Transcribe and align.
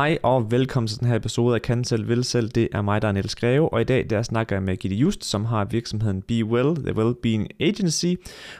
Hej 0.00 0.18
og 0.22 0.50
velkommen 0.50 0.88
til 0.88 1.00
den 1.00 1.08
her 1.08 1.16
episode 1.16 1.54
af 1.54 1.62
Kan 1.62 1.84
Selv 1.84 2.08
Vil 2.08 2.24
Selv. 2.24 2.48
Det 2.48 2.68
er 2.72 2.82
mig, 2.82 3.02
der 3.02 3.08
er 3.08 3.12
Niels 3.12 3.34
Greve, 3.34 3.72
og 3.72 3.80
i 3.80 3.84
dag 3.84 4.06
der 4.10 4.22
snakker 4.22 4.56
jeg 4.56 4.62
med 4.62 4.76
Gitte 4.76 4.96
Just, 4.96 5.24
som 5.24 5.44
har 5.44 5.64
virksomheden 5.64 6.22
Be 6.22 6.44
Well, 6.44 6.76
The 6.76 6.96
Wellbeing 6.96 7.48
Agency, 7.60 8.14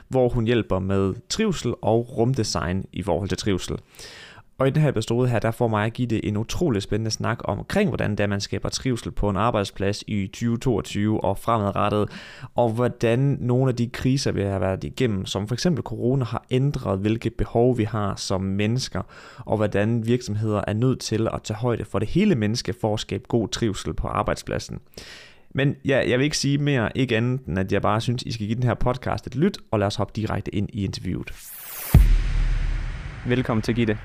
hvor 0.07 0.29
hun 0.29 0.45
hjælper 0.45 0.79
med 0.79 1.13
trivsel 1.29 1.73
og 1.81 2.17
rumdesign 2.17 2.85
i 2.93 3.01
forhold 3.03 3.29
til 3.29 3.37
trivsel. 3.37 3.77
Og 4.61 4.67
i 4.67 4.71
den 4.71 4.81
her 4.81 4.89
episode 4.89 5.29
her, 5.29 5.39
der 5.39 5.51
får 5.51 5.67
mig 5.67 5.85
at 5.85 5.93
give 5.93 6.07
det 6.07 6.21
en 6.23 6.37
utrolig 6.37 6.81
spændende 6.81 7.11
snak 7.11 7.39
omkring, 7.43 7.89
hvordan 7.89 8.11
det 8.11 8.19
er, 8.19 8.27
man 8.27 8.41
skaber 8.41 8.69
trivsel 8.69 9.11
på 9.11 9.29
en 9.29 9.37
arbejdsplads 9.37 10.03
i 10.07 10.27
2022 10.27 11.23
og 11.23 11.37
fremadrettet, 11.37 12.09
og 12.55 12.69
hvordan 12.69 13.37
nogle 13.39 13.69
af 13.69 13.75
de 13.75 13.87
kriser, 13.87 14.31
vi 14.31 14.41
har 14.41 14.59
været 14.59 14.83
igennem, 14.83 15.25
som 15.25 15.47
for 15.47 15.55
eksempel 15.55 15.83
corona, 15.83 16.25
har 16.25 16.45
ændret, 16.51 16.99
hvilke 16.99 17.29
behov 17.29 17.77
vi 17.77 17.83
har 17.83 18.15
som 18.15 18.41
mennesker, 18.41 19.01
og 19.37 19.57
hvordan 19.57 20.05
virksomheder 20.05 20.61
er 20.67 20.73
nødt 20.73 20.99
til 20.99 21.27
at 21.33 21.43
tage 21.43 21.57
højde 21.57 21.85
for 21.85 21.99
det 21.99 22.07
hele 22.07 22.35
menneske 22.35 22.73
for 22.81 22.93
at 22.93 22.99
skabe 22.99 23.23
god 23.27 23.47
trivsel 23.47 23.93
på 23.93 24.07
arbejdspladsen. 24.07 24.79
Men 25.53 25.75
ja, 25.85 26.09
jeg 26.09 26.19
vil 26.19 26.23
ikke 26.23 26.37
sige 26.37 26.57
mere, 26.57 26.97
ikke 26.97 27.17
andet 27.17 27.41
end 27.47 27.59
at 27.59 27.71
jeg 27.71 27.81
bare 27.81 28.01
synes, 28.01 28.23
I 28.23 28.31
skal 28.31 28.45
give 28.45 28.55
den 28.55 28.63
her 28.63 28.73
podcast 28.73 29.27
et 29.27 29.35
lyt, 29.35 29.57
og 29.71 29.79
lad 29.79 29.87
os 29.87 29.95
hoppe 29.95 30.13
direkte 30.15 30.55
ind 30.55 30.69
i 30.73 30.85
interviewet. 30.85 31.31
Velkommen 33.25 33.61
til 33.61 33.75
Gitte. 33.75 33.97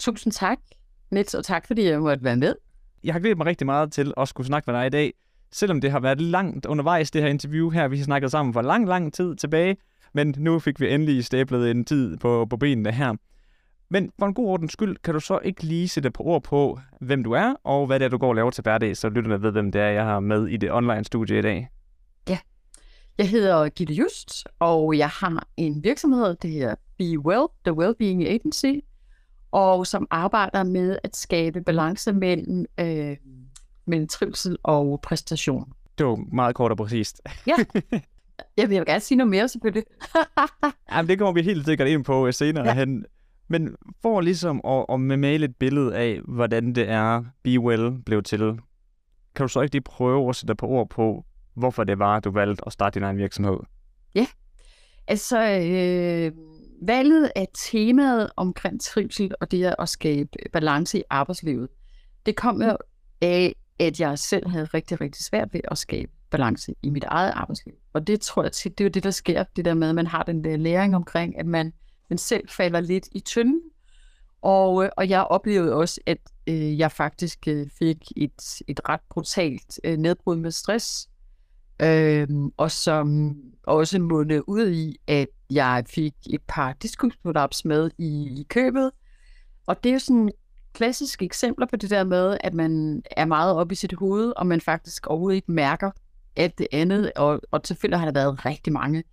Tusind 0.00 0.32
tak, 0.32 0.58
Nils, 1.10 1.34
og 1.34 1.44
tak 1.44 1.66
fordi 1.66 1.84
jeg 1.84 2.00
måtte 2.00 2.24
være 2.24 2.36
med. 2.36 2.54
Jeg 3.04 3.14
har 3.14 3.20
glædet 3.20 3.38
mig 3.38 3.46
rigtig 3.46 3.66
meget 3.66 3.92
til 3.92 4.12
at 4.16 4.28
skulle 4.28 4.46
snakke 4.46 4.70
med 4.70 4.80
dig 4.80 4.86
i 4.86 4.90
dag, 4.90 5.12
selvom 5.52 5.80
det 5.80 5.90
har 5.90 6.00
været 6.00 6.20
langt 6.20 6.66
undervejs, 6.66 7.10
det 7.10 7.22
her 7.22 7.28
interview 7.28 7.70
her. 7.70 7.88
Vi 7.88 7.96
har 7.96 8.04
snakket 8.04 8.30
sammen 8.30 8.52
for 8.52 8.62
lang, 8.62 8.86
lang 8.86 9.12
tid 9.12 9.36
tilbage, 9.36 9.76
men 10.14 10.34
nu 10.38 10.58
fik 10.58 10.80
vi 10.80 10.94
endelig 10.94 11.24
stablet 11.24 11.70
en 11.70 11.84
tid 11.84 12.16
på, 12.16 12.46
på 12.50 12.56
benene 12.56 12.92
her. 12.92 13.14
Men 13.90 14.10
for 14.18 14.26
en 14.26 14.34
god 14.34 14.46
ordens 14.46 14.72
skyld, 14.72 14.96
kan 15.04 15.14
du 15.14 15.20
så 15.20 15.38
ikke 15.44 15.62
lige 15.62 15.88
sætte 15.88 16.10
på 16.10 16.22
ord 16.22 16.42
på, 16.42 16.78
hvem 17.00 17.24
du 17.24 17.32
er, 17.32 17.54
og 17.64 17.86
hvad 17.86 17.98
det 17.98 18.04
er, 18.04 18.08
du 18.08 18.18
går 18.18 18.28
og 18.28 18.34
laver 18.34 18.50
til 18.50 18.62
hverdag, 18.62 18.96
så 18.96 19.08
lytterne 19.08 19.42
ved, 19.42 19.52
hvem 19.52 19.72
det 19.72 19.80
er, 19.80 19.88
jeg 19.88 20.04
har 20.04 20.20
med 20.20 20.46
i 20.46 20.56
det 20.56 20.72
online 20.72 21.04
studie 21.04 21.38
i 21.38 21.42
dag. 21.42 21.68
Ja, 22.28 22.38
jeg 23.18 23.28
hedder 23.28 23.68
Gitte 23.68 23.94
Just, 23.94 24.46
og 24.58 24.98
jeg 24.98 25.08
har 25.08 25.46
en 25.56 25.84
virksomhed, 25.84 26.34
det 26.34 26.62
er 26.62 26.74
Be 26.98 27.18
Well, 27.18 27.46
The 27.64 27.72
Wellbeing 27.72 28.28
Agency, 28.28 28.72
og 29.50 29.86
som 29.86 30.06
arbejder 30.10 30.62
med 30.62 30.98
at 31.02 31.16
skabe 31.16 31.60
balance 31.60 32.12
mellem, 32.12 32.66
øh, 32.80 33.16
mellem 33.86 34.08
trivsel 34.08 34.56
og 34.62 35.00
præstation. 35.02 35.72
Det 35.98 36.06
var 36.06 36.18
meget 36.32 36.54
kort 36.54 36.70
og 36.70 36.76
præcist. 36.76 37.20
Ja, 37.46 37.54
jeg 38.56 38.70
vil 38.70 38.86
gerne 38.86 39.00
sige 39.00 39.18
noget 39.18 39.30
mere 39.30 39.48
selvfølgelig. 39.48 39.84
Jamen, 40.92 41.08
det 41.08 41.18
kommer 41.18 41.32
vi 41.32 41.42
helt 41.42 41.64
sikkert 41.64 41.88
ind 41.88 42.04
på 42.04 42.32
senere 42.32 42.66
ja. 42.66 42.74
hen. 42.74 43.04
Men 43.48 43.76
for 44.02 44.20
ligesom 44.20 44.60
at, 44.64 44.86
at 44.88 45.00
male 45.00 45.44
et 45.44 45.56
billede 45.56 45.96
af, 45.96 46.20
hvordan 46.28 46.74
det 46.74 46.88
er, 46.88 47.24
Be 47.42 47.60
Well 47.60 48.02
blev 48.06 48.22
til, 48.22 48.58
kan 49.34 49.44
du 49.44 49.48
så 49.48 49.60
ikke 49.60 49.74
lige 49.74 49.82
prøve 49.82 50.28
at 50.28 50.36
sætte 50.36 50.54
på 50.54 50.66
ord 50.66 50.88
på, 50.88 51.24
hvorfor 51.54 51.84
det 51.84 51.98
var, 51.98 52.20
du 52.20 52.30
valgte 52.30 52.62
at 52.66 52.72
starte 52.72 52.94
din 52.94 53.04
egen 53.04 53.16
virksomhed? 53.16 53.56
Ja, 54.14 54.26
altså 55.08 55.38
øh, 55.40 56.32
valget 56.80 57.30
af 57.36 57.48
temaet 57.54 58.30
omkring 58.36 58.80
trivsel 58.80 59.34
og 59.40 59.50
det 59.50 59.74
at 59.78 59.88
skabe 59.88 60.30
balance 60.52 60.98
i 60.98 61.02
arbejdslivet, 61.10 61.68
det 62.26 62.36
kom 62.36 62.62
jo 62.62 62.76
af, 63.20 63.54
at 63.78 64.00
jeg 64.00 64.18
selv 64.18 64.48
havde 64.48 64.64
rigtig, 64.64 65.00
rigtig 65.00 65.24
svært 65.24 65.54
ved 65.54 65.60
at 65.70 65.78
skabe 65.78 66.12
balance 66.30 66.74
i 66.82 66.90
mit 66.90 67.04
eget 67.04 67.32
arbejdsliv. 67.34 67.74
Og 67.92 68.06
det 68.06 68.20
tror 68.20 68.42
jeg 68.42 68.52
tit, 68.52 68.78
det 68.78 68.84
er 68.84 68.88
jo 68.88 68.90
det, 68.90 69.04
der 69.04 69.10
sker, 69.10 69.44
det 69.56 69.64
der 69.64 69.74
med, 69.74 69.88
at 69.88 69.94
man 69.94 70.06
har 70.06 70.22
den 70.22 70.44
der 70.44 70.56
læring 70.56 70.96
omkring, 70.96 71.38
at 71.38 71.46
man, 71.46 71.72
man 72.08 72.18
selv 72.18 72.48
falder 72.48 72.80
lidt 72.80 73.08
i 73.12 73.20
tynden. 73.20 73.60
Og, 74.42 74.84
øh, 74.84 74.90
og 74.96 75.08
jeg 75.08 75.24
oplevede 75.24 75.74
også, 75.74 76.00
at 76.06 76.18
øh, 76.46 76.78
jeg 76.78 76.92
faktisk 76.92 77.48
øh, 77.48 77.66
fik 77.78 78.12
et, 78.16 78.62
et 78.68 78.80
ret 78.88 79.00
brutalt 79.10 79.80
øh, 79.84 79.96
nedbrud 79.96 80.36
med 80.36 80.50
stress, 80.50 81.08
øh, 81.82 82.28
og 82.56 82.70
som 82.70 83.34
også 83.62 83.98
mundede 83.98 84.48
ud 84.48 84.70
i, 84.70 84.96
at 85.06 85.28
jeg 85.50 85.84
fik 85.86 86.14
et 86.30 86.42
par 86.48 86.72
diskusprolaps 86.72 87.64
med 87.64 87.90
i, 87.98 88.40
i 88.40 88.46
købet. 88.48 88.90
Og 89.66 89.84
det 89.84 89.90
er 89.90 89.92
jo 89.92 89.98
sådan 89.98 90.30
klassiske 90.72 91.24
eksempler 91.24 91.66
på 91.66 91.76
det 91.76 91.90
der 91.90 92.04
med, 92.04 92.36
at 92.40 92.54
man 92.54 93.02
er 93.10 93.24
meget 93.24 93.54
oppe 93.54 93.72
i 93.72 93.76
sit 93.76 93.92
hoved, 93.92 94.32
og 94.36 94.46
man 94.46 94.60
faktisk 94.60 95.06
overhovedet 95.06 95.36
ikke 95.36 95.52
mærker 95.52 95.90
alt 96.36 96.58
det 96.58 96.66
andet. 96.72 97.12
Og, 97.16 97.40
og 97.50 97.60
selvfølgelig 97.64 97.98
har 97.98 98.06
der 98.10 98.20
været 98.20 98.46
rigtig 98.46 98.72
mange, 98.72 99.04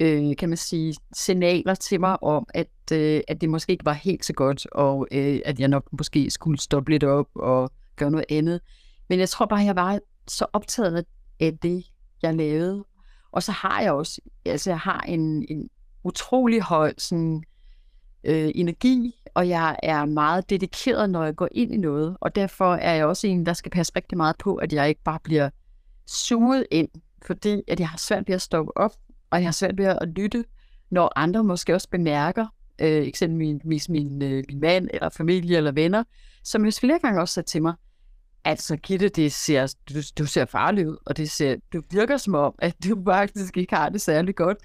øh, 0.00 0.36
kan 0.36 0.48
man 0.48 0.58
sige, 0.58 0.96
signaler 1.12 1.74
til 1.74 2.00
mig 2.00 2.22
om, 2.22 2.46
at, 2.54 2.92
øh, 2.92 3.20
at 3.28 3.40
det 3.40 3.48
måske 3.48 3.72
ikke 3.72 3.84
var 3.84 3.92
helt 3.92 4.24
så 4.24 4.32
godt, 4.32 4.66
og 4.72 5.06
øh, 5.12 5.40
at 5.44 5.60
jeg 5.60 5.68
nok 5.68 5.88
måske 5.92 6.30
skulle 6.30 6.60
stoppe 6.60 6.90
lidt 6.90 7.04
op 7.04 7.28
og 7.34 7.70
gøre 7.96 8.10
noget 8.10 8.26
andet. 8.28 8.60
Men 9.08 9.18
jeg 9.18 9.28
tror 9.28 9.46
bare, 9.46 9.60
jeg 9.60 9.76
var 9.76 9.98
så 10.28 10.46
optaget 10.52 11.04
af 11.40 11.58
det, 11.58 11.84
jeg 12.24 12.34
lavede. 12.34 12.84
Og 13.32 13.42
så 13.42 13.52
har 13.52 13.80
jeg 13.80 13.92
også, 13.92 14.20
altså 14.46 14.70
jeg 14.70 14.78
har 14.78 15.00
en, 15.00 15.46
en 15.48 15.68
utrolig 16.04 16.62
høj 16.62 16.94
sådan, 16.98 17.44
øh, 18.24 18.50
energi, 18.54 19.14
og 19.34 19.48
jeg 19.48 19.76
er 19.82 20.04
meget 20.04 20.50
dedikeret, 20.50 21.10
når 21.10 21.24
jeg 21.24 21.36
går 21.36 21.48
ind 21.52 21.74
i 21.74 21.76
noget. 21.76 22.16
Og 22.20 22.34
derfor 22.34 22.74
er 22.74 22.94
jeg 22.94 23.06
også 23.06 23.26
en, 23.26 23.46
der 23.46 23.52
skal 23.52 23.70
passe 23.70 23.92
rigtig 23.96 24.16
meget 24.16 24.36
på, 24.38 24.54
at 24.54 24.72
jeg 24.72 24.88
ikke 24.88 25.02
bare 25.04 25.18
bliver 25.24 25.50
suget 26.06 26.66
ind, 26.70 26.88
fordi 27.26 27.62
at 27.68 27.80
jeg 27.80 27.88
har 27.88 27.98
svært 27.98 28.28
ved 28.28 28.34
at 28.34 28.42
stoppe 28.42 28.76
op, 28.76 28.92
og 29.30 29.38
jeg 29.38 29.46
har 29.46 29.52
svært 29.52 29.78
ved 29.78 29.84
at 29.84 30.08
lytte, 30.08 30.44
når 30.90 31.12
andre 31.16 31.44
måske 31.44 31.74
også 31.74 31.88
bemærker, 31.90 32.46
øh, 32.78 33.06
eksempelvis 33.06 33.88
min, 33.88 34.22
øh, 34.22 34.44
min 34.48 34.60
mand, 34.60 34.88
eller 34.94 35.08
familie, 35.08 35.56
eller 35.56 35.72
venner, 35.72 36.04
som 36.44 36.64
jo 36.64 36.70
flere 36.70 36.98
gange 36.98 37.20
også 37.20 37.34
sagde 37.34 37.48
til 37.48 37.62
mig, 37.62 37.74
Altså, 38.44 38.76
Gitte, 38.76 39.08
det 39.08 39.32
ser, 39.32 39.74
du, 39.88 39.94
du 40.18 40.26
ser 40.26 40.44
farlig 40.44 40.88
ud, 40.88 40.96
og 41.06 41.16
det 41.16 41.30
ser, 41.30 41.56
du 41.72 41.82
virker 41.90 42.16
som 42.16 42.34
om, 42.34 42.54
at 42.58 42.74
du 42.84 43.02
faktisk 43.06 43.56
ikke 43.56 43.74
har 43.74 43.88
det 43.88 44.00
særlig 44.00 44.34
godt. 44.34 44.58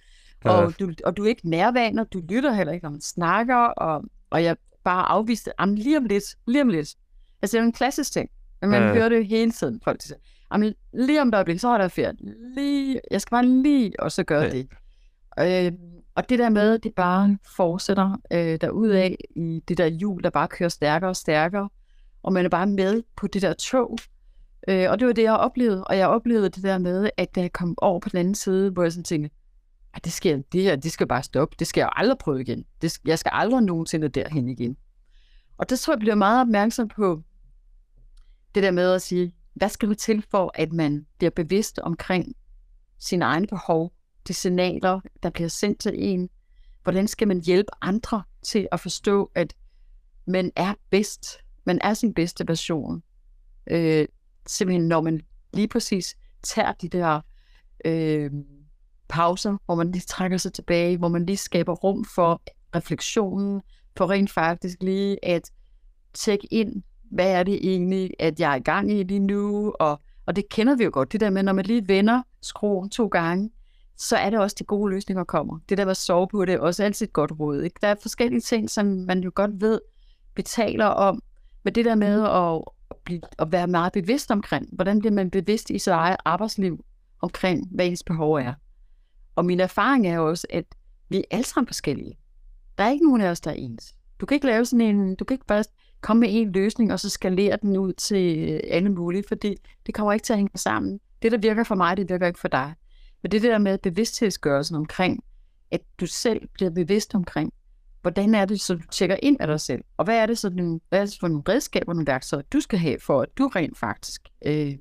Ja. 0.45 0.51
Og, 0.51 0.79
du, 0.79 0.91
og 1.05 1.17
du 1.17 1.23
er 1.23 1.27
ikke 1.27 1.49
nærværende, 1.49 2.05
du 2.05 2.21
lytter 2.29 2.53
heller 2.53 2.73
ikke, 2.73 2.83
når 2.83 2.91
man 2.91 3.01
snakker, 3.01 3.55
og, 3.55 4.03
og 4.29 4.43
jeg 4.43 4.57
bare 4.83 5.05
afviste, 5.05 5.51
jamen 5.59 5.75
lige 5.75 5.97
om 5.97 6.05
lidt, 6.05 6.23
lige 6.47 6.61
om 6.61 6.67
lidt. 6.67 6.95
Altså, 7.41 7.57
det 7.57 7.61
er 7.61 7.65
en 7.65 7.71
klassisk 7.71 8.11
ting, 8.11 8.29
men 8.61 8.69
man 8.69 8.81
ja. 8.81 8.93
hører 8.93 9.09
det 9.09 9.27
hele 9.27 9.51
tiden. 9.51 9.81
Folk 9.83 10.01
siger, 10.01 10.17
jamen 10.53 10.73
lige 10.93 11.21
om 11.21 11.27
et 11.27 11.35
øjeblik, 11.35 11.59
så 11.59 11.67
er 11.67 11.77
der 11.77 11.87
ferie. 11.87 12.13
Lige, 12.55 13.01
jeg 13.11 13.21
skal 13.21 13.31
bare 13.31 13.45
lige, 13.45 13.99
og 13.99 14.11
så 14.11 14.23
gøre 14.23 14.41
ja. 14.43 14.49
det. 14.49 14.67
Øh, 15.39 15.71
og 16.15 16.29
det 16.29 16.39
der 16.39 16.49
med, 16.49 16.79
det 16.79 16.95
bare 16.95 17.37
fortsætter 17.55 18.21
øh, 18.31 18.61
derudad 18.61 19.11
i 19.35 19.63
det 19.67 19.77
der 19.77 19.87
hjul, 19.87 20.23
der 20.23 20.29
bare 20.29 20.47
kører 20.47 20.69
stærkere 20.69 21.09
og 21.09 21.15
stærkere, 21.15 21.69
og 22.23 22.33
man 22.33 22.45
er 22.45 22.49
bare 22.49 22.67
med 22.67 23.03
på 23.15 23.27
det 23.27 23.41
der 23.41 23.53
tog. 23.53 23.97
Øh, 24.67 24.89
og 24.91 24.99
det 24.99 25.07
var 25.07 25.13
det, 25.13 25.23
jeg 25.23 25.33
oplevede. 25.33 25.83
Og 25.83 25.97
jeg 25.97 26.07
oplevede 26.07 26.49
det 26.49 26.63
der 26.63 26.77
med, 26.77 27.09
at 27.17 27.35
da 27.35 27.41
jeg 27.41 27.53
kom 27.53 27.75
over 27.77 27.99
på 27.99 28.09
den 28.09 28.19
anden 28.19 28.35
side, 28.35 28.71
hvor 28.71 28.83
jeg 28.83 28.91
sådan 28.91 29.03
tænkte, 29.03 29.29
at 29.93 30.05
det, 30.05 30.13
sker, 30.13 30.41
det 30.51 30.63
her, 30.63 30.75
det 30.75 30.91
skal 30.91 31.07
bare 31.07 31.23
stoppe. 31.23 31.55
Det 31.59 31.67
skal 31.67 31.81
jeg 31.81 31.89
aldrig 31.95 32.17
prøve 32.17 32.41
igen. 32.41 32.65
Det, 32.81 32.99
jeg 33.05 33.19
skal 33.19 33.31
aldrig 33.33 33.61
nogensinde 33.61 34.09
derhen 34.09 34.49
igen. 34.49 34.77
Og 35.57 35.69
det 35.69 35.79
tror 35.79 35.93
jeg 35.93 35.99
bliver 35.99 36.15
meget 36.15 36.41
opmærksom 36.41 36.87
på 36.87 37.21
det 38.55 38.63
der 38.63 38.71
med 38.71 38.91
at 38.91 39.01
sige, 39.01 39.35
hvad 39.53 39.69
skal 39.69 39.89
du 39.89 39.93
til 39.93 40.23
for, 40.31 40.51
at 40.55 40.73
man 40.73 41.05
bliver 41.17 41.31
bevidst 41.31 41.79
omkring 41.79 42.35
sine 42.99 43.25
egne 43.25 43.47
behov, 43.47 43.93
de 44.27 44.33
signaler, 44.33 44.99
der 45.23 45.29
bliver 45.29 45.49
sendt 45.49 45.79
til 45.79 45.91
en. 45.95 46.29
Hvordan 46.83 47.07
skal 47.07 47.27
man 47.27 47.41
hjælpe 47.41 47.69
andre 47.81 48.23
til 48.43 48.67
at 48.71 48.79
forstå, 48.79 49.31
at 49.35 49.53
man 50.27 50.51
er 50.55 50.73
bedst, 50.89 51.37
man 51.69 51.79
er 51.81 51.93
sin 51.93 52.13
bedste 52.13 52.47
version. 52.47 53.03
Øh, 53.67 54.07
simpelthen 54.47 54.87
når 54.87 55.01
man 55.01 55.21
lige 55.53 55.67
præcis 55.67 56.17
tager 56.43 56.71
de 56.71 56.89
der 56.89 57.21
øh, 57.85 58.31
pauser, 59.09 59.57
hvor 59.65 59.75
man 59.75 59.91
lige 59.91 60.03
trækker 60.07 60.37
sig 60.37 60.53
tilbage, 60.53 60.97
hvor 60.97 61.07
man 61.07 61.25
lige 61.25 61.37
skaber 61.37 61.73
rum 61.73 62.05
for 62.15 62.41
refleksionen, 62.75 63.61
for 63.97 64.09
rent 64.09 64.31
faktisk 64.31 64.83
lige 64.83 65.25
at 65.25 65.51
tjekke 66.13 66.47
ind, 66.51 66.83
hvad 67.11 67.31
er 67.31 67.43
det 67.43 67.59
egentlig, 67.61 68.11
at 68.19 68.39
jeg 68.39 68.51
er 68.51 68.55
i 68.55 68.59
gang 68.59 68.91
i 68.91 69.03
lige 69.03 69.19
nu, 69.19 69.73
og, 69.79 70.01
og 70.25 70.35
det 70.35 70.49
kender 70.49 70.75
vi 70.75 70.83
jo 70.83 70.89
godt, 70.93 71.11
det 71.11 71.19
der 71.19 71.29
med, 71.29 71.43
når 71.43 71.53
man 71.53 71.65
lige 71.65 71.87
vender 71.87 72.21
skruen 72.41 72.89
to 72.89 73.07
gange, 73.07 73.51
så 73.97 74.15
er 74.15 74.29
det 74.29 74.39
også 74.39 74.55
de 74.59 74.63
gode 74.63 74.91
løsninger 74.91 75.23
kommer. 75.23 75.59
Det 75.69 75.77
der 75.77 75.85
med 75.85 75.91
at 75.91 75.97
sove 75.97 76.27
på 76.27 76.45
det 76.45 76.53
er 76.53 76.59
også 76.59 76.83
altid 76.83 77.07
et 77.07 77.13
godt 77.13 77.31
råd. 77.39 77.61
Ikke? 77.61 77.79
Der 77.81 77.87
er 77.87 77.95
forskellige 78.01 78.41
ting, 78.41 78.69
som 78.69 78.85
man 78.85 79.19
jo 79.19 79.31
godt 79.35 79.61
ved, 79.61 79.81
vi 80.35 80.41
taler 80.41 80.85
om, 80.85 81.21
men 81.69 81.75
det 81.75 81.85
der 81.85 81.95
med 81.95 82.23
at, 82.23 82.63
blive, 83.05 83.21
at 83.39 83.51
være 83.51 83.67
meget 83.67 83.93
bevidst 83.93 84.31
omkring, 84.31 84.69
hvordan 84.71 84.99
bliver 84.99 85.13
man 85.13 85.31
bevidst 85.31 85.69
i 85.69 85.79
sit 85.79 85.91
eget 85.91 86.17
arbejdsliv 86.25 86.85
omkring, 87.21 87.67
hvad 87.71 87.87
ens 87.87 88.03
behov 88.03 88.33
er. 88.33 88.53
Og 89.35 89.45
min 89.45 89.59
erfaring 89.59 90.07
er 90.07 90.19
også, 90.19 90.47
at 90.49 90.65
vi 91.09 91.17
er 91.17 91.21
alle 91.31 91.45
sammen 91.45 91.67
forskellige. 91.67 92.17
Der 92.77 92.83
er 92.83 92.89
ikke 92.89 93.05
nogen 93.05 93.21
af 93.21 93.29
os, 93.29 93.41
der 93.41 93.51
er 93.51 93.55
ens. 93.55 93.95
Du 94.19 94.25
kan 94.25 94.35
ikke 94.35 94.47
lave 94.47 94.65
sådan 94.65 94.95
en, 94.95 95.15
du 95.15 95.25
kan 95.25 95.35
ikke 95.35 95.45
bare 95.45 95.63
komme 96.01 96.19
med 96.19 96.29
en 96.31 96.51
løsning, 96.51 96.93
og 96.93 96.99
så 96.99 97.09
skalere 97.09 97.57
den 97.61 97.77
ud 97.77 97.93
til 97.93 98.53
alle 98.67 98.89
mulige, 98.89 99.23
fordi 99.27 99.55
det 99.85 99.95
kommer 99.95 100.13
ikke 100.13 100.23
til 100.23 100.33
at 100.33 100.39
hænge 100.39 100.57
sammen. 100.57 100.99
Det, 101.21 101.31
der 101.31 101.37
virker 101.37 101.63
for 101.63 101.75
mig, 101.75 101.97
det 101.97 102.09
virker 102.09 102.27
ikke 102.27 102.39
for 102.39 102.47
dig. 102.47 102.73
Men 103.21 103.31
det 103.31 103.41
der 103.41 103.57
med 103.57 103.77
bevidsthedsgørelsen 103.77 104.75
omkring, 104.75 105.23
at 105.71 105.81
du 105.99 106.05
selv 106.05 106.47
bliver 106.53 106.69
bevidst 106.69 107.15
omkring, 107.15 107.53
hvordan 108.01 108.35
er 108.35 108.45
det, 108.45 108.61
så 108.61 108.73
du 108.73 108.81
tjekker 108.91 109.15
ind 109.23 109.37
af 109.39 109.47
dig 109.47 109.59
selv? 109.59 109.81
Og 109.97 110.05
hvad 110.05 110.17
er 110.17 110.25
det, 110.25 110.37
så 110.37 110.49
den, 110.49 110.81
hvad 110.89 111.01
er 111.01 111.05
det 111.05 111.17
for 111.19 111.27
nogle 111.27 111.43
redskaber, 111.49 111.93
nogle 111.93 112.07
værktøjer, 112.07 112.43
du 112.53 112.59
skal 112.59 112.79
have, 112.79 112.99
for 112.99 113.21
at 113.21 113.29
du 113.37 113.47
rent 113.47 113.77
faktisk 113.77 114.21
øh, 114.45 114.77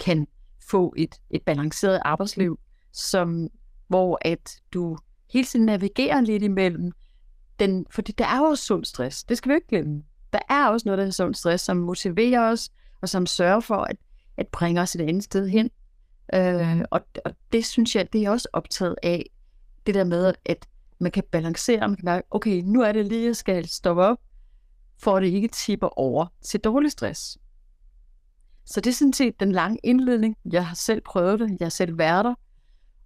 kan 0.00 0.26
få 0.70 0.94
et, 0.96 1.14
et 1.30 1.42
balanceret 1.42 2.00
arbejdsliv, 2.04 2.58
som, 2.92 3.48
hvor 3.88 4.18
at 4.22 4.56
du 4.72 4.98
hele 5.32 5.46
tiden 5.46 5.66
navigerer 5.66 6.20
lidt 6.20 6.42
imellem 6.42 6.92
den, 7.58 7.86
fordi 7.90 8.12
der 8.12 8.26
er 8.26 8.40
også 8.40 8.64
sund 8.64 8.84
stress, 8.84 9.24
det 9.24 9.38
skal 9.38 9.50
vi 9.50 9.54
ikke 9.54 9.68
glemme. 9.68 10.02
Der 10.32 10.38
er 10.48 10.68
også 10.68 10.88
noget, 10.88 10.98
der 10.98 11.06
er 11.06 11.10
sund 11.10 11.34
stress, 11.34 11.64
som 11.64 11.76
motiverer 11.76 12.50
os, 12.50 12.70
og 13.02 13.08
som 13.08 13.26
sørger 13.26 13.60
for 13.60 13.76
at, 13.76 13.96
at 14.36 14.48
bringe 14.48 14.80
os 14.80 14.94
et 14.94 15.00
andet 15.00 15.24
sted 15.24 15.48
hen. 15.48 15.70
Øh, 16.34 16.80
og, 16.90 17.00
og 17.24 17.34
det 17.52 17.66
synes 17.66 17.96
jeg, 17.96 18.12
det 18.12 18.24
er 18.24 18.30
også 18.30 18.48
optaget 18.52 18.96
af, 19.02 19.30
det 19.86 19.94
der 19.94 20.04
med, 20.04 20.34
at 20.44 20.66
man 20.98 21.12
kan 21.12 21.22
balancere, 21.32 21.88
man 21.88 21.96
kan 21.96 22.04
mærke, 22.04 22.26
okay, 22.30 22.62
nu 22.64 22.82
er 22.82 22.92
det 22.92 23.06
lige, 23.06 23.26
jeg 23.26 23.36
skal 23.36 23.68
stoppe 23.68 24.02
op, 24.02 24.18
for 24.98 25.16
at 25.16 25.22
det 25.22 25.28
ikke 25.28 25.48
tipper 25.48 25.98
over 25.98 26.26
til 26.42 26.60
dårlig 26.60 26.90
stress. 26.90 27.38
Så 28.64 28.80
det 28.80 28.90
er 28.90 28.94
sådan 28.94 29.12
set 29.12 29.40
den 29.40 29.52
lange 29.52 29.78
indledning. 29.82 30.36
Jeg 30.52 30.66
har 30.66 30.74
selv 30.74 31.00
prøvet 31.00 31.40
det, 31.40 31.56
jeg 31.60 31.64
har 31.64 31.70
selv 31.70 31.98
været 31.98 32.24
der, 32.24 32.34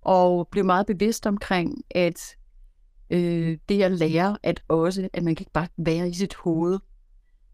og 0.00 0.48
blev 0.48 0.64
meget 0.64 0.86
bevidst 0.86 1.26
omkring, 1.26 1.84
at 1.90 2.36
øh, 3.10 3.58
det 3.68 3.78
jeg 3.78 3.90
lærer, 3.90 4.36
at 4.42 4.62
også, 4.68 5.08
at 5.12 5.22
man 5.22 5.34
kan 5.34 5.42
ikke 5.42 5.52
bare 5.52 5.68
være 5.76 6.08
i 6.08 6.14
sit 6.14 6.34
hoved. 6.34 6.78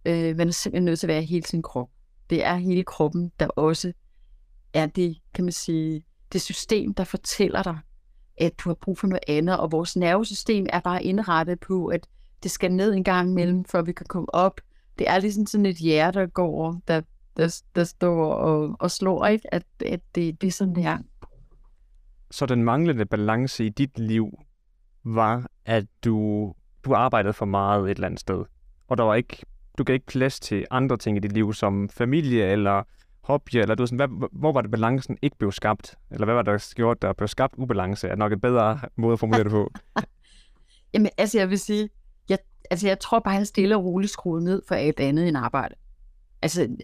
Øh, 0.04 0.36
man 0.36 0.48
er 0.48 0.52
simpelthen 0.52 0.84
nødt 0.84 1.00
til 1.00 1.06
at 1.06 1.08
være 1.08 1.22
i 1.22 1.26
hele 1.26 1.46
sin 1.46 1.62
krop. 1.62 1.90
Det 2.30 2.44
er 2.44 2.54
hele 2.54 2.84
kroppen, 2.84 3.32
der 3.40 3.46
også 3.46 3.92
er 4.72 4.86
det, 4.86 5.16
kan 5.34 5.44
man 5.44 5.52
sige, 5.52 6.06
det 6.32 6.42
system, 6.42 6.94
der 6.94 7.04
fortæller 7.04 7.62
dig, 7.62 7.78
at 8.38 8.52
du 8.58 8.68
har 8.68 8.74
brug 8.74 8.98
for 8.98 9.06
noget 9.06 9.24
andet, 9.28 9.58
og 9.58 9.72
vores 9.72 9.96
nervesystem 9.96 10.66
er 10.72 10.80
bare 10.80 11.04
indrettet 11.04 11.60
på, 11.60 11.86
at 11.86 12.06
det 12.42 12.50
skal 12.50 12.72
ned 12.72 12.94
en 12.94 13.04
gang 13.04 13.30
imellem, 13.30 13.64
før 13.64 13.82
vi 13.82 13.92
kan 13.92 14.06
komme 14.08 14.34
op. 14.34 14.60
Det 14.98 15.08
er 15.08 15.18
ligesom 15.18 15.46
sådan 15.46 15.66
et 15.66 15.76
hjerte, 15.76 16.20
der 16.20 16.26
går, 16.26 16.80
der, 16.88 17.00
der, 17.36 17.62
der 17.74 17.84
står 17.84 18.34
og, 18.34 18.76
og 18.80 18.90
slår, 18.90 19.26
ikke? 19.26 19.54
At, 19.54 19.64
at 19.86 20.00
det, 20.14 20.40
det 20.40 20.46
er 20.46 20.50
sådan, 20.52 20.74
det 20.74 20.84
er. 20.84 20.98
Så 22.30 22.46
den 22.46 22.64
manglende 22.64 23.04
balance 23.04 23.64
i 23.64 23.68
dit 23.68 23.98
liv 23.98 24.38
var, 25.04 25.46
at 25.64 25.86
du, 26.04 26.52
du 26.84 26.94
arbejdede 26.94 27.32
for 27.32 27.46
meget 27.46 27.84
et 27.84 27.90
eller 27.90 28.06
andet 28.06 28.20
sted, 28.20 28.44
og 28.88 28.96
der 28.96 29.04
var 29.04 29.14
ikke, 29.14 29.36
du 29.78 29.84
gav 29.84 29.94
ikke 29.94 30.06
plads 30.06 30.40
til 30.40 30.66
andre 30.70 30.96
ting 30.96 31.16
i 31.16 31.20
dit 31.20 31.32
liv, 31.32 31.54
som 31.54 31.88
familie 31.88 32.44
eller 32.44 32.82
hobby, 33.24 33.56
eller 33.56 33.74
du 33.74 33.86
sådan, 33.86 33.96
hvad, 33.96 34.28
hvor 34.32 34.52
var 34.52 34.60
det 34.60 34.70
balancen 34.70 35.18
ikke 35.22 35.36
blev 35.38 35.52
skabt? 35.52 35.94
Eller 36.10 36.24
hvad 36.24 36.34
var 36.34 36.42
det, 36.42 36.52
der 36.52 36.72
gjorde, 36.76 36.98
der 37.06 37.12
blev 37.12 37.28
skabt 37.28 37.54
ubalance? 37.56 38.08
Er 38.08 38.16
nok 38.16 38.32
en 38.32 38.40
bedre 38.40 38.80
måde 38.96 39.12
at 39.12 39.18
formulere 39.18 39.44
det 39.44 39.50
på. 39.50 39.72
Jamen, 40.94 41.10
altså 41.18 41.38
jeg 41.38 41.50
vil 41.50 41.58
sige, 41.58 41.88
jeg, 42.28 42.38
altså 42.70 42.88
jeg 42.88 43.00
tror 43.00 43.18
bare, 43.18 43.34
at 43.34 43.38
jeg 43.38 43.46
stille 43.46 43.76
og 43.76 43.84
roligt 43.84 44.12
skruet 44.12 44.42
ned 44.42 44.62
for 44.68 44.74
alt 44.74 45.00
andet 45.00 45.28
end 45.28 45.36
arbejde. 45.36 45.74
Altså, 46.42 46.76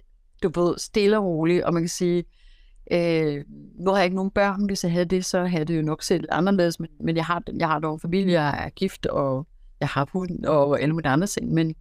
du 0.42 0.60
ved, 0.60 0.78
stille 0.78 1.18
og 1.18 1.24
roligt, 1.24 1.64
og 1.64 1.74
man 1.74 1.82
kan 1.82 1.88
sige, 1.88 2.24
øh, 2.92 3.44
nu 3.74 3.90
har 3.90 3.96
jeg 3.96 4.04
ikke 4.04 4.16
nogen 4.16 4.30
børn, 4.30 4.66
hvis 4.66 4.84
jeg 4.84 4.92
havde 4.92 5.04
det, 5.04 5.24
så 5.24 5.44
havde 5.44 5.64
det 5.64 5.76
jo 5.76 5.82
nok 5.82 6.02
set 6.02 6.26
anderledes, 6.30 6.80
men, 6.80 6.88
men 7.00 7.16
jeg 7.16 7.24
har, 7.24 7.42
jeg 7.58 7.68
har 7.68 7.78
dog 7.78 7.94
en 7.94 8.00
familie, 8.00 8.42
jeg 8.42 8.64
er 8.64 8.70
gift, 8.70 9.06
og 9.06 9.46
jeg 9.80 9.88
har 9.88 10.08
hund, 10.12 10.44
og 10.44 10.80
alle 10.80 10.94
mulige 10.94 11.10
andre 11.10 11.26
ting, 11.26 11.52
men, 11.52 11.74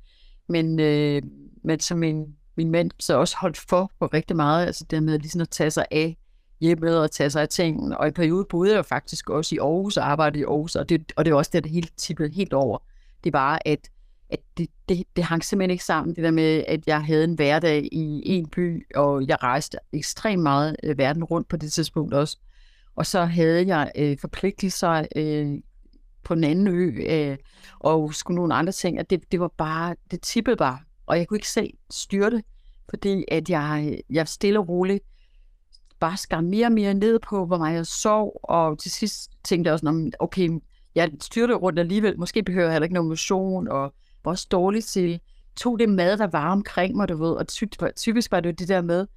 men, 0.50 0.80
øh, 0.80 1.22
men 1.64 1.80
som 1.80 2.04
en 2.04 2.36
min 2.60 2.72
mand 2.72 2.92
så 3.00 3.18
også 3.18 3.38
holdt 3.38 3.58
for 3.58 3.92
på 4.00 4.06
rigtig 4.06 4.36
meget, 4.36 4.66
altså 4.66 4.86
det 4.90 5.04
med 5.04 5.20
ligesom 5.20 5.42
at 5.42 5.50
tage 5.50 5.72
sig 5.72 5.86
af 5.92 6.18
hjemmet 6.62 7.00
og 7.00 7.12
tage 7.12 7.30
sig 7.30 7.42
af 7.42 7.50
tingene. 7.50 7.98
Og 7.98 8.08
i 8.08 8.12
periode 8.12 8.46
boede 8.50 8.76
jeg 8.76 8.86
faktisk 8.86 9.30
også 9.30 9.56
i 9.56 9.58
Aarhus 9.58 9.98
og 9.98 10.12
arbejdede 10.12 10.40
i 10.40 10.44
Aarhus, 10.44 10.76
og 10.76 10.90
det, 10.90 11.12
og 11.16 11.26
det 11.26 11.34
var 11.34 11.38
også 11.38 11.52
det, 11.54 11.64
det 11.64 11.72
hele 11.72 11.88
tippede 11.98 12.34
helt 12.34 12.54
over. 12.54 12.78
Det 13.24 13.34
var, 13.34 13.60
at, 13.66 13.90
at 14.30 14.40
det, 14.58 14.70
det, 14.90 15.04
det 15.16 15.24
hang 15.24 15.44
simpelthen 15.44 15.72
ikke 15.72 15.84
sammen, 15.84 16.16
det 16.16 16.24
der 16.24 16.32
med, 16.32 16.64
at 16.68 16.88
jeg 16.88 17.06
havde 17.06 17.24
en 17.24 17.34
hverdag 17.34 17.90
i 17.92 18.22
en 18.26 18.50
by, 18.50 18.88
og 18.96 19.28
jeg 19.28 19.44
rejste 19.44 19.78
ekstremt 19.94 20.44
meget 20.44 20.76
øh, 20.84 20.98
verden 20.98 21.24
rundt 21.24 21.48
på 21.48 21.58
det 21.58 21.72
tidspunkt 21.72 22.14
også. 22.14 22.38
Og 22.96 23.06
så 23.06 23.26
havde 23.26 23.68
jeg 23.68 23.92
øh, 23.96 24.18
forpligtelser 24.22 25.06
øh, 25.16 25.58
på 26.24 26.34
en 26.34 26.44
anden 26.44 26.68
ø, 26.68 26.92
øh, 27.10 27.38
og 27.80 28.14
skulle 28.14 28.36
nogle 28.36 28.54
andre 28.56 28.74
ting, 28.74 29.00
og 29.00 29.10
det, 29.10 29.32
det 29.32 29.40
var 29.40 29.52
bare, 29.58 29.96
det 30.12 30.22
tippede 30.22 30.56
bare 30.56 30.80
og 31.10 31.18
jeg 31.18 31.28
kunne 31.28 31.38
ikke 31.38 31.50
selv 31.50 31.70
styre 31.90 32.32
det, 32.32 32.44
fordi 32.90 33.26
at 33.28 33.50
jeg, 33.50 34.00
jeg 34.10 34.28
stille 34.28 34.60
og 34.60 34.70
roligt 34.70 35.04
bare 36.00 36.18
skar 36.18 36.42
mere 36.42 36.66
og 36.66 36.72
mere 36.72 36.94
ned 36.94 37.20
på, 37.20 37.46
hvor 37.46 37.58
meget 37.58 37.76
jeg 37.76 37.86
sov, 37.86 38.40
og 38.44 38.80
til 38.80 38.92
sidst 38.92 39.32
tænkte 39.44 39.68
jeg 39.68 39.74
også, 39.74 40.12
okay, 40.20 40.50
jeg 40.96 41.12
styrte 41.22 41.54
rundt 41.54 41.80
alligevel, 41.80 42.20
måske 42.20 42.44
behøver 42.44 42.66
jeg 42.66 42.74
heller 42.74 42.86
ikke 42.86 42.94
nogen 42.94 43.10
motion, 43.10 43.68
og 43.68 43.94
var 44.24 44.32
også 44.32 44.48
dårligt 44.52 44.86
til, 44.86 45.20
tog 45.56 45.80
det 45.80 45.90
mad, 45.90 46.18
der 46.18 46.28
var 46.28 46.52
omkring 46.52 46.96
mig, 46.96 47.10
du 47.10 47.18
ved, 47.18 47.32
og 47.32 47.48
typisk 47.96 48.32
var 48.32 48.40
det 48.40 48.50
jo 48.50 48.54
det 48.60 48.68
der 48.68 48.82
med, 48.82 49.08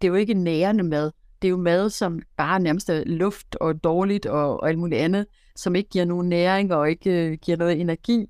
det 0.00 0.06
er 0.06 0.08
jo 0.08 0.14
ikke 0.14 0.34
nærende 0.34 0.84
mad, 0.84 1.10
det 1.42 1.48
er 1.48 1.50
jo 1.50 1.56
mad, 1.56 1.90
som 1.90 2.20
bare 2.36 2.60
nærmest 2.60 2.90
er 2.90 3.02
luft 3.06 3.56
og 3.60 3.84
dårligt 3.84 4.26
og, 4.26 4.60
og 4.60 4.68
alt 4.68 4.78
muligt 4.78 5.00
andet, 5.00 5.26
som 5.56 5.74
ikke 5.74 5.90
giver 5.90 6.04
nogen 6.04 6.28
næring 6.28 6.74
og 6.74 6.90
ikke 6.90 7.10
øh, 7.10 7.38
giver 7.42 7.56
noget 7.56 7.80
energi 7.80 8.26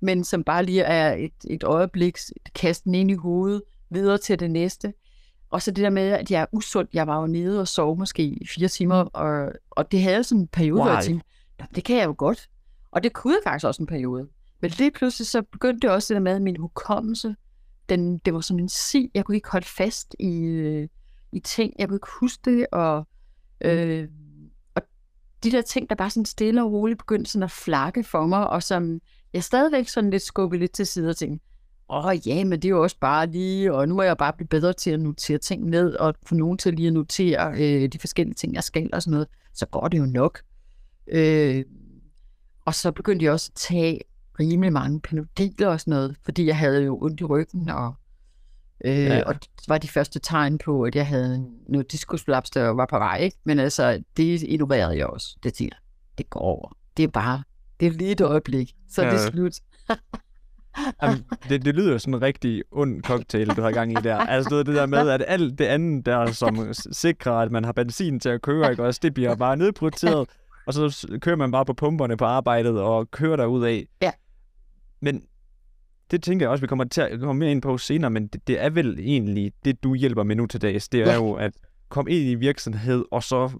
men 0.00 0.24
som 0.24 0.44
bare 0.44 0.64
lige 0.64 0.82
er 0.82 1.14
et, 1.14 1.32
et 1.50 1.64
øjeblik, 1.64 2.18
kaste 2.54 2.84
den 2.84 2.94
ind 2.94 3.10
i 3.10 3.14
hovedet, 3.14 3.62
videre 3.90 4.18
til 4.18 4.40
det 4.40 4.50
næste. 4.50 4.92
Og 5.50 5.62
så 5.62 5.70
det 5.70 5.84
der 5.84 5.90
med, 5.90 6.08
at 6.08 6.30
jeg 6.30 6.42
er 6.42 6.46
usund. 6.52 6.88
Jeg 6.92 7.06
var 7.06 7.20
jo 7.20 7.26
nede 7.26 7.60
og 7.60 7.68
sov 7.68 7.98
måske 7.98 8.22
i 8.22 8.46
fire 8.46 8.68
timer, 8.68 8.96
og, 8.96 9.52
og 9.70 9.92
det 9.92 10.02
havde 10.02 10.24
sådan 10.24 10.40
en 10.40 10.48
periode, 10.48 10.82
hvor 10.82 10.90
jeg 10.90 11.04
tænkte, 11.04 11.26
det 11.74 11.84
kan 11.84 11.96
jeg 11.96 12.06
jo 12.06 12.14
godt. 12.18 12.48
Og 12.90 13.02
det 13.02 13.12
kunne 13.12 13.32
jeg 13.32 13.40
faktisk 13.44 13.66
også 13.66 13.82
en 13.82 13.86
periode. 13.86 14.28
Men 14.60 14.70
lige 14.70 14.90
pludselig 14.90 15.26
så 15.26 15.42
begyndte 15.42 15.86
det 15.86 15.94
også 15.94 16.14
det 16.14 16.20
der 16.20 16.22
med, 16.22 16.32
at 16.32 16.42
min 16.42 16.56
hukommelse, 16.56 17.36
den, 17.88 18.18
det 18.18 18.34
var 18.34 18.40
som 18.40 18.58
en 18.58 18.68
si. 18.68 19.10
Jeg 19.14 19.24
kunne 19.24 19.36
ikke 19.36 19.50
holde 19.50 19.66
fast 19.66 20.16
i, 20.18 20.30
i 21.32 21.40
ting. 21.40 21.72
Jeg 21.78 21.88
kunne 21.88 21.96
ikke 21.96 22.08
huske 22.20 22.40
det, 22.44 22.66
og, 22.72 23.06
øh, 23.60 24.08
og 24.74 24.82
de 25.44 25.50
der 25.50 25.62
ting, 25.62 25.88
der 25.88 25.94
bare 25.94 26.10
sådan 26.10 26.24
stille 26.24 26.62
og 26.62 26.72
roligt 26.72 26.98
begyndte 26.98 27.30
sådan 27.30 27.42
at 27.42 27.50
flakke 27.50 28.04
for 28.04 28.26
mig, 28.26 28.50
og 28.50 28.62
som 28.62 29.00
jeg 29.32 29.44
stadigvæk 29.44 29.88
sådan 29.88 30.10
lidt 30.10 30.22
skubbet 30.22 30.60
lidt 30.60 30.72
til 30.72 30.86
side 30.86 31.10
og 31.10 31.16
tænkte, 31.16 31.46
åh 31.88 32.04
oh, 32.04 32.28
ja, 32.28 32.44
men 32.44 32.52
det 32.52 32.64
er 32.64 32.70
jo 32.70 32.82
også 32.82 32.96
bare 33.00 33.26
lige, 33.26 33.74
og 33.74 33.88
nu 33.88 33.98
er 33.98 34.02
jeg 34.02 34.16
bare 34.16 34.32
blevet 34.32 34.48
bedre 34.48 34.72
til 34.72 34.90
at 34.90 35.00
notere 35.00 35.38
ting 35.38 35.64
ned, 35.64 35.94
og 35.94 36.14
få 36.26 36.34
nogen 36.34 36.58
til 36.58 36.74
lige 36.74 36.86
at 36.86 36.92
notere 36.92 37.52
øh, 37.58 37.88
de 37.88 37.98
forskellige 37.98 38.34
ting, 38.34 38.54
jeg 38.54 38.64
skal 38.64 38.90
og 38.92 39.02
sådan 39.02 39.12
noget, 39.12 39.28
så 39.54 39.66
går 39.66 39.88
det 39.88 39.98
jo 39.98 40.06
nok. 40.06 40.40
Øh, 41.06 41.64
og 42.64 42.74
så 42.74 42.92
begyndte 42.92 43.24
jeg 43.24 43.32
også 43.32 43.50
at 43.54 43.60
tage 43.60 44.00
rimelig 44.40 44.72
mange 44.72 45.00
penodiler 45.00 45.68
og 45.68 45.80
sådan 45.80 45.90
noget, 45.90 46.16
fordi 46.24 46.46
jeg 46.46 46.56
havde 46.56 46.84
jo 46.84 46.98
ondt 47.02 47.20
i 47.20 47.24
ryggen, 47.24 47.68
og, 47.68 47.94
øh, 48.84 49.04
ja. 49.04 49.22
og 49.26 49.34
det 49.34 49.68
var 49.68 49.78
de 49.78 49.88
første 49.88 50.18
tegn 50.18 50.58
på, 50.58 50.82
at 50.82 50.94
jeg 50.94 51.06
havde 51.06 51.46
noget 51.68 51.92
diskusprolaps, 51.92 52.50
der 52.50 52.68
var 52.68 52.86
på 52.86 52.98
vej, 52.98 53.18
ikke? 53.18 53.36
men 53.44 53.58
altså, 53.58 54.02
det 54.16 54.42
ignorerede 54.42 54.96
jeg 54.96 55.06
også. 55.06 55.36
Det 55.42 55.54
tænkte 55.54 55.76
det 56.18 56.30
går 56.30 56.40
over. 56.40 56.76
Det 56.96 57.02
er 57.02 57.08
bare 57.08 57.42
det 57.80 57.86
er 57.86 57.90
lige 57.90 58.10
et 58.10 58.20
øjeblik, 58.20 58.74
så 58.88 59.02
ja. 59.02 59.10
det 59.10 59.26
er 59.26 59.30
slut. 59.30 59.52
Jamen, 61.02 61.24
det, 61.48 61.64
det 61.64 61.74
lyder 61.74 61.92
jo 61.92 61.98
sådan 61.98 62.14
en 62.14 62.22
rigtig 62.22 62.62
ond 62.70 63.02
cocktail, 63.02 63.48
du 63.48 63.62
har 63.62 63.70
gang 63.70 63.92
i 63.92 63.94
der. 63.94 64.16
Altså 64.36 64.58
det 64.58 64.66
der 64.66 64.86
med, 64.86 65.08
at 65.08 65.24
alt 65.26 65.58
det 65.58 65.64
andet 65.64 66.06
der, 66.06 66.32
som 66.32 66.74
sikrer, 66.74 67.32
at 67.32 67.52
man 67.52 67.64
har 67.64 67.72
benzin 67.72 68.20
til 68.20 68.28
at 68.28 68.42
køre, 68.42 68.70
ikke 68.70 68.84
også, 68.84 69.00
det 69.02 69.14
bliver 69.14 69.34
bare 69.34 69.56
nedprioriteret, 69.56 70.28
og 70.66 70.74
så 70.74 71.18
kører 71.20 71.36
man 71.36 71.50
bare 71.50 71.64
på 71.64 71.72
pumperne 71.72 72.16
på 72.16 72.24
arbejdet 72.24 72.80
og 72.80 73.10
kører 73.10 73.36
der 73.36 73.46
ud 73.46 73.64
af. 73.64 73.86
Ja. 74.02 74.10
Men 75.00 75.22
det 76.10 76.22
tænker 76.22 76.46
jeg 76.46 76.50
også, 76.50 76.60
vi 76.60 76.66
kommer 76.66 76.84
til 76.84 77.00
at 77.00 77.20
komme 77.20 77.38
mere 77.38 77.50
ind 77.50 77.62
på 77.62 77.78
senere, 77.78 78.10
men 78.10 78.26
det, 78.26 78.46
det 78.46 78.62
er 78.62 78.70
vel 78.70 78.98
egentlig 79.00 79.52
det, 79.64 79.82
du 79.82 79.94
hjælper 79.94 80.22
med 80.22 80.36
nu 80.36 80.46
til 80.46 80.62
dags. 80.62 80.88
Det 80.88 81.00
er 81.00 81.10
ja. 81.10 81.14
jo 81.14 81.32
at 81.32 81.52
komme 81.88 82.10
ind 82.10 82.30
i 82.30 82.34
virksomhed, 82.34 83.04
og 83.10 83.22
så 83.22 83.50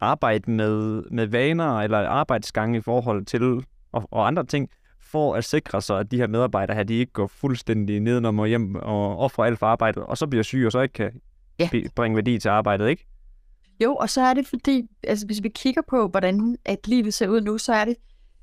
arbejde 0.00 0.50
med, 0.50 1.02
med 1.10 1.26
vaner 1.26 1.78
eller 1.80 1.98
arbejdsgange 1.98 2.78
i 2.78 2.80
forhold 2.80 3.24
til 3.24 3.64
og, 3.92 4.08
og 4.10 4.26
andre 4.26 4.44
ting, 4.44 4.70
for 5.00 5.34
at 5.34 5.44
sikre 5.44 5.82
sig, 5.82 5.98
at 5.98 6.10
de 6.10 6.16
her 6.16 6.26
medarbejdere 6.26 6.76
her, 6.76 6.82
de 6.82 6.94
ikke 6.94 7.12
går 7.12 7.26
fuldstændig 7.26 8.00
nedenom 8.00 8.38
og 8.38 8.46
hjem 8.46 8.74
og 8.74 9.18
offrer 9.18 9.44
alt 9.44 9.58
for 9.58 9.66
arbejdet, 9.66 10.02
og 10.02 10.18
så 10.18 10.26
bliver 10.26 10.42
syge, 10.42 10.66
og 10.66 10.72
så 10.72 10.80
ikke 10.80 10.92
kan 10.92 11.20
ja. 11.58 11.68
bringe 11.94 12.16
værdi 12.16 12.38
til 12.38 12.48
arbejdet, 12.48 12.88
ikke? 12.88 13.06
Jo, 13.84 13.94
og 13.94 14.10
så 14.10 14.20
er 14.20 14.34
det 14.34 14.46
fordi, 14.46 14.82
altså 15.04 15.26
hvis 15.26 15.42
vi 15.42 15.48
kigger 15.48 15.82
på, 15.88 16.08
hvordan 16.08 16.56
at 16.64 16.88
livet 16.88 17.14
ser 17.14 17.28
ud 17.28 17.40
nu, 17.40 17.58
så 17.58 17.72
er 17.72 17.84
det 17.84 17.96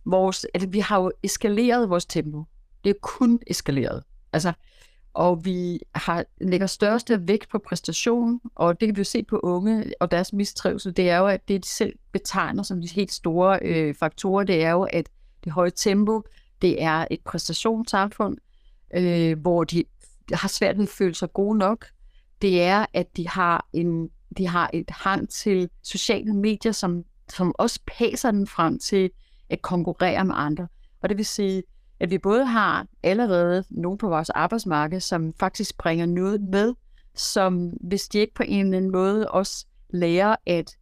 vores, 0.05 0.45
at 0.53 0.73
vi 0.73 0.79
har 0.79 1.01
jo 1.01 1.11
eskaleret 1.23 1.89
vores 1.89 2.05
tempo. 2.05 2.43
Det 2.83 2.89
er 2.89 2.99
kun 3.01 3.39
eskaleret. 3.47 4.03
Altså, 4.33 4.53
og 5.13 5.45
vi 5.45 5.79
har, 5.95 6.25
lægger 6.41 6.67
største 6.67 7.27
vægt 7.27 7.49
på 7.49 7.59
præstation, 7.67 8.41
og 8.55 8.79
det 8.79 8.87
kan 8.87 8.95
vi 8.95 8.99
jo 8.99 9.03
se 9.03 9.23
på 9.23 9.39
unge 9.43 9.93
og 9.99 10.11
deres 10.11 10.33
mistrivsel, 10.33 10.97
det 10.97 11.09
er 11.09 11.17
jo, 11.17 11.27
at 11.27 11.47
det 11.47 11.63
de 11.63 11.69
selv 11.69 11.93
betegner 12.11 12.63
som 12.63 12.81
de 12.81 12.87
helt 12.87 13.11
store 13.11 13.59
øh, 13.61 13.95
faktorer, 13.95 14.43
det 14.43 14.63
er 14.63 14.71
jo, 14.71 14.83
at 14.83 15.09
det 15.43 15.51
høje 15.51 15.71
tempo, 15.71 16.21
det 16.61 16.83
er 16.83 17.05
et 17.11 17.21
præstationssamfund, 17.21 18.37
øh, 18.95 19.39
hvor 19.39 19.63
de 19.63 19.83
har 20.33 20.47
svært 20.47 20.77
ved 20.77 20.83
at 20.83 20.89
føle 20.89 21.15
sig 21.15 21.33
gode 21.33 21.57
nok. 21.57 21.85
Det 22.41 22.61
er, 22.61 22.85
at 22.93 23.17
de 23.17 23.27
har 23.27 23.67
en 23.73 24.09
de 24.37 24.47
har 24.47 24.69
et 24.73 24.89
hang 24.89 25.29
til 25.29 25.69
sociale 25.83 26.33
medier, 26.33 26.71
som, 26.71 27.03
som 27.29 27.55
også 27.57 27.79
passer 27.97 28.31
den 28.31 28.47
frem 28.47 28.79
til 28.79 29.09
at 29.49 29.61
konkurrere 29.61 30.25
med 30.25 30.35
andre. 30.37 30.67
Og 31.01 31.09
det 31.09 31.17
vil 31.17 31.25
sige, 31.25 31.63
at 32.03 32.11
vi 32.11 32.17
både 32.17 32.45
har 32.45 32.87
allerede 33.03 33.63
nogen 33.69 33.97
på 33.97 34.07
vores 34.09 34.29
arbejdsmarked, 34.29 34.99
som 34.99 35.33
faktisk 35.39 35.77
bringer 35.77 36.05
noget 36.05 36.41
med, 36.41 36.73
som 37.15 37.69
hvis 37.69 38.07
de 38.07 38.19
ikke 38.19 38.33
på 38.33 38.43
en 38.43 38.65
eller 38.65 38.77
anden 38.77 38.91
måde 38.91 39.29
også 39.29 39.65
lærer 39.89 40.35
at, 40.45 40.77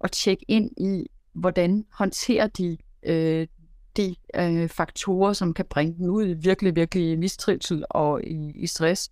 at 0.00 0.12
tjekke 0.12 0.44
ind 0.48 0.70
i, 0.78 1.10
hvordan 1.32 1.84
håndterer 1.92 2.46
de 2.46 2.78
øh, 3.02 3.46
de 3.96 4.14
øh, 4.36 4.68
faktorer, 4.68 5.32
som 5.32 5.54
kan 5.54 5.64
bringe 5.64 5.98
dem 5.98 6.10
ud 6.10 6.26
i 6.26 6.32
virkelig, 6.32 6.76
virkelig 6.76 7.18
mistrivsel 7.18 7.84
og 7.90 8.24
i, 8.24 8.52
i 8.54 8.66
stress. 8.66 9.10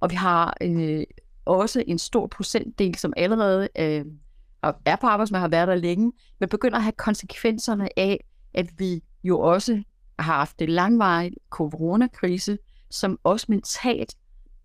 Og 0.00 0.10
vi 0.10 0.14
har 0.14 0.56
øh, 0.60 1.04
også 1.44 1.84
en 1.86 1.98
stor 1.98 2.26
procentdel, 2.26 2.94
som 2.94 3.12
allerede 3.16 3.68
øh, 3.78 4.04
er 4.84 4.96
på 4.96 5.06
arbejdsmarkedet, 5.06 5.40
har 5.40 5.58
været 5.58 5.68
der 5.68 5.74
længe, 5.74 6.12
men 6.40 6.48
begynder 6.48 6.76
at 6.76 6.82
have 6.82 6.92
konsekvenserne 6.92 7.98
af, 7.98 8.24
at 8.54 8.66
vi 8.78 9.02
jo 9.24 9.40
også 9.40 9.82
har 10.18 10.34
haft 10.34 10.62
en 10.62 10.68
langvarig 10.68 11.32
coronakrise, 11.50 12.58
som 12.90 13.18
også 13.24 13.46
mentalt 13.48 14.14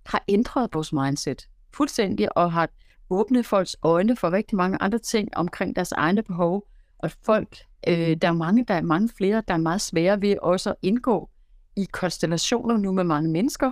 har 0.06 0.24
ændret 0.28 0.70
vores 0.74 0.94
mindset 0.94 1.48
fuldstændig 1.74 2.38
og 2.38 2.52
har 2.52 2.70
åbnet 3.10 3.46
folks 3.46 3.76
øjne 3.82 4.16
for 4.16 4.32
rigtig 4.32 4.58
mange 4.58 4.78
andre 4.82 5.00
ting 5.00 5.30
omkring 5.36 5.76
deres 5.76 5.92
egne 5.92 6.24
behov. 6.24 6.68
Og 6.98 7.12
folk, 7.26 7.58
øh, 7.88 8.18
der 8.22 8.28
er 8.28 8.34
mange, 8.34 8.66
der 8.68 8.74
er 8.74 8.82
mange 8.82 9.10
flere, 9.18 9.44
der 9.48 9.54
er 9.54 9.58
meget 9.58 9.82
svære 9.82 10.22
ved 10.22 10.36
også 10.42 10.70
at 10.70 10.76
indgå 10.82 11.30
i 11.76 11.88
konstellationer 11.92 12.78
nu 12.78 12.92
med 12.92 13.04
mange 13.04 13.30
mennesker. 13.30 13.72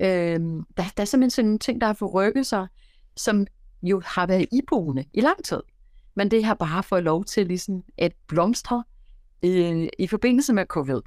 Øh, 0.00 0.08
der, 0.76 0.82
der 0.96 1.00
er 1.00 1.04
simpelthen 1.04 1.30
sådan 1.30 1.46
nogle 1.46 1.58
ting, 1.58 1.80
der 1.80 1.86
har 1.86 1.94
forrykket 1.94 2.46
sig, 2.46 2.66
som 3.16 3.46
jo 3.82 4.02
har 4.04 4.26
været 4.26 4.46
iboende 4.52 5.04
i 5.14 5.20
lang 5.20 5.44
tid. 5.44 5.60
Men 6.14 6.30
det 6.30 6.44
har 6.44 6.54
bare 6.54 6.82
fået 6.82 7.02
lov 7.02 7.24
til 7.24 7.46
ligesom 7.46 7.84
at 7.98 8.12
blomstre 8.28 8.84
øh, 9.44 9.88
i 9.98 10.06
forbindelse 10.06 10.52
med 10.52 10.66
covid. 10.66 11.00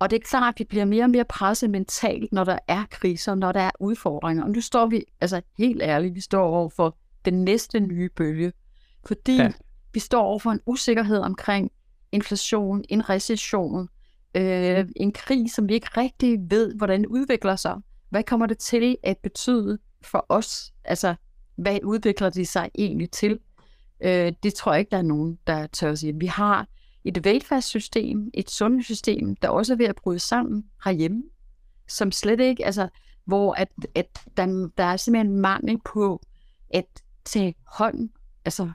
Og 0.00 0.10
det 0.10 0.16
er 0.16 0.28
klart, 0.28 0.54
at 0.54 0.58
vi 0.58 0.64
bliver 0.64 0.84
mere 0.84 1.04
og 1.04 1.10
mere 1.10 1.24
presset 1.24 1.70
mentalt, 1.70 2.32
når 2.32 2.44
der 2.44 2.58
er 2.68 2.84
kriser, 2.90 3.34
når 3.34 3.52
der 3.52 3.60
er 3.60 3.70
udfordringer. 3.80 4.44
Og 4.44 4.50
nu 4.50 4.60
står 4.60 4.86
vi, 4.86 5.04
altså 5.20 5.40
helt 5.58 5.82
ærligt, 5.82 6.14
vi 6.14 6.20
står 6.20 6.42
over 6.42 6.68
for 6.68 6.96
den 7.24 7.44
næste 7.44 7.80
nye 7.80 8.08
bølge. 8.08 8.52
Fordi 9.06 9.36
ja. 9.36 9.52
vi 9.92 10.00
står 10.00 10.22
over 10.22 10.38
for 10.38 10.50
en 10.50 10.60
usikkerhed 10.66 11.18
omkring 11.18 11.70
inflation, 12.12 12.84
en 12.88 13.10
recession, 13.10 13.88
øh, 14.34 14.88
en 14.96 15.12
krig, 15.12 15.50
som 15.50 15.68
vi 15.68 15.74
ikke 15.74 15.88
rigtig 15.96 16.38
ved, 16.50 16.74
hvordan 16.74 17.06
udvikler 17.06 17.56
sig. 17.56 17.76
Hvad 18.10 18.22
kommer 18.22 18.46
det 18.46 18.58
til 18.58 18.96
at 19.02 19.18
betyde 19.18 19.78
for 20.02 20.26
os? 20.28 20.72
Altså, 20.84 21.14
hvad 21.56 21.78
udvikler 21.84 22.30
det 22.30 22.48
sig 22.48 22.70
egentlig 22.74 23.10
til? 23.10 23.38
Øh, 24.00 24.32
det 24.42 24.54
tror 24.54 24.72
jeg 24.72 24.80
ikke, 24.80 24.90
der 24.90 24.98
er 24.98 25.02
nogen, 25.02 25.38
der 25.46 25.66
tør 25.66 25.94
sige. 25.94 26.14
Vi 26.18 26.26
har 26.26 26.66
et 27.04 27.24
velfærdssystem, 27.24 28.30
et 28.34 28.50
sundhedssystem, 28.50 29.36
der 29.36 29.48
også 29.48 29.72
er 29.72 29.76
ved 29.76 29.86
at 29.86 29.96
bryde 29.96 30.18
sammen 30.18 30.64
herhjemme, 30.84 31.22
som 31.88 32.12
slet 32.12 32.40
ikke, 32.40 32.66
altså, 32.66 32.88
hvor 33.24 33.52
at, 33.52 33.68
at 33.94 34.18
der, 34.36 34.68
der 34.76 34.84
er 34.84 34.96
simpelthen 34.96 35.36
mangel 35.36 35.78
på 35.84 36.22
at 36.70 36.86
tage 37.24 37.54
hånd, 37.66 38.08
altså 38.44 38.70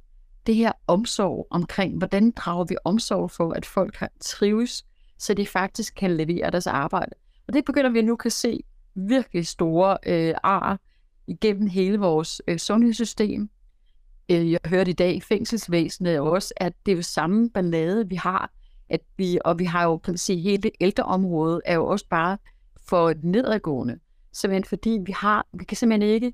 det 0.46 0.56
her 0.56 0.72
omsorg 0.88 1.48
omkring, 1.50 1.98
hvordan 1.98 2.32
drager 2.32 2.66
vi 2.66 2.76
omsorg 2.84 3.32
for, 3.32 3.54
at 3.54 3.66
folk 3.66 3.96
har 3.96 4.10
trives, 4.22 4.86
så 5.18 5.34
de 5.34 5.48
faktisk 5.48 5.96
kan 5.96 6.18
levere 6.18 6.52
deres 6.52 6.68
arbejde. 6.68 7.12
Og 7.48 7.54
det 7.54 7.66
begynder 7.66 7.90
vi 7.90 8.02
nu 8.02 8.16
kan 8.16 8.32
se 8.32 8.60
virkelig 8.96 9.48
store 9.48 9.98
øh, 10.06 10.34
ar 10.44 10.80
igennem 11.28 11.68
hele 11.68 11.98
vores 11.98 12.42
øh, 12.48 12.58
sundhedssystem, 12.58 13.50
Øh, 14.30 14.52
jeg 14.52 14.60
hørte 14.66 14.92
i 14.92 14.94
dag 14.94 15.16
i 15.16 15.22
fængselsvæsenet 15.22 16.20
også, 16.20 16.54
at 16.58 16.74
det 16.86 16.92
er 16.92 16.96
jo 16.96 17.02
samme 17.02 17.50
ballade, 17.50 18.10
vi 18.10 18.16
har. 18.16 18.52
At 18.90 19.02
vi, 19.18 19.40
og 19.46 19.60
vi 19.60 19.66
har 19.66 19.84
jo, 19.84 19.98
kan 19.98 20.12
man 20.12 20.18
sige, 20.18 20.42
hele 20.42 20.72
ældreområdet 20.82 21.62
er 21.66 21.76
jo 21.76 21.86
også 21.86 22.06
bare 22.10 22.38
for 22.90 23.14
nedadgående. 23.24 24.00
Simpelthen 24.34 24.64
fordi 24.64 25.00
vi 25.06 25.12
har, 25.12 25.48
vi 25.54 25.64
kan 25.64 25.78
simpelthen 25.78 26.10
ikke 26.10 26.34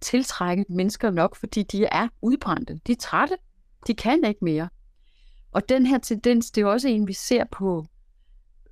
tiltrække 0.00 0.64
mennesker 0.68 1.10
nok, 1.10 1.36
fordi 1.36 1.62
de 1.62 1.84
er 1.84 2.08
udbrændte. 2.22 2.80
De 2.86 2.92
er 2.92 2.96
trætte. 2.96 3.36
De 3.86 3.94
kan 3.94 4.24
ikke 4.24 4.44
mere. 4.44 4.68
Og 5.52 5.68
den 5.68 5.86
her 5.86 5.98
tendens, 5.98 6.50
det 6.50 6.62
er 6.62 6.66
også 6.66 6.88
en, 6.88 7.08
vi 7.08 7.12
ser 7.12 7.44
på 7.52 7.86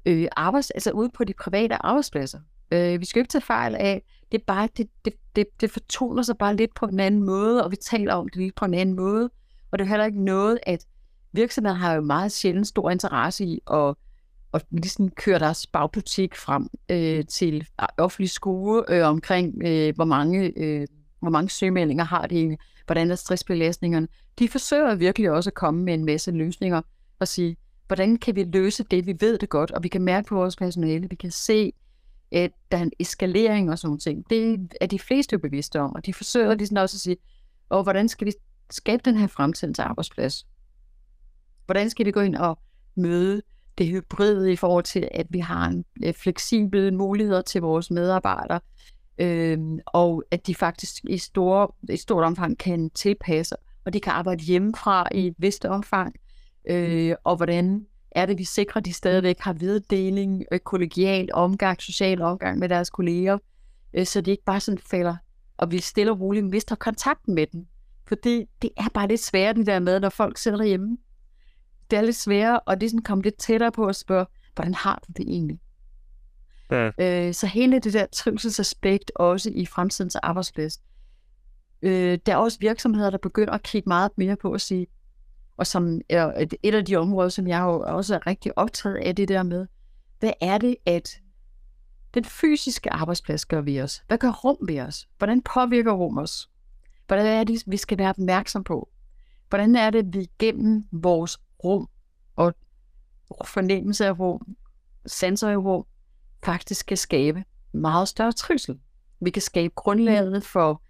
øh, 0.07 0.28
arbejds, 0.37 0.71
altså 0.71 0.90
ude 0.90 1.11
på 1.14 1.25
de 1.25 1.35
private 1.35 1.87
arbejdspladser. 1.87 2.40
Øh, 2.71 3.00
vi 3.00 3.04
skal 3.04 3.21
ikke 3.21 3.33
tage 3.33 3.42
fejl 3.42 3.75
af, 3.75 4.02
det 4.33 4.41
er 4.41 4.45
bare, 4.47 4.69
det, 4.77 4.89
det, 5.05 5.12
det, 5.37 5.47
det 5.61 5.71
fortoner 5.71 6.23
sig 6.23 6.39
bare 6.39 6.57
lidt 6.57 6.75
på 6.75 6.87
en 6.87 7.01
anden 7.01 7.23
måde, 7.23 7.65
og 7.65 7.71
vi 7.71 7.77
taler 7.77 8.15
om 8.15 8.29
det 8.29 8.37
lidt 8.37 8.55
på 8.55 8.65
en 8.65 8.75
anden 8.75 8.97
måde. 8.97 9.31
Og 9.71 9.79
det 9.79 9.85
er 9.85 9.89
heller 9.89 10.07
ikke 10.07 10.25
noget, 10.25 10.59
at 10.62 10.87
virksomheder 11.33 11.77
har 11.77 11.95
jo 11.95 12.01
meget 12.01 12.33
sjældent 12.33 12.67
stor 12.67 12.91
interesse 12.91 13.45
i 13.45 13.61
at, 13.73 13.95
at 14.55 14.65
ligesom 14.71 15.11
køre 15.11 15.39
deres 15.39 15.67
bagbutik 15.67 16.37
frem 16.37 16.69
øh, 16.89 17.25
til 17.27 17.67
offentlig 17.99 18.31
skole 18.31 18.85
øh, 18.89 19.07
omkring, 19.07 19.55
øh, 19.65 19.95
hvor, 19.95 20.05
mange, 20.05 20.53
øh, 20.57 20.87
hvor 21.21 21.31
mange 21.31 21.51
søgemeldinger 21.51 22.05
har 22.05 22.27
de 22.27 22.35
egentlig, 22.37 22.59
hvordan 22.87 23.11
er 23.11 23.15
stressbelastningerne. 23.15 24.09
De 24.39 24.49
forsøger 24.49 24.95
virkelig 24.95 25.31
også 25.31 25.51
at 25.51 25.55
komme 25.55 25.85
med 25.85 25.95
en 25.95 26.05
masse 26.05 26.31
løsninger 26.31 26.83
og 27.19 27.29
sige, 27.29 27.57
hvordan 27.87 28.17
kan 28.17 28.37
vi 28.37 28.45
løse 28.45 28.85
det, 28.85 29.07
vi 29.07 29.17
ved 29.21 29.39
det 29.39 29.49
godt, 29.49 29.71
og 29.71 29.83
vi 29.83 29.89
kan 29.89 30.03
mærke 30.03 30.29
på 30.29 30.35
vores 30.35 30.57
personale, 30.57 31.09
vi 31.09 31.17
kan 31.17 31.31
se, 31.31 31.73
at 32.33 32.51
der 32.73 32.79
er 32.79 32.83
en 32.83 32.93
eskalering 32.99 33.71
og 33.71 33.79
sådan 33.79 33.89
nogle 33.89 34.01
ting. 34.01 34.31
Det 34.31 34.69
er 34.81 34.87
de 34.87 34.99
fleste 34.99 35.35
jo 35.35 35.39
bevidste 35.39 35.81
om, 35.81 35.93
og 35.95 36.07
de 36.07 36.15
forsøger 36.15 36.55
ligesom 36.55 36.77
også 36.77 36.97
at 36.97 37.01
sige, 37.01 37.17
og 37.69 37.83
hvordan 37.83 38.09
skal 38.09 38.27
vi 38.27 38.33
skabe 38.71 39.03
den 39.05 39.17
her 39.17 39.27
fremtidens 39.27 39.79
arbejdsplads? 39.79 40.47
Hvordan 41.67 41.91
skal 41.91 42.07
vi 42.07 42.11
gå 42.11 42.21
ind 42.21 42.37
og 42.37 42.59
møde 42.95 43.43
det 43.79 43.87
hybride 43.87 44.53
i 44.53 44.57
forhold 44.57 44.85
til, 44.85 45.09
at 45.12 45.27
vi 45.31 45.39
har 45.39 45.67
en 45.67 45.85
øh, 46.05 46.15
fleksibel 46.15 46.95
muligheder 46.95 47.43
til 47.43 47.61
vores 47.61 47.91
medarbejdere, 47.91 48.61
øh, 49.19 49.59
og 49.87 50.25
at 50.31 50.47
de 50.47 50.55
faktisk 50.55 51.05
i, 51.05 51.19
store, 51.19 51.69
i 51.89 51.97
stort 51.97 52.25
omfang 52.25 52.59
kan 52.59 52.91
tilpasse, 52.91 53.57
og 53.85 53.93
de 53.93 54.01
kan 54.01 54.12
arbejde 54.12 54.45
hjemmefra 54.45 55.09
i 55.15 55.27
et 55.27 55.35
vist 55.39 55.65
omfang, 55.65 56.15
øh, 56.71 57.15
og 57.25 57.37
hvordan 57.37 57.87
er 58.14 58.26
det, 58.26 58.38
vi 58.38 58.45
sikrer, 58.45 58.81
at 58.81 58.85
de 58.85 58.92
stadigvæk 58.92 59.38
har 59.38 59.52
viddeling, 59.52 60.45
øh, 60.52 60.59
kollegial 60.59 61.28
omgang, 61.33 61.83
social 61.83 62.23
omgang 62.23 62.59
med 62.59 62.69
deres 62.69 62.90
kolleger, 62.90 63.38
øh, 63.95 64.07
så 64.07 64.21
de 64.21 64.31
ikke 64.31 64.45
bare 64.45 64.61
sådan 64.61 64.78
falder, 64.90 65.16
og 65.57 65.71
vi 65.71 65.81
stille 65.81 66.12
og 66.12 66.21
roligt 66.21 66.47
mister 66.47 66.76
kontakten 66.76 67.35
med 67.35 67.47
dem. 67.52 67.66
Fordi 68.09 68.45
det 68.62 68.71
er 68.76 68.88
bare 68.95 69.09
lidt 69.09 69.21
svært, 69.21 69.57
det 69.57 69.66
der 69.66 69.78
med, 69.78 70.00
når 70.00 70.09
folk 70.09 70.38
sidder 70.38 70.57
derhjemme. 70.57 70.99
Det 71.90 71.99
er 71.99 72.02
lidt 72.02 72.16
sværere, 72.16 72.61
og 72.61 72.81
det 72.81 72.87
er 72.87 72.90
sådan 72.90 73.02
komme 73.02 73.23
lidt 73.23 73.38
tættere 73.38 73.73
på 73.73 73.87
at 73.87 73.97
spørge, 73.97 74.26
hvordan 74.54 74.75
har 74.75 75.02
du 75.07 75.12
det 75.16 75.25
egentlig? 75.28 75.59
Ja. 76.71 76.90
Øh, 76.99 77.35
så 77.35 77.47
hele 77.47 77.78
det 77.78 77.92
der 77.92 78.07
trivselsaspekt 78.07 79.12
også 79.14 79.50
i 79.54 79.66
fremtidens 79.66 80.16
arbejdsplads. 80.16 80.81
Øh, 81.83 82.19
der 82.26 82.33
er 82.33 82.37
også 82.37 82.59
virksomheder, 82.61 83.11
der 83.11 83.19
begynder 83.19 83.52
at 83.52 83.62
kigge 83.62 83.88
meget 83.88 84.11
mere 84.16 84.37
på 84.37 84.52
at 84.52 84.61
sige, 84.61 84.87
og 85.62 85.66
som 85.66 86.00
er 86.09 86.26
et, 86.26 86.54
et 86.62 86.75
af 86.75 86.85
de 86.85 86.97
områder, 86.97 87.28
som 87.28 87.47
jeg 87.47 87.61
jo 87.61 87.81
også 87.81 88.14
er 88.14 88.26
rigtig 88.26 88.59
optaget 88.59 88.97
af 88.97 89.16
det 89.16 89.28
der 89.28 89.42
med, 89.42 89.66
hvad 90.19 90.33
er 90.40 90.59
det, 90.59 90.76
at 90.87 91.21
den 92.14 92.25
fysiske 92.25 92.92
arbejdsplads 92.92 93.47
gør 93.47 93.61
ved 93.61 93.81
os? 93.81 94.02
Hvad 94.07 94.19
gør 94.19 94.31
rum 94.31 94.57
ved 94.61 94.81
os? 94.81 95.09
Hvordan 95.19 95.42
påvirker 95.42 95.92
rum 95.92 96.19
os? 96.19 96.50
Hvordan 97.07 97.26
er 97.26 97.45
det, 97.45 97.62
vi 97.66 97.76
skal 97.76 97.99
være 97.99 98.09
opmærksom 98.09 98.64
på? 98.64 98.88
Hvordan 99.49 99.76
er 99.76 99.90
det, 99.90 100.14
vi 100.14 100.31
gennem 100.38 100.85
vores 100.92 101.38
rum 101.64 101.88
og 102.37 102.54
fornemmelse 103.45 104.07
af 104.07 104.19
rum, 104.19 104.57
sanser 105.07 105.50
i 105.50 105.57
rum, 105.57 105.85
faktisk 106.45 106.87
kan 106.87 106.97
skabe 106.97 107.45
meget 107.73 108.09
større 108.09 108.33
trivsel? 108.33 108.81
Vi 109.21 109.31
kan 109.31 109.42
skabe 109.42 109.75
grundlaget 109.76 110.45
for 110.45 110.83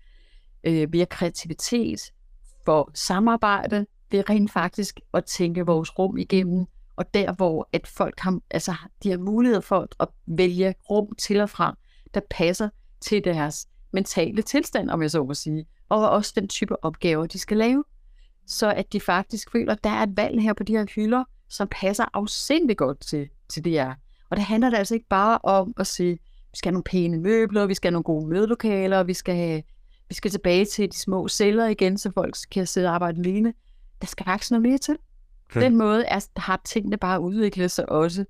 øh, 0.64 0.88
mere 0.92 1.06
kreativitet, 1.06 2.00
for 2.64 2.90
samarbejde, 2.94 3.86
det 4.12 4.18
er 4.18 4.30
rent 4.30 4.52
faktisk 4.52 5.00
at 5.14 5.24
tænke 5.24 5.66
vores 5.66 5.98
rum 5.98 6.16
igennem, 6.16 6.66
og 6.96 7.14
der 7.14 7.32
hvor 7.32 7.68
at 7.72 7.86
folk 7.86 8.20
har, 8.20 8.38
altså, 8.50 8.74
de 9.02 9.10
har 9.10 9.18
mulighed 9.18 9.62
for 9.62 9.88
at 10.00 10.08
vælge 10.26 10.74
rum 10.90 11.14
til 11.18 11.40
og 11.40 11.50
fra, 11.50 11.76
der 12.14 12.20
passer 12.30 12.68
til 13.00 13.24
deres 13.24 13.66
mentale 13.92 14.42
tilstand, 14.42 14.90
om 14.90 15.02
jeg 15.02 15.10
så 15.10 15.24
må 15.24 15.34
sige, 15.34 15.66
og 15.88 16.10
også 16.10 16.32
den 16.36 16.48
type 16.48 16.84
opgaver, 16.84 17.26
de 17.26 17.38
skal 17.38 17.56
lave. 17.56 17.84
Så 18.46 18.72
at 18.72 18.92
de 18.92 19.00
faktisk 19.00 19.52
føler, 19.52 19.72
at 19.72 19.84
der 19.84 19.90
er 19.90 20.02
et 20.02 20.16
valg 20.16 20.42
her 20.42 20.52
på 20.52 20.62
de 20.62 20.72
her 20.72 20.86
hylder, 20.94 21.24
som 21.48 21.68
passer 21.70 22.04
afsindelig 22.14 22.76
godt 22.76 23.00
til, 23.00 23.28
til 23.48 23.64
det 23.64 23.78
er. 23.78 23.94
Og 24.30 24.36
det 24.36 24.44
handler 24.44 24.70
det 24.70 24.76
altså 24.76 24.94
ikke 24.94 25.08
bare 25.08 25.38
om 25.42 25.74
at 25.76 25.86
sige, 25.86 26.12
vi 26.50 26.56
skal 26.56 26.68
have 26.68 26.72
nogle 26.72 26.84
pæne 26.84 27.18
møbler, 27.18 27.66
vi 27.66 27.74
skal 27.74 27.88
have 27.88 27.92
nogle 27.92 28.04
gode 28.04 28.26
mødelokaler, 28.26 29.02
vi 29.02 29.14
skal, 29.14 29.34
have, 29.34 29.62
vi 30.08 30.14
skal 30.14 30.30
tilbage 30.30 30.64
til 30.64 30.92
de 30.92 30.96
små 30.96 31.28
celler 31.28 31.66
igen, 31.66 31.98
så 31.98 32.10
folk 32.14 32.34
kan 32.50 32.66
sidde 32.66 32.88
og 32.88 32.94
arbejde 32.94 33.18
alene 33.18 33.52
der 34.02 34.08
skal 34.08 34.24
faktisk 34.24 34.50
noget 34.50 34.62
mere 34.62 34.78
til. 34.78 34.96
På 35.52 35.60
den 35.60 35.76
måde 35.76 36.04
er, 36.04 36.26
har 36.36 36.60
tingene 36.64 36.96
bare 36.96 37.20
udviklet 37.20 37.70
sig 37.70 37.88
også 37.88 38.24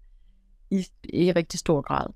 i, 0.70 0.86
i 1.04 1.32
rigtig 1.32 1.58
stor 1.60 1.80
grad. 1.80 2.06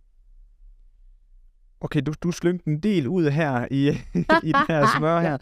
Okay, 1.81 2.03
du, 2.07 2.15
du 2.23 2.33
slyngte 2.33 2.69
en 2.69 2.81
del 2.81 3.09
ud 3.09 3.31
her 3.31 3.67
i, 3.71 3.89
i 4.43 4.53
den 4.53 4.67
her 4.69 4.87
smør 4.97 5.21
her. 5.21 5.39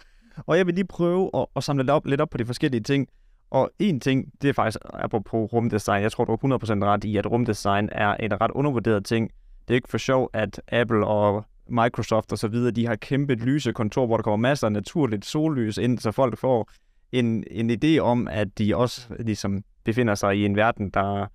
Og 0.47 0.57
jeg 0.59 0.67
vil 0.67 0.75
lige 0.75 0.87
prøve 0.87 1.31
at, 1.35 1.47
at 1.57 1.65
samle 1.65 1.83
lidt 1.83 1.91
op, 1.91 2.07
lidt 2.07 2.21
op 2.21 2.31
på 2.31 2.39
de 2.39 2.47
forskellige 2.47 2.83
ting. 2.83 3.09
Og 3.51 3.71
en 3.79 4.01
ting, 4.01 4.33
det 4.43 4.49
er 4.49 4.53
faktisk 4.53 4.79
apropos 4.93 5.53
rumdesign. 5.53 6.03
Jeg 6.03 6.13
tror, 6.13 6.25
du 6.25 6.33
er 6.33 6.59
100% 6.59 6.85
ret 6.85 7.05
i, 7.05 7.17
at 7.17 7.31
rumdesign 7.31 7.89
er 7.93 8.15
en 8.15 8.41
ret 8.41 8.51
undervurderet 8.51 9.05
ting. 9.05 9.31
Det 9.69 9.75
er 9.75 9.77
ikke 9.77 9.89
for 9.89 9.99
sjov, 9.99 10.31
at 10.33 10.61
Apple 10.69 11.07
og 11.07 11.45
Microsoft 11.69 12.33
og 12.33 12.39
så 12.39 12.49
videre, 12.49 12.71
de 12.71 12.87
har 12.87 12.97
kæmpe 12.97 13.35
lyse 13.35 13.73
kontor, 13.73 14.07
hvor 14.07 14.17
der 14.17 14.23
kommer 14.23 14.49
masser 14.49 14.67
af 14.67 14.73
naturligt 14.73 15.25
sollys 15.25 15.79
ind, 15.79 15.99
så 15.99 16.13
folk 16.13 16.39
får 16.39 16.71
en, 17.19 17.45
en 17.51 17.71
idé 17.71 17.99
om, 17.99 18.29
at 18.29 18.59
de 18.59 18.77
også 18.77 19.15
ligesom 19.21 19.65
befinder 19.85 20.15
sig 20.15 20.37
i 20.37 20.45
en 20.45 20.57
verden, 20.57 20.91
der, 20.91 21.27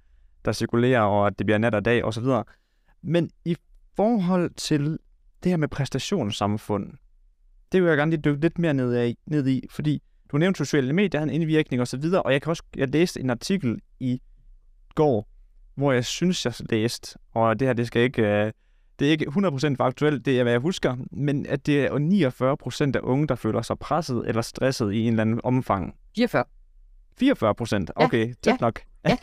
der 0.46 0.52
cirkulerer, 0.52 1.02
og 1.02 1.28
at 1.28 1.40
det 1.40 1.46
bliver 1.46 1.58
nat 1.58 1.76
og 1.76 1.86
dag 1.86 2.04
osv. 2.04 2.26
Men 3.02 3.30
i 3.46 3.56
forhold 3.96 4.52
til 4.56 4.98
det 5.44 5.52
her 5.52 5.58
med 5.58 5.68
præstationssamfund, 5.68 6.94
det 7.72 7.82
vil 7.82 7.90
jeg 7.90 7.98
gerne 7.98 8.12
lige 8.12 8.22
dykke 8.22 8.42
lidt 8.42 8.60
mere 8.60 8.74
ned, 8.74 8.94
af, 8.94 9.16
ned 9.26 9.48
i, 9.48 9.64
fordi 9.70 10.02
du 10.32 10.38
nævnte 10.38 10.58
sociale 10.58 10.94
medier, 10.94 11.22
en 11.22 11.30
indvirkning 11.30 11.82
osv., 11.82 12.04
og, 12.14 12.26
og 12.26 12.34
jeg 12.34 12.42
kan 12.42 12.50
også, 12.50 12.64
jeg 12.76 12.90
læste 12.90 13.20
en 13.20 13.30
artikel 13.30 13.80
i 14.00 14.22
går, 14.96 15.28
hvor 15.76 15.92
jeg 15.92 16.06
synes, 16.06 16.46
jeg 16.46 16.54
læste, 16.70 17.20
og 17.32 17.60
det 17.60 17.68
her, 17.68 17.74
det 17.74 17.88
skal 17.88 18.02
ikke, 18.02 18.22
øh, 18.22 18.52
det 19.00 19.08
er 19.08 19.12
ikke 19.12 19.28
100% 19.28 19.76
faktuelt, 19.76 20.26
det 20.26 20.40
er, 20.40 20.44
hvad 20.44 20.54
jeg 20.54 20.62
husker, 20.62 20.96
men 21.12 21.46
at 21.46 21.66
det 21.66 21.86
er 21.86 22.92
49% 22.92 22.98
af 22.98 23.00
unge, 23.04 23.28
der 23.28 23.36
føler 23.36 23.62
sig 23.62 23.80
presset 23.80 24.24
eller 24.28 24.42
stresset 24.42 24.94
i 24.94 25.00
en 25.00 25.14
eller 25.14 25.22
anden 25.22 25.42
omfang. 25.44 25.96
44. 26.16 26.44
44 27.20 27.56
procent? 27.56 27.92
Okay, 27.96 28.28
ja, 28.28 28.34
tæt 28.42 28.52
ja. 28.52 28.58
nok. 28.62 28.82
Ja. 29.06 29.18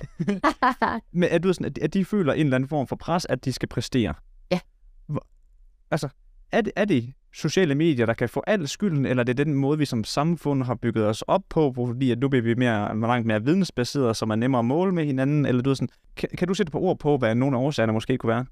men 1.20 1.28
er 1.30 1.38
du 1.38 1.52
sådan, 1.52 1.72
at 1.82 1.94
de 1.94 2.04
føler 2.04 2.32
en 2.32 2.40
eller 2.40 2.54
anden 2.54 2.68
form 2.68 2.86
for 2.86 2.96
pres, 2.96 3.24
at 3.24 3.44
de 3.44 3.52
skal 3.52 3.68
præstere? 3.68 4.14
Ja. 4.50 4.60
Hvor, 5.06 5.26
altså, 5.90 6.08
er 6.52 6.60
det, 6.60 6.72
er 6.76 6.84
det 6.84 7.12
sociale 7.34 7.74
medier, 7.74 8.06
der 8.06 8.14
kan 8.14 8.28
få 8.28 8.42
al 8.46 8.68
skylden, 8.68 9.06
eller 9.06 9.20
er 9.20 9.24
det 9.24 9.36
den 9.36 9.54
måde, 9.54 9.78
vi 9.78 9.84
som 9.84 10.04
samfund 10.04 10.62
har 10.62 10.74
bygget 10.74 11.06
os 11.06 11.22
op 11.22 11.42
på, 11.48 11.72
fordi 11.76 12.10
at 12.10 12.18
nu 12.18 12.28
bliver 12.28 12.42
vi 12.42 12.54
mere, 12.54 13.00
langt 13.00 13.26
mere 13.26 13.44
vidensbaseret, 13.44 14.16
så 14.16 14.26
man 14.26 14.38
nemmere 14.38 14.58
at 14.58 14.64
måle 14.64 14.92
med 14.92 15.04
hinanden, 15.04 15.46
eller 15.46 15.62
du 15.62 15.74
sådan, 15.74 15.88
kan, 16.16 16.28
kan 16.38 16.48
du 16.48 16.54
sætte 16.54 16.72
på 16.72 16.80
ord 16.80 16.98
på, 16.98 17.16
hvad 17.16 17.34
nogle 17.34 17.56
af 17.56 17.60
årsagerne 17.60 17.92
måske 17.92 18.18
kunne 18.18 18.28
være? 18.28 18.46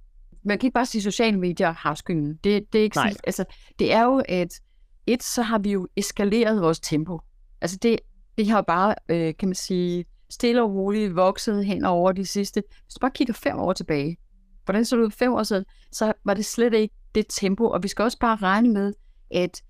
Man 0.45 0.59
kan 0.59 0.67
ikke 0.67 0.75
bare 0.75 0.87
sige, 0.87 1.01
at 1.01 1.03
sociale 1.03 1.39
medier 1.39 1.73
har 1.73 1.95
skylden. 1.95 2.39
Det, 2.45 2.73
det 2.73 2.79
er 2.79 2.83
ikke. 2.83 3.01
Sige, 3.01 3.17
altså, 3.25 3.45
det 3.79 3.93
er 3.93 4.03
jo, 4.03 4.23
at 4.29 4.61
et, 5.07 5.23
så 5.23 5.43
har 5.43 5.59
vi 5.59 5.73
jo 5.73 5.89
eskaleret 5.97 6.63
vores 6.63 6.81
tempo. 6.81 7.21
Altså 7.61 7.79
det, 7.83 8.01
det 8.39 8.49
har 8.49 8.63
bare, 8.63 8.95
øh, 9.09 9.35
kan 9.39 9.49
man 9.49 9.55
sige, 9.55 10.05
stille 10.31 10.63
og 10.63 10.75
roligt 10.75 11.17
vokset 11.17 11.67
hen 11.67 11.85
over 11.85 12.13
de 12.13 12.27
sidste, 12.27 12.63
hvis 12.85 12.95
du 12.95 12.99
bare 13.01 13.11
kigger 13.11 13.35
fem 13.35 13.57
år 13.57 13.73
tilbage, 13.73 14.17
hvordan 14.65 14.85
så 14.85 14.97
det 14.97 15.03
ud 15.03 15.11
fem 15.11 15.33
år 15.33 15.43
siden, 15.43 15.65
så 15.93 16.13
var 16.25 16.35
det 16.35 16.45
slet 16.45 16.75
ikke 16.75 16.95
det 17.15 17.27
tempo, 17.29 17.65
og 17.69 17.83
vi 17.83 17.89
skal 17.89 18.03
også 18.03 18.19
bare 18.19 18.37
regne 18.37 18.69
med, 18.69 18.93
at 19.31 19.63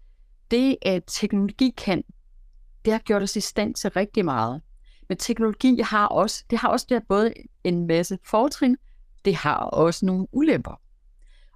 det, 0.51 0.77
at 0.83 1.03
teknologi 1.07 1.75
kan, 1.77 2.03
det 2.85 2.93
har 2.93 3.01
gjort 3.01 3.23
os 3.23 3.37
i 3.37 3.41
stand 3.41 3.75
til 3.75 3.91
rigtig 3.91 4.25
meget. 4.25 4.63
Men 5.09 5.19
teknologi 5.19 5.81
har 5.81 6.07
også, 6.07 6.45
det 6.51 6.59
har 6.59 6.69
også 6.69 6.87
der 6.89 7.01
både 7.09 7.33
en 7.65 7.87
masse 7.87 8.19
fortrin, 8.25 8.77
det 9.25 9.35
har 9.35 9.57
også 9.57 10.07
nogle 10.07 10.27
ulemper. 10.33 10.81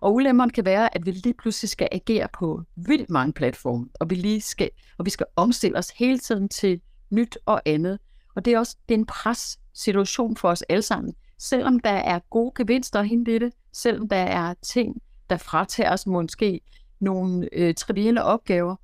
Og 0.00 0.14
ulemperne 0.14 0.50
kan 0.50 0.64
være, 0.64 0.96
at 0.96 1.06
vi 1.06 1.10
lige 1.10 1.34
pludselig 1.34 1.68
skal 1.68 1.88
agere 1.92 2.28
på 2.38 2.62
vildt 2.76 3.10
mange 3.10 3.32
platforme, 3.32 3.86
og 3.94 4.10
vi, 4.10 4.14
lige 4.14 4.40
skal, 4.40 4.70
og 4.98 5.04
vi 5.04 5.10
skal 5.10 5.26
omstille 5.36 5.78
os 5.78 5.90
hele 5.90 6.18
tiden 6.18 6.48
til 6.48 6.80
nyt 7.10 7.38
og 7.46 7.62
andet. 7.66 7.98
Og 8.36 8.44
det 8.44 8.52
er 8.52 8.58
også 8.58 8.76
det 8.88 8.94
er 8.94 8.98
en 8.98 9.06
pres 9.06 9.58
situation 9.74 10.36
for 10.36 10.48
os 10.48 10.62
alle 10.62 10.82
sammen. 10.82 11.14
Selvom 11.38 11.80
der 11.80 11.90
er 11.90 12.18
gode 12.30 12.52
gevinster 12.56 13.02
hen 13.02 13.26
i 13.26 13.38
det, 13.38 13.52
selvom 13.72 14.08
der 14.08 14.16
er 14.16 14.54
ting, 14.62 15.02
der 15.30 15.36
fratager 15.36 15.92
os 15.92 16.06
måske 16.06 16.60
nogle 17.00 17.48
øh, 17.52 17.74
trivielle 17.74 18.22
opgaver, 18.22 18.76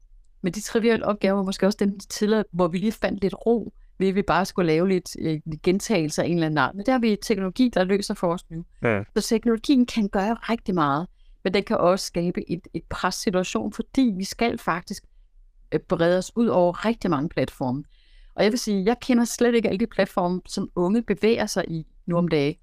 men 0.42 0.52
de 0.52 0.60
trivielle 0.60 1.06
opgaver 1.06 1.38
er 1.38 1.44
måske 1.44 1.66
også 1.66 1.76
den 1.80 1.98
tid, 1.98 2.44
hvor 2.52 2.68
vi 2.68 2.78
lige 2.78 2.92
fandt 2.92 3.22
lidt 3.22 3.34
ro, 3.46 3.72
ved 4.04 4.08
at 4.08 4.14
vi 4.14 4.22
bare 4.22 4.44
skulle 4.44 4.66
lave 4.66 4.88
lidt 4.88 5.16
øh, 5.20 5.40
gentagelser 5.62 6.22
af 6.22 6.26
en 6.26 6.32
eller 6.32 6.46
anden 6.46 6.58
art. 6.58 6.74
Men 6.74 6.86
der 6.86 6.92
har 6.92 6.98
vi 6.98 7.16
teknologi, 7.22 7.70
der 7.74 7.84
løser 7.84 8.14
for 8.14 8.32
os 8.32 8.50
nu. 8.50 8.64
Ja. 8.82 9.02
Så 9.16 9.28
teknologien 9.28 9.86
kan 9.86 10.08
gøre 10.08 10.34
rigtig 10.34 10.74
meget, 10.74 11.06
men 11.44 11.54
den 11.54 11.64
kan 11.64 11.76
også 11.76 12.06
skabe 12.06 12.50
et, 12.50 12.60
et 12.74 12.82
pres-situation, 12.90 13.72
fordi 13.72 14.12
vi 14.16 14.24
skal 14.24 14.58
faktisk 14.58 15.04
øh, 15.72 15.80
brede 15.80 16.18
os 16.18 16.32
ud 16.36 16.46
over 16.46 16.84
rigtig 16.84 17.10
mange 17.10 17.28
platforme. 17.28 17.84
Og 18.34 18.44
jeg 18.44 18.52
vil 18.52 18.58
sige, 18.58 18.84
jeg 18.84 18.96
kender 19.00 19.24
slet 19.24 19.54
ikke 19.54 19.68
alle 19.68 19.80
de 19.80 19.86
platforme, 19.86 20.40
som 20.46 20.70
unge 20.74 21.02
bevæger 21.02 21.46
sig 21.46 21.64
i 21.68 21.86
nu 22.06 22.16
om 22.16 22.28
dagen. 22.28 22.56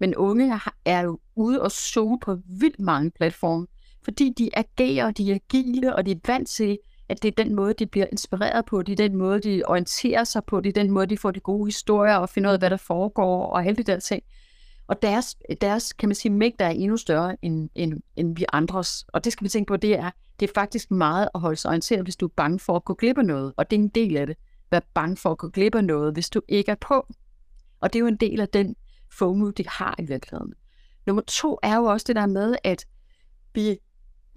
Men 0.00 0.14
unge 0.16 0.60
er 0.84 1.00
jo 1.00 1.18
ude 1.34 1.62
og 1.62 1.70
zoome 1.70 2.18
på 2.20 2.38
vildt 2.60 2.80
mange 2.80 3.10
platforme, 3.10 3.66
fordi 4.04 4.32
de 4.38 4.50
agerer, 4.58 5.10
de 5.10 5.30
er 5.30 5.34
agile, 5.34 5.96
og 5.96 6.06
de 6.06 6.10
er 6.10 6.20
vant 6.26 6.48
til, 6.48 6.78
at 7.08 7.22
det 7.22 7.28
er 7.28 7.44
den 7.44 7.54
måde, 7.54 7.74
de 7.74 7.86
bliver 7.86 8.06
inspireret 8.12 8.64
på, 8.64 8.82
det 8.82 8.92
er 8.92 9.08
den 9.08 9.16
måde, 9.16 9.40
de 9.40 9.62
orienterer 9.66 10.24
sig 10.24 10.44
på, 10.44 10.60
det 10.60 10.68
er 10.76 10.82
den 10.82 10.90
måde, 10.90 11.06
de 11.06 11.18
får 11.18 11.30
de 11.30 11.40
gode 11.40 11.66
historier 11.66 12.16
og 12.16 12.28
finder 12.28 12.50
ud 12.50 12.52
af, 12.52 12.60
hvad 12.60 12.70
der 12.70 12.76
foregår, 12.76 13.46
og 13.46 13.66
alle 13.66 13.76
de 13.76 13.82
der 13.82 13.98
ting. 13.98 14.22
Og 14.86 15.02
deres, 15.02 15.36
deres 15.60 15.92
kan 15.92 16.08
man 16.08 16.16
sige, 16.16 16.32
mængde 16.32 16.64
er 16.64 16.68
endnu 16.68 16.96
større 16.96 17.36
end, 17.42 17.70
end, 17.74 18.00
end 18.16 18.36
vi 18.36 18.44
andres. 18.52 19.04
Og 19.08 19.24
det 19.24 19.32
skal 19.32 19.44
vi 19.44 19.48
tænke 19.48 19.68
på, 19.68 19.76
det 19.76 19.98
er, 19.98 20.10
det 20.40 20.48
er 20.48 20.52
faktisk 20.54 20.90
meget 20.90 21.28
at 21.34 21.40
holde 21.40 21.56
sig 21.56 21.68
orienteret, 21.68 22.02
hvis 22.02 22.16
du 22.16 22.26
er 22.26 22.32
bange 22.36 22.58
for 22.58 22.76
at 22.76 22.84
gå 22.84 22.94
glip 22.94 23.18
af 23.18 23.24
noget. 23.24 23.52
Og 23.56 23.70
det 23.70 23.76
er 23.76 23.80
en 23.80 23.88
del 23.88 24.16
af 24.16 24.26
det. 24.26 24.36
Vær 24.70 24.80
bange 24.94 25.16
for 25.16 25.30
at 25.30 25.38
gå 25.38 25.48
glip 25.48 25.74
af 25.74 25.84
noget, 25.84 26.12
hvis 26.12 26.30
du 26.30 26.40
ikke 26.48 26.70
er 26.70 26.76
på. 26.80 27.06
Og 27.80 27.92
det 27.92 27.98
er 27.98 28.00
jo 28.00 28.06
en 28.06 28.16
del 28.16 28.40
af 28.40 28.48
den 28.48 28.76
FOMO, 29.12 29.50
de 29.50 29.64
har 29.68 29.94
i 29.98 30.02
virkeligheden. 30.02 30.52
Nummer 31.06 31.22
to 31.22 31.58
er 31.62 31.76
jo 31.76 31.84
også 31.84 32.04
det 32.08 32.16
der 32.16 32.26
med, 32.26 32.56
at 32.64 32.86
vi 33.54 33.78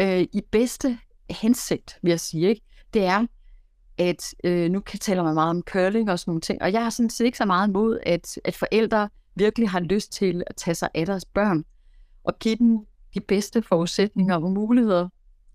øh, 0.02 0.22
i 0.22 0.42
bedste 0.52 1.00
hensigt, 1.30 2.00
vil 2.02 2.10
jeg 2.10 2.20
sige, 2.20 2.50
ikke? 2.50 2.62
det 2.94 3.04
er, 3.04 3.26
at 3.98 4.34
øh, 4.44 4.72
nu 4.72 4.80
kan 4.80 5.00
tale 5.00 5.24
man 5.24 5.34
meget 5.34 5.50
om 5.50 5.62
curling 5.62 6.12
og 6.12 6.20
sådan 6.20 6.30
nogle 6.30 6.42
ting, 6.42 6.62
og 6.62 6.72
jeg 6.72 6.84
har 6.84 6.90
sådan 6.90 7.10
set 7.10 7.26
ikke 7.26 7.38
så 7.38 7.46
meget 7.46 7.68
imod, 7.68 8.00
at, 8.06 8.40
at 8.46 8.56
forældre 8.56 9.10
virkelig 9.36 9.70
har 9.70 9.80
lyst 9.80 10.12
til 10.12 10.44
at 10.48 10.56
tage 10.56 10.76
sig 10.76 10.90
af 10.94 11.06
deres 11.06 11.26
børn 11.26 11.64
og 12.24 12.40
give 12.40 12.56
dem 12.56 12.78
de 13.14 13.20
bedste 13.20 13.62
forudsætninger 13.62 14.36
og 14.36 14.52
muligheder. 14.52 15.10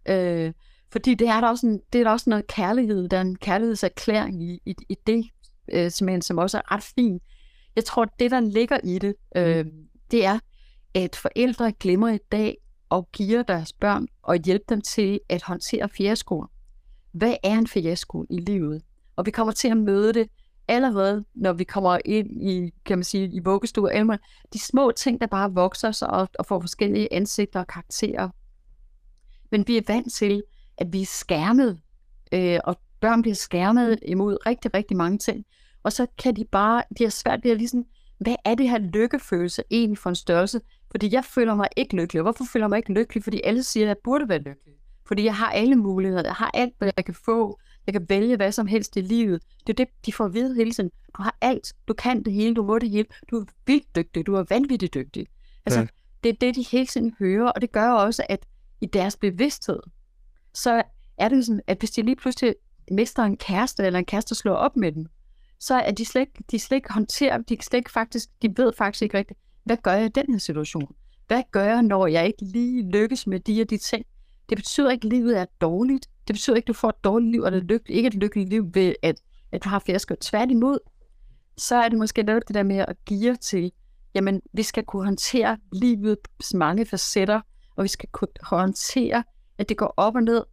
Øh, 0.08 0.52
fordi 0.92 1.14
det 1.14 1.28
er 1.28 1.40
der 1.40 1.48
også, 1.48 1.66
en, 1.66 1.80
det 1.92 1.98
er 1.98 2.04
der 2.04 2.10
også 2.10 2.30
noget 2.30 2.46
kærlighed, 2.46 3.08
der 3.08 3.16
er 3.16 3.20
en 3.20 3.36
kærlighedserklæring 3.36 4.42
i, 4.42 4.60
i, 4.66 4.74
i 4.88 4.96
det, 5.06 5.24
øh, 5.72 5.90
som, 5.90 6.20
som 6.20 6.38
også 6.38 6.58
er 6.58 6.74
ret 6.74 6.82
fint. 6.82 7.22
Jeg 7.76 7.84
tror, 7.84 8.04
det 8.04 8.30
der 8.30 8.40
ligger 8.40 8.78
i 8.84 8.98
det, 8.98 9.14
øh, 9.36 9.66
det 10.10 10.24
er, 10.24 10.38
at 10.94 11.16
forældre 11.16 11.72
glemmer 11.72 12.08
i 12.08 12.18
dag 12.32 12.56
og 12.92 13.08
giver 13.12 13.42
deres 13.42 13.72
børn 13.72 14.06
og 14.22 14.36
hjælpe 14.36 14.64
dem 14.68 14.80
til 14.80 15.20
at 15.28 15.42
håndtere 15.42 15.88
fiaskoer. 15.88 16.46
Hvad 17.12 17.34
er 17.42 17.58
en 17.58 17.66
fiasko 17.66 18.26
i 18.30 18.38
livet? 18.38 18.82
Og 19.16 19.26
vi 19.26 19.30
kommer 19.30 19.52
til 19.52 19.68
at 19.68 19.76
møde 19.76 20.12
det 20.12 20.28
allerede, 20.68 21.24
når 21.34 21.52
vi 21.52 21.64
kommer 21.64 21.98
ind 22.04 22.42
i, 22.42 22.70
kan 22.84 22.98
man 22.98 23.04
sige, 23.04 23.28
i 23.32 23.38
vuggestuer 23.38 23.90
eller 23.90 24.16
de 24.52 24.58
små 24.58 24.92
ting, 24.96 25.20
der 25.20 25.26
bare 25.26 25.52
vokser 25.52 25.90
sig 25.92 26.10
og, 26.10 26.28
og 26.38 26.46
får 26.46 26.60
forskellige 26.60 27.12
ansigter 27.12 27.60
og 27.60 27.66
karakterer. 27.66 28.28
Men 29.50 29.64
vi 29.66 29.76
er 29.76 29.82
vant 29.88 30.12
til, 30.12 30.42
at 30.78 30.92
vi 30.92 31.02
er 31.02 31.06
skærmet, 31.06 31.80
øh, 32.32 32.60
og 32.64 32.76
børn 33.00 33.22
bliver 33.22 33.34
skærmet 33.34 33.98
imod 34.08 34.46
rigtig, 34.46 34.74
rigtig 34.74 34.96
mange 34.96 35.18
ting. 35.18 35.44
Og 35.82 35.92
så 35.92 36.06
kan 36.18 36.36
de 36.36 36.44
bare, 36.44 36.82
de 36.98 37.04
har 37.04 37.10
svært 37.10 37.40
ved 37.44 37.50
at 37.50 37.58
ligesom, 37.58 37.84
hvad 38.18 38.36
er 38.44 38.54
det 38.54 38.70
her 38.70 38.78
lykkefølelse 38.78 39.62
egentlig 39.70 39.98
for 39.98 40.10
en 40.10 40.16
størrelse? 40.16 40.60
Fordi 40.92 41.14
jeg 41.14 41.24
føler 41.24 41.54
mig 41.54 41.68
ikke 41.76 41.96
lykkelig. 41.96 42.20
Og 42.20 42.24
hvorfor 42.24 42.44
føler 42.52 42.64
jeg 42.64 42.70
mig 42.70 42.76
ikke 42.76 42.92
lykkelig? 42.92 43.24
Fordi 43.24 43.40
alle 43.44 43.62
siger, 43.62 43.84
at 43.84 43.88
jeg 43.88 43.96
burde 44.04 44.28
være 44.28 44.38
lykkelig. 44.38 44.74
Fordi 45.06 45.24
jeg 45.24 45.36
har 45.36 45.50
alle 45.50 45.76
muligheder. 45.76 46.22
Jeg 46.24 46.34
har 46.34 46.50
alt, 46.54 46.74
hvad 46.78 46.90
jeg 46.96 47.04
kan 47.04 47.14
få. 47.14 47.58
Jeg 47.86 47.94
kan 47.94 48.06
vælge 48.08 48.36
hvad 48.36 48.52
som 48.52 48.66
helst 48.66 48.96
i 48.96 49.00
livet. 49.00 49.42
Det 49.66 49.72
er 49.72 49.84
det, 49.84 49.88
de 50.06 50.12
får 50.12 50.24
at 50.24 50.34
vide 50.34 50.54
hele 50.54 50.72
tiden. 50.72 50.90
Du 51.16 51.22
har 51.22 51.36
alt. 51.40 51.72
Du 51.88 51.94
kan 51.94 52.22
det 52.22 52.32
hele. 52.32 52.54
Du 52.54 52.62
må 52.62 52.78
det 52.78 52.90
hele. 52.90 53.06
Du 53.30 53.40
er 53.40 53.44
vildt 53.66 53.96
dygtig. 53.96 54.26
Du 54.26 54.34
er 54.34 54.44
vanvittigt 54.48 54.94
dygtig. 54.94 55.26
Altså, 55.66 55.80
ja. 55.80 55.86
det 56.22 56.28
er 56.28 56.36
det, 56.40 56.56
de 56.56 56.64
hele 56.70 56.86
tiden 56.86 57.14
hører. 57.18 57.50
Og 57.50 57.60
det 57.60 57.72
gør 57.72 57.90
også, 57.90 58.26
at 58.28 58.46
i 58.80 58.86
deres 58.86 59.16
bevidsthed, 59.16 59.80
så 60.54 60.82
er 61.18 61.28
det 61.28 61.46
sådan, 61.46 61.60
at 61.66 61.78
hvis 61.78 61.90
de 61.90 62.02
lige 62.02 62.16
pludselig 62.16 62.54
mister 62.90 63.22
en 63.22 63.36
kæreste, 63.36 63.82
eller 63.82 63.98
en 63.98 64.04
kæreste 64.04 64.34
slår 64.34 64.54
op 64.54 64.76
med 64.76 64.92
dem, 64.92 65.06
så 65.60 65.74
er 65.74 65.92
de 65.92 66.04
slet 66.04 66.28
de 66.50 66.58
slet 66.58 66.76
ikke 66.76 66.92
håndterer, 66.92 67.38
de, 67.38 67.56
slet 67.62 67.78
ikke 67.78 67.90
faktisk, 67.90 68.28
de 68.42 68.54
ved 68.56 68.72
faktisk 68.78 69.02
ikke 69.02 69.18
rigtigt, 69.18 69.40
hvad 69.64 69.76
gør 69.76 69.92
jeg 69.92 70.04
i 70.04 70.08
den 70.08 70.24
her 70.28 70.38
situation? 70.38 70.94
Hvad 71.26 71.42
gør 71.50 71.64
jeg, 71.64 71.82
når 71.82 72.06
jeg 72.06 72.26
ikke 72.26 72.44
lige 72.44 72.90
lykkes 72.90 73.26
med 73.26 73.40
de 73.40 73.62
og 73.62 73.70
de 73.70 73.76
ting? 73.76 74.06
Det 74.48 74.58
betyder 74.58 74.90
ikke, 74.90 75.06
at 75.06 75.12
livet 75.12 75.38
er 75.38 75.44
dårligt. 75.60 76.06
Det 76.28 76.34
betyder 76.34 76.56
ikke, 76.56 76.64
at 76.64 76.68
du 76.68 76.72
får 76.72 76.88
et 76.88 77.04
dårligt 77.04 77.32
liv, 77.32 77.44
eller 77.44 77.60
lykke, 77.60 77.92
ikke 77.92 78.06
et 78.06 78.14
lykkeligt 78.14 78.50
liv 78.50 78.70
ved, 78.74 78.94
at, 79.02 79.20
at 79.52 79.64
du 79.64 79.68
har 79.68 79.78
fiasko. 79.78 80.14
Tværtimod, 80.20 80.78
så 81.56 81.76
er 81.76 81.88
det 81.88 81.98
måske 81.98 82.22
netop 82.22 82.42
det 82.48 82.54
der 82.54 82.62
med 82.62 82.76
at 82.76 82.96
give 83.04 83.36
til, 83.36 83.72
jamen, 84.14 84.40
vi 84.52 84.62
skal 84.62 84.84
kunne 84.84 85.04
håndtere 85.04 85.58
livets 85.72 86.54
mange 86.54 86.86
facetter, 86.86 87.40
og 87.76 87.82
vi 87.82 87.88
skal 87.88 88.08
kunne 88.12 88.28
håndtere, 88.42 89.24
at 89.58 89.68
det 89.68 89.76
går 89.76 89.94
op 89.96 90.14
og 90.14 90.22
ned. 90.22 90.44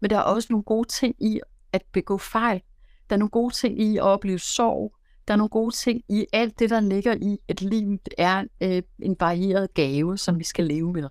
Men 0.00 0.10
der 0.10 0.16
er 0.16 0.22
også 0.22 0.46
nogle 0.50 0.64
gode 0.64 0.88
ting 0.88 1.14
i 1.20 1.40
at 1.72 1.82
begå 1.92 2.18
fejl. 2.18 2.62
Der 3.10 3.16
er 3.16 3.18
nogle 3.18 3.30
gode 3.30 3.54
ting 3.54 3.80
i 3.80 3.96
at 3.96 4.02
opleve 4.02 4.38
sorg. 4.38 4.94
Der 5.32 5.36
er 5.36 5.38
nogle 5.38 5.48
gode 5.48 5.74
ting 5.76 6.02
i 6.08 6.26
alt 6.32 6.58
det, 6.58 6.70
der 6.70 6.80
ligger 6.80 7.14
i, 7.14 7.38
at 7.48 7.62
livet 7.62 8.08
er 8.18 8.44
øh, 8.60 8.82
en 9.02 9.16
varieret 9.20 9.74
gave, 9.74 10.18
som 10.18 10.38
vi 10.38 10.44
skal 10.44 10.66
leve 10.66 10.92
med. 10.92 11.08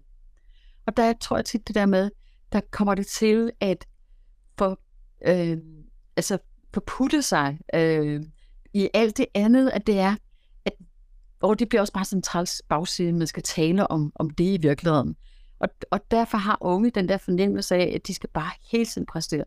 Og 0.86 0.98
der 0.98 1.14
tror 1.14 1.38
jeg 1.38 1.46
tit 1.46 1.68
det 1.68 1.76
der 1.76 1.86
med, 1.86 2.10
der 2.52 2.62
kommer 2.72 2.96
det 2.96 3.08
til 3.08 3.52
at 3.60 3.88
for, 4.58 4.80
øh, 5.26 5.58
altså 6.16 6.38
forputte 6.74 7.22
sig, 7.22 7.60
øh, 7.76 8.24
i 8.74 8.90
alt 8.94 9.18
det 9.18 9.26
andet, 9.34 9.70
at 9.70 9.88
det 9.88 10.00
er, 10.00 10.16
at 10.66 10.74
og 11.40 11.60
det 11.60 11.70
bliver 11.70 11.82
også 11.82 11.94
bare 11.94 12.06
sådan 12.06 12.18
en 12.18 12.24
træls 12.24 12.62
bagside, 12.70 13.14
man 13.14 13.28
skal 13.28 13.44
tale 13.44 13.88
om, 13.88 14.12
om 14.16 14.30
det 14.30 14.44
i 14.44 14.58
virkeligheden. 14.62 15.16
Og, 15.60 15.70
og 15.92 16.00
derfor 16.12 16.38
har 16.38 16.58
unge 16.62 16.92
den 16.92 17.10
der 17.10 17.18
fornemmelse 17.18 17.76
af, 17.76 17.92
at 17.96 18.08
de 18.08 18.14
skal 18.14 18.30
bare 18.34 18.52
hele 18.72 18.86
tiden 18.86 19.06
præstere. 19.06 19.44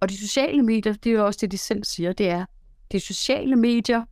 Og 0.00 0.08
de 0.08 0.18
sociale 0.18 0.62
medier, 0.62 0.92
det 0.92 1.10
er 1.10 1.14
jo 1.14 1.26
også 1.26 1.38
det, 1.42 1.52
de 1.52 1.58
selv 1.58 1.84
siger, 1.84 2.12
det 2.12 2.28
er, 2.28 2.44
de 2.92 3.00
sociale 3.00 3.56
medier 3.56 4.04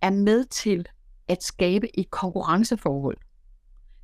er 0.00 0.10
med 0.10 0.44
til 0.44 0.86
at 1.28 1.42
skabe 1.42 1.98
et 1.98 2.10
konkurrenceforhold. 2.10 3.16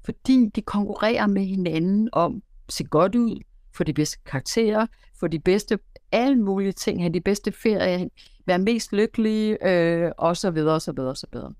Fordi 0.04 0.50
de 0.54 0.62
konkurrerer 0.62 1.26
med 1.26 1.44
hinanden 1.44 2.08
om 2.12 2.42
at 2.68 2.74
se 2.74 2.84
godt 2.84 3.14
ud, 3.14 3.40
få 3.74 3.84
de 3.84 3.92
bedste 3.92 4.18
karakterer, 4.26 4.86
få 5.20 5.26
de 5.26 5.38
bedste 5.38 5.78
alle 6.12 6.36
mulige 6.36 6.72
ting, 6.72 7.02
have 7.02 7.12
de 7.12 7.20
bedste 7.20 7.52
ferier, 7.52 8.08
være 8.46 8.58
mest 8.58 8.92
lykkelige, 8.92 9.68
øh, 9.68 10.12
og 10.18 10.36
så 10.36 10.50
videre, 10.50 10.74
og 10.74 10.82
så 10.82 10.92
videre, 10.92 11.10
og 11.10 11.16
så 11.16 11.26
videre. 11.32 11.54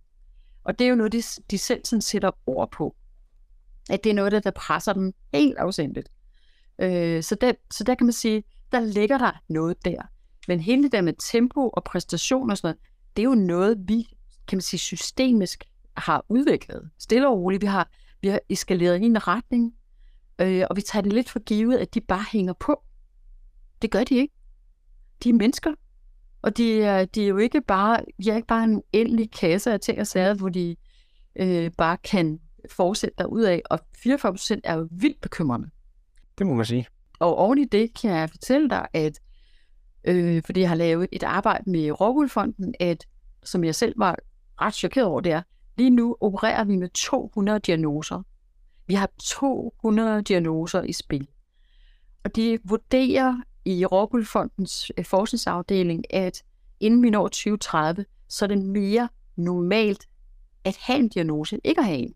Og 0.64 0.78
det 0.78 0.84
er 0.84 0.88
jo 0.88 0.96
noget, 0.96 1.12
de, 1.12 1.22
de 1.50 1.58
selv 1.58 1.80
sådan 1.84 2.02
sætter 2.02 2.30
ord 2.46 2.70
på. 2.70 2.96
At 3.90 4.04
det 4.04 4.10
er 4.10 4.14
noget, 4.14 4.32
der, 4.32 4.40
der 4.40 4.50
presser 4.50 4.92
dem 4.92 5.12
helt 5.34 5.58
afsendigt. 5.58 6.08
Øh, 6.78 7.22
så, 7.22 7.34
der, 7.34 7.52
så 7.70 7.84
der 7.84 7.94
kan 7.94 8.06
man 8.06 8.12
sige, 8.12 8.44
der 8.72 8.80
ligger 8.80 9.18
der 9.18 9.42
noget 9.48 9.84
der. 9.84 10.02
Men 10.48 10.60
hele 10.60 10.82
det 10.82 10.92
der 10.92 11.00
med 11.00 11.14
tempo 11.18 11.68
og 11.68 11.84
præstation 11.84 12.50
og 12.50 12.58
sådan 12.58 12.66
noget, 12.66 12.78
det 13.16 13.22
er 13.22 13.24
jo 13.24 13.34
noget, 13.34 13.78
vi 13.88 14.06
kan 14.48 14.56
man 14.56 14.62
sige, 14.62 14.80
systemisk 14.80 15.64
har 15.96 16.24
udviklet. 16.28 16.90
Stille 16.98 17.28
og 17.28 17.38
roligt. 17.38 17.62
Vi 17.62 17.66
har, 17.66 17.90
vi 18.20 18.28
har 18.28 18.40
eskaleret 18.48 19.02
i 19.02 19.04
en 19.04 19.28
retning, 19.28 19.74
øh, 20.40 20.64
og 20.70 20.76
vi 20.76 20.80
tager 20.80 21.02
det 21.02 21.12
lidt 21.12 21.30
for 21.30 21.38
givet, 21.38 21.76
at 21.76 21.94
de 21.94 22.00
bare 22.00 22.24
hænger 22.32 22.52
på. 22.52 22.82
Det 23.82 23.90
gør 23.90 24.04
de 24.04 24.14
ikke. 24.16 24.34
De 25.24 25.28
er 25.28 25.32
mennesker. 25.32 25.74
Og 26.42 26.56
de 26.56 26.82
er, 26.82 27.04
de 27.04 27.24
er 27.24 27.28
jo 27.28 27.36
ikke 27.36 27.60
bare, 27.60 28.00
de 28.24 28.30
er 28.30 28.36
ikke 28.36 28.48
bare 28.48 28.64
en 28.64 28.82
endelig 28.92 29.30
kasse 29.30 29.72
af 29.72 29.80
ting 29.80 30.00
og 30.00 30.06
sager, 30.06 30.34
hvor 30.34 30.48
de 30.48 30.76
øh, 31.36 31.70
bare 31.78 31.96
kan 31.96 32.40
fortsætte 32.70 33.28
ud 33.28 33.42
af. 33.42 33.62
Og 33.70 33.80
44 33.96 34.32
procent 34.32 34.60
er 34.64 34.74
jo 34.74 34.88
vildt 34.90 35.20
bekymrende. 35.20 35.70
Det 36.38 36.46
må 36.46 36.54
man 36.54 36.64
sige. 36.64 36.86
Og 37.18 37.36
oven 37.36 37.58
i 37.58 37.64
det 37.64 38.00
kan 38.00 38.10
jeg 38.10 38.30
fortælle 38.30 38.70
dig, 38.70 38.86
at 38.92 39.20
øh, 40.08 40.42
fordi 40.46 40.60
jeg 40.60 40.68
har 40.68 40.76
lavet 40.76 41.08
et 41.12 41.22
arbejde 41.22 41.70
med 41.70 42.00
Rågulfonden, 42.00 42.74
at 42.80 43.06
som 43.44 43.64
jeg 43.64 43.74
selv 43.74 43.94
var 43.96 44.16
ret 44.60 44.74
chokeret 44.74 45.06
over, 45.06 45.20
det 45.20 45.32
er, 45.32 45.42
lige 45.78 45.90
nu 45.90 46.16
opererer 46.20 46.64
vi 46.64 46.76
med 46.76 46.88
200 46.88 47.58
diagnoser. 47.58 48.22
Vi 48.86 48.94
har 48.94 49.10
200 49.22 50.22
diagnoser 50.22 50.82
i 50.82 50.92
spil. 50.92 51.28
Og 52.24 52.36
de 52.36 52.58
vurderer 52.64 53.36
i 53.64 53.84
Rågulfondens 53.84 54.90
øh, 54.98 55.04
forskningsafdeling, 55.04 56.14
at 56.14 56.42
inden 56.80 57.02
vi 57.02 57.10
når 57.10 57.28
2030, 57.28 58.04
så 58.28 58.44
er 58.44 58.46
det 58.46 58.58
mere 58.58 59.08
normalt 59.36 60.08
at 60.64 60.76
have 60.80 60.98
en 60.98 61.08
diagnose, 61.08 61.54
end 61.54 61.62
ikke 61.64 61.78
at 61.78 61.86
have 61.86 61.98
en. 61.98 62.14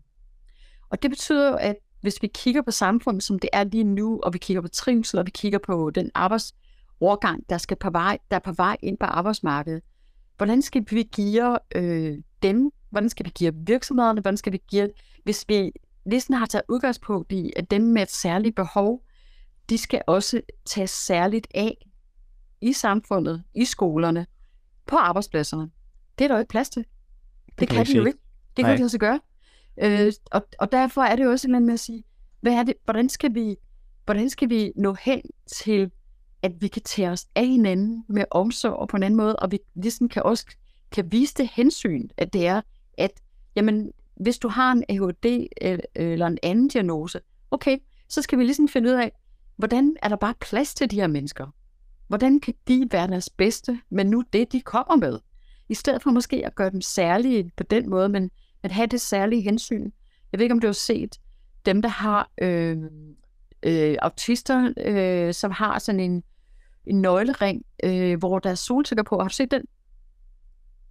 Og 0.89 1.01
det 1.01 1.11
betyder 1.11 1.49
jo, 1.49 1.55
at 1.55 1.75
hvis 2.01 2.21
vi 2.21 2.27
kigger 2.27 2.61
på 2.61 2.71
samfundet, 2.71 3.23
som 3.23 3.39
det 3.39 3.49
er 3.53 3.63
lige 3.63 3.83
nu, 3.83 4.19
og 4.23 4.33
vi 4.33 4.37
kigger 4.37 4.61
på 4.61 4.67
trivsel, 4.67 5.19
og 5.19 5.25
vi 5.25 5.31
kigger 5.31 5.59
på 5.59 5.89
den 5.89 6.11
arbejdsovergang, 7.01 7.49
der, 7.49 7.57
skal 7.57 7.77
på 7.77 7.89
vej, 7.89 8.17
der 8.31 8.35
er 8.35 8.39
på 8.39 8.51
vej 8.51 8.77
ind 8.81 8.97
på 8.97 9.05
arbejdsmarkedet, 9.05 9.81
hvordan 10.37 10.61
skal 10.61 10.85
vi 10.89 11.03
give 11.03 11.57
øh, 11.75 12.17
dem, 12.43 12.71
hvordan 12.89 13.09
skal 13.09 13.25
vi 13.25 13.31
give 13.35 13.53
virksomhederne, 13.55 14.21
hvordan 14.21 14.37
skal 14.37 14.53
vi 14.53 14.61
give, 14.67 14.89
hvis 15.23 15.45
vi 15.47 15.71
ligesom 16.05 16.35
har 16.35 16.45
taget 16.45 16.63
udgangspunkt 16.69 17.31
i, 17.31 17.53
at 17.55 17.71
dem 17.71 17.81
med 17.81 18.01
et 18.01 18.11
særligt 18.11 18.55
behov, 18.55 19.03
de 19.69 19.77
skal 19.77 20.01
også 20.07 20.41
tages 20.65 20.89
særligt 20.89 21.47
af 21.55 21.77
i 22.61 22.73
samfundet, 22.73 23.43
i 23.55 23.65
skolerne, 23.65 24.25
på 24.85 24.95
arbejdspladserne. 24.95 25.71
Det 26.17 26.23
er 26.23 26.27
der 26.27 26.35
jo 26.35 26.39
ikke 26.39 26.49
plads 26.49 26.69
til. 26.69 26.85
Det, 27.45 27.59
det 27.59 27.69
kan, 27.69 27.77
kan 27.77 27.85
de 27.85 27.97
jo 27.97 28.05
ikke. 28.05 28.19
Det 28.57 28.65
kan 28.65 28.77
de 28.77 28.83
også 28.83 28.97
gøre. 28.97 29.19
Øh, 29.77 30.13
og, 30.31 30.47
og 30.59 30.71
derfor 30.71 31.01
er 31.01 31.15
det 31.15 31.23
jo 31.23 31.31
også 31.31 31.47
en 31.47 31.65
med 31.65 31.73
at 31.73 31.79
sige, 31.79 32.03
hvad 32.41 32.53
er 32.53 32.63
det, 32.63 32.73
hvordan 32.85 33.09
skal 33.09 33.33
vi, 33.35 33.55
hvordan 34.05 34.29
skal 34.29 34.49
vi 34.49 34.71
nå 34.75 34.93
hen 34.93 35.21
til, 35.47 35.91
at 36.43 36.51
vi 36.59 36.67
kan 36.67 36.81
tage 36.81 37.09
os 37.09 37.25
af 37.35 37.47
hinanden 37.47 38.05
med 38.09 38.25
omsorg 38.31 38.73
og 38.73 38.87
på 38.87 38.97
en 38.97 39.03
anden 39.03 39.17
måde, 39.17 39.35
og 39.35 39.51
vi 39.51 39.59
ligesom 39.75 40.09
kan 40.09 40.23
også 40.23 40.45
kan 40.91 41.11
vise 41.11 41.33
det 41.37 41.49
hensyn, 41.53 42.07
at 42.17 42.33
det 42.33 42.47
er, 42.47 42.61
at 42.97 43.11
jamen, 43.55 43.91
hvis 44.15 44.37
du 44.37 44.47
har 44.47 44.71
en 44.71 44.83
ADHD 44.89 45.47
øh, 45.61 45.79
eller 45.95 46.27
en 46.27 46.37
anden 46.43 46.67
diagnose, 46.67 47.19
okay, 47.51 47.77
så 48.09 48.21
skal 48.21 48.39
vi 48.39 48.43
ligesom 48.43 48.67
finde 48.67 48.89
ud 48.89 48.95
af, 48.95 49.11
hvordan 49.57 49.95
er 50.01 50.09
der 50.09 50.15
bare 50.15 50.33
plads 50.41 50.73
til 50.73 50.91
de 50.91 50.95
her 50.95 51.07
mennesker? 51.07 51.47
Hvordan 52.07 52.39
kan 52.39 52.53
de 52.67 52.87
være 52.91 53.07
deres 53.07 53.29
bedste, 53.29 53.79
men 53.89 54.07
nu 54.09 54.23
det, 54.33 54.51
de 54.51 54.61
kommer 54.61 54.95
med? 54.95 55.19
I 55.69 55.73
stedet 55.73 56.03
for 56.03 56.11
måske 56.11 56.45
at 56.45 56.55
gøre 56.55 56.69
dem 56.69 56.81
særlige 56.81 57.51
på 57.57 57.63
den 57.63 57.89
måde, 57.89 58.09
men 58.09 58.31
at 58.63 58.71
have 58.71 58.87
det 58.87 59.01
særlige 59.01 59.41
hensyn. 59.41 59.91
Jeg 60.31 60.39
ved 60.39 60.43
ikke, 60.43 60.53
om 60.53 60.59
du 60.59 60.67
har 60.67 60.73
set 60.73 61.15
dem, 61.65 61.81
der 61.81 61.89
har 61.89 62.31
øh, 62.41 62.77
øh, 63.63 63.95
autister, 64.01 64.73
øh, 64.77 65.33
som 65.33 65.51
har 65.51 65.79
sådan 65.79 65.99
en, 65.99 66.23
en 66.85 67.01
nøglering, 67.01 67.61
øh, 67.83 68.19
hvor 68.19 68.39
der 68.39 68.49
er 68.49 68.55
solsikker 68.55 69.03
på. 69.03 69.17
Har 69.17 69.27
du 69.27 69.33
set 69.33 69.51
den? 69.51 69.61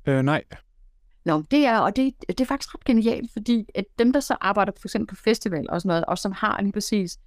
Øh, 0.06 0.22
nej. 0.22 0.44
Nå, 1.24 1.42
det 1.50 1.66
er, 1.66 1.78
og 1.78 1.96
det, 1.96 2.14
det 2.28 2.40
er 2.40 2.44
faktisk 2.44 2.74
ret 2.74 2.84
genialt, 2.84 3.32
fordi 3.32 3.66
at 3.74 3.84
dem, 3.98 4.12
der 4.12 4.20
så 4.20 4.36
arbejder 4.40 4.72
for 4.80 4.88
eksempel 4.88 5.16
på 5.16 5.22
festival 5.22 5.66
og 5.70 5.80
sådan 5.80 5.88
noget, 5.88 6.04
og 6.04 6.18
som 6.18 6.32
har 6.32 6.60
lige 6.62 6.72
præcis 6.72 7.18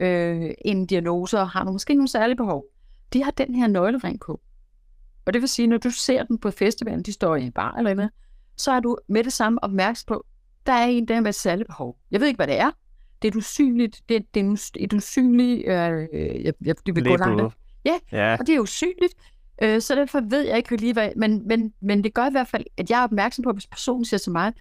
øh, 0.00 0.50
en 0.64 0.86
diagnose 0.86 1.38
og 1.38 1.50
har 1.50 1.60
nogle, 1.64 1.74
måske 1.74 1.94
nogle 1.94 2.08
særlige 2.08 2.36
behov, 2.36 2.64
de 3.12 3.24
har 3.24 3.30
den 3.30 3.54
her 3.54 3.66
nøglering 3.66 4.20
på. 4.20 4.40
Og 5.26 5.32
det 5.32 5.40
vil 5.40 5.48
sige, 5.48 5.66
når 5.66 5.78
du 5.78 5.90
ser 5.90 6.22
dem 6.22 6.38
på 6.38 6.50
festivalen, 6.50 7.02
de 7.02 7.12
står 7.12 7.36
i 7.36 7.42
en 7.42 7.52
bar 7.52 7.74
eller 7.74 7.94
noget, 7.94 8.10
så 8.56 8.72
er 8.72 8.80
du 8.80 8.96
med 9.08 9.24
det 9.24 9.32
samme 9.32 9.64
opmærksom 9.64 10.04
på, 10.08 10.24
der 10.66 10.72
er 10.72 10.86
en 10.86 11.08
der 11.08 11.20
med 11.20 11.28
et 11.28 11.34
særligt 11.34 11.66
behov. 11.66 11.98
Jeg 12.10 12.20
ved 12.20 12.28
ikke, 12.28 12.38
hvad 12.38 12.46
det 12.46 12.58
er. 12.58 12.70
Det 13.22 13.28
er 13.28 13.32
et 13.32 13.36
usynligt, 13.36 14.02
det, 14.08 14.34
det 14.34 14.40
er 14.40 14.68
et 14.80 14.92
usynligt, 14.92 15.68
øh, 15.68 16.44
jeg, 16.44 16.52
jeg, 16.64 16.74
det 16.86 16.96
vil 16.96 17.04
gå 17.04 17.16
langt. 17.16 17.54
Ja, 17.84 17.98
ja, 18.12 18.36
og 18.40 18.46
det 18.46 18.54
er 18.54 18.60
usynligt. 18.60 19.14
Øh, 19.62 19.80
så 19.80 19.94
derfor 19.94 20.20
ved 20.20 20.40
jeg 20.40 20.56
ikke 20.56 20.76
lige, 20.76 20.92
hvad, 20.92 21.10
men, 21.16 21.48
men, 21.48 21.74
men 21.80 22.04
det 22.04 22.14
gør 22.14 22.28
i 22.28 22.30
hvert 22.30 22.48
fald, 22.48 22.64
at 22.76 22.90
jeg 22.90 23.00
er 23.00 23.04
opmærksom 23.04 23.42
på, 23.42 23.52
hvis 23.52 23.66
personen 23.66 24.04
siger 24.04 24.18
til 24.18 24.32
mig, 24.32 24.52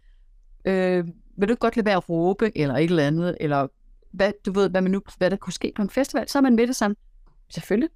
øh, 0.65 1.07
vil 1.38 1.49
du 1.49 1.55
godt 1.55 1.75
lade 1.75 1.86
være 1.86 1.97
at 1.97 2.10
råbe, 2.10 2.51
eller 2.57 2.75
et 2.75 2.84
eller 2.84 3.07
andet, 3.07 3.38
eller 3.39 3.67
hvad, 4.12 4.31
du 4.45 4.51
ved, 4.51 4.69
hvad, 4.69 4.81
man 4.81 4.91
nu, 4.91 5.01
hvad 5.17 5.29
der 5.29 5.38
kunne 5.38 5.53
ske 5.53 5.73
på 5.75 5.81
en 5.81 5.89
festival, 5.89 6.29
så 6.29 6.38
er 6.38 6.41
man 6.41 6.55
med 6.55 6.67
det 6.67 6.75
samme. 6.75 6.95
Selvfølgelig. 7.49 7.89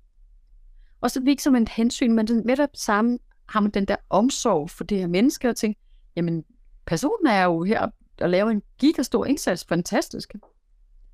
Og 1.01 1.11
så 1.11 1.21
viser 1.21 1.51
man 1.51 1.63
et 1.63 1.69
hensyn, 1.69 2.13
men 2.13 2.27
med 2.45 2.57
det 2.57 2.69
samme 2.73 3.19
har 3.49 3.59
man 3.59 3.71
den 3.71 3.85
der 3.85 3.95
omsorg 4.09 4.69
for 4.69 4.83
det 4.83 4.97
her 4.97 5.07
menneske, 5.07 5.49
og 5.49 5.55
tænker, 5.55 5.79
jamen, 6.15 6.43
personen 6.85 7.27
er 7.27 7.43
jo 7.43 7.63
her 7.63 7.87
og 8.21 8.29
laver 8.29 8.49
en 8.49 8.61
gigastor 8.79 9.25
indsats, 9.25 9.65
fantastisk. 9.65 10.35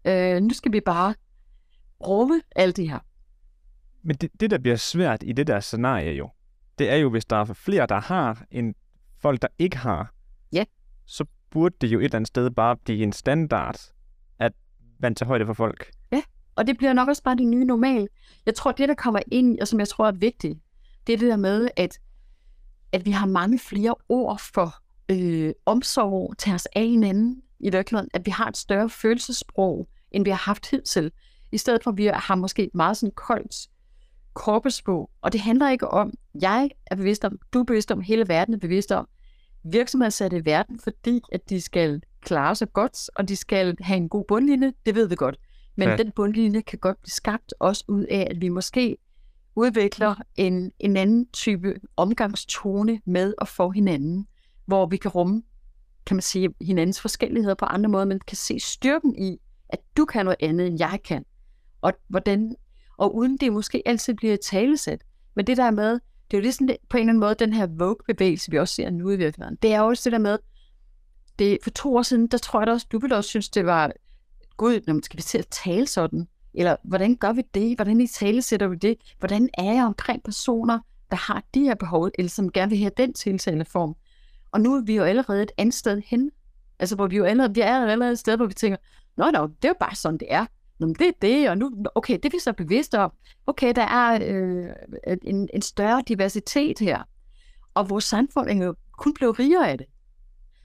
Øh, 0.06 0.42
nu 0.42 0.50
skal 0.50 0.72
vi 0.72 0.80
bare 0.80 1.14
rumme 2.08 2.42
alt 2.56 2.78
det 2.78 2.90
her. 2.90 3.00
Men 4.04 4.16
det, 4.16 4.30
det, 4.40 4.52
der 4.52 4.58
bliver 4.58 4.76
svært 4.76 5.24
i 5.24 5.32
det 5.32 5.48
der 5.48 5.60
scenarie 5.60 6.12
jo, 6.12 6.30
det 6.80 6.90
er 6.90 6.96
jo, 6.96 7.10
hvis 7.10 7.26
der 7.26 7.36
er 7.36 7.46
flere, 7.46 7.86
der 7.86 8.00
har, 8.00 8.46
end 8.52 8.76
folk, 9.20 9.42
der 9.42 9.48
ikke 9.60 9.78
har. 9.78 10.14
Ja. 10.54 10.64
Så 11.06 11.26
burde 11.50 11.76
det 11.82 11.88
jo 11.88 12.00
et 12.00 12.04
eller 12.04 12.16
andet 12.16 12.28
sted 12.28 12.50
bare 12.50 12.78
blive 12.78 13.04
en 13.04 13.14
standard, 13.14 13.92
at 14.40 14.54
man 15.00 15.16
tager 15.16 15.28
højde 15.28 15.46
for 15.46 15.54
folk. 15.54 15.92
Ja, 16.12 16.22
og 16.56 16.68
det 16.68 16.78
bliver 16.78 16.94
nok 16.94 17.08
også 17.08 17.24
bare 17.24 17.36
det 17.36 17.48
nye 17.48 17.66
normal. 17.66 18.08
Jeg 18.46 18.56
tror, 18.56 18.72
det, 18.72 18.90
der 18.90 18.96
kommer 18.96 19.20
ind, 19.32 19.60
og 19.60 19.68
som 19.68 19.80
jeg 19.80 19.88
tror 19.88 20.08
er 20.08 20.12
vigtigt, 20.12 20.60
det 21.08 21.14
er 21.14 21.18
det 21.18 21.30
der 21.30 21.38
med, 21.38 21.70
at, 21.78 22.00
at 22.92 23.06
vi 23.06 23.12
har 23.12 23.26
mange 23.26 23.60
flere 23.60 23.96
ord 24.10 24.42
for 24.54 24.76
øh, 25.10 25.54
omsorg, 25.66 26.38
tage 26.38 26.56
os 26.56 26.66
af 26.76 26.88
hinanden 26.88 27.42
i 27.60 27.70
virkeligheden, 27.70 28.10
at 28.14 28.26
vi 28.26 28.32
har 28.32 28.48
et 28.48 28.58
større 28.58 28.90
følelsesprog, 28.90 29.88
end 30.12 30.24
vi 30.24 30.30
har 30.30 30.38
haft 30.38 30.70
hidtil. 30.70 31.12
I 31.52 31.58
stedet 31.58 31.84
for, 31.84 31.92
at 31.92 31.98
vi 31.98 32.06
har 32.06 32.36
måske 32.36 32.64
et 32.64 32.76
meget 32.76 32.98
sådan 32.98 33.14
koldt 33.16 33.68
korpusbog. 34.34 35.10
Og 35.22 35.34
det 35.34 35.42
handler 35.42 35.70
ikke 35.70 35.88
om, 35.88 36.14
jeg 36.42 36.70
er 36.86 36.96
bevidst 36.96 37.26
om, 37.26 37.40
du 37.54 37.60
er 37.60 37.64
bevidst 37.64 37.92
om, 37.92 38.02
hele 38.02 38.28
verden 38.28 38.54
er 38.54 38.58
bevidst 38.58 38.92
om. 38.92 39.08
Virksomheder 39.64 40.08
er 40.08 40.10
sat 40.10 40.34
i 40.34 40.46
verden, 40.46 40.80
fordi 40.80 41.22
at 41.32 41.50
de 41.50 41.62
skal 41.62 42.02
klare 42.22 42.56
sig 42.56 42.74
godt, 42.74 43.10
og 43.16 43.30
de 43.30 43.36
skal 43.36 43.78
have 43.80 43.98
en 43.98 44.10
god 44.10 44.26
bundlinje, 44.28 44.74
det 44.86 44.96
ved 44.96 45.08
vi 45.08 45.16
godt. 45.16 45.40
Men 45.76 45.90
ja. 45.90 45.98
den 45.98 46.12
bundlinje 46.12 46.62
kan 46.62 46.80
godt 46.80 47.02
blive 47.02 47.12
skabt 47.12 47.54
også 47.60 47.84
ud 47.88 48.04
af, 48.04 48.28
at 48.30 48.42
vi 48.42 48.50
måske 48.50 48.98
udvikler 49.56 50.16
en, 50.36 50.72
en 50.80 50.98
anden 50.98 51.28
type 51.34 51.76
omgangstone 51.98 53.02
med 53.06 53.34
at 53.42 53.48
få 53.48 53.70
hinanden, 53.70 54.28
hvor 54.66 54.86
vi 54.86 54.98
kan 54.98 55.12
rumme, 55.12 55.44
kan 56.06 56.16
man 56.16 56.22
sige, 56.22 56.50
hinandens 56.62 57.02
forskelligheder 57.02 57.56
på 57.56 57.66
andre 57.66 57.90
måder, 57.90 58.06
men 58.06 58.20
kan 58.28 58.38
se 58.38 58.60
styrken 58.60 59.16
i, 59.16 59.38
at 59.70 59.80
du 59.98 60.06
kan 60.06 60.26
noget 60.26 60.38
andet, 60.40 60.68
end 60.68 60.80
jeg 60.80 61.00
kan. 61.06 61.26
Og 61.82 61.94
hvordan 62.08 62.56
og 62.98 63.16
uden 63.16 63.38
det 63.38 63.54
måske 63.54 63.82
altid 63.86 64.14
bliver 64.14 64.38
talesat. 64.38 65.02
Men 65.36 65.48
det 65.48 65.58
der 65.58 65.72
med, 65.72 65.92
det 65.94 66.38
er 66.38 66.38
jo 66.38 66.42
ligesom 66.42 66.70
på 66.90 66.98
en 66.98 67.02
eller 67.02 67.12
anden 67.12 67.20
måde 67.20 67.36
den 67.36 67.54
her 67.54 67.68
Vogue-bevægelse, 67.68 68.52
vi 68.52 68.60
også 68.60 68.76
ser 68.76 68.90
nu 68.90 69.10
i 69.10 69.16
virkeligheden. 69.16 69.58
Det 69.62 69.74
er 69.74 69.82
også 69.82 70.02
det 70.06 70.12
der 70.12 70.20
med, 70.20 70.38
det, 71.40 71.58
for 71.64 71.70
to 71.70 71.96
år 71.96 72.02
siden, 72.02 72.28
der 72.28 72.38
tror 72.38 72.60
jeg 72.60 72.68
da 72.68 72.72
også, 72.72 72.88
du 72.92 73.00
ville 73.00 73.16
også 73.16 73.30
synes, 73.30 73.50
det 73.50 73.66
var, 73.66 73.92
gud, 74.58 74.80
når 74.88 74.94
man 74.94 75.04
skal 75.04 75.18
vi 75.18 75.22
til 75.22 75.38
at 75.38 75.48
tale 75.48 75.88
sådan? 75.88 76.28
Eller 76.54 76.76
hvordan 76.84 77.16
gør 77.16 77.34
vi 77.34 77.44
det? 77.54 77.78
Hvordan 77.78 78.02
i 78.02 78.08
tale 78.08 78.42
sætter 78.42 78.68
vi 78.68 78.76
det? 78.76 78.98
Hvordan 79.20 79.50
er 79.58 79.74
jeg 79.74 79.86
omkring 79.86 80.24
personer? 80.24 80.80
der 81.12 81.18
har 81.18 81.44
de 81.54 81.64
her 81.64 81.76
behov, 81.76 82.10
eller 82.18 82.30
som 82.30 82.52
gerne 82.52 82.70
vil 82.70 82.80
have 82.80 82.92
den 82.98 83.14
tiltalende 83.14 83.66
form. 83.66 83.96
Og 84.52 84.62
nu 84.62 84.76
er 84.76 84.82
vi 84.82 84.96
jo 84.96 85.04
allerede 85.04 85.44
et 85.44 85.52
andet 85.58 85.76
sted 85.76 86.02
hen. 86.06 86.32
Altså, 86.80 86.96
hvor 86.96 87.08
vi 87.08 87.18
jo 87.18 87.24
allerede, 87.24 87.54
vi 87.54 87.62
er 87.62 87.86
allerede 87.86 88.12
et 88.12 88.20
sted, 88.20 88.38
hvor 88.38 88.46
vi 88.46 88.54
tænker, 88.54 88.78
nå, 89.18 89.32
nå, 89.32 89.48
det 89.48 89.66
er 89.66 89.70
jo 89.70 89.76
bare 89.80 89.96
sådan, 89.96 90.18
det 90.18 90.28
er. 90.34 90.46
Nå, 90.82 90.88
det 90.88 91.08
er 91.08 91.12
det, 91.22 91.50
og 91.50 91.58
nu, 91.58 91.72
okay, 91.96 92.14
det 92.14 92.26
er 92.26 92.30
vi 92.30 92.40
så 92.40 92.54
bevidste 92.54 93.00
om. 93.00 93.12
Okay, 93.48 93.74
der 93.76 93.82
er 93.82 94.20
øh, 94.28 95.18
en, 95.24 95.50
en 95.54 95.62
større 95.62 96.04
diversitet 96.08 96.80
her. 96.80 97.04
Og 97.74 97.90
vores 97.90 98.04
samfund 98.04 98.50
er 98.50 98.66
jo 98.66 98.76
kun 98.98 99.14
blevet 99.14 99.40
rigere 99.40 99.72
af 99.72 99.78
det. 99.78 99.88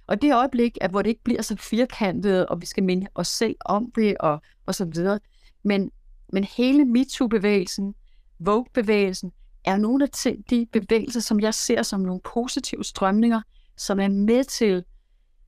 Og 0.06 0.22
det 0.22 0.34
øjeblik, 0.34 0.78
at 0.80 0.90
hvor 0.90 1.02
det 1.02 1.10
ikke 1.10 1.24
bliver 1.24 1.42
så 1.42 1.56
firkantet, 1.56 2.46
og 2.46 2.60
vi 2.60 2.66
skal 2.66 2.84
minde 2.84 3.06
os 3.14 3.28
selv 3.28 3.56
om 3.60 3.90
det, 3.94 4.16
og, 4.20 4.42
og 4.66 4.74
så 4.74 4.84
videre. 4.84 5.20
Men, 5.62 5.90
men 6.32 6.44
hele 6.44 6.84
MeToo-bevægelsen, 6.84 7.94
Vogue-bevægelsen, 8.38 9.32
er 9.64 9.76
nogle 9.76 10.04
af 10.04 10.36
de 10.50 10.66
bevægelser, 10.72 11.20
som 11.20 11.40
jeg 11.40 11.54
ser 11.54 11.82
som 11.82 12.00
nogle 12.00 12.20
positive 12.34 12.84
strømninger, 12.84 13.40
som 13.76 14.00
er 14.00 14.08
med 14.08 14.44
til 14.44 14.84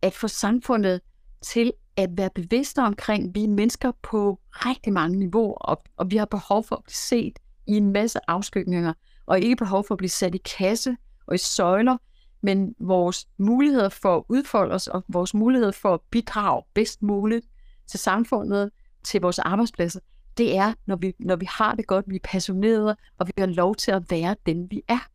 at 0.02 0.14
få 0.14 0.28
samfundet 0.28 1.00
til 1.42 1.72
at 1.98 2.10
være 2.12 2.30
bevidste 2.34 2.78
omkring, 2.78 3.24
at 3.24 3.34
vi 3.34 3.44
er 3.44 3.48
mennesker 3.48 3.92
på 4.02 4.38
rigtig 4.52 4.92
mange 4.92 5.18
niveauer, 5.18 5.54
og, 5.54 5.82
og 5.96 6.10
vi 6.10 6.16
har 6.16 6.24
behov 6.24 6.64
for 6.64 6.76
at 6.76 6.84
blive 6.84 6.94
set 6.94 7.38
i 7.66 7.72
en 7.72 7.92
masse 7.92 8.18
afskygninger, 8.28 8.92
og 9.26 9.40
ikke 9.40 9.56
behov 9.56 9.84
for 9.84 9.94
at 9.94 9.98
blive 9.98 10.10
sat 10.10 10.34
i 10.34 10.38
kasse 10.58 10.96
og 11.26 11.34
i 11.34 11.38
søjler, 11.38 11.96
men 12.42 12.74
vores 12.80 13.28
muligheder 13.38 13.88
for 13.88 14.16
at 14.16 14.22
udfolde 14.28 14.74
os, 14.74 14.86
og 14.86 15.04
vores 15.08 15.34
muligheder 15.34 15.72
for 15.72 15.94
at 15.94 16.00
bidrage 16.10 16.62
bedst 16.74 17.02
muligt 17.02 17.46
til 17.86 17.98
samfundet, 17.98 18.70
til 19.04 19.20
vores 19.20 19.38
arbejdspladser, 19.38 20.00
det 20.38 20.56
er, 20.56 20.74
når 20.86 20.96
vi, 20.96 21.12
når 21.18 21.36
vi 21.36 21.46
har 21.50 21.74
det 21.74 21.86
godt, 21.86 22.04
vi 22.08 22.16
er 22.16 22.20
passionerede, 22.24 22.96
og 23.18 23.26
vi 23.26 23.32
har 23.38 23.46
lov 23.46 23.74
til 23.74 23.90
at 23.90 24.10
være 24.10 24.36
den, 24.46 24.70
vi 24.70 24.82
er. 24.88 25.08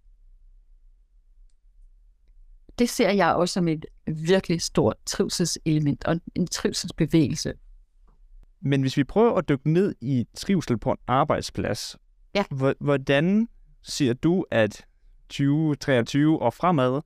Det 2.79 2.89
ser 2.89 3.11
jeg 3.11 3.33
også 3.33 3.53
som 3.53 3.67
et 3.67 3.85
virkelig 4.07 4.61
stort 4.61 4.95
trivselselement 5.05 6.05
og 6.05 6.19
en 6.35 6.47
trivselsbevægelse. 6.47 7.53
Men 8.61 8.81
hvis 8.81 8.97
vi 8.97 9.03
prøver 9.03 9.37
at 9.37 9.49
dykke 9.49 9.71
ned 9.71 9.95
i 10.01 10.25
trivsel 10.37 10.77
på 10.77 10.91
en 10.91 10.97
arbejdsplads, 11.07 11.97
ja. 12.35 12.43
hvordan 12.79 13.47
siger 13.81 14.13
du, 14.13 14.45
at 14.51 14.85
2023 15.29 16.41
og 16.41 16.53
fremad, 16.53 17.01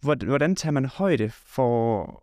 hvordan 0.00 0.56
tager 0.56 0.72
man 0.72 0.84
højde 0.84 1.30
for, 1.30 2.22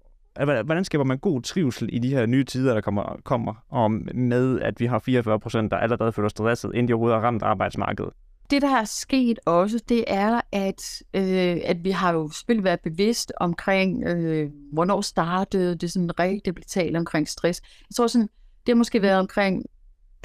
hvordan 0.63 0.85
skaber 0.85 1.03
man 1.03 1.17
god 1.17 1.41
trivsel 1.41 1.89
i 1.91 1.99
de 1.99 2.09
her 2.09 2.25
nye 2.25 2.43
tider, 2.43 2.73
der 2.73 2.81
kommer, 2.81 3.21
kommer 3.23 3.53
og 3.69 3.91
med, 3.91 4.61
at 4.61 4.79
vi 4.79 4.85
har 4.85 4.99
44 4.99 5.39
procent, 5.39 5.71
der 5.71 5.77
allerede 5.77 6.11
føler 6.11 6.29
stresset, 6.29 6.71
inden 6.73 6.87
de 6.87 6.93
overhovedet 6.93 7.19
har 7.19 7.27
ramt 7.27 7.43
arbejdsmarkedet? 7.43 8.13
Det, 8.49 8.61
der 8.61 8.75
er 8.75 8.83
sket 8.83 9.39
også, 9.45 9.79
det 9.89 10.03
er, 10.07 10.41
at, 10.51 11.03
øh, 11.13 11.61
at 11.63 11.83
vi 11.83 11.91
har 11.91 12.13
jo 12.13 12.29
selvfølgelig 12.29 12.63
været 12.63 12.79
bevidst 12.81 13.33
omkring, 13.37 14.03
øh, 14.03 14.51
hvornår 14.73 15.01
startede 15.01 15.75
det 15.75 15.91
sådan 15.91 16.19
rigtigt 16.19 16.57
at 16.57 16.63
talt 16.67 16.97
omkring 16.97 17.27
stress. 17.27 17.61
Jeg 17.89 17.95
tror 17.95 18.07
sådan, 18.07 18.29
det 18.65 18.73
har 18.73 18.75
måske 18.75 19.01
været 19.01 19.19
omkring 19.19 19.65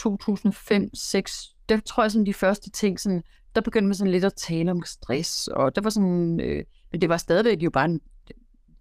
2005-6, 0.02 1.54
der 1.68 1.80
tror 1.87 2.02
jeg 2.02 2.11
sådan 2.11 2.26
de 2.26 2.35
første 2.35 2.70
ting, 2.70 3.00
sådan, 3.00 3.22
der 3.54 3.61
begyndte 3.61 3.87
man 3.87 3.94
sådan 3.94 4.12
lidt 4.12 4.24
at 4.24 4.35
tale 4.35 4.70
om 4.70 4.83
stress, 4.87 5.48
og 5.48 5.76
der 5.76 5.83
var 5.83 5.90
sådan, 5.90 6.40
øh, 6.40 6.64
men 6.92 7.00
det 7.00 7.09
var 7.09 7.16
stadigvæk 7.16 7.62
jo 7.62 7.70
bare 7.70 7.85
en, 7.85 8.00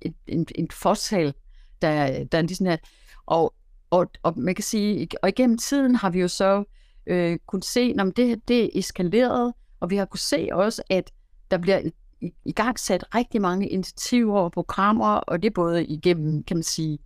en, 0.02 0.16
en, 0.28 0.46
en 0.56 0.68
fortal, 0.72 1.34
der, 1.82 2.24
der 2.24 2.38
er 2.38 2.48
sådan 2.48 2.68
her, 2.68 2.78
og, 3.26 3.54
og, 3.90 4.12
og 4.24 4.34
man 4.38 4.56
kan 4.56 4.64
sige, 4.64 5.08
og 5.24 5.30
igennem 5.30 5.58
tiden 5.58 5.96
har 5.96 6.10
vi 6.10 6.20
jo 6.20 6.28
så 6.28 6.58
øh, 6.60 6.66
Øh, 7.10 7.40
kunne 7.48 7.64
se, 7.64 7.96
at 8.00 8.18
det, 8.18 8.48
det 8.48 8.70
eskalerede, 8.74 9.54
og 9.80 9.90
vi 9.90 9.96
har 9.96 10.06
kunne 10.06 10.20
se 10.20 10.50
også, 10.52 10.84
at 10.90 11.12
der 11.52 11.58
bliver 11.58 11.82
i, 12.22 12.32
i 12.46 12.52
gang 12.52 12.80
sat 12.80 13.16
rigtig 13.16 13.42
mange 13.42 13.70
initiativer 13.70 14.40
og 14.40 14.52
programmer, 14.52 15.08
og 15.08 15.42
det 15.42 15.50
er 15.50 15.54
både 15.54 15.86
igennem, 15.86 16.44
kan 16.44 16.58
man 16.58 16.64
sige, 16.64 17.00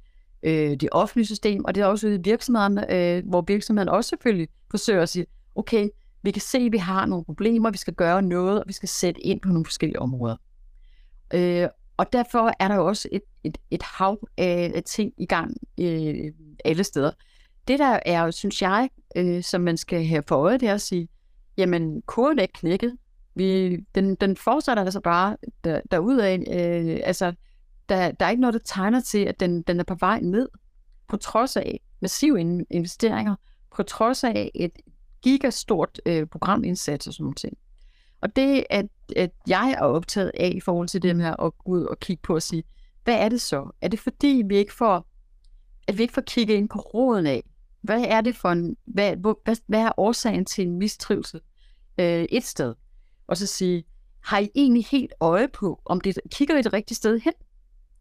øh, 0.43 0.71
det 0.71 0.89
offentlige 0.91 1.25
system, 1.25 1.65
og 1.65 1.75
det 1.75 1.81
er 1.81 1.85
også 1.85 2.07
ude 2.07 2.15
i 2.15 2.21
virksomhederne, 2.23 2.93
øh, 2.93 3.27
hvor 3.27 3.43
virksomheden 3.47 3.89
også 3.89 4.09
selvfølgelig 4.09 4.47
forsøger 4.71 5.01
at 5.01 5.09
sige, 5.09 5.25
okay, 5.55 5.89
vi 6.21 6.31
kan 6.31 6.41
se, 6.41 6.57
at 6.57 6.71
vi 6.71 6.77
har 6.77 7.05
nogle 7.05 7.25
problemer, 7.25 7.71
vi 7.71 7.77
skal 7.77 7.93
gøre 7.93 8.21
noget, 8.21 8.59
og 8.59 8.63
vi 8.67 8.73
skal 8.73 8.89
sætte 8.89 9.21
ind 9.21 9.41
på 9.41 9.47
nogle 9.47 9.65
forskellige 9.65 9.99
områder. 9.99 10.35
Øh, 11.33 11.67
og 11.97 12.13
derfor 12.13 12.53
er 12.59 12.67
der 12.67 12.75
jo 12.75 12.87
også 12.87 13.09
et, 13.11 13.21
et, 13.43 13.57
et 13.71 13.81
hav 13.83 14.27
af 14.37 14.83
ting 14.85 15.13
i 15.17 15.25
gang 15.25 15.57
øh, 15.79 16.31
alle 16.65 16.83
steder. 16.83 17.11
Det 17.67 17.79
der 17.79 17.99
er, 18.05 18.31
synes 18.31 18.61
jeg, 18.61 18.89
øh, 19.15 19.43
som 19.43 19.61
man 19.61 19.77
skal 19.77 20.05
have 20.05 20.23
for 20.27 20.35
øje, 20.35 20.57
det 20.57 20.69
er 20.69 20.73
at 20.73 20.81
sige, 20.81 21.07
jamen, 21.57 22.01
kurven 22.01 22.39
er 22.39 22.41
ikke 22.41 22.53
knækket. 22.53 22.97
Vi, 23.35 23.77
den, 23.95 24.15
den 24.15 24.37
fortsætter 24.37 24.83
altså 24.83 24.99
bare 24.99 25.37
der, 25.63 25.81
derudad. 25.91 26.39
Øh, 26.39 26.99
altså, 27.03 27.33
der, 27.89 28.11
der 28.11 28.25
er 28.25 28.29
ikke 28.29 28.41
noget, 28.41 28.53
der 28.53 28.59
tegner 28.65 29.01
til, 29.01 29.19
at 29.19 29.39
den, 29.39 29.61
den 29.61 29.79
er 29.79 29.83
på 29.83 29.95
vej 29.95 30.19
ned, 30.19 30.49
på 31.07 31.17
trods 31.17 31.57
af 31.57 31.79
massive 32.01 32.65
investeringer, 32.69 33.35
på 33.75 33.83
trods 33.83 34.23
af 34.23 34.51
et 34.55 34.71
gigastort 35.21 36.01
øh, 36.05 36.27
programindsats 36.27 37.07
og 37.07 37.13
sådan 37.13 37.23
noget. 37.23 37.37
ting. 37.37 37.57
Og 38.21 38.35
det, 38.35 38.63
at, 38.69 38.85
at 39.15 39.31
jeg 39.47 39.75
er 39.77 39.81
optaget 39.81 40.31
af 40.39 40.51
i 40.55 40.59
forhold 40.59 40.87
til 40.87 41.01
det 41.01 41.21
her 41.21 41.41
at 41.41 41.57
gå 41.57 41.71
ud 41.71 41.83
og 41.83 41.99
kigge 41.99 42.21
på 42.21 42.35
og 42.35 42.41
sige, 42.41 42.63
hvad 43.03 43.15
er 43.15 43.29
det 43.29 43.41
så? 43.41 43.69
Er 43.81 43.87
det 43.87 43.99
fordi, 43.99 44.43
vi 44.45 44.57
ikke 44.57 44.73
får, 44.73 45.07
at 45.87 45.97
vi 45.97 46.01
ikke 46.01 46.13
får 46.13 46.21
kigget 46.21 46.55
ind 46.55 46.69
på 46.69 46.79
roden 46.79 47.27
af, 47.27 47.43
hvad 47.83 48.05
er 48.07 48.21
det 48.21 48.35
for 48.35 48.49
en, 48.49 48.77
hvad, 48.85 49.15
hvad, 49.15 49.55
hvad 49.67 49.79
er 49.79 49.91
årsagen 49.97 50.45
til 50.45 50.67
en 50.67 50.77
mistrivsel 50.77 51.41
øh, 51.97 52.25
et 52.29 52.43
sted? 52.43 52.75
Og 53.27 53.37
så 53.37 53.45
sige, 53.45 53.83
har 54.23 54.39
I 54.39 54.49
egentlig 54.55 54.85
helt 54.85 55.13
øje 55.19 55.47
på, 55.47 55.81
om 55.85 56.01
det 56.01 56.19
kigger 56.31 56.57
I 56.57 56.61
det 56.61 56.73
rigtige 56.73 56.95
sted 56.95 57.19
hen? 57.19 57.33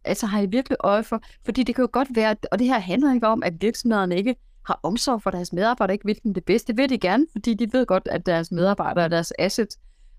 Altså 0.03 0.25
har 0.25 0.41
I 0.41 0.45
virkelig 0.45 0.77
øje 0.79 1.03
for, 1.03 1.21
fordi 1.45 1.63
det 1.63 1.75
kan 1.75 1.81
jo 1.81 1.89
godt 1.91 2.07
være, 2.15 2.35
og 2.51 2.59
det 2.59 2.67
her 2.67 2.79
handler 2.79 3.13
ikke 3.13 3.27
om, 3.27 3.43
at 3.43 3.61
virksomhederne 3.61 4.17
ikke 4.17 4.35
har 4.65 4.79
omsorg 4.83 5.21
for 5.21 5.31
deres 5.31 5.53
medarbejdere, 5.53 5.95
ikke 5.95 6.05
vil 6.05 6.19
dem 6.23 6.33
det 6.33 6.45
bedste. 6.45 6.73
Det 6.73 6.77
vil 6.77 6.89
de 6.89 6.97
gerne, 6.97 7.25
fordi 7.31 7.53
de 7.53 7.73
ved 7.73 7.85
godt, 7.85 8.07
at 8.11 8.25
deres 8.25 8.51
medarbejdere 8.51 9.03
er 9.03 9.07
deres 9.07 9.33
asset. 9.39 9.67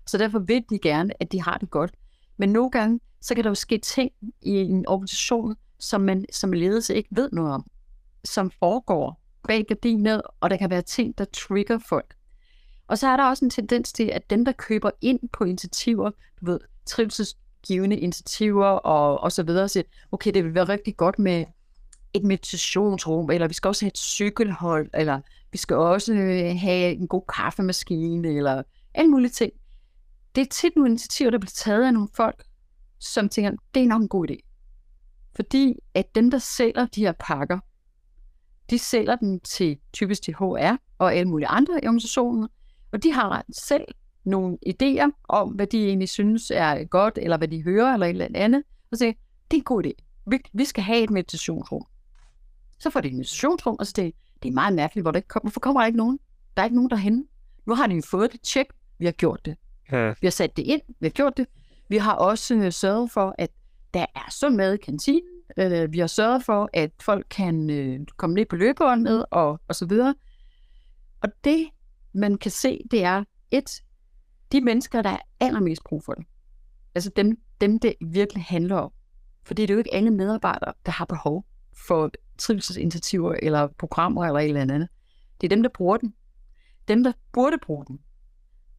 Så 0.07 0.17
derfor 0.17 0.39
vil 0.39 0.63
de 0.69 0.79
gerne, 0.79 1.21
at 1.21 1.31
de 1.31 1.41
har 1.41 1.57
det 1.57 1.69
godt. 1.69 1.91
Men 2.37 2.49
nogle 2.49 2.71
gange, 2.71 2.99
så 3.21 3.35
kan 3.35 3.43
der 3.43 3.49
jo 3.49 3.55
ske 3.55 3.77
ting 3.77 4.11
i 4.41 4.51
en 4.51 4.87
organisation, 4.87 5.55
som 5.79 6.01
man 6.01 6.25
som 6.31 6.53
ledelse 6.53 6.95
ikke 6.95 7.09
ved 7.11 7.29
noget 7.31 7.53
om, 7.53 7.65
som 8.23 8.51
foregår 8.59 9.24
bag 9.47 9.65
gardinet, 9.67 10.21
og 10.41 10.49
der 10.49 10.57
kan 10.57 10.69
være 10.69 10.81
ting, 10.81 11.17
der 11.17 11.25
trigger 11.25 11.79
folk. 11.89 12.15
Og 12.87 12.97
så 12.97 13.07
er 13.07 13.17
der 13.17 13.23
også 13.23 13.45
en 13.45 13.51
tendens 13.51 13.93
til, 13.93 14.03
at 14.03 14.29
dem, 14.29 14.45
der 14.45 14.51
køber 14.51 14.91
ind 15.01 15.19
på 15.33 15.43
initiativer, 15.43 16.11
du 16.39 16.45
ved, 16.45 16.59
trivselsgivende 16.85 17.97
initiativer 17.97 18.65
og, 18.65 19.19
og 19.19 19.31
så 19.31 19.43
videre, 19.43 19.69
siger, 19.69 19.83
okay, 20.11 20.33
det 20.33 20.43
vil 20.43 20.55
være 20.55 20.69
rigtig 20.69 20.97
godt 20.97 21.19
med 21.19 21.45
et 22.13 22.23
meditationsrum, 22.23 23.29
eller 23.29 23.47
vi 23.47 23.53
skal 23.53 23.67
også 23.67 23.85
have 23.85 23.89
et 23.89 23.97
cykelhold, 23.97 24.89
eller 24.93 25.21
vi 25.51 25.57
skal 25.57 25.75
også 25.75 26.13
øh, 26.13 26.55
have 26.59 26.93
en 26.93 27.07
god 27.07 27.23
kaffemaskine, 27.35 28.27
eller 28.27 28.63
alle 28.93 29.11
mulige 29.11 29.31
ting. 29.31 29.51
Det 30.35 30.41
er 30.41 30.45
tit 30.45 30.75
nogle 30.75 30.89
initiativer, 30.89 31.29
der 31.31 31.37
bliver 31.37 31.51
taget 31.55 31.83
af 31.83 31.93
nogle 31.93 32.09
folk, 32.15 32.43
som 32.99 33.29
tænker, 33.29 33.51
det 33.73 33.83
er 33.83 33.87
nok 33.87 34.01
en 34.01 34.07
god 34.07 34.29
idé. 34.29 34.37
Fordi 35.35 35.75
at 35.93 36.15
dem, 36.15 36.31
der 36.31 36.37
sælger 36.37 36.85
de 36.85 37.01
her 37.01 37.13
pakker, 37.19 37.59
de 38.69 38.79
sælger 38.79 39.15
dem 39.15 39.39
til 39.39 39.77
typisk 39.93 40.21
til 40.21 40.33
HR 40.33 40.75
og 40.97 41.15
alle 41.15 41.29
mulige 41.29 41.47
andre 41.47 41.73
organisationer, 41.73 42.47
og 42.91 43.03
de 43.03 43.13
har 43.13 43.45
selv 43.51 43.85
nogle 44.23 44.57
idéer 44.67 45.09
om, 45.29 45.49
hvad 45.49 45.67
de 45.67 45.85
egentlig 45.85 46.09
synes 46.09 46.51
er 46.51 46.83
godt, 46.83 47.19
eller 47.21 47.37
hvad 47.37 47.47
de 47.47 47.63
hører, 47.63 47.93
eller 47.93 48.07
et 48.07 48.09
eller 48.09 48.27
andet, 48.33 48.63
og 48.91 48.97
siger, 48.97 49.13
det 49.51 49.57
er 49.57 49.61
en 49.61 49.63
god 49.63 49.85
idé. 49.85 49.91
Vi, 50.27 50.39
vi 50.53 50.65
skal 50.65 50.83
have 50.83 51.03
et 51.03 51.09
meditationsrum. 51.09 51.85
Så 52.79 52.89
får 52.89 53.01
de 53.01 53.07
et 53.07 53.13
meditationsrum, 53.13 53.75
og 53.79 53.87
så 53.87 53.93
det, 53.95 54.13
det 54.43 54.49
er 54.49 54.53
meget 54.53 54.73
mærkeligt, 54.73 55.03
hvor 55.03 55.11
der 55.11 55.17
ikke 55.17 55.27
kommer, 55.27 55.43
hvorfor 55.43 55.59
kommer 55.59 55.81
der 55.81 55.85
ikke 55.85 55.97
nogen? 55.97 56.19
Der 56.57 56.61
er 56.61 56.65
ikke 56.65 56.75
nogen 56.75 56.89
derhen. 56.89 57.27
Nu 57.65 57.75
har 57.75 57.87
de 57.87 58.01
fået 58.01 58.31
det 58.31 58.41
tjek, 58.41 58.65
vi 58.97 59.05
har 59.05 59.11
gjort 59.11 59.45
det. 59.45 59.55
Ja. 59.91 60.09
Vi 60.21 60.27
har 60.27 60.31
sat 60.31 60.57
det 60.57 60.63
ind, 60.63 60.81
vi 60.87 61.07
har 61.07 61.11
gjort 61.11 61.37
det. 61.37 61.47
Vi 61.89 61.97
har 61.97 62.13
også 62.13 62.55
øh, 62.55 62.71
sørget 62.71 63.11
for, 63.11 63.35
at 63.37 63.49
der 63.93 64.05
er 64.15 64.31
sund 64.31 64.55
mad 64.55 64.73
i 64.73 64.77
kantinen, 64.77 65.34
Øh, 65.57 65.93
vi 65.93 65.99
har 65.99 66.07
sørget 66.07 66.43
for, 66.43 66.69
at 66.73 66.91
folk 67.01 67.25
kan 67.29 67.69
øh, 67.69 67.99
komme 68.17 68.33
ned 68.33 68.45
på 68.45 68.55
løbebåndet 68.55 69.25
og, 69.31 69.61
og 69.67 69.75
så 69.75 69.85
videre. 69.85 70.15
Og 71.21 71.29
det, 71.43 71.69
man 72.13 72.37
kan 72.37 72.51
se, 72.51 72.81
det 72.91 73.03
er 73.03 73.23
et, 73.51 73.83
de 74.51 74.61
mennesker, 74.61 75.01
der 75.01 75.09
er 75.09 75.19
allermest 75.39 75.83
brug 75.83 76.03
for 76.03 76.13
det. 76.13 76.25
Altså 76.95 77.11
dem, 77.15 77.39
dem, 77.61 77.79
det 77.79 77.95
virkelig 78.01 78.43
handler 78.43 78.75
om. 78.75 78.91
For 79.43 79.53
det 79.53 79.69
er 79.69 79.73
jo 79.73 79.77
ikke 79.77 79.93
alle 79.93 80.11
medarbejdere, 80.11 80.73
der 80.85 80.91
har 80.91 81.05
behov 81.05 81.45
for 81.87 82.11
trivselsinitiativer 82.37 83.35
eller 83.41 83.67
programmer 83.67 84.25
eller 84.25 84.39
et 84.39 84.47
eller 84.47 84.61
andet. 84.61 84.87
Det 85.41 85.47
er 85.47 85.55
dem, 85.55 85.63
der 85.63 85.69
bruger 85.69 85.97
den. 85.97 86.13
Dem, 86.87 87.03
der 87.03 87.11
burde 87.33 87.57
bruge 87.65 87.85
den. 87.85 87.99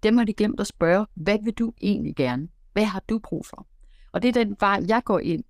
Dem 0.02 0.16
har 0.16 0.24
de 0.24 0.32
glemt 0.32 0.60
at 0.60 0.66
spørge, 0.66 1.06
hvad 1.14 1.38
vil 1.44 1.52
du 1.52 1.72
egentlig 1.80 2.16
gerne? 2.16 2.48
Hvad 2.72 2.84
har 2.84 3.02
du 3.08 3.18
brug 3.18 3.46
for? 3.46 3.66
Og 4.12 4.22
det 4.22 4.28
er 4.28 4.44
den 4.44 4.56
vej, 4.60 4.84
jeg 4.88 5.02
går 5.04 5.18
ind 5.18 5.44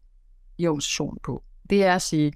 i 0.58 0.66
organisationen 0.66 1.18
på. 1.22 1.42
Det 1.70 1.84
er 1.84 1.94
at 1.94 2.02
sige, 2.02 2.32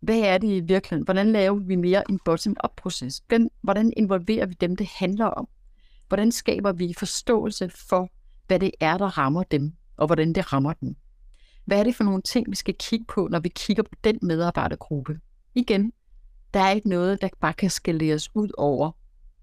hvad 0.00 0.18
er 0.18 0.38
det 0.38 0.48
i 0.48 0.60
virkeligheden? 0.60 1.04
Hvordan 1.04 1.32
laver 1.32 1.54
vi 1.54 1.76
mere 1.76 2.10
en 2.10 2.20
bottom-up-proces? 2.24 3.22
Hvordan 3.62 3.92
involverer 3.96 4.46
vi 4.46 4.54
dem, 4.60 4.76
det 4.76 4.86
handler 4.86 5.26
om? 5.26 5.48
hvordan 6.08 6.32
skaber 6.32 6.72
vi 6.72 6.94
forståelse 6.98 7.70
for, 7.88 8.08
hvad 8.46 8.60
det 8.60 8.70
er, 8.80 8.98
der 8.98 9.18
rammer 9.18 9.42
dem, 9.42 9.72
og 9.96 10.06
hvordan 10.06 10.32
det 10.32 10.52
rammer 10.52 10.72
dem. 10.72 10.96
Hvad 11.64 11.78
er 11.78 11.84
det 11.84 11.94
for 11.94 12.04
nogle 12.04 12.22
ting, 12.22 12.50
vi 12.50 12.56
skal 12.56 12.74
kigge 12.78 13.04
på, 13.08 13.28
når 13.30 13.40
vi 13.40 13.48
kigger 13.48 13.82
på 13.82 13.94
den 14.04 14.18
medarbejdergruppe? 14.22 15.20
Igen, 15.54 15.92
der 16.54 16.60
er 16.60 16.70
ikke 16.70 16.88
noget, 16.88 17.22
der 17.22 17.28
bare 17.40 17.52
kan 17.52 17.70
skaleres 17.70 18.36
ud 18.36 18.48
over. 18.58 18.90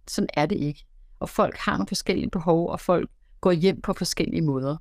Sådan 0.07 0.29
er 0.33 0.45
det 0.45 0.55
ikke. 0.55 0.85
Og 1.19 1.29
folk 1.29 1.57
har 1.57 1.71
nogle 1.71 1.87
forskellige 1.87 2.29
behov, 2.29 2.69
og 2.69 2.79
folk 2.79 3.09
går 3.41 3.51
hjem 3.51 3.81
på 3.81 3.93
forskellige 3.93 4.41
måder. 4.41 4.77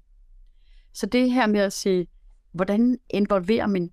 Så 0.92 1.06
det 1.06 1.32
her 1.32 1.46
med 1.46 1.60
at 1.60 1.72
sige, 1.72 2.06
hvordan 2.52 2.98
involverer 3.10 3.66
man 3.66 3.90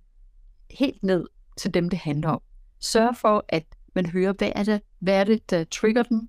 helt 0.70 1.02
ned 1.02 1.26
til 1.56 1.74
dem, 1.74 1.88
det 1.88 1.98
handler 1.98 2.28
om. 2.28 2.40
Sørg 2.80 3.16
for, 3.16 3.44
at 3.48 3.64
man 3.94 4.06
hører, 4.06 4.32
hvad 4.32 4.52
er 4.54 4.62
det, 4.62 4.80
hvad 4.98 5.20
er 5.20 5.24
det 5.24 5.50
der 5.50 5.64
trigger 5.64 6.02
dem? 6.02 6.28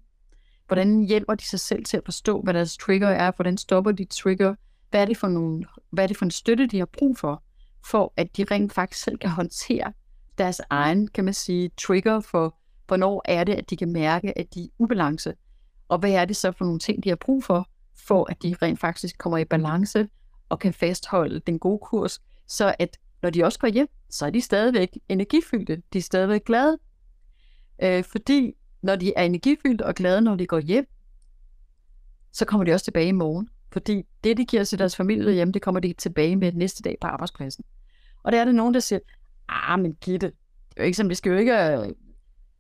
Hvordan 0.68 1.02
hjælper 1.02 1.36
de 1.36 1.46
sig 1.46 1.60
selv 1.60 1.86
til 1.86 1.98
at 1.98 2.04
forstå, 2.06 2.42
hvad 2.42 2.54
deres 2.54 2.78
trigger 2.78 3.08
er? 3.08 3.32
Hvordan 3.36 3.58
stopper 3.58 3.92
de 3.92 4.06
trigger? 4.06 4.56
Hvad 4.90 5.02
er 5.02 5.06
det 5.06 5.18
for, 5.18 5.28
nogle, 5.28 5.66
hvad 5.92 6.04
er 6.04 6.08
det 6.08 6.18
for 6.18 6.26
en 6.26 6.32
støtte, 6.32 6.68
de 6.68 6.78
har 6.78 6.86
brug 6.86 7.18
for? 7.18 7.44
For 7.86 8.14
at 8.18 8.38
de 8.38 8.44
rent 8.52 8.74
faktisk 8.74 9.04
selv 9.04 9.18
kan 9.18 9.30
håndtere 9.30 9.94
deres 10.38 10.62
egen, 10.70 11.08
kan 11.08 11.26
man 11.26 11.34
sige, 11.34 11.72
trigger 11.78 12.20
for, 12.20 12.58
hvornår 12.88 13.22
er 13.26 13.44
det, 13.44 13.54
at 13.54 13.70
de 13.70 13.78
kan 13.78 13.92
mærke, 13.92 14.38
at 14.38 14.54
de 14.54 14.64
er 14.64 14.68
ubalance. 14.80 15.34
Og 15.88 16.00
hvad 16.00 16.12
er 16.12 16.26
det 16.26 16.36
så 16.36 16.52
for 16.52 16.66
nogle 16.66 16.80
ting, 16.80 17.04
de 17.04 17.10
har 17.10 17.16
brug 17.16 17.44
for, 17.44 17.70
for 18.08 18.32
at 18.32 18.44
de 18.44 18.56
rent 18.62 18.80
faktisk 18.80 19.18
kommer 19.18 19.38
i 19.38 19.46
balance 19.46 20.08
og 20.50 20.60
kan 20.60 20.74
fastholde 20.74 21.40
den 21.40 21.60
gode 21.60 21.80
kurs, 21.80 22.22
så 22.48 22.76
at 22.80 22.98
når 23.22 23.30
de 23.30 23.44
også 23.44 23.60
går 23.60 23.68
hjem, 23.68 23.88
så 24.10 24.26
er 24.26 24.30
de 24.30 24.42
stadigvæk 24.42 24.98
energifyldte. 25.10 25.82
De 25.94 25.98
er 25.98 26.02
stadigvæk 26.02 26.44
glade. 26.46 26.78
Øh, 27.84 28.04
fordi 28.04 28.54
når 28.82 28.96
de 28.96 29.14
er 29.16 29.24
energifyldte 29.24 29.86
og 29.86 29.96
glade, 29.96 30.22
når 30.22 30.36
de 30.36 30.48
går 30.48 30.60
hjem, 30.60 30.86
så 32.32 32.46
kommer 32.46 32.66
de 32.66 32.74
også 32.74 32.84
tilbage 32.84 33.08
i 33.08 33.12
morgen. 33.12 33.50
Fordi 33.72 34.04
det, 34.24 34.38
de 34.38 34.46
giver 34.46 34.64
til 34.64 34.80
deres 34.80 34.96
familie 34.96 35.34
hjemme, 35.34 35.54
det 35.54 35.62
kommer 35.62 35.80
de 35.80 35.94
tilbage 35.94 36.36
med 36.36 36.52
næste 36.52 36.84
dag 36.84 36.98
på 37.02 37.08
arbejdspladsen. 37.08 37.64
Og 38.24 38.32
der 38.32 38.42
er 38.42 38.46
det 38.46 38.56
nogen, 38.56 38.74
der 38.74 38.80
siger, 38.80 39.00
ah, 39.50 39.80
men 39.80 39.94
Gitte, 39.94 40.28
det 40.28 40.78
er 40.78 40.84
jo 40.84 40.86
ikke 40.86 40.98
sådan, 40.98 41.10
vi 41.10 41.16
skal 41.16 41.32
jo 41.32 41.38
ikke... 41.38 41.54
Øh. 41.54 41.90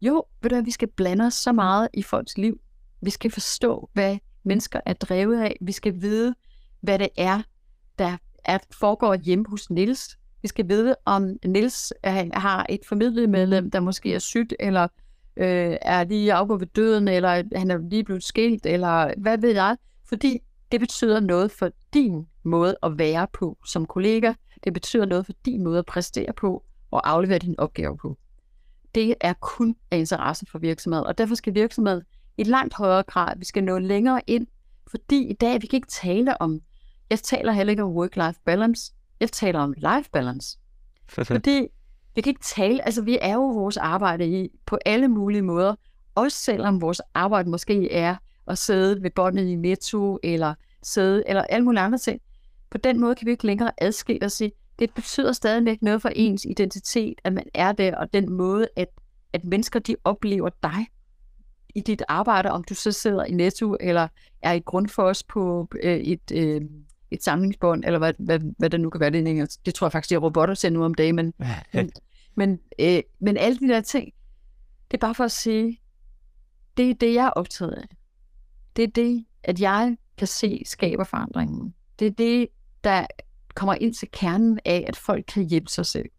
Jo, 0.02 0.26
ved 0.42 0.50
du 0.50 0.56
hvad, 0.56 0.64
vi 0.64 0.72
skal 0.72 0.88
blande 0.88 1.26
os 1.26 1.34
så 1.34 1.52
meget 1.52 1.90
i 1.94 2.04
folks 2.04 2.38
liv. 2.38 2.60
Vi 3.02 3.10
skal 3.10 3.32
forstå, 3.32 3.90
hvad 3.94 4.18
mennesker 4.44 4.80
er 4.86 4.94
drevet 4.94 5.42
af. 5.42 5.58
Vi 5.62 5.72
skal 5.72 6.02
vide, 6.02 6.36
hvad 6.82 7.00
det 7.00 7.10
er, 7.18 7.42
der 8.00 8.18
er, 8.46 8.58
foregår 8.80 9.16
hjemme 9.16 9.46
hos 9.50 9.70
Nils. 9.70 10.18
Vi 10.42 10.48
skal 10.48 10.70
vide, 10.70 10.96
om 11.06 11.36
Nils 11.46 11.94
har 12.34 12.66
et 12.70 12.80
formidlet 12.88 13.30
medlem, 13.30 13.72
der 13.72 13.80
måske 13.80 14.14
er 14.14 14.20
sygt, 14.20 14.54
eller 14.60 14.88
øh, 15.38 15.78
er 15.82 16.04
lige 16.04 16.34
afgået 16.34 16.60
ved 16.60 16.68
døden, 16.68 17.08
eller 17.08 17.44
han 17.56 17.72
er 17.72 17.78
lige 17.90 18.04
blevet 18.04 18.24
skilt, 18.24 18.66
eller 18.66 19.14
hvad 19.18 19.38
ved 19.38 19.54
jeg. 19.54 19.78
Fordi 20.06 20.40
det 20.72 20.80
betyder 20.80 21.20
noget 21.20 21.52
for 21.52 21.72
din 21.94 22.28
måde 22.44 22.78
at 22.84 22.98
være 22.98 23.28
på 23.34 23.58
som 23.66 23.86
kollega. 23.86 24.34
Det 24.64 24.74
betyder 24.74 25.06
noget 25.06 25.26
for 25.26 25.34
din 25.46 25.64
måde 25.64 25.80
at 25.80 25.86
præstere 25.86 26.34
på 26.34 26.64
og 26.92 27.10
aflevere 27.10 27.40
din 27.40 27.60
opgave 27.60 27.98
på. 27.98 28.18
Det 28.96 29.16
er 29.22 29.34
kun 29.34 29.76
af 29.92 29.98
interesse 29.98 30.46
for 30.52 30.60
virksomheden, 30.60 31.06
og 31.06 31.18
derfor 31.18 31.36
skal 31.36 31.54
virksomheden 31.54 32.04
i 32.38 32.44
langt 32.44 32.74
højere 32.74 33.04
grad, 33.04 33.38
vi 33.38 33.46
skal 33.46 33.64
nå 33.64 33.80
længere 33.80 34.22
ind, 34.28 34.48
fordi 34.88 35.28
i 35.28 35.34
dag 35.34 35.62
vi 35.62 35.68
kan 35.68 35.78
ikke 35.78 35.88
tale 35.88 36.42
om, 36.42 36.62
jeg 37.10 37.20
taler 37.20 37.52
heller 37.52 37.72
ikke 37.72 37.84
om 37.84 37.98
work-life 37.98 38.42
balance, 38.46 38.94
jeg 39.20 39.32
taler 39.32 39.60
om 39.60 39.74
life 39.78 40.10
balance. 40.14 40.58
fordi 41.34 41.68
vi 42.16 42.22
kan 42.22 42.32
ikke 42.32 42.44
tale, 42.44 42.86
altså 42.86 43.02
vi 43.02 43.18
er 43.22 43.34
jo 43.34 43.48
vores 43.48 43.78
arbejde 43.78 44.28
i 44.28 44.50
på 44.66 44.78
alle 44.86 45.08
mulige 45.08 45.42
måder, 45.42 45.76
også 46.16 46.38
selvom 46.38 46.82
vores 46.82 47.02
arbejde 47.14 47.50
måske 47.50 47.92
er 47.92 48.16
at 48.48 48.58
sidde 48.58 49.04
ved 49.04 49.12
båndet 49.12 49.48
i 49.48 49.56
Netto, 49.56 50.20
eller 50.24 50.54
sidde, 50.84 51.24
eller 51.28 51.42
alle 51.42 51.66
mulige 51.66 51.82
andre 51.82 51.98
ting. 51.98 52.22
På 52.70 52.78
den 52.78 53.00
måde 53.00 53.16
kan 53.16 53.26
vi 53.26 53.32
ikke 53.32 53.46
længere 53.46 53.72
adskille 53.78 54.26
og 54.26 54.32
sige, 54.32 54.52
det 54.80 54.94
betyder 54.94 55.32
stadig 55.32 55.78
noget 55.82 56.02
for 56.02 56.10
ens 56.16 56.46
identitet, 56.46 57.14
at 57.24 57.34
man 57.34 57.44
er 57.54 57.72
der, 57.72 57.96
og 57.96 58.14
den 58.14 58.32
måde, 58.32 58.68
at, 58.76 58.88
at 59.34 59.44
mennesker 59.44 59.80
de 59.80 59.96
oplever 60.04 60.50
dig 60.64 60.88
i 61.76 61.82
dit 61.82 62.04
arbejde, 62.08 62.52
om 62.52 62.64
du 62.64 62.74
så 62.74 62.92
sidder 62.92 63.24
i 63.24 63.32
Netto, 63.32 63.78
eller 63.80 64.08
er 64.42 64.54
i 64.54 64.60
grundfors 64.60 65.24
på 65.24 65.68
øh, 65.84 65.98
et, 65.98 66.32
øh, 66.34 66.62
et 67.12 67.24
samlingsbånd, 67.24 67.86
eller 67.86 68.00
hvad, 68.00 68.14
hvad, 68.20 68.40
hvad 68.58 68.70
det 68.70 68.80
nu 68.80 68.90
kan 68.90 69.02
være. 69.02 69.10
Det, 69.10 69.58
det 69.66 69.76
tror 69.76 69.88
jeg 69.88 69.92
faktisk, 69.92 70.10
det 70.10 70.16
er 70.16 70.20
robotter 70.20 70.56
til 70.56 70.74
nu 70.74 70.84
om 70.84 70.94
dagen, 70.94 71.16
men, 71.16 71.34
men, 71.74 71.92
men, 72.36 72.60
øh, 72.80 73.02
men 73.20 73.38
alle 73.38 73.60
de 73.60 73.68
der 73.68 73.82
ting, 73.82 74.14
det 74.92 74.98
er 74.98 75.02
bare 75.02 75.16
for 75.16 75.24
at 75.24 75.32
sige, 75.32 75.82
det 76.78 76.90
er 76.90 76.94
det, 76.94 77.14
jeg 77.14 77.26
er 77.26 77.30
optaget 77.30 77.72
af. 77.72 77.88
Det 78.76 78.84
er 78.84 78.88
det, 78.88 79.26
at 79.44 79.62
jeg 79.62 79.98
kan 80.18 80.28
se 80.28 80.62
skaber 80.66 81.04
forandringen. 81.04 81.74
Det 82.00 82.08
er 82.08 82.12
det, 82.12 82.48
der 82.84 83.06
kommer 83.56 83.74
ind 83.74 83.94
til 83.94 84.08
kernen 84.12 84.60
af, 84.66 84.86
at 84.88 84.96
folk 84.96 85.26
kan 85.28 85.50
hjælpe 85.50 85.70
sig 85.70 85.86
selv. 85.86 86.10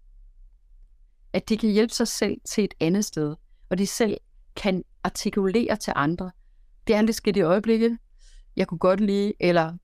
At 1.33 1.49
de 1.49 1.57
kan 1.57 1.71
hjælpe 1.71 1.95
sig 1.95 2.09
selv 2.09 2.37
til 2.45 2.65
et 2.65 2.75
andet 2.81 3.05
sted, 3.05 3.37
og 3.69 3.79
de 3.79 3.87
selv 3.87 4.17
kan 4.57 4.85
artikulere 5.05 5.77
til 5.77 5.93
andre. 5.97 6.31
Det 6.87 6.95
er 6.95 7.03
lidt 7.03 7.17
skidt 7.17 7.37
i 7.37 7.41
øjeblikket. 7.41 7.99
Jeg 8.57 8.67
kunne 8.67 8.79
godt 8.79 9.01
lide, 9.01 9.33
eller 9.41 9.77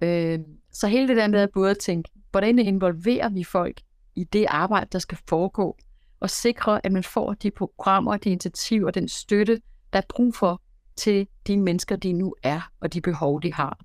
øh, 0.00 0.38
så 0.72 0.86
hele 0.86 1.08
det 1.08 1.16
der 1.16 1.28
med 1.28 1.40
at 1.40 1.50
både 1.54 1.74
tænke, 1.74 2.10
hvordan 2.30 2.58
involverer 2.58 3.28
vi 3.28 3.44
folk 3.44 3.80
i 4.16 4.24
det 4.24 4.46
arbejde, 4.48 4.88
der 4.92 4.98
skal 4.98 5.18
foregå, 5.28 5.76
og 6.20 6.30
sikre, 6.30 6.86
at 6.86 6.92
man 6.92 7.04
får 7.04 7.34
de 7.34 7.50
programmer, 7.50 8.16
de 8.16 8.30
initiativer, 8.30 8.90
den 8.90 9.08
støtte, 9.08 9.60
der 9.92 9.98
er 9.98 10.06
brug 10.08 10.34
for 10.34 10.62
til 10.96 11.28
de 11.46 11.56
mennesker, 11.56 11.96
de 11.96 12.12
nu 12.12 12.34
er, 12.42 12.70
og 12.80 12.92
de 12.92 13.00
behov, 13.00 13.42
de 13.42 13.52
har. 13.52 13.78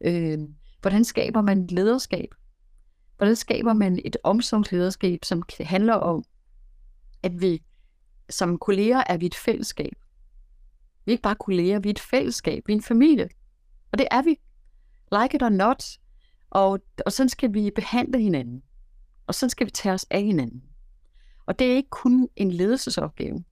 Øh, 0.00 0.38
hvordan 0.80 1.04
skaber 1.04 1.40
man 1.40 1.66
lederskab? 1.66 2.28
Hvordan 3.16 3.36
skaber 3.36 3.72
man 3.72 4.00
et 4.04 4.16
omsorgslederskab, 4.24 5.24
som 5.24 5.42
handler 5.60 5.94
om, 5.94 6.24
at 7.22 7.40
vi 7.40 7.62
som 8.30 8.58
kolleger 8.58 9.02
er 9.06 9.16
vi 9.16 9.26
et 9.26 9.34
fællesskab. 9.34 9.92
Vi 11.04 11.12
er 11.12 11.14
ikke 11.14 11.22
bare 11.22 11.34
kolleger, 11.34 11.78
vi 11.78 11.88
er 11.88 11.92
et 11.92 11.98
fællesskab, 11.98 12.62
vi 12.66 12.72
er 12.72 12.76
en 12.76 12.82
familie. 12.82 13.28
Og 13.92 13.98
det 13.98 14.08
er 14.10 14.22
vi. 14.22 14.36
Like 15.12 15.36
it 15.36 15.42
or 15.42 15.48
not. 15.48 15.84
Og, 16.50 16.80
og 17.06 17.12
sådan 17.12 17.28
skal 17.28 17.54
vi 17.54 17.70
behandle 17.74 18.20
hinanden. 18.20 18.62
Og 19.26 19.34
sådan 19.34 19.50
skal 19.50 19.66
vi 19.66 19.70
tage 19.70 19.94
os 19.94 20.06
af 20.10 20.22
hinanden. 20.22 20.62
Og 21.46 21.58
det 21.58 21.66
er 21.66 21.76
ikke 21.76 21.90
kun 21.90 22.28
en 22.36 22.50
ledelsesopgave. 22.50 23.44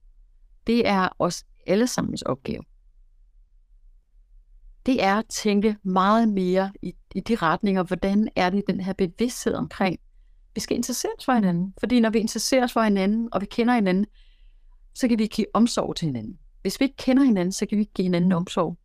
Det 0.67 0.87
er 0.87 1.09
os 1.19 1.45
allesammens 1.67 2.21
opgave 2.21 2.63
det 4.89 5.03
er 5.03 5.15
at 5.15 5.25
tænke 5.29 5.77
meget 5.83 6.29
mere 6.29 6.71
i, 6.81 6.93
i 7.15 7.19
de 7.19 7.35
retninger, 7.35 7.83
hvordan 7.83 8.29
er 8.35 8.49
det 8.49 8.63
den 8.67 8.79
her 8.79 8.93
bevidsthed 8.93 9.53
omkring, 9.53 9.99
vi 10.55 10.61
skal 10.61 10.77
interessere 10.77 11.11
os 11.17 11.25
for 11.25 11.33
hinanden. 11.33 11.73
Fordi 11.79 11.99
når 11.99 12.09
vi 12.09 12.19
interesserer 12.19 12.63
os 12.63 12.73
for 12.73 12.81
hinanden, 12.81 13.29
og 13.31 13.41
vi 13.41 13.45
kender 13.45 13.73
hinanden, 13.73 14.05
så 14.93 15.07
kan 15.07 15.19
vi 15.19 15.27
give 15.27 15.45
omsorg 15.53 15.95
til 15.95 16.05
hinanden. 16.05 16.39
Hvis 16.61 16.79
vi 16.79 16.85
ikke 16.85 16.95
kender 16.95 17.23
hinanden, 17.23 17.51
så 17.51 17.65
kan 17.65 17.75
vi 17.75 17.81
ikke 17.81 17.93
give 17.93 18.05
hinanden 18.05 18.31
omsorg. 18.31 18.77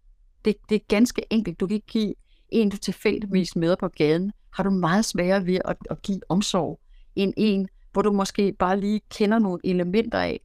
Det, 0.44 0.56
det 0.68 0.74
er 0.74 0.84
ganske 0.88 1.32
enkelt. 1.32 1.60
Du 1.60 1.66
kan 1.66 1.74
ikke 1.74 1.86
give 1.86 2.14
en, 2.54 2.68
du 2.68 2.76
tilfældigvis 2.76 3.56
møder 3.56 3.76
på 3.76 3.88
gaden, 3.88 4.32
har 4.52 4.62
du 4.62 4.70
meget 4.70 5.04
sværere 5.04 5.46
ved 5.46 5.58
at, 5.64 5.76
at 5.90 6.02
give 6.02 6.20
omsorg, 6.28 6.80
end 7.16 7.34
en, 7.36 7.68
hvor 7.92 8.02
du 8.02 8.12
måske 8.12 8.52
bare 8.58 8.80
lige 8.80 9.00
kender 9.10 9.38
nogle 9.38 9.60
elementer 9.64 10.18
af. 10.18 10.40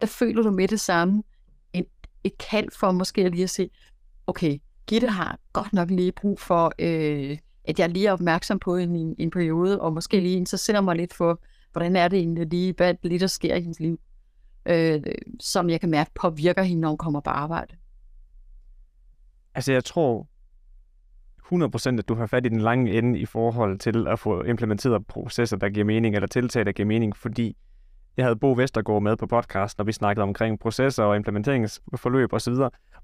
Der 0.00 0.06
føler 0.06 0.42
du 0.42 0.50
med 0.50 0.68
det 0.68 0.80
samme 0.80 1.22
et, 1.72 1.86
et 2.24 2.38
kald 2.38 2.68
for 2.78 2.90
måske 2.90 3.28
lige 3.28 3.42
at 3.42 3.50
se, 3.50 3.70
okay, 4.26 4.58
Gitte 4.86 5.08
har 5.08 5.38
godt 5.52 5.72
nok 5.72 5.90
lige 5.90 6.12
brug 6.12 6.40
for, 6.40 6.72
øh, 6.78 7.38
at 7.64 7.78
jeg 7.78 7.88
lige 7.88 8.06
er 8.06 8.12
opmærksom 8.12 8.58
på 8.58 8.76
en, 8.76 8.96
en, 8.96 9.14
en 9.18 9.30
periode, 9.30 9.80
og 9.80 9.92
måske 9.92 10.20
lige 10.20 10.36
interesserer 10.36 10.80
mig 10.80 10.96
lidt 10.96 11.14
for, 11.14 11.40
hvordan 11.72 11.96
er 11.96 12.08
det 12.08 12.18
egentlig 12.18 12.46
lige, 12.46 12.74
hvad 12.76 12.94
lige 13.02 13.18
der 13.18 13.26
sker 13.26 13.54
i 13.54 13.60
hendes 13.60 13.80
liv, 13.80 14.00
øh, 14.66 15.02
som 15.40 15.70
jeg 15.70 15.80
kan 15.80 15.90
mærke 15.90 16.10
påvirker 16.14 16.62
hende, 16.62 16.80
når 16.80 16.88
hun 16.88 16.98
kommer 16.98 17.20
på 17.20 17.30
arbejde. 17.30 17.76
Altså 19.54 19.72
jeg 19.72 19.84
tror 19.84 20.28
100% 21.52 21.98
at 21.98 22.08
du 22.08 22.14
har 22.14 22.26
fat 22.26 22.46
i 22.46 22.48
den 22.48 22.60
lange 22.60 22.98
ende 22.98 23.18
i 23.18 23.26
forhold 23.26 23.78
til 23.78 24.08
at 24.08 24.18
få 24.18 24.42
implementeret 24.42 25.06
processer, 25.06 25.56
der 25.56 25.68
giver 25.68 25.86
mening, 25.86 26.14
eller 26.14 26.26
tiltag, 26.28 26.66
der 26.66 26.72
giver 26.72 26.86
mening, 26.86 27.16
fordi 27.16 27.56
jeg 28.16 28.26
havde 28.26 28.36
Bo 28.36 28.52
Vestergaard 28.52 29.02
med 29.02 29.16
på 29.16 29.26
podcast, 29.26 29.78
når 29.78 29.84
vi 29.84 29.92
snakkede 29.92 30.22
omkring 30.22 30.60
processer 30.60 31.04
og 31.04 31.16
implementeringsforløb 31.16 32.32
osv., 32.32 32.54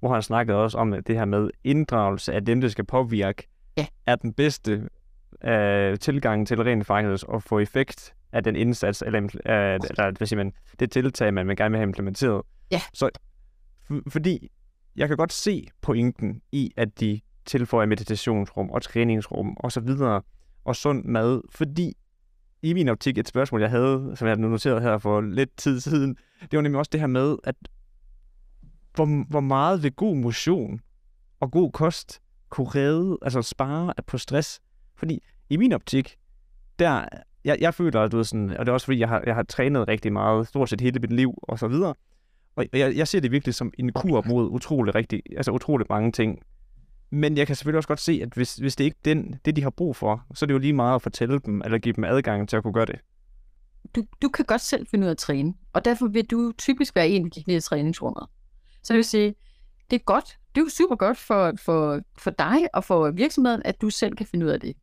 hvor 0.01 0.13
han 0.13 0.23
snakkede 0.23 0.59
også 0.59 0.79
om 0.79 0.95
det 1.07 1.17
her 1.17 1.25
med 1.25 1.51
inddragelse 1.65 2.33
af 2.33 2.45
dem, 2.45 2.61
der 2.61 2.69
skal 2.69 2.85
påvirke, 2.85 3.49
ja. 3.77 3.87
er 4.07 4.17
den 4.17 4.33
bedste 4.33 4.89
uh, 5.33 5.99
tilgang 6.01 6.47
til 6.47 6.63
rent 6.63 6.87
faktisk 6.87 7.25
at 7.35 7.43
få 7.43 7.59
effekt 7.59 8.15
af 8.33 8.45
den 8.45 8.57
indsats, 8.57 9.03
eller, 9.07 9.21
uh, 9.21 9.29
eller 9.45 10.19
hvad 10.19 10.27
siger 10.27 10.37
man, 10.37 10.53
det 10.81 10.91
tiltag, 10.91 11.35
man, 11.35 11.47
man 11.47 11.57
gerne 11.57 11.71
vil 11.71 11.79
have 11.79 11.89
implementeret. 11.89 12.43
Ja. 12.71 12.81
Så 12.95 13.11
fordi 14.09 14.51
jeg 14.97 15.09
kan 15.09 15.17
godt 15.17 15.33
se 15.33 15.69
pointen 15.83 16.43
i, 16.53 16.73
at 16.77 17.01
de 17.01 17.21
tilføjer 17.47 17.87
meditationsrum 17.87 18.71
og 18.71 18.83
træningsrum 18.83 19.57
og 19.57 19.73
så 19.73 19.81
videre, 19.81 20.23
og 20.65 20.77
sund 20.77 21.05
mad, 21.05 21.41
fordi 21.51 21.95
i 22.63 22.73
min 22.73 22.89
optik 22.89 23.19
et 23.19 23.29
spørgsmål, 23.29 23.61
jeg 23.61 23.71
havde, 23.71 24.13
som 24.15 24.29
jeg 24.29 24.37
nu 24.37 24.49
noteret 24.49 24.83
her 24.83 24.99
for 24.99 25.21
lidt 25.21 25.57
tid 25.57 25.81
siden, 25.81 26.17
det 26.41 26.57
var 26.57 26.61
nemlig 26.61 26.79
også 26.79 26.91
det 26.93 27.01
her 27.01 27.07
med, 27.07 27.37
at 27.45 27.55
hvor, 28.95 29.29
hvor 29.29 29.41
meget 29.41 29.83
vil 29.83 29.93
god 29.93 30.17
motion 30.17 30.81
og 31.41 31.51
god 31.51 31.73
kost 31.73 32.21
kunne 32.49 32.69
redde, 32.69 33.19
altså 33.23 33.43
spare 33.43 33.93
på 34.07 34.19
stress. 34.19 34.61
Fordi 34.97 35.23
i 35.51 35.57
min 35.57 35.73
optik, 35.73 36.17
der, 36.79 37.05
jeg, 37.45 37.57
jeg 37.61 37.75
føler, 37.75 38.01
at 38.01 38.13
du 38.13 38.17
ved 38.17 38.25
sådan, 38.25 38.51
og 38.51 38.67
det 38.67 38.69
er 38.69 38.73
også 38.73 38.85
fordi, 38.87 38.99
jeg 38.99 39.09
har, 39.09 39.23
jeg 39.27 39.35
har 39.35 39.43
trænet 39.43 39.89
rigtig 39.89 40.13
meget, 40.13 40.49
stort 40.49 40.69
set 40.69 40.81
hele 40.81 41.01
mit 41.01 41.13
liv 41.13 41.35
og 41.43 41.59
så 41.59 41.69
videre. 41.69 41.95
Og 42.57 42.67
jeg, 42.73 42.97
jeg 42.97 43.09
ser 43.09 43.21
det 43.21 43.31
virkelig 43.31 43.55
som 43.55 43.73
en 43.79 43.93
kur 43.93 44.25
mod 44.29 44.49
utrolig, 44.51 44.95
rigtig, 44.95 45.23
altså 45.37 45.51
utrolig 45.51 45.87
mange 45.91 46.13
ting. 46.13 46.39
Men 47.15 47.37
jeg 47.37 47.47
kan 47.47 47.57
selvfølgelig 47.57 47.77
også 47.77 47.89
godt 47.89 48.01
se, 48.01 48.21
at 48.23 48.35
hvis, 48.35 48.57
hvis 48.57 48.77
det 48.77 48.85
ikke 48.85 48.97
er 48.97 49.15
den, 49.15 49.41
det, 49.45 49.57
de 49.57 49.63
har 49.63 49.71
brug 49.71 49.97
for, 49.97 50.27
så 50.35 50.45
er 50.45 50.47
det 50.47 50.55
jo 50.55 50.59
lige 50.59 50.73
meget 50.73 50.95
at 50.95 51.03
fortælle 51.03 51.39
dem, 51.39 51.63
eller 51.65 51.79
give 51.79 51.93
dem 51.93 52.05
adgang 52.05 52.49
til 52.49 52.57
at 52.57 52.63
kunne 52.63 52.73
gøre 52.73 52.87
det. 52.87 53.01
Du, 53.95 54.05
du 54.23 54.29
kan 54.29 54.45
godt 54.45 54.61
selv 54.61 54.87
finde 54.87 55.05
ud 55.05 55.09
af 55.09 55.11
at 55.11 55.19
træne, 55.19 55.55
og 55.73 55.85
derfor 55.85 56.07
vil 56.07 56.25
du 56.25 56.53
typisk 56.59 56.95
være 56.95 57.09
en, 57.09 57.25
der 57.25 57.31
gik 57.31 57.47
ned 57.47 57.57
i 57.57 57.61
træningsrummet. 57.61 58.27
Så 58.83 58.93
det 58.93 58.97
vil 58.97 59.05
sige, 59.05 59.35
det 59.91 59.97
er 59.97 60.05
godt, 60.05 60.39
det 60.55 60.61
er 60.61 60.65
jo 60.65 60.69
super 60.69 60.97
godt 60.97 61.19
for, 61.19 61.53
for, 61.57 62.01
for 62.19 62.31
dig 62.31 62.75
og 62.75 62.85
for 62.85 63.11
virksomheden, 63.11 63.63
at 63.65 63.81
du 63.81 63.91
selv 63.91 64.17
kan 64.17 64.27
finde 64.27 64.47
ud 64.47 64.51
af 64.51 64.61
det. 64.61 64.77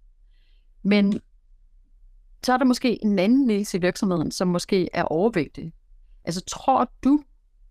Men 0.84 1.22
så 2.44 2.54
er 2.54 2.58
der 2.58 2.66
måske 2.66 3.06
en 3.06 3.20
anden 3.20 3.48
ledelse 3.48 3.78
i 3.78 3.82
virksomheden, 3.82 4.32
som 4.32 4.48
måske 4.48 4.90
er 4.94 5.04
overvægtig. 5.04 5.74
Altså 6.26 6.42
tror 6.42 6.92
du, 7.04 7.24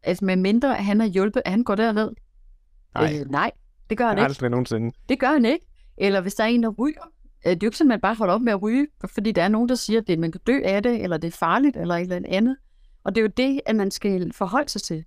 at 0.02 0.22
med 0.22 0.36
mindre 0.36 0.78
at 0.78 0.84
han 0.84 1.00
har 1.00 1.06
hjulpet, 1.06 1.42
at 1.44 1.50
han 1.50 1.64
går 1.64 1.74
derned? 1.74 2.10
Nej. 2.94 3.20
Øh, 3.20 3.30
nej, 3.30 3.50
det 3.90 3.98
gør 3.98 4.06
han 4.08 4.18
ikke. 4.18 4.24
aldrig 4.24 4.50
nogensinde. 4.50 4.92
Det 5.08 5.20
gør 5.20 5.32
han 5.32 5.44
ikke. 5.44 5.66
Eller 5.98 6.20
hvis 6.20 6.34
der 6.34 6.44
er 6.44 6.48
en, 6.48 6.62
der 6.62 6.68
ryger. 6.68 7.02
øh, 7.46 7.50
Det 7.50 7.56
er 7.56 7.58
jo 7.62 7.66
ikke 7.68 7.76
sådan, 7.76 7.90
at 7.90 7.94
man 7.94 8.00
bare 8.00 8.14
holder 8.14 8.34
op 8.34 8.40
med 8.42 8.52
at 8.52 8.62
ryge, 8.62 8.86
fordi 9.14 9.32
der 9.32 9.42
er 9.42 9.48
nogen, 9.48 9.68
der 9.68 9.74
siger, 9.74 10.00
at 10.00 10.06
det, 10.06 10.18
man 10.18 10.32
kan 10.32 10.40
dø 10.46 10.60
af 10.64 10.82
det, 10.82 11.02
eller 11.02 11.16
det 11.16 11.28
er 11.28 11.36
farligt, 11.38 11.76
eller 11.76 11.94
et 11.96 12.00
eller 12.02 12.20
andet. 12.28 12.56
Og 13.04 13.14
det 13.14 13.20
er 13.20 13.22
jo 13.22 13.32
det, 13.36 13.60
at 13.66 13.76
man 13.76 13.90
skal 13.90 14.32
forholde 14.32 14.68
sig 14.68 14.82
til. 14.82 15.04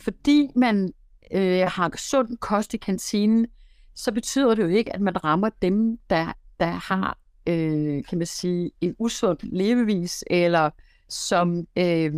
Fordi 0.00 0.48
man 0.56 0.92
øh, 1.32 1.62
har 1.68 1.90
sund 1.96 2.36
kost 2.36 2.74
i 2.74 2.76
kantinen, 2.76 3.46
så 3.94 4.12
betyder 4.12 4.54
det 4.54 4.62
jo 4.62 4.68
ikke, 4.68 4.92
at 4.92 5.00
man 5.00 5.24
rammer 5.24 5.50
dem, 5.62 5.98
der, 6.10 6.32
der 6.60 6.66
har, 6.66 7.18
øh, 7.48 8.04
kan 8.08 8.18
man 8.18 8.26
sige, 8.26 8.70
en 8.80 8.94
usund 8.98 9.38
levevis, 9.42 10.24
eller 10.30 10.70
som 11.08 11.66
øh, 11.78 12.12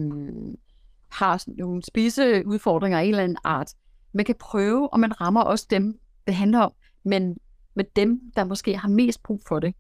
har 1.11 1.45
nogle 1.59 1.83
spiseudfordringer 1.83 2.99
af 2.99 3.03
en 3.03 3.09
eller 3.11 3.23
anden 3.23 3.37
art. 3.45 3.73
Man 4.12 4.25
kan 4.25 4.35
prøve, 4.41 4.93
og 4.93 5.01
man 5.01 5.21
rammer 5.21 5.41
også 5.41 5.67
dem, 5.71 5.99
det 6.27 6.35
handler 6.35 6.59
om, 6.61 6.72
men 7.05 7.37
med 7.75 7.85
dem, 7.97 8.20
der 8.37 8.45
måske 8.45 8.77
har 8.77 8.89
mest 8.89 9.22
brug 9.22 9.41
for 9.49 9.61
det, 9.61 9.75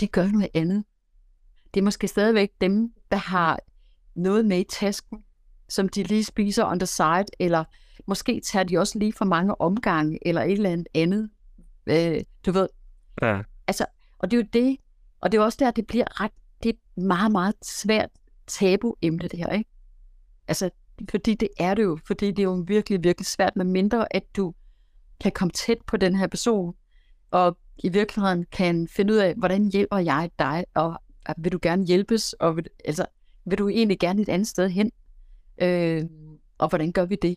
de 0.00 0.06
gør 0.06 0.26
noget 0.28 0.48
andet. 0.54 0.84
Det 1.74 1.80
er 1.80 1.84
måske 1.84 2.08
stadigvæk 2.08 2.50
dem, 2.60 2.92
der 3.10 3.16
har 3.16 3.58
noget 4.14 4.44
med 4.44 4.58
i 4.58 4.64
tasken, 4.64 5.24
som 5.68 5.88
de 5.88 6.02
lige 6.02 6.24
spiser 6.24 6.64
on 6.64 6.78
the 6.78 6.86
side, 6.86 7.24
eller 7.38 7.64
måske 8.06 8.40
tager 8.40 8.62
de 8.64 8.78
også 8.78 8.98
lige 8.98 9.12
for 9.12 9.24
mange 9.24 9.60
omgange, 9.60 10.18
eller 10.28 10.42
et 10.42 10.52
eller 10.52 10.70
andet 10.70 10.86
andet. 10.94 11.30
Øh, 11.86 12.20
du 12.46 12.52
ved, 12.52 12.68
Ja. 13.22 13.42
og 14.18 14.30
det 14.30 14.36
er 14.36 14.40
jo 14.42 14.48
det, 14.52 14.76
og 15.20 15.32
det 15.32 15.38
er 15.38 15.42
også 15.42 15.56
der, 15.60 15.70
det 15.70 15.86
bliver 15.86 16.20
ret, 16.20 16.30
det 16.62 16.68
er 16.68 16.72
et 16.72 17.02
meget, 17.04 17.32
meget 17.32 17.54
svært 17.62 18.10
tabu-emne, 18.46 19.28
det 19.28 19.38
her, 19.38 19.48
ikke? 19.50 19.70
Altså, 20.48 20.70
fordi 21.10 21.34
det 21.34 21.48
er 21.58 21.74
det 21.74 21.82
jo, 21.82 21.98
fordi 22.06 22.26
det 22.30 22.38
er 22.38 22.42
jo 22.42 22.64
virkelig, 22.66 23.04
virkelig 23.04 23.26
svært, 23.26 23.56
med 23.56 23.64
mindre 23.64 24.16
at 24.16 24.36
du 24.36 24.54
kan 25.20 25.32
komme 25.32 25.52
tæt 25.52 25.78
på 25.86 25.96
den 25.96 26.16
her 26.16 26.26
person, 26.26 26.74
og 27.30 27.58
i 27.78 27.88
virkeligheden 27.88 28.46
kan 28.52 28.88
finde 28.88 29.12
ud 29.12 29.18
af, 29.18 29.34
hvordan 29.34 29.70
hjælper 29.72 29.98
jeg 29.98 30.30
dig, 30.38 30.64
og 30.74 30.98
vil 31.38 31.52
du 31.52 31.58
gerne 31.62 31.86
hjælpes, 31.86 32.32
og 32.32 32.56
vil, 32.56 32.66
altså, 32.84 33.06
vil 33.44 33.58
du 33.58 33.68
egentlig 33.68 33.98
gerne 33.98 34.22
et 34.22 34.28
andet 34.28 34.48
sted 34.48 34.68
hen, 34.68 34.90
øh, 35.58 36.04
og 36.58 36.68
hvordan 36.68 36.92
gør 36.92 37.04
vi 37.04 37.16
det? 37.22 37.36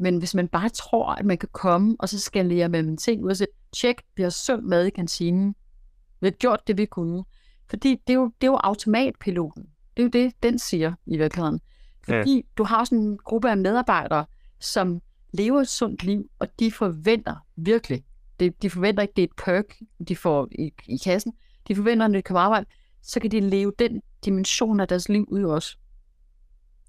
Men 0.00 0.18
hvis 0.18 0.34
man 0.34 0.48
bare 0.48 0.68
tror, 0.68 1.12
at 1.12 1.24
man 1.24 1.38
kan 1.38 1.48
komme, 1.52 1.96
og 1.98 2.08
så 2.08 2.20
skalere 2.20 2.68
med 2.68 2.80
en 2.80 2.96
ting 2.96 3.24
ud 3.24 3.30
og 3.30 3.36
sige, 3.36 3.48
tjek, 3.76 4.02
vi 4.16 4.22
har 4.22 4.30
sund 4.30 4.62
mad 4.62 4.84
i 4.84 4.90
kantinen. 4.90 5.54
Vi 6.20 6.26
har 6.26 6.30
gjort 6.32 6.60
det, 6.66 6.78
vi 6.78 6.86
kunne. 6.86 7.24
Fordi 7.70 7.96
det 8.06 8.12
er 8.12 8.18
jo, 8.18 8.24
det 8.40 8.46
er 8.46 8.50
jo 8.50 8.58
automatpiloten. 8.62 9.62
Det 9.96 10.02
er 10.02 10.04
jo 10.04 10.10
det, 10.10 10.42
den 10.42 10.58
siger 10.58 10.94
i 11.06 11.16
virkeligheden. 11.16 11.60
Ja. 12.08 12.18
Fordi 12.18 12.46
du 12.56 12.64
har 12.64 12.84
sådan 12.84 12.98
en 12.98 13.18
gruppe 13.18 13.50
af 13.50 13.56
medarbejdere, 13.56 14.26
som 14.60 15.00
lever 15.34 15.60
et 15.60 15.68
sundt 15.68 16.04
liv, 16.04 16.30
og 16.38 16.48
de 16.60 16.72
forventer 16.72 17.34
virkelig, 17.56 18.04
det, 18.40 18.62
de 18.62 18.70
forventer 18.70 19.02
ikke, 19.02 19.12
det 19.16 19.22
er 19.22 19.26
et 19.26 19.36
perk, 19.44 19.78
de 20.08 20.16
får 20.16 20.48
i, 20.52 20.72
i 20.86 20.96
kassen. 20.96 21.32
De 21.68 21.76
forventer, 21.76 22.08
når 22.08 22.18
de 22.18 22.22
kommer 22.22 22.40
arbejde, 22.40 22.66
så 23.02 23.20
kan 23.20 23.30
de 23.30 23.40
leve 23.40 23.72
den 23.78 24.02
dimension 24.24 24.80
af 24.80 24.88
deres 24.88 25.08
liv 25.08 25.24
ud 25.28 25.44
også. 25.44 25.76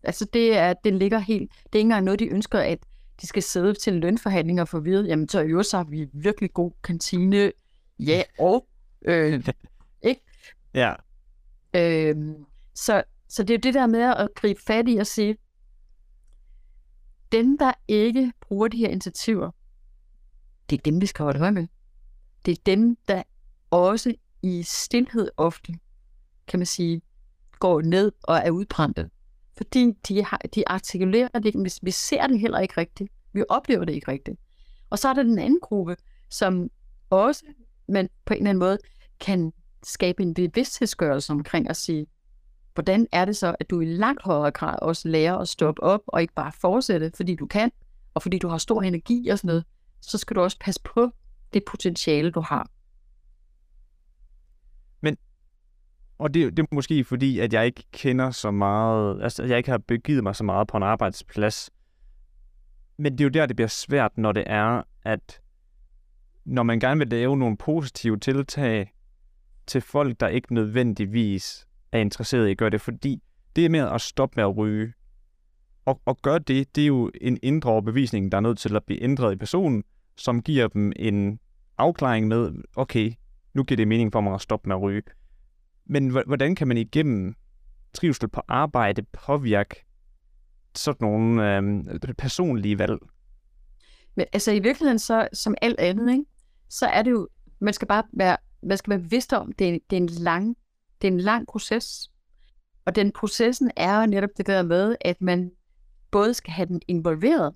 Altså 0.03 0.25
det 0.33 0.57
er, 0.57 0.73
det 0.73 0.93
ligger 0.93 1.19
helt, 1.19 1.51
det 1.63 1.75
er 1.75 1.77
ikke 1.79 1.85
engang 1.85 2.05
noget, 2.05 2.19
de 2.19 2.27
ønsker, 2.27 2.59
at 2.59 2.79
de 3.21 3.27
skal 3.27 3.43
sidde 3.43 3.73
til 3.73 3.93
en 3.93 3.99
lønforhandling 3.99 4.61
og 4.61 4.67
få 4.67 4.77
at 4.77 4.85
vide, 4.85 5.07
jamen 5.07 5.29
så 5.29 5.39
i 5.39 5.47
øvrigt 5.47 5.67
så 5.67 5.77
har 5.77 5.83
vi 5.83 6.07
virkelig 6.13 6.53
god 6.53 6.71
kantine, 6.83 7.51
ja, 7.99 8.23
og, 8.39 8.67
øh, 9.07 9.47
Ja. 10.73 10.93
øh, 11.75 12.15
så, 12.75 13.03
så 13.29 13.43
det 13.43 13.49
er 13.49 13.57
jo 13.57 13.61
det 13.63 13.73
der 13.73 13.87
med 13.87 14.01
at 14.01 14.29
gribe 14.35 14.61
fat 14.67 14.85
i 14.87 14.97
og 14.97 15.07
sige, 15.07 15.37
dem, 17.31 17.57
der 17.57 17.73
ikke 17.87 18.33
bruger 18.41 18.67
de 18.67 18.77
her 18.77 18.89
initiativer, 18.89 19.51
det 20.69 20.77
er 20.77 20.81
dem, 20.81 21.01
vi 21.01 21.05
skal 21.05 21.23
holde 21.23 21.39
øje 21.39 21.51
med. 21.51 21.67
Det 22.45 22.51
er 22.51 22.61
dem, 22.65 22.97
der 23.07 23.23
også 23.71 24.13
i 24.41 24.63
stillhed 24.63 25.29
ofte, 25.37 25.73
kan 26.47 26.59
man 26.59 26.65
sige, 26.65 27.01
går 27.59 27.81
ned 27.81 28.11
og 28.23 28.37
er 28.37 28.51
udbrændte. 28.51 29.09
Fordi 29.57 29.91
de, 30.07 30.23
har, 30.23 30.37
de 30.55 30.67
artikulerer 30.67 31.27
det 31.27 31.45
ikke, 31.45 31.59
vi, 31.59 31.71
vi 31.81 31.91
ser 31.91 32.27
det 32.27 32.39
heller 32.39 32.59
ikke 32.59 32.77
rigtigt. 32.77 33.11
Vi 33.33 33.43
oplever 33.49 33.85
det 33.85 33.93
ikke 33.93 34.11
rigtigt. 34.11 34.39
Og 34.89 34.99
så 34.99 35.09
er 35.09 35.13
der 35.13 35.23
den 35.23 35.39
anden 35.39 35.59
gruppe, 35.59 35.97
som 36.29 36.69
også 37.09 37.43
man 37.87 38.09
på 38.25 38.33
en 38.33 38.37
eller 38.37 38.49
anden 38.49 38.59
måde 38.59 38.77
kan 39.19 39.53
skabe 39.83 40.23
en 40.23 40.33
bevidsthedsgørelse 40.33 41.33
omkring 41.33 41.69
at 41.69 41.77
sige, 41.77 42.07
hvordan 42.75 43.07
er 43.11 43.25
det 43.25 43.37
så, 43.37 43.55
at 43.59 43.69
du 43.69 43.81
i 43.81 43.85
langt 43.85 44.23
højere 44.23 44.51
grad 44.51 44.79
også 44.81 45.07
lærer 45.07 45.37
at 45.37 45.47
stoppe 45.47 45.83
op 45.83 46.01
og 46.07 46.21
ikke 46.21 46.33
bare 46.33 46.51
fortsætte, 46.51 47.11
fordi 47.15 47.35
du 47.35 47.45
kan, 47.45 47.71
og 48.13 48.21
fordi 48.21 48.39
du 48.39 48.47
har 48.47 48.57
stor 48.57 48.81
energi 48.81 49.27
og 49.27 49.37
sådan 49.37 49.47
noget, 49.47 49.65
så 50.01 50.17
skal 50.17 50.35
du 50.35 50.41
også 50.41 50.57
passe 50.59 50.81
på 50.83 51.11
det 51.53 51.63
potentiale, 51.65 52.31
du 52.31 52.39
har. 52.41 52.69
Men, 55.01 55.17
Og 56.17 56.33
det, 56.33 56.57
det 56.57 56.63
er 56.63 56.75
måske 56.75 57.03
fordi, 57.03 57.39
at 57.39 57.53
jeg 57.53 57.65
ikke 57.65 57.83
kender 57.91 58.31
så 58.31 58.51
meget, 58.51 59.23
altså 59.23 59.43
jeg 59.43 59.57
ikke 59.57 59.69
har 59.69 59.77
begivet 59.77 60.23
mig 60.23 60.35
så 60.35 60.43
meget 60.43 60.67
på 60.67 60.77
en 60.77 60.83
arbejdsplads. 60.83 61.69
Men 62.97 63.11
det 63.11 63.21
er 63.21 63.25
jo 63.25 63.29
der, 63.29 63.45
det 63.45 63.55
bliver 63.55 63.67
svært, 63.67 64.17
når 64.17 64.31
det 64.31 64.43
er, 64.47 64.81
at 65.03 65.41
når 66.45 66.63
man 66.63 66.79
gerne 66.79 66.97
vil 66.97 67.07
lave 67.07 67.37
nogle 67.37 67.57
positive 67.57 68.19
tiltag 68.19 68.93
til 69.67 69.81
folk, 69.81 70.19
der 70.19 70.27
ikke 70.27 70.53
nødvendigvis 70.53 71.64
er 71.95 72.01
interesseret 72.01 72.47
i 72.47 72.51
at 72.51 72.57
gøre 72.57 72.69
det, 72.69 72.81
fordi 72.81 73.21
det 73.55 73.71
med 73.71 73.79
at 73.79 74.01
stoppe 74.01 74.33
med 74.35 74.43
at 74.43 74.57
ryge, 74.57 74.93
og, 75.85 76.01
og 76.05 76.17
gøre 76.21 76.39
det, 76.39 76.75
det 76.75 76.81
er 76.81 76.87
jo 76.87 77.11
en 77.21 77.39
indre 77.43 77.71
overbevisning, 77.71 78.31
der 78.31 78.37
er 78.37 78.41
nødt 78.41 78.57
til 78.57 78.75
at 78.75 78.83
blive 78.83 79.03
ændret 79.03 79.33
i 79.33 79.35
personen, 79.35 79.83
som 80.17 80.41
giver 80.41 80.67
dem 80.67 80.91
en 80.95 81.39
afklaring 81.77 82.27
med, 82.27 82.51
okay, 82.75 83.13
nu 83.53 83.63
giver 83.63 83.77
det 83.77 83.87
mening 83.87 84.11
for 84.11 84.21
mig 84.21 84.33
at 84.33 84.41
stoppe 84.41 84.69
med 84.69 84.75
at 84.75 84.81
ryge. 84.81 85.01
Men 85.85 86.09
hvordan 86.09 86.55
kan 86.55 86.67
man 86.67 86.77
igennem 86.77 87.35
trivsel 87.93 88.29
på 88.29 88.41
arbejde 88.47 89.01
påvirke 89.01 89.85
sådan 90.75 91.07
nogle 91.07 91.57
øh, 91.57 92.13
personlige 92.17 92.79
valg? 92.79 92.97
Men 94.15 94.25
altså 94.33 94.51
i 94.51 94.59
virkeligheden, 94.59 94.99
så 94.99 95.27
som 95.33 95.55
alt 95.61 95.79
andet, 95.79 96.11
ikke, 96.11 96.25
så 96.69 96.85
er 96.85 97.01
det 97.01 97.11
jo, 97.11 97.27
man 97.59 97.73
skal 97.73 97.87
bare 97.87 98.03
være, 98.13 98.37
man 98.63 98.77
skal 98.77 98.91
være 98.91 98.99
bevidst 98.99 99.33
om, 99.33 99.51
det 99.51 99.69
er, 99.69 99.79
det 99.89 99.97
er 99.97 100.01
en 100.01 100.07
lang, 100.07 100.57
det 101.05 101.11
er 101.11 101.17
en 101.17 101.21
lang 101.21 101.47
proces. 101.47 102.11
Og 102.85 102.95
den 102.95 103.11
processen 103.11 103.71
er 103.75 103.99
jo 103.99 104.05
netop 104.05 104.29
det 104.37 104.47
der 104.47 104.63
med, 104.63 104.95
at 105.01 105.21
man 105.21 105.51
både 106.11 106.33
skal 106.33 106.53
have 106.53 106.65
den 106.65 106.81
involveret 106.87 107.53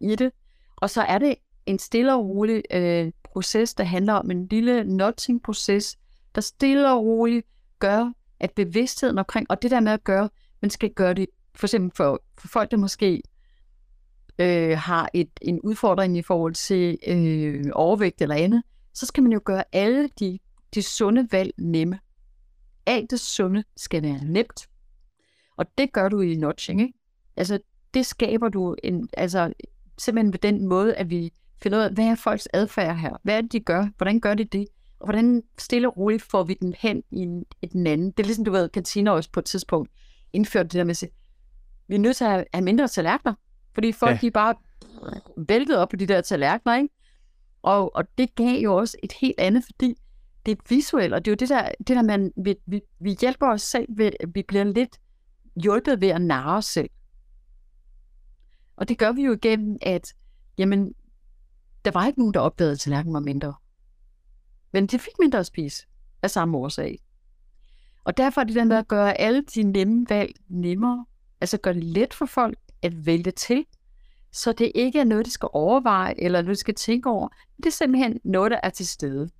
i 0.00 0.16
det, 0.16 0.32
og 0.76 0.90
så 0.90 1.02
er 1.02 1.18
det 1.18 1.34
en 1.66 1.78
stille 1.78 2.14
og 2.14 2.28
rolig 2.28 2.62
øh, 2.72 3.12
proces, 3.24 3.74
der 3.74 3.84
handler 3.84 4.12
om 4.12 4.30
en 4.30 4.46
lille 4.46 4.84
nudging-proces, 4.84 5.98
der 6.34 6.40
stille 6.40 6.92
og 6.92 7.04
roligt 7.04 7.46
gør, 7.78 8.12
at 8.40 8.50
bevidstheden 8.50 9.18
omkring, 9.18 9.46
og 9.50 9.62
det 9.62 9.70
der 9.70 9.80
med 9.80 9.92
at 9.92 10.04
gøre, 10.04 10.28
man 10.60 10.70
skal 10.70 10.90
gøre 10.90 11.14
det, 11.14 11.26
for 11.54 11.66
eksempel 11.66 11.96
for, 11.96 12.22
for 12.38 12.48
folk, 12.48 12.70
der 12.70 12.76
måske 12.76 13.22
øh, 14.38 14.78
har 14.78 15.08
et, 15.14 15.30
en 15.42 15.60
udfordring 15.60 16.18
i 16.18 16.22
forhold 16.22 16.54
til 16.54 16.98
øh, 17.06 17.64
overvægt 17.72 18.22
eller 18.22 18.34
andet, 18.34 18.62
så 18.94 19.06
skal 19.06 19.22
man 19.22 19.32
jo 19.32 19.40
gøre 19.44 19.64
alle 19.72 20.08
de, 20.20 20.38
de 20.74 20.82
sunde 20.82 21.28
valg 21.32 21.52
nemme. 21.58 21.98
Alt 22.86 23.10
det 23.10 23.20
sunde 23.20 23.64
skal 23.76 24.02
være 24.02 24.24
nemt. 24.24 24.68
Og 25.56 25.66
det 25.78 25.92
gør 25.92 26.08
du 26.08 26.20
i 26.20 26.34
nudging, 26.36 26.80
ikke? 26.80 26.94
Altså, 27.36 27.58
det 27.94 28.06
skaber 28.06 28.48
du 28.48 28.76
en, 28.82 29.08
altså, 29.12 29.52
simpelthen 29.98 30.32
ved 30.32 30.38
den 30.38 30.66
måde, 30.66 30.94
at 30.94 31.10
vi 31.10 31.32
finder 31.62 31.78
ud 31.78 31.84
af, 31.84 31.90
hvad 31.90 32.04
er 32.04 32.14
folks 32.14 32.48
adfærd 32.52 32.96
her? 32.96 33.16
Hvad 33.22 33.36
er 33.36 33.40
det, 33.40 33.52
de 33.52 33.60
gør? 33.60 33.88
Hvordan 33.96 34.20
gør 34.20 34.34
de 34.34 34.44
det? 34.44 34.66
Og 35.00 35.06
hvordan 35.06 35.42
stille 35.58 35.88
og 35.88 35.96
roligt 35.96 36.22
får 36.22 36.44
vi 36.44 36.54
den 36.54 36.74
hen 36.78 37.02
i 37.10 37.16
en, 37.18 37.44
i 37.62 37.66
den 37.66 37.86
anden? 37.86 38.10
Det 38.10 38.20
er 38.22 38.26
ligesom, 38.26 38.44
du 38.44 38.50
ved, 38.50 38.68
kantiner 38.68 39.10
også 39.10 39.30
på 39.32 39.40
et 39.40 39.46
tidspunkt 39.46 39.90
indførte 40.32 40.64
det 40.64 40.72
der 40.72 40.84
med 40.84 40.90
at 40.90 40.96
sige, 40.96 41.10
vi 41.88 41.94
er 41.94 41.98
nødt 41.98 42.16
til 42.16 42.24
at 42.24 42.44
have 42.54 42.64
mindre 42.64 42.88
tallerkener, 42.88 43.34
fordi 43.74 43.92
folk 43.92 44.12
Ja. 44.12 44.18
de 44.20 44.30
bare 44.30 44.54
væltet 45.36 45.76
op 45.76 45.88
på 45.88 45.96
de 45.96 46.06
der 46.06 46.20
tallerkener, 46.20 46.76
ikke? 46.76 46.88
Og, 47.62 47.96
og 47.96 48.04
det 48.18 48.34
gav 48.34 48.60
jo 48.60 48.76
også 48.76 48.96
et 49.02 49.12
helt 49.12 49.34
andet, 49.38 49.64
fordi 49.64 49.94
det 50.46 50.52
er 50.52 50.62
visuelt, 50.68 51.14
og 51.14 51.24
det 51.24 51.30
er 51.30 51.32
jo 51.32 51.36
det 51.36 51.48
der, 51.48 51.70
det 51.78 51.96
der 51.96 52.02
man, 52.02 52.32
vi, 52.36 52.56
vi, 52.66 52.80
vi 53.00 53.16
hjælper 53.20 53.46
os 53.46 53.62
selv 53.62 53.86
ved, 53.96 54.12
vi 54.34 54.42
bliver 54.48 54.64
lidt 54.64 55.00
hjulpet 55.62 56.00
ved 56.00 56.08
at 56.08 56.22
narre 56.22 56.56
os 56.56 56.64
selv. 56.64 56.90
Og 58.76 58.88
det 58.88 58.98
gør 58.98 59.12
vi 59.12 59.22
jo 59.22 59.32
igennem, 59.32 59.78
at 59.82 60.14
jamen, 60.58 60.94
der 61.84 61.90
var 61.90 62.06
ikke 62.06 62.18
nogen, 62.18 62.34
der 62.34 62.40
opdagede, 62.40 62.72
at 62.72 62.80
tallerkenen 62.80 63.14
var 63.14 63.20
mindre. 63.20 63.54
Men 64.72 64.86
det 64.86 65.00
fik 65.00 65.12
mindre 65.20 65.38
at 65.38 65.46
spise 65.46 65.86
af 66.22 66.30
samme 66.30 66.58
årsag. 66.58 66.98
Og 68.04 68.16
derfor 68.16 68.40
er 68.40 68.44
det 68.44 68.54
den 68.54 68.68
med 68.68 68.76
at 68.76 68.88
gøre 68.88 69.20
alle 69.20 69.42
de 69.54 69.62
nemme 69.62 70.06
valg 70.08 70.32
nemmere. 70.48 71.06
Altså 71.40 71.58
gøre 71.58 71.74
det 71.74 71.84
let 71.84 72.14
for 72.14 72.26
folk 72.26 72.58
at 72.82 73.06
vælge 73.06 73.30
til, 73.30 73.64
så 74.32 74.52
det 74.52 74.72
ikke 74.74 75.00
er 75.00 75.04
noget, 75.04 75.26
de 75.26 75.30
skal 75.30 75.48
overveje, 75.52 76.14
eller 76.18 76.42
noget, 76.42 76.56
de 76.56 76.60
skal 76.60 76.74
tænke 76.74 77.08
over. 77.08 77.28
Det 77.56 77.66
er 77.66 77.70
simpelthen 77.70 78.20
noget, 78.24 78.50
der 78.50 78.60
er 78.62 78.70
til 78.70 78.88
stede 78.88 79.30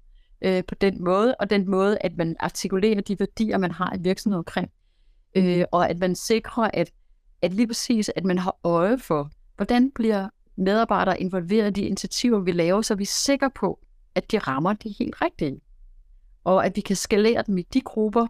øh, 0.44 0.64
på 0.68 0.74
den 0.74 1.04
måde, 1.04 1.34
og 1.34 1.50
den 1.50 1.70
måde, 1.70 1.98
at 2.00 2.16
man 2.16 2.36
artikulerer 2.40 3.00
de 3.00 3.18
værdier, 3.18 3.58
man 3.58 3.70
har 3.70 3.94
i 3.94 3.98
virksomheden 4.00 4.38
omkring, 4.38 4.70
øh, 5.34 5.64
og 5.72 5.90
at 5.90 5.98
man 5.98 6.14
sikrer, 6.14 6.70
at, 6.74 6.92
at 7.42 7.52
lige 7.52 7.66
præcis, 7.66 8.10
at 8.16 8.24
man 8.24 8.38
har 8.38 8.56
øje 8.64 8.98
for, 8.98 9.30
hvordan 9.56 9.90
bliver 9.90 10.28
medarbejdere 10.56 11.20
involveret 11.20 11.68
i 11.68 11.80
de 11.80 11.86
initiativer, 11.86 12.38
vi 12.38 12.52
laver, 12.52 12.82
så 12.82 12.94
vi 12.94 13.02
er 13.02 13.06
sikre 13.06 13.50
på, 13.50 13.78
at 14.14 14.32
de 14.32 14.38
rammer 14.38 14.72
det 14.72 14.96
helt 14.98 15.22
rigtige. 15.22 15.60
Og 16.44 16.66
at 16.66 16.76
vi 16.76 16.80
kan 16.80 16.96
skalere 16.96 17.44
dem 17.46 17.58
i 17.58 17.62
de 17.62 17.80
grupper, 17.80 18.26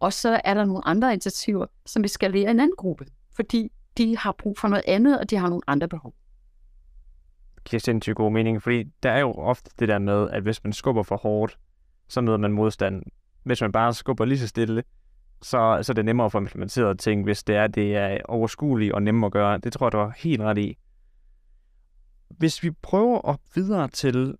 og 0.00 0.12
så 0.12 0.40
er 0.44 0.54
der 0.54 0.64
nogle 0.64 0.86
andre 0.86 1.12
initiativer, 1.12 1.66
som 1.86 2.02
vi 2.02 2.08
skalerer 2.08 2.48
i 2.48 2.50
en 2.50 2.60
anden 2.60 2.76
gruppe, 2.76 3.06
fordi 3.36 3.72
de 3.98 4.16
har 4.16 4.32
brug 4.38 4.58
for 4.58 4.68
noget 4.68 4.84
andet, 4.86 5.20
og 5.20 5.30
de 5.30 5.36
har 5.36 5.48
nogle 5.48 5.62
andre 5.66 5.88
behov. 5.88 6.14
Giver 7.66 7.80
sindssygt 7.80 8.16
god 8.16 8.32
mening, 8.32 8.62
fordi 8.62 8.84
der 9.02 9.10
er 9.10 9.18
jo 9.18 9.32
ofte 9.32 9.70
det 9.78 9.88
der 9.88 9.98
med, 9.98 10.30
at 10.30 10.42
hvis 10.42 10.64
man 10.64 10.72
skubber 10.72 11.02
for 11.02 11.16
hårdt, 11.16 11.58
så 12.08 12.20
møder 12.20 12.38
man 12.38 12.52
modstand. 12.52 13.02
Hvis 13.42 13.60
man 13.60 13.72
bare 13.72 13.94
skubber 13.94 14.24
lige 14.24 14.38
så 14.38 14.48
stille, 14.48 14.82
så, 15.42 15.78
så 15.82 15.92
er 15.92 15.94
det 15.94 16.04
nemmere 16.04 16.24
at 16.24 16.32
få 16.32 16.38
implementeret 16.38 16.98
ting, 16.98 17.24
hvis 17.24 17.42
det 17.42 17.56
er, 17.56 17.66
det 17.66 17.96
er 17.96 18.18
overskueligt 18.24 18.92
og 18.92 19.02
nemmere 19.02 19.26
at 19.26 19.32
gøre. 19.32 19.58
Det 19.58 19.72
tror 19.72 19.86
jeg, 19.86 19.92
du 19.92 19.98
har 19.98 20.12
helt 20.16 20.40
ret 20.42 20.58
i. 20.58 20.78
Hvis 22.28 22.62
vi 22.62 22.70
prøver 22.70 23.28
at 23.28 23.36
videre 23.54 23.88
til 23.88 24.36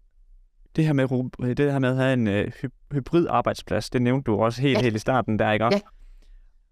det 0.77 0.85
her 0.85 0.93
med, 0.93 1.55
det 1.55 1.72
her 1.72 1.79
med 1.79 1.89
at 1.89 1.97
have 1.97 2.12
en 2.12 2.27
øh, 2.27 2.53
hybrid 2.93 3.27
arbejdsplads, 3.31 3.91
det 3.91 4.03
nævnte 4.03 4.31
du 4.31 4.37
også 4.37 4.62
helt, 4.62 4.79
ja. 4.79 4.83
helt 4.83 4.97
i 4.97 4.99
starten 4.99 5.39
der, 5.39 5.53
ikke? 5.53 5.64
Ja. 5.64 5.81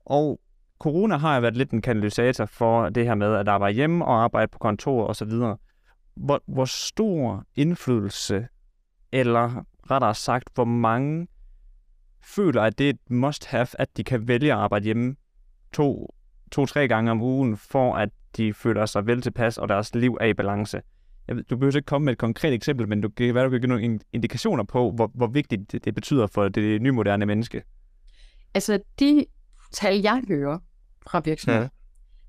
Og 0.06 0.40
corona 0.78 1.16
har 1.16 1.34
jo 1.34 1.40
været 1.40 1.56
lidt 1.56 1.70
en 1.70 1.82
katalysator 1.82 2.46
for 2.46 2.88
det 2.88 3.04
her 3.04 3.14
med 3.14 3.34
at 3.34 3.48
arbejde 3.48 3.74
hjemme 3.74 4.04
og 4.04 4.24
arbejde 4.24 4.48
på 4.48 4.58
kontor 4.58 5.06
og 5.06 5.16
så 5.16 5.24
videre. 5.24 5.56
Hvor, 6.16 6.42
hvor 6.46 6.64
stor 6.64 7.44
indflydelse, 7.56 8.48
eller 9.12 9.64
rettere 9.90 10.14
sagt, 10.14 10.48
hvor 10.54 10.64
mange 10.64 11.26
føler, 12.22 12.62
at 12.62 12.78
det 12.78 12.86
er 12.86 12.90
et 12.90 13.10
must-have, 13.10 13.66
at 13.72 13.96
de 13.96 14.04
kan 14.04 14.28
vælge 14.28 14.52
at 14.52 14.58
arbejde 14.58 14.84
hjemme 14.84 15.16
to, 15.72 16.14
to-tre 16.52 16.88
gange 16.88 17.10
om 17.10 17.22
ugen, 17.22 17.56
for 17.56 17.94
at 17.94 18.08
de 18.36 18.54
føler 18.54 18.86
sig 18.86 19.06
vel 19.06 19.22
tilpas, 19.22 19.58
og 19.58 19.68
deres 19.68 19.94
liv 19.94 20.18
er 20.20 20.26
i 20.26 20.34
balance. 20.34 20.82
Jeg 21.28 21.36
ved, 21.36 21.42
du 21.44 21.56
behøver 21.56 21.76
ikke 21.76 21.86
komme 21.86 22.04
med 22.04 22.12
et 22.12 22.18
konkret 22.18 22.52
eksempel, 22.52 22.88
men 22.88 23.00
du 23.00 23.08
kan 23.08 23.34
være, 23.34 23.44
du 23.44 23.50
kan 23.50 23.60
give 23.60 23.68
nogle 23.68 24.00
indikationer 24.12 24.64
på, 24.64 24.90
hvor, 24.90 25.10
hvor 25.14 25.26
vigtigt 25.26 25.72
det, 25.72 25.84
det 25.84 25.94
betyder 25.94 26.26
for 26.26 26.48
det 26.48 26.82
nymoderne 26.82 27.26
menneske. 27.26 27.62
Altså, 28.54 28.78
de 28.98 29.26
tal, 29.72 30.00
jeg 30.00 30.22
hører 30.28 30.58
fra 31.06 31.20
virksomheden, 31.24 31.62
ja. 31.62 31.68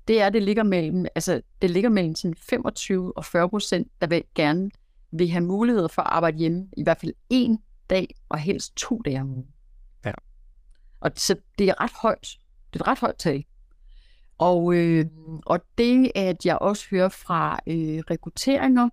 Det 0.08 0.20
er, 0.20 0.30
det 0.30 0.42
ligger 0.42 0.62
mellem, 0.62 1.06
altså, 1.14 1.42
det 1.62 1.70
ligger 1.70 1.90
mellem 1.90 2.14
sådan 2.14 2.34
25 2.34 3.16
og 3.16 3.24
40 3.24 3.48
procent, 3.48 3.92
der 4.00 4.06
vil 4.06 4.24
gerne 4.34 4.70
vil 5.12 5.30
have 5.30 5.44
mulighed 5.44 5.88
for 5.88 6.02
at 6.02 6.08
arbejde 6.10 6.38
hjemme 6.38 6.68
i 6.76 6.82
hvert 6.82 7.00
fald 7.00 7.12
en 7.30 7.58
dag, 7.90 8.14
og 8.28 8.38
helst 8.38 8.76
to 8.76 9.02
dage 9.04 9.20
om 9.20 9.30
ugen. 9.30 9.46
Ja. 10.04 10.12
Og 11.00 11.10
så 11.16 11.36
det 11.58 11.68
er 11.68 11.80
ret 11.80 11.92
højt. 12.02 12.38
Det 12.72 12.80
er 12.80 12.84
et 12.84 12.88
ret 12.88 12.98
højt 12.98 13.16
tal. 13.16 13.44
Og, 14.38 14.74
øh, 14.74 15.06
og 15.46 15.60
det, 15.78 16.12
at 16.14 16.46
jeg 16.46 16.58
også 16.58 16.86
hører 16.90 17.08
fra 17.08 17.58
øh, 17.66 17.98
rekrutteringer, 18.10 18.88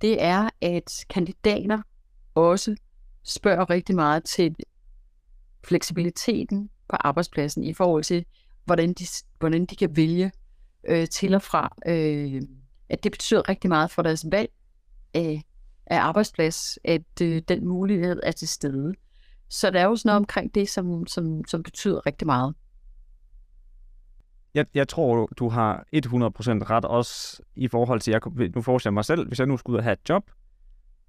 det 0.00 0.22
er, 0.22 0.48
at 0.60 1.04
kandidater 1.10 1.82
også 2.34 2.76
spørger 3.24 3.70
rigtig 3.70 3.94
meget 3.94 4.24
til 4.24 4.56
fleksibiliteten 5.64 6.70
på 6.88 6.96
arbejdspladsen 7.00 7.64
i 7.64 7.74
forhold 7.74 8.04
til, 8.04 8.24
hvordan 8.64 8.92
de, 8.92 9.06
hvordan 9.38 9.66
de 9.66 9.76
kan 9.76 9.96
vælge 9.96 10.32
øh, 10.88 11.08
til 11.08 11.34
og 11.34 11.42
fra. 11.42 11.76
Øh, 11.86 12.42
at 12.88 13.04
det 13.04 13.12
betyder 13.12 13.48
rigtig 13.48 13.68
meget 13.68 13.90
for 13.90 14.02
deres 14.02 14.26
valg 14.30 14.50
af, 15.14 15.42
af 15.86 15.98
arbejdsplads, 15.98 16.78
at 16.84 17.22
øh, 17.22 17.42
den 17.48 17.66
mulighed 17.66 18.20
er 18.22 18.32
til 18.32 18.48
stede. 18.48 18.94
Så 19.48 19.70
der 19.70 19.80
er 19.80 19.84
jo 19.84 19.96
sådan 19.96 20.08
noget 20.08 20.16
omkring 20.16 20.54
det, 20.54 20.68
som, 20.68 21.06
som, 21.06 21.44
som 21.48 21.62
betyder 21.62 22.06
rigtig 22.06 22.26
meget 22.26 22.54
jeg, 24.54 24.66
jeg 24.74 24.88
tror, 24.88 25.28
du 25.38 25.48
har 25.48 25.84
100% 25.96 26.00
ret 26.70 26.84
også 26.84 27.42
i 27.56 27.68
forhold 27.68 28.00
til, 28.00 28.10
jeg, 28.10 28.50
nu 28.54 28.62
forestiller 28.62 28.92
mig 28.92 29.04
selv, 29.04 29.28
hvis 29.28 29.38
jeg 29.38 29.46
nu 29.46 29.56
skulle 29.56 29.74
ud 29.74 29.78
og 29.78 29.84
have 29.84 29.92
et 29.92 30.08
job, 30.08 30.30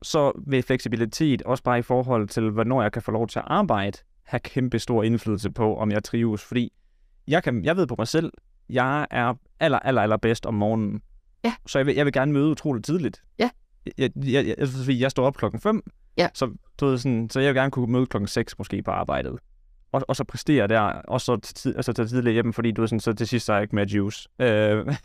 så 0.02 0.32
vil 0.48 0.64
fleksibilitet 0.64 1.42
også 1.42 1.64
bare 1.64 1.80
i 1.80 1.82
forhold 1.82 2.28
til, 2.28 2.50
hvornår 2.50 2.82
jeg 2.82 2.92
kan 2.92 3.02
få 3.02 3.12
lov 3.12 3.28
til 3.28 3.40
at 3.40 3.46
arbejde, 3.48 3.98
have 4.24 4.40
kæmpe 4.40 4.80
stor 4.80 5.04
indflydelse 5.04 5.52
på, 5.52 5.78
om 5.78 5.92
jeg 5.92 6.04
trives. 6.04 6.44
Fordi 6.44 6.72
jeg, 7.28 7.44
kan, 7.44 7.66
jeg 7.66 7.78
ved 7.78 7.88
på 7.88 7.96
mig 7.98 8.08
selv, 8.08 8.32
jeg 8.70 9.08
er 9.12 9.34
aller, 9.60 9.80
aller, 9.80 10.02
aller 10.02 10.18
bedst 10.18 10.46
om 10.46 10.54
morgenen. 10.54 11.02
Ja. 11.44 11.54
Så 11.68 11.80
jeg 11.80 11.86
vil, 11.86 11.96
jeg 11.96 12.06
vil 12.06 12.14
gerne 12.14 12.32
møde 12.32 12.50
utroligt 12.50 12.86
tidligt. 12.86 13.24
Ja. 13.40 13.50
Jeg, 13.86 14.12
jeg, 14.18 14.46
jeg, 14.46 14.58
jeg, 14.58 15.00
jeg 15.00 15.12
står 15.12 15.26
op 15.26 15.38
klokken 15.38 15.60
5, 15.60 15.84
ja. 16.18 16.30
så, 16.34 16.52
du 16.80 16.86
ved, 16.86 16.98
sådan, 16.98 17.30
så 17.30 17.40
jeg 17.40 17.54
vil 17.54 17.60
gerne 17.60 17.72
kunne 17.72 17.92
møde 17.92 18.06
klokken 18.06 18.28
6 18.28 18.58
måske 18.58 18.84
på 18.84 18.92
arbejdet 18.92 19.40
og, 19.92 20.02
og 20.08 20.16
så 20.16 20.24
præstere 20.24 20.68
der, 20.68 20.80
og 20.82 21.22
så, 21.22 21.38
til, 21.38 21.74
altså, 21.76 21.94
tage 21.94 22.08
tidligere 22.08 22.34
hjem, 22.34 22.54
fordi 22.54 22.72
du 22.72 22.82
er 22.82 22.86
sådan, 22.86 23.00
så 23.00 23.14
til 23.14 23.28
sidst 23.28 23.50
er 23.50 23.54
jeg 23.54 23.62
ikke 23.62 23.76
mere 23.76 23.86
juice. 23.86 24.30
Øh, 24.40 24.86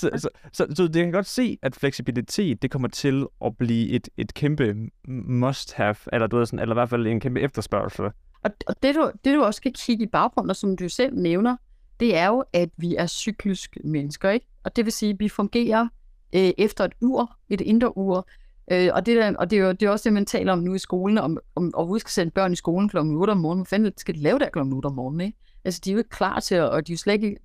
så, 0.00 0.10
så, 0.16 0.28
så, 0.52 0.66
så, 0.74 0.82
det 0.82 0.94
kan 0.94 1.12
godt 1.12 1.26
se, 1.26 1.58
at 1.62 1.74
fleksibilitet, 1.74 2.62
det 2.62 2.70
kommer 2.70 2.88
til 2.88 3.26
at 3.44 3.56
blive 3.56 3.88
et, 3.88 4.08
et 4.16 4.34
kæmpe 4.34 4.74
must-have, 5.08 5.96
eller, 6.12 6.26
du 6.26 6.36
ved, 6.36 6.46
sådan, 6.46 6.58
eller 6.58 6.74
i 6.74 6.76
hvert 6.76 6.90
fald 6.90 7.06
en 7.06 7.20
kæmpe 7.20 7.40
efterspørgsel. 7.40 8.04
Og, 8.44 8.50
og 8.66 8.74
det, 8.82 8.94
du, 8.94 9.10
det, 9.24 9.34
du 9.34 9.42
også 9.42 9.58
skal 9.58 9.72
kigge 9.72 10.04
i 10.04 10.08
baggrunden, 10.08 10.54
som 10.54 10.76
du 10.76 10.88
selv 10.88 11.16
nævner, 11.16 11.56
det 12.00 12.16
er 12.16 12.26
jo, 12.26 12.44
at 12.52 12.68
vi 12.76 12.96
er 12.96 13.06
cykliske 13.06 13.80
mennesker, 13.84 14.30
ikke? 14.30 14.46
Og 14.64 14.76
det 14.76 14.84
vil 14.84 14.92
sige, 14.92 15.10
at 15.10 15.20
vi 15.20 15.28
fungerer 15.28 15.88
øh, 16.34 16.52
efter 16.58 16.84
et 16.84 16.92
ur, 17.00 17.36
et 17.48 17.60
indre 17.60 17.98
ur, 17.98 18.28
Øh, 18.72 18.90
og 18.94 19.06
det, 19.06 19.16
der, 19.16 19.36
og 19.36 19.50
det, 19.50 19.58
er 19.58 19.62
jo, 19.62 19.72
det 19.72 19.82
er 19.82 19.90
også 19.90 20.08
det, 20.08 20.12
man 20.12 20.26
taler 20.26 20.52
om 20.52 20.58
nu 20.58 20.74
i 20.74 20.78
skolen, 20.78 21.18
om, 21.18 21.38
om 21.54 21.74
overhovedet 21.74 22.00
skal 22.00 22.10
sende 22.10 22.30
børn 22.30 22.52
i 22.52 22.56
skolen 22.56 22.88
kl. 22.88 22.96
8 22.96 23.30
om 23.30 23.36
morgenen. 23.36 23.60
Hvad 23.62 23.66
fanden 23.66 23.92
skal 23.96 24.14
de 24.14 24.20
lave 24.20 24.38
der 24.38 24.48
kl. 24.48 24.58
8 24.58 24.86
om 24.86 24.94
morgenen? 24.94 25.20
Ikke? 25.20 25.38
Altså, 25.64 25.80
de 25.84 25.90
er 25.90 25.92
jo 25.92 25.98
ikke 25.98 26.10
klar 26.10 26.40
til, 26.40 26.60
og 26.60 26.86
de 26.86 26.92
er 26.92 26.94
jo 26.94 26.98
slet 26.98 27.12
ikke 27.12 27.36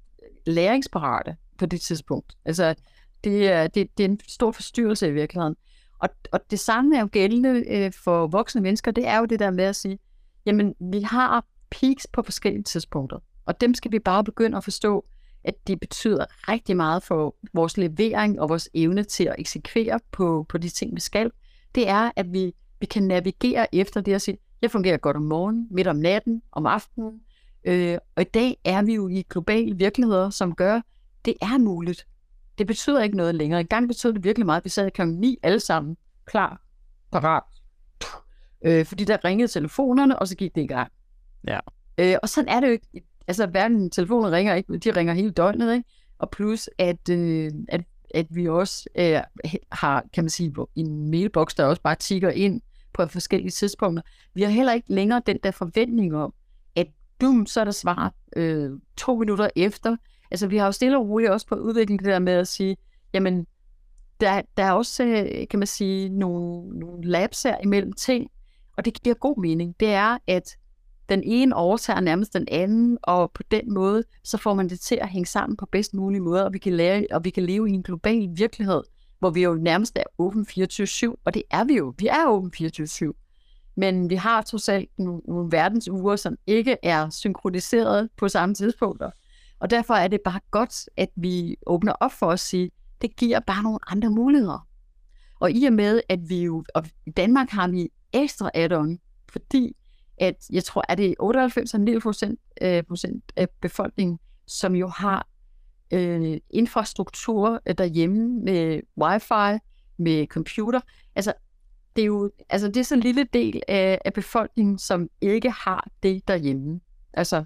læringsparate 0.46 1.36
på 1.58 1.66
det 1.66 1.82
tidspunkt. 1.82 2.38
Altså, 2.46 2.76
det 3.24 3.48
er, 3.48 3.68
det, 3.68 3.88
det 3.98 4.06
er 4.06 4.10
en 4.10 4.20
stor 4.28 4.52
forstyrrelse 4.52 5.08
i 5.08 5.12
virkeligheden. 5.12 5.56
Og, 6.00 6.10
og 6.32 6.40
det 6.52 6.60
samme 6.60 6.98
er 6.98 7.02
jo 7.02 7.10
gældende 7.12 7.64
øh, 7.68 7.92
for 8.04 8.28
voksne 8.28 8.62
mennesker, 8.62 8.92
det 8.92 9.08
er 9.08 9.18
jo 9.18 9.26
det 9.26 9.40
der 9.40 9.52
med 9.52 9.64
at 9.64 9.76
sige, 9.76 10.00
jamen, 10.46 10.76
vi 10.80 11.02
har 11.02 11.46
peaks 11.72 12.08
på 12.14 12.22
forskellige 12.22 12.64
tidspunkter, 12.64 13.20
og 13.50 13.62
dem 13.62 13.74
skal 13.74 13.92
vi 13.92 14.00
bare 14.00 14.24
begynde 14.24 14.58
at 14.58 14.64
forstå, 14.64 15.06
at 15.44 15.68
det 15.68 15.80
betyder 15.80 16.26
rigtig 16.52 16.78
meget 16.78 17.04
for 17.04 17.36
vores 17.54 17.78
levering 17.78 18.42
og 18.42 18.50
vores 18.50 18.70
evne 18.74 19.04
til 19.04 19.24
at 19.24 19.36
eksekvere 19.38 20.00
på, 20.12 20.46
på 20.50 20.58
de 20.58 20.70
ting, 20.70 20.96
vi 20.96 21.00
skal, 21.00 21.32
det 21.76 21.90
er, 21.90 22.12
at 22.16 22.34
vi, 22.34 22.54
vi 22.80 22.86
kan 22.86 23.04
navigere 23.04 23.76
efter 23.76 24.02
det 24.02 24.14
at 24.14 24.22
sige, 24.22 24.38
jeg 24.62 24.72
fungerer 24.72 24.98
godt 24.98 25.18
om 25.18 25.24
morgenen, 25.24 25.68
midt 25.72 25.88
om 25.88 25.96
natten, 25.96 26.42
om 26.52 26.66
aftenen, 26.66 27.22
øh, 27.64 27.98
og 28.16 28.22
i 28.22 28.26
dag 28.26 28.58
er 28.66 28.82
vi 28.82 28.96
jo 28.96 29.08
i 29.08 29.26
globale 29.30 29.78
virkeligheder, 29.78 30.30
som 30.30 30.56
gør, 30.56 30.82
det 31.26 31.34
er 31.42 31.58
muligt. 31.58 32.08
Det 32.58 32.68
betyder 32.68 33.04
ikke 33.04 33.18
noget 33.18 33.36
længere. 33.36 33.62
I 33.62 33.64
gang 33.64 33.88
betød 33.88 34.14
det 34.14 34.24
virkelig 34.24 34.46
meget. 34.46 34.64
Vi 34.64 34.70
sad 34.70 34.92
kl. 34.92 35.06
9 35.08 35.38
alle 35.44 35.60
sammen, 35.60 35.98
klar, 36.26 36.62
parat. 37.12 37.44
Øh, 38.66 38.86
fordi 38.86 39.04
der 39.04 39.26
ringede 39.26 39.48
telefonerne, 39.48 40.20
og 40.20 40.28
så 40.28 40.36
gik 40.36 40.56
det 40.56 40.62
i 40.62 40.68
gang. 40.68 40.92
Ja. 41.48 41.60
Øh, 41.98 42.16
og 42.24 42.30
sådan 42.30 42.50
er 42.50 42.60
det 42.60 42.68
jo 42.68 42.72
ikke 42.72 43.09
altså 43.30 43.46
hverken 43.46 43.90
telefonen 43.90 44.32
ringer 44.32 44.56
ikke, 44.56 44.78
de 44.78 44.92
ringer 44.92 45.14
hele 45.14 45.32
døgnet, 45.32 45.74
ikke? 45.74 45.90
Og 46.20 46.30
plus, 46.30 46.70
at, 46.78 47.10
øh, 47.10 47.52
at, 47.68 47.82
at 48.16 48.26
vi 48.30 48.48
også 48.48 48.90
øh, 48.96 49.20
har, 49.72 50.04
kan 50.14 50.24
man 50.24 50.30
sige, 50.30 50.56
en 50.76 51.12
mailbox, 51.12 51.56
der 51.56 51.66
også 51.66 51.82
bare 51.82 51.96
tigger 51.96 52.30
ind 52.30 52.62
på 52.94 53.06
forskellige 53.06 53.52
tidspunkter. 53.52 54.04
Vi 54.34 54.42
har 54.42 54.50
heller 54.50 54.74
ikke 54.74 54.94
længere 54.94 55.22
den 55.26 55.38
der 55.44 55.52
forventning 55.52 56.16
om, 56.16 56.34
at 56.76 56.88
dum, 57.22 57.46
så 57.46 57.60
er 57.60 57.64
der 57.64 57.72
svar 57.72 58.14
øh, 58.36 58.72
to 58.98 59.16
minutter 59.16 59.50
efter. 59.56 59.96
Altså, 60.32 60.48
vi 60.48 60.58
har 60.58 60.66
jo 60.66 60.72
stille 60.72 60.98
og 60.98 61.10
roligt 61.10 61.32
også 61.32 61.48
på 61.48 61.56
udviklingen 61.56 62.06
det 62.06 62.14
der 62.14 62.20
med 62.20 62.34
at 62.34 62.48
sige, 62.48 62.78
jamen, 63.14 63.48
der, 64.20 64.42
der 64.58 64.64
er 64.64 64.72
også, 64.72 65.04
øh, 65.04 65.48
kan 65.48 65.60
man 65.60 65.68
sige, 65.68 66.10
nogle, 66.10 66.80
nogle 66.80 67.04
labs 67.04 67.44
her 67.44 67.58
imellem 67.64 67.94
ting, 67.94 68.30
og 68.78 68.86
det 68.86 69.04
giver 69.04 69.16
god 69.16 69.42
mening. 69.42 69.76
Det 69.80 69.88
er, 69.88 70.18
at 70.28 70.58
den 71.10 71.24
ene 71.24 71.56
overtager 71.56 72.00
nærmest 72.00 72.34
den 72.34 72.48
anden, 72.52 72.98
og 73.04 73.32
på 73.32 73.44
den 73.52 73.74
måde, 73.74 74.04
så 74.24 74.38
får 74.38 74.54
man 74.54 74.70
det 74.70 74.80
til 74.80 74.96
at 74.96 75.10
hænge 75.10 75.26
sammen 75.26 75.58
på 75.58 75.66
bedst 75.72 75.94
mulig 75.94 76.22
måde, 76.22 76.46
og 76.46 76.54
vi 76.54 76.58
kan, 76.58 76.74
lære, 76.74 77.06
og 77.12 77.26
vi 77.26 77.30
kan 77.30 77.44
leve 77.44 77.70
i 77.70 77.74
en 77.74 77.84
global 77.84 78.30
virkelighed, 78.36 78.82
hvor 79.20 79.30
vi 79.30 79.44
jo 79.44 79.54
nærmest 79.54 79.98
er 79.98 80.04
åben 80.18 80.46
24-7, 80.50 81.22
og 81.26 81.34
det 81.34 81.44
er 81.52 81.64
vi 81.64 81.78
jo. 81.78 81.94
Vi 81.98 82.08
er 82.08 82.28
åben 82.28 82.52
24-7. 82.56 83.26
Men 83.76 84.10
vi 84.10 84.16
har 84.16 84.42
trods 84.42 84.70
alt 84.70 84.90
nogle, 84.98 85.22
nogle 85.28 85.52
verdensuger, 85.52 86.16
som 86.16 86.36
ikke 86.48 86.78
er 86.84 87.10
synkroniseret 87.10 88.10
på 88.18 88.28
samme 88.28 88.56
tidspunkter. 88.56 89.12
Og 89.60 89.70
derfor 89.70 89.94
er 89.94 90.08
det 90.08 90.22
bare 90.22 90.40
godt, 90.52 90.90
at 90.98 91.10
vi 91.16 91.56
åbner 91.68 91.94
op 91.94 92.12
for 92.12 92.32
at 92.32 92.40
sige, 92.40 92.72
det 93.02 93.16
giver 93.16 93.40
bare 93.40 93.64
nogle 93.64 93.80
andre 93.88 94.10
muligheder. 94.10 94.68
Og 95.40 95.52
i 95.52 95.66
og 95.66 95.74
med, 95.74 96.02
at 96.10 96.20
vi 96.30 96.44
jo, 96.44 96.64
og 96.76 96.86
i 97.06 97.12
Danmark 97.12 97.50
har 97.50 97.68
vi 97.68 97.90
ekstra 98.14 98.52
add-on, 98.56 98.98
fordi 99.32 99.76
at 100.20 100.36
jeg 100.52 100.64
tror, 100.64 100.84
at 100.90 100.98
det 100.98 101.10
er 101.10 101.14
98 101.20 101.74
9 101.74 102.00
procent, 102.00 102.40
øh, 102.62 102.84
procent 102.84 103.24
af 103.36 103.50
befolkningen, 103.62 104.20
som 104.48 104.76
jo 104.76 104.88
har 104.88 105.28
øh, 105.92 106.38
infrastruktur 106.50 107.62
øh, 107.66 107.76
derhjemme 107.78 108.42
med 108.42 108.82
wifi, 109.02 109.60
med 109.98 110.28
computer. 110.28 110.82
Altså, 111.16 111.34
det 111.96 112.02
er 112.02 112.06
jo 112.06 112.32
altså, 112.50 112.68
det 112.68 112.78
er 112.78 112.84
så 112.84 112.96
en 112.96 113.02
lille 113.02 113.28
del 113.34 113.62
af, 113.68 114.00
af 114.06 114.14
befolkningen, 114.14 114.80
som 114.80 115.10
ikke 115.22 115.52
har 115.52 115.88
det 116.04 116.28
derhjemme. 116.28 116.80
Altså, 117.14 117.44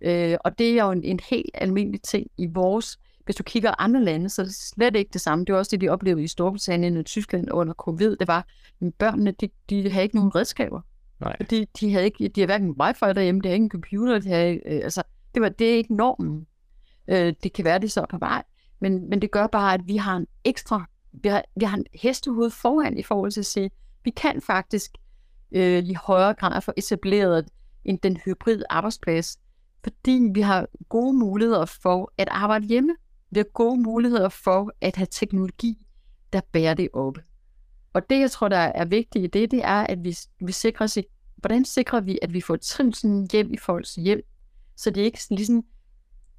øh, 0.00 0.36
og 0.44 0.58
det 0.58 0.78
er 0.78 0.84
jo 0.84 0.90
en, 0.90 1.04
en 1.04 1.20
helt 1.30 1.50
almindelig 1.54 2.02
ting 2.02 2.26
i 2.38 2.46
vores 2.46 2.98
hvis 3.26 3.36
du 3.36 3.42
kigger 3.42 3.80
andre 3.80 4.04
lande, 4.04 4.30
så 4.30 4.42
er 4.42 4.46
det 4.46 4.54
slet 4.54 4.96
ikke 4.96 5.10
det 5.12 5.20
samme. 5.20 5.44
Det 5.44 5.52
var 5.52 5.58
også 5.58 5.70
det, 5.70 5.80
de 5.80 5.88
oplevede 5.88 6.24
i 6.24 6.28
Storbritannien 6.28 6.96
og 6.96 7.04
Tyskland 7.04 7.48
under 7.52 7.74
covid. 7.74 8.16
Det 8.16 8.28
var, 8.28 8.46
at 8.82 8.94
børnene, 8.94 9.30
de, 9.30 9.48
de 9.70 9.90
havde 9.90 10.02
ikke 10.02 10.16
nogen 10.16 10.34
redskaber. 10.34 10.80
Nej. 11.20 11.36
Fordi 11.40 11.64
de 11.80 11.92
havde 11.92 12.04
ikke, 12.04 12.28
de 12.28 12.40
havde 12.40 12.46
hverken 12.46 12.70
wifi 12.80 13.12
derhjemme, 13.14 13.40
de 13.40 13.48
havde 13.48 13.56
ikke 13.56 13.64
en 13.64 13.70
computer, 13.70 14.18
de 14.18 14.28
havde, 14.28 14.54
øh, 14.54 14.80
altså, 14.84 15.02
det, 15.34 15.42
var, 15.42 15.48
det 15.48 15.70
er 15.72 15.76
ikke 15.76 15.94
normen. 15.94 16.46
Øh, 17.08 17.34
det 17.42 17.52
kan 17.52 17.64
være, 17.64 17.78
det 17.78 17.92
så 17.92 18.06
på 18.10 18.18
vej, 18.18 18.42
men, 18.80 19.08
men 19.10 19.22
det 19.22 19.30
gør 19.30 19.46
bare, 19.46 19.74
at 19.74 19.80
vi 19.84 19.96
har 19.96 20.16
en 20.16 20.26
ekstra, 20.44 20.84
vi 21.12 21.28
har, 21.28 21.44
vi 21.56 21.64
har 21.64 21.76
en 21.76 21.86
hestehoved 21.94 22.50
foran 22.50 22.98
i 22.98 23.02
forhold 23.02 23.30
til 23.30 23.40
at 23.40 23.46
sige, 23.46 23.70
vi 24.04 24.10
kan 24.10 24.40
faktisk 24.40 24.90
øh, 25.52 25.84
i 25.84 25.94
højere 25.94 26.34
grad 26.34 26.60
få 26.60 26.72
etableret 26.76 27.48
en, 27.84 27.96
den 27.96 28.16
hybrid 28.16 28.62
arbejdsplads, 28.70 29.38
fordi 29.84 30.30
vi 30.34 30.40
har 30.40 30.66
gode 30.88 31.18
muligheder 31.18 31.64
for 31.64 32.12
at 32.18 32.28
arbejde 32.30 32.66
hjemme. 32.66 32.96
Vi 33.30 33.38
har 33.38 33.44
gode 33.44 33.80
muligheder 33.80 34.28
for 34.28 34.72
at 34.80 34.96
have 34.96 35.08
teknologi, 35.10 35.78
der 36.32 36.40
bærer 36.52 36.74
det 36.74 36.88
op. 36.92 37.18
Og 37.96 38.10
det, 38.10 38.20
jeg 38.20 38.30
tror, 38.30 38.48
der 38.48 38.56
er 38.56 38.84
vigtigt 38.84 39.24
i 39.24 39.26
det, 39.26 39.50
det 39.50 39.64
er, 39.64 39.86
at 39.86 40.04
vi, 40.04 40.16
vi 40.40 40.52
sikrer 40.52 40.86
sig, 40.86 41.04
hvordan 41.36 41.64
sikrer 41.64 42.00
vi, 42.00 42.18
at 42.22 42.32
vi 42.32 42.40
får 42.40 42.56
trivselen 42.56 43.28
hjem 43.32 43.52
i 43.52 43.56
folks 43.56 43.94
hjem, 43.94 44.20
så 44.76 44.90
det 44.90 45.00
ikke 45.00 45.18
ligesom 45.30 45.64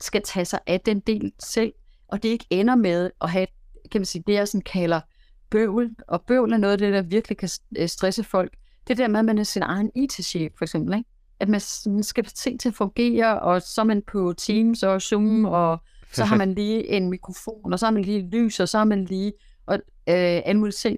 skal 0.02 0.22
tage 0.22 0.46
sig 0.46 0.60
af 0.68 0.82
den 0.82 1.00
del 1.00 1.32
selv, 1.40 1.74
og 2.08 2.24
det 2.24 2.30
ikke 2.30 2.46
ender 2.50 2.76
med 2.76 3.12
at 3.22 3.30
have, 3.30 3.48
kan 3.92 4.02
man 4.02 4.06
sige, 4.06 4.24
det 4.28 4.34
jeg 4.34 4.48
sådan 4.48 4.62
kalder 4.62 5.02
bøvl, 5.50 5.90
og 6.08 6.22
bøvl 6.22 6.54
er 6.54 6.58
noget 6.58 6.72
af 6.72 6.78
det, 6.78 6.94
der 6.94 7.02
virkelig 7.02 7.38
kan 7.38 7.50
øh, 7.78 7.88
stresse 7.88 8.24
folk. 8.24 8.54
Det 8.88 8.98
der 8.98 9.08
med, 9.08 9.20
at 9.20 9.26
man 9.26 9.38
er 9.38 9.44
sin 9.44 9.62
egen 9.62 9.92
IT-chef, 9.96 10.54
for 10.58 10.66
eksempel, 10.66 10.98
ikke? 10.98 11.10
at 11.40 11.50
man, 11.50 11.60
skal 12.04 12.26
ting 12.26 12.60
til 12.60 12.70
at 12.70 12.76
fungere, 12.76 13.40
og 13.40 13.62
så 13.62 13.82
er 13.82 13.86
man 13.86 14.02
på 14.08 14.34
Teams 14.38 14.84
og 14.84 15.02
Zoom, 15.02 15.46
og 15.46 15.80
så 16.14 16.26
har 16.26 16.38
man 16.38 16.54
lige 16.54 16.88
en 16.88 17.10
mikrofon, 17.10 17.74
og 17.74 17.80
så 17.80 17.86
har 17.86 17.92
man 17.92 18.04
lige 18.04 18.30
lys, 18.30 18.60
og 18.60 18.70
så 18.70 18.78
har 18.78 18.86
man 18.86 19.06
lige 19.06 19.34
og, 19.66 19.76
øh, 20.08 20.42
alle 20.46 20.60
mulige 20.60 20.74
ting. 20.74 20.98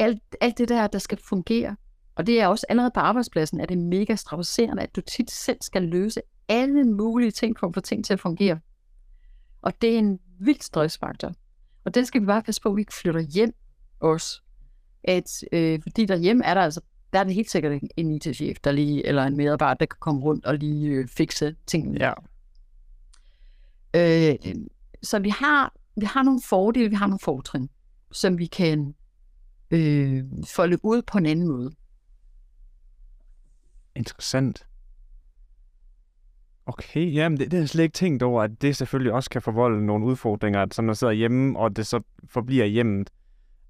Alt, 0.00 0.36
alt 0.40 0.58
det 0.58 0.68
der, 0.68 0.86
der 0.86 0.98
skal 0.98 1.18
fungere. 1.28 1.76
Og 2.14 2.26
det 2.26 2.40
er 2.40 2.46
også 2.46 2.66
allerede 2.68 2.90
på 2.94 3.00
arbejdspladsen, 3.00 3.60
at 3.60 3.68
det 3.68 3.74
er 3.74 3.80
mega 3.80 4.16
strapasserende, 4.16 4.82
at 4.82 4.96
du 4.96 5.00
tit 5.00 5.30
selv 5.30 5.58
skal 5.60 5.82
løse 5.82 6.20
alle 6.48 6.84
mulige 6.84 7.30
ting 7.30 7.58
for 7.58 7.66
at 7.66 7.74
få 7.74 7.80
ting 7.80 8.04
til 8.04 8.12
at 8.12 8.20
fungere. 8.20 8.58
Og 9.62 9.82
det 9.82 9.94
er 9.94 9.98
en 9.98 10.18
vild 10.38 10.60
stressfaktor. 10.60 11.32
Og 11.84 11.94
den 11.94 12.06
skal 12.06 12.20
vi 12.20 12.26
bare 12.26 12.42
passe 12.42 12.60
på, 12.62 12.68
at 12.68 12.76
vi 12.76 12.80
ikke 12.80 12.94
flytter 12.94 13.20
hjem 13.20 13.54
også. 14.00 14.42
At, 15.04 15.44
øh, 15.52 15.82
fordi 15.82 16.06
derhjemme 16.06 16.44
er 16.44 16.54
der 16.54 16.60
altså, 16.60 16.80
der 17.12 17.18
er 17.18 17.24
det 17.24 17.34
helt 17.34 17.50
sikkert 17.50 17.82
en 17.96 18.10
IT-chef, 18.10 18.56
der 18.64 18.72
lige, 18.72 19.06
eller 19.06 19.24
en 19.24 19.36
medarbejder, 19.36 19.78
der 19.78 19.86
kan 19.86 19.96
komme 20.00 20.22
rundt 20.22 20.46
og 20.46 20.54
lige 20.54 20.88
øh, 20.88 21.08
fikse 21.08 21.56
tingene. 21.66 21.98
Ja. 22.00 22.12
Øh, 23.94 24.54
så 25.02 25.18
vi 25.18 25.28
har, 25.28 25.74
vi 25.96 26.06
har 26.06 26.22
nogle 26.22 26.40
fordele, 26.48 26.88
vi 26.88 26.94
har 26.94 27.06
nogle 27.06 27.18
fortrin, 27.18 27.68
som 28.12 28.38
vi 28.38 28.46
kan 28.46 28.94
øh, 29.70 30.24
folde 30.46 30.78
ud 30.82 31.02
på 31.02 31.18
en 31.18 31.26
anden 31.26 31.48
måde. 31.48 31.70
Interessant. 33.96 34.66
Okay, 36.66 37.14
jamen 37.14 37.38
det, 37.38 37.50
det 37.50 37.52
har 37.52 37.62
jeg 37.62 37.68
slet 37.68 37.84
ikke 37.84 37.94
tænkt 37.94 38.22
over, 38.22 38.42
at 38.42 38.62
det 38.62 38.76
selvfølgelig 38.76 39.12
også 39.12 39.30
kan 39.30 39.42
forvolde 39.42 39.86
nogle 39.86 40.06
udfordringer, 40.06 40.62
at 40.62 40.74
som 40.74 40.84
man 40.84 40.94
sidder 40.94 41.12
hjemme, 41.12 41.58
og 41.58 41.76
det 41.76 41.86
så 41.86 42.00
forbliver 42.24 42.64
hjemmet. 42.64 43.10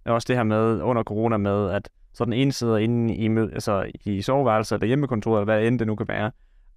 Også 0.04 0.26
det 0.28 0.36
her 0.36 0.42
med 0.42 0.82
under 0.82 1.02
corona 1.02 1.36
med, 1.36 1.70
at 1.70 1.88
så 2.12 2.24
den 2.24 2.32
ene 2.32 2.52
sidder 2.52 2.76
inde 2.76 3.14
i, 3.14 3.28
altså 3.52 3.90
i 4.04 4.22
soveværelset 4.22 4.76
eller 4.76 4.86
hjemmekontoret, 4.86 5.40
eller 5.40 5.54
hvad 5.54 5.68
end 5.68 5.78
det 5.78 5.86
nu 5.86 5.94
kan 5.94 6.08
være, 6.08 6.30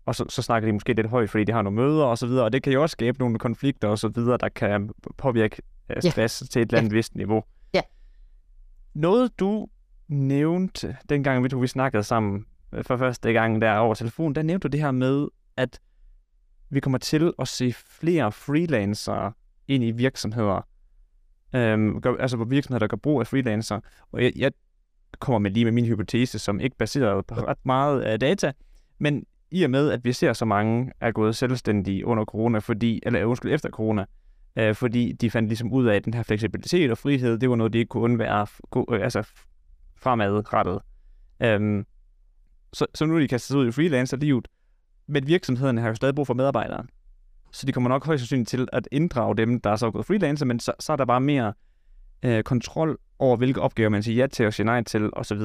og 0.06 0.16
så, 0.16 0.26
så 0.30 0.42
snakker 0.42 0.68
de 0.68 0.74
måske 0.74 0.94
lidt 0.94 1.08
højt, 1.08 1.30
fordi 1.30 1.44
de 1.44 1.52
har 1.52 1.62
nogle 1.62 1.76
møder 1.76 2.04
og 2.04 2.18
så 2.18 2.28
videre, 2.28 2.46
og 2.46 2.54
det 2.54 2.64
kan 2.64 2.74
jo 2.74 2.82
også 2.82 2.94
skabe 2.94 3.20
nogle 3.20 3.40
konflikter 3.40 3.88
og 3.88 4.00
så 4.00 4.08
videre, 4.08 4.38
der 4.38 4.50
kan 4.50 4.90
påvirke 5.18 5.62
stress 6.00 6.42
ja. 6.42 6.46
til 6.46 6.62
et 6.62 6.66
eller 6.66 6.80
andet 6.80 6.92
ja. 6.92 6.96
vist 6.96 7.16
niveau. 7.16 7.44
Noget 8.94 9.40
du 9.40 9.68
nævnte, 10.08 10.98
dengang 11.10 11.44
vi, 11.44 11.50
vi 11.62 11.68
snakkede 11.68 12.04
sammen 12.04 12.46
øh, 12.74 12.84
for 12.84 12.98
første 12.98 13.34
gang 13.34 13.62
der 13.62 13.78
over 13.78 13.94
telefon, 13.94 14.36
der 14.36 14.42
nævnte 14.42 14.68
du 14.68 14.72
det 14.72 14.80
her 14.80 14.92
med, 14.92 15.28
at 15.58 15.80
vi 16.70 16.80
kommer 16.80 16.98
til 16.98 17.34
at 17.40 17.48
se 17.48 17.74
flere 17.74 18.32
freelancere 18.32 19.34
ind 19.68 19.84
i 19.84 19.92
virksomheder. 19.92 20.68
Øhm, 21.56 22.02
gør, 22.02 22.16
altså 22.20 22.38
på 22.38 22.44
virksomheder, 22.44 22.80
der 22.80 22.88
gør 22.88 22.98
brug 22.98 23.20
af 23.20 23.28
freelancer. 23.28 23.80
Og 24.12 24.24
jeg, 24.24 24.34
jeg 24.36 24.52
kommer 25.20 25.40
med 25.40 25.52
lige 25.52 25.66
med 25.66 25.72
min 25.72 25.86
hypotese, 25.86 26.40
som 26.40 26.60
ikke 26.60 26.78
baseret 26.78 27.26
på 27.26 27.36
ret 27.36 27.66
meget 27.66 28.02
af 28.02 28.20
data, 28.20 28.52
men 29.00 29.26
i 29.52 29.64
og 29.64 29.70
med, 29.70 29.92
at 29.92 30.06
vi 30.06 30.14
ser 30.14 30.34
så 30.34 30.46
mange 30.46 30.92
er 31.00 31.12
gået 31.12 31.36
selvstændige 31.36 32.06
under 32.06 32.26
corona, 32.26 32.60
fordi, 32.60 33.00
eller 33.04 33.26
undskyld, 33.26 33.54
efter 33.54 33.70
corona, 33.70 34.06
øh, 34.56 34.76
fordi 34.76 35.12
de 35.12 35.32
fandt 35.32 35.50
ligesom 35.50 35.72
ud 35.72 35.86
af, 35.86 35.96
at 35.96 36.06
den 36.06 36.14
her 36.14 36.24
fleksibilitet 36.24 36.92
og 36.92 36.98
frihed, 36.98 37.38
det 37.38 37.50
var 37.50 37.56
noget, 37.56 37.74
de 37.74 37.78
ikke 37.78 37.90
kunne 37.90 38.04
undvære, 38.04 38.48
gå, 38.70 38.88
øh, 38.92 39.04
altså 39.04 39.28
fremadrettet. 39.96 40.80
Øhm, 41.40 41.86
så, 42.74 42.86
så 42.96 43.06
nu 43.06 43.16
er 43.16 43.20
de 43.20 43.28
kastet 43.28 43.48
sig 43.48 43.58
ud 43.58 43.68
i 43.68 43.72
freelancer-livet, 43.72 44.48
men 45.08 45.28
virksomhederne 45.28 45.82
har 45.82 45.88
jo 45.88 45.96
stadig 45.96 46.16
brug 46.16 46.28
for 46.28 46.34
medarbejdere. 46.34 46.86
Så 47.52 47.66
de 47.66 47.72
kommer 47.72 47.90
nok 47.90 48.06
højst 48.06 48.22
sandsynligt 48.22 48.50
til 48.50 48.68
at 48.74 48.88
inddrage 48.92 49.38
dem, 49.38 49.62
der 49.62 49.70
er 49.70 49.76
så 49.76 49.92
gået 49.92 50.06
freelancer, 50.06 50.46
men 50.46 50.60
så, 50.60 50.74
så 50.80 50.94
er 50.94 50.96
der 50.96 51.06
bare 51.06 51.22
mere 51.22 51.54
øh, 52.24 52.44
kontrol 52.44 52.98
over, 53.20 53.38
hvilke 53.38 53.62
opgaver 53.62 53.90
man 53.90 54.04
siger 54.04 54.24
ja 54.24 54.28
til 54.28 54.46
og 54.46 54.54
siger 54.54 54.66
nej 54.66 54.84
til 54.84 55.10
osv. 55.14 55.42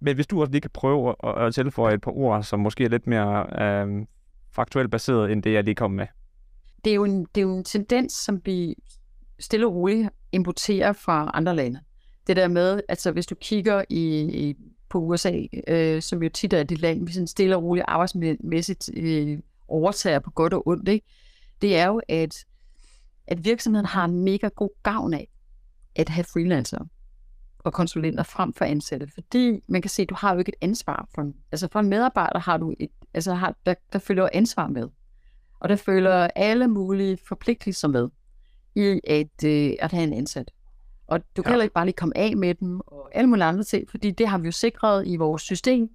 Men 0.00 0.14
hvis 0.14 0.26
du 0.26 0.40
også 0.40 0.50
lige 0.50 0.60
kan 0.60 0.70
prøve 0.74 1.14
at, 1.24 1.38
at 1.38 1.54
tilføje 1.54 1.94
et 1.94 2.00
par 2.00 2.10
ord, 2.10 2.42
som 2.42 2.60
måske 2.60 2.84
er 2.84 2.88
lidt 2.88 3.06
mere 3.06 3.62
øh, 3.62 4.06
faktuelt 4.52 4.90
baseret, 4.90 5.32
end 5.32 5.42
det, 5.42 5.52
jeg 5.52 5.64
lige 5.64 5.74
kom 5.74 5.90
med. 5.90 6.06
Det 6.86 6.92
er, 6.92 6.94
jo 6.94 7.04
en, 7.04 7.26
det 7.34 7.40
er 7.40 7.42
jo 7.42 7.56
en 7.56 7.64
tendens, 7.64 8.12
som 8.12 8.40
vi 8.44 8.74
stille 9.38 9.66
og 9.66 9.74
roligt 9.74 10.08
importerer 10.32 10.92
fra 10.92 11.30
andre 11.34 11.56
lande. 11.56 11.80
Det 12.26 12.36
der 12.36 12.48
med, 12.48 12.80
altså 12.88 13.12
hvis 13.12 13.26
du 13.26 13.34
kigger 13.34 13.84
i, 13.88 14.20
i 14.48 14.54
på 14.88 14.98
USA, 14.98 15.42
øh, 15.68 16.02
som 16.02 16.22
jo 16.22 16.28
tit 16.28 16.52
er 16.52 16.62
det 16.62 16.80
land, 16.80 17.06
vi 17.06 17.12
sådan 17.12 17.26
stille 17.26 17.56
og 17.56 17.62
roligt 17.62 17.84
arbejdsmæssigt 17.88 18.90
øh, 18.96 19.38
overtager 19.68 20.18
på 20.18 20.30
godt 20.30 20.52
og 20.52 20.68
ondt, 20.68 20.88
ikke? 20.88 21.06
det 21.62 21.76
er 21.76 21.86
jo, 21.86 22.00
at, 22.08 22.44
at 23.26 23.44
virksomheden 23.44 23.86
har 23.86 24.04
en 24.04 24.24
mega 24.24 24.48
god 24.48 24.70
gavn 24.82 25.14
af 25.14 25.28
at 25.96 26.08
have 26.08 26.24
freelancer 26.24 26.84
og 27.58 27.72
konsulenter 27.72 28.22
frem 28.22 28.52
for 28.52 28.64
ansatte, 28.64 29.08
fordi 29.14 29.60
man 29.68 29.82
kan 29.82 29.88
se, 29.88 30.02
at 30.02 30.08
du 30.08 30.14
har 30.18 30.32
jo 30.32 30.38
ikke 30.38 30.52
et 30.60 30.64
ansvar 30.64 31.08
for 31.14 31.22
en, 31.22 31.34
altså 31.52 31.68
for 31.72 31.80
en 31.80 31.88
medarbejder 31.88 32.38
har 32.38 32.56
du 32.56 32.74
et, 32.80 32.90
altså 33.14 33.34
har, 33.34 33.56
der, 33.66 33.74
der 33.92 33.98
følger 33.98 34.28
ansvar 34.32 34.68
med, 34.68 34.88
og 35.66 35.70
der 35.70 35.76
følger 35.76 36.28
alle 36.36 36.68
mulige 36.68 37.18
forpligtelser 37.28 37.88
med 37.88 38.08
i 38.76 39.00
at, 39.04 39.44
øh, 39.44 39.72
at 39.80 39.92
have 39.92 40.04
en 40.04 40.12
ansat. 40.12 40.50
Og 41.06 41.20
du 41.36 41.42
kan 41.42 41.50
ja. 41.50 41.52
heller 41.52 41.62
ikke 41.62 41.74
bare 41.74 41.84
lige 41.84 41.96
komme 41.96 42.16
af 42.16 42.36
med 42.36 42.54
dem 42.54 42.80
og 42.86 43.16
alle 43.16 43.28
mulige 43.28 43.44
andre 43.44 43.64
ting, 43.64 43.90
fordi 43.90 44.10
det 44.10 44.28
har 44.28 44.38
vi 44.38 44.46
jo 44.46 44.52
sikret 44.52 45.06
i 45.06 45.16
vores 45.16 45.42
system, 45.42 45.88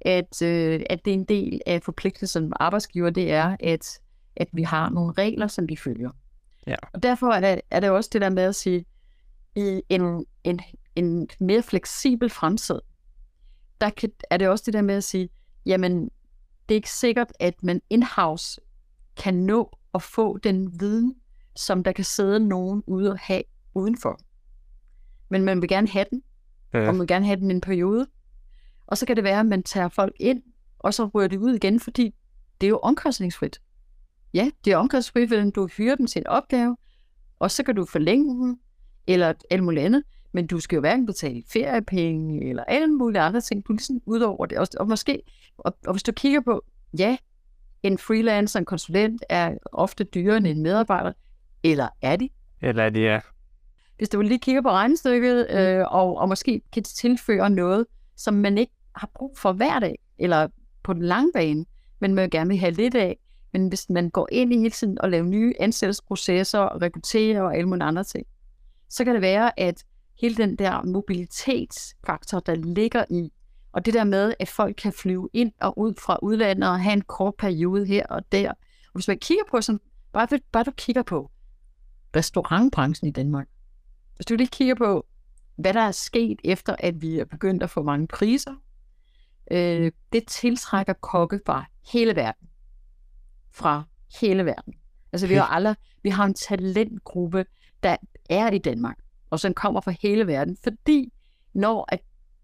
at, 0.00 0.42
øh, 0.42 0.80
at 0.90 1.04
det 1.04 1.10
er 1.10 1.14
en 1.14 1.24
del 1.24 1.60
af 1.66 1.82
forpligtelsen 1.82 2.42
som 2.42 2.52
arbejdsgiver, 2.60 3.10
det 3.10 3.32
er, 3.32 3.56
at, 3.60 4.00
at 4.36 4.48
vi 4.52 4.62
har 4.62 4.90
nogle 4.90 5.12
regler, 5.12 5.46
som 5.46 5.68
vi 5.68 5.76
følger. 5.76 6.10
Ja. 6.66 6.76
Og 6.92 7.02
derfor 7.02 7.30
er 7.30 7.40
det, 7.40 7.60
er 7.70 7.80
det 7.80 7.90
også 7.90 8.10
det 8.12 8.20
der 8.20 8.30
med 8.30 8.42
at 8.42 8.54
sige, 8.54 8.84
i 9.56 9.82
en, 9.88 10.26
en, 10.44 10.60
en 10.96 11.28
mere 11.40 11.62
fleksibel 11.62 12.30
fremtid, 12.30 12.80
der 13.80 13.90
kan, 13.90 14.10
er 14.30 14.36
det 14.36 14.48
også 14.48 14.62
det 14.66 14.74
der 14.74 14.82
med 14.82 14.94
at 14.94 15.04
sige, 15.04 15.28
jamen, 15.66 16.04
det 16.68 16.74
er 16.74 16.76
ikke 16.76 16.90
sikkert, 16.90 17.32
at 17.40 17.62
man 17.62 17.80
in-house 17.90 18.60
kan 19.16 19.34
nå 19.34 19.78
at 19.94 20.02
få 20.02 20.38
den 20.38 20.80
viden, 20.80 21.14
som 21.56 21.84
der 21.84 21.92
kan 21.92 22.04
sidde 22.04 22.48
nogen 22.48 22.82
ude 22.86 23.10
og 23.10 23.18
have 23.18 23.42
udenfor. 23.74 24.20
Men 25.28 25.44
man 25.44 25.60
vil 25.60 25.68
gerne 25.68 25.88
have 25.88 26.06
den, 26.10 26.22
ja. 26.74 26.78
og 26.78 26.86
man 26.86 26.98
vil 26.98 27.08
gerne 27.08 27.26
have 27.26 27.40
den 27.40 27.50
en 27.50 27.60
periode. 27.60 28.06
Og 28.86 28.98
så 28.98 29.06
kan 29.06 29.16
det 29.16 29.24
være, 29.24 29.40
at 29.40 29.46
man 29.46 29.62
tager 29.62 29.88
folk 29.88 30.14
ind, 30.20 30.42
og 30.78 30.94
så 30.94 31.06
rører 31.06 31.28
det 31.28 31.38
ud 31.38 31.54
igen, 31.54 31.80
fordi 31.80 32.14
det 32.60 32.66
er 32.66 32.68
jo 32.68 32.78
omkostningsfrit. 32.78 33.60
Ja, 34.34 34.50
det 34.64 34.72
er 34.72 34.76
omkostningsfrit, 34.76 35.28
fordi 35.28 35.50
du 35.50 35.66
hyrer 35.66 35.96
dem 35.96 36.06
til 36.06 36.20
en 36.20 36.26
opgave, 36.26 36.76
og 37.38 37.50
så 37.50 37.62
kan 37.62 37.74
du 37.74 37.84
forlænge 37.84 38.34
den, 38.34 38.60
eller 39.06 39.32
alt 39.50 39.64
muligt 39.64 39.84
andet, 39.84 40.04
men 40.32 40.46
du 40.46 40.60
skal 40.60 40.76
jo 40.76 40.80
hverken 40.80 41.06
betale 41.06 41.42
feriepenge 41.52 42.48
eller 42.48 42.64
alle 42.64 42.88
mulige 42.88 43.22
andre 43.22 43.40
ting, 43.40 43.66
du 43.66 43.72
er 43.72 43.76
ligesom 43.76 44.00
ud 44.06 44.20
over 44.20 44.46
det. 44.46 44.58
Og, 44.58 44.68
og 44.80 44.88
måske, 44.88 45.22
og, 45.58 45.76
og 45.86 45.92
hvis 45.92 46.02
du 46.02 46.12
kigger 46.12 46.40
på, 46.40 46.64
ja, 46.98 47.16
en 47.84 47.98
freelancer, 47.98 48.58
en 48.58 48.64
konsulent 48.64 49.24
er 49.28 49.54
ofte 49.72 50.04
dyrere 50.04 50.36
end 50.36 50.46
en 50.46 50.62
medarbejder, 50.62 51.12
eller 51.62 51.88
er 52.02 52.16
de? 52.16 52.28
Eller 52.62 52.82
er 52.82 52.90
det, 52.90 53.02
ja. 53.02 53.20
Hvis 53.96 54.08
du 54.08 54.20
lige 54.20 54.38
kigger 54.38 54.62
på 54.62 54.70
regnestykket, 54.70 55.50
øh, 55.50 55.84
og, 55.90 56.16
og 56.16 56.28
måske 56.28 56.62
kan 56.72 56.82
tilføre 56.82 57.50
noget, 57.50 57.86
som 58.16 58.34
man 58.34 58.58
ikke 58.58 58.72
har 58.96 59.10
brug 59.14 59.38
for 59.38 59.52
hver 59.52 59.78
dag, 59.78 59.98
eller 60.18 60.48
på 60.82 60.92
den 60.92 61.02
lange 61.02 61.30
bane, 61.34 61.64
men 62.00 62.14
man 62.14 62.30
gerne 62.30 62.48
vil 62.48 62.58
have 62.58 62.72
lidt 62.72 62.94
af. 62.94 63.18
Men 63.52 63.68
hvis 63.68 63.90
man 63.90 64.10
går 64.10 64.28
ind 64.32 64.52
i 64.52 64.58
hele 64.58 64.70
tiden 64.70 65.00
og 65.00 65.10
laver 65.10 65.24
nye 65.24 65.54
ansættelsesprocesser, 65.60 66.58
og 66.58 66.82
rekrutterer 66.82 67.42
og 67.42 67.56
alle 67.56 67.68
mulige 67.68 67.84
andre 67.84 68.04
ting, 68.04 68.26
så 68.88 69.04
kan 69.04 69.14
det 69.14 69.22
være, 69.22 69.60
at 69.60 69.84
hele 70.20 70.34
den 70.34 70.56
der 70.56 70.82
mobilitetsfaktor, 70.82 72.40
der 72.40 72.54
ligger 72.54 73.04
i, 73.10 73.32
og 73.74 73.84
det 73.84 73.94
der 73.94 74.04
med, 74.04 74.34
at 74.40 74.48
folk 74.48 74.76
kan 74.76 74.92
flyve 74.92 75.28
ind 75.32 75.52
og 75.60 75.78
ud 75.78 75.94
fra 75.98 76.18
udlandet 76.22 76.70
og 76.70 76.80
have 76.80 76.92
en 76.92 77.00
kort 77.00 77.34
periode 77.34 77.86
her 77.86 78.06
og 78.06 78.32
der. 78.32 78.50
Og 78.50 78.92
hvis 78.94 79.08
man 79.08 79.18
kigger 79.18 79.44
på, 79.50 79.60
sådan, 79.60 79.80
bare, 80.12 80.40
bare 80.52 80.64
du 80.64 80.70
kigger 80.70 81.02
på 81.02 81.30
restaurantbranchen 82.16 83.08
i 83.08 83.12
Danmark, 83.12 83.48
hvis 84.16 84.26
du 84.26 84.34
lige 84.34 84.48
kigger 84.48 84.74
på, 84.74 85.06
hvad 85.56 85.74
der 85.74 85.80
er 85.80 85.90
sket 85.90 86.40
efter, 86.44 86.76
at 86.78 87.02
vi 87.02 87.18
er 87.18 87.24
begyndt 87.24 87.62
at 87.62 87.70
få 87.70 87.82
mange 87.82 88.06
priser, 88.06 88.54
øh, 89.50 89.92
det 90.12 90.26
tiltrækker 90.26 90.92
kokke 90.92 91.40
fra 91.46 91.64
hele 91.92 92.16
verden. 92.16 92.48
Fra 93.50 93.82
hele 94.20 94.44
verden. 94.44 94.74
Altså 95.12 95.26
vi 95.26 95.34
har 95.34 95.46
alle, 95.46 95.76
vi 96.02 96.08
har 96.08 96.24
en 96.24 96.34
talentgruppe, 96.34 97.46
der 97.82 97.96
er 98.30 98.50
i 98.50 98.58
Danmark, 98.58 98.98
og 99.30 99.40
som 99.40 99.54
kommer 99.54 99.80
fra 99.80 99.94
hele 100.00 100.26
verden, 100.26 100.56
fordi 100.64 101.12
når 101.52 101.84
at 101.88 102.00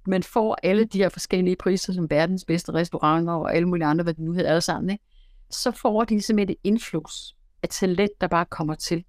man 0.06 0.22
får 0.22 0.58
alle 0.62 0.84
de 0.84 0.98
her 0.98 1.08
forskellige 1.08 1.56
priser 1.56 1.92
som 1.92 2.10
verdens 2.10 2.44
bedste 2.44 2.72
restauranter 2.72 3.32
og 3.32 3.54
alle 3.54 3.68
mulige 3.68 3.86
andre, 3.86 4.02
hvad 4.02 4.14
det 4.14 4.24
nu 4.24 4.32
hedder 4.32 4.50
alle 4.50 4.60
sammen, 4.60 4.90
ikke? 4.90 5.04
så 5.50 5.70
får 5.70 6.04
de 6.04 6.20
simpelthen 6.20 6.50
et 6.50 6.58
influx 6.64 7.32
af 7.62 7.68
talent, 7.68 8.20
der 8.20 8.26
bare 8.26 8.44
kommer 8.44 8.74
til. 8.74 9.04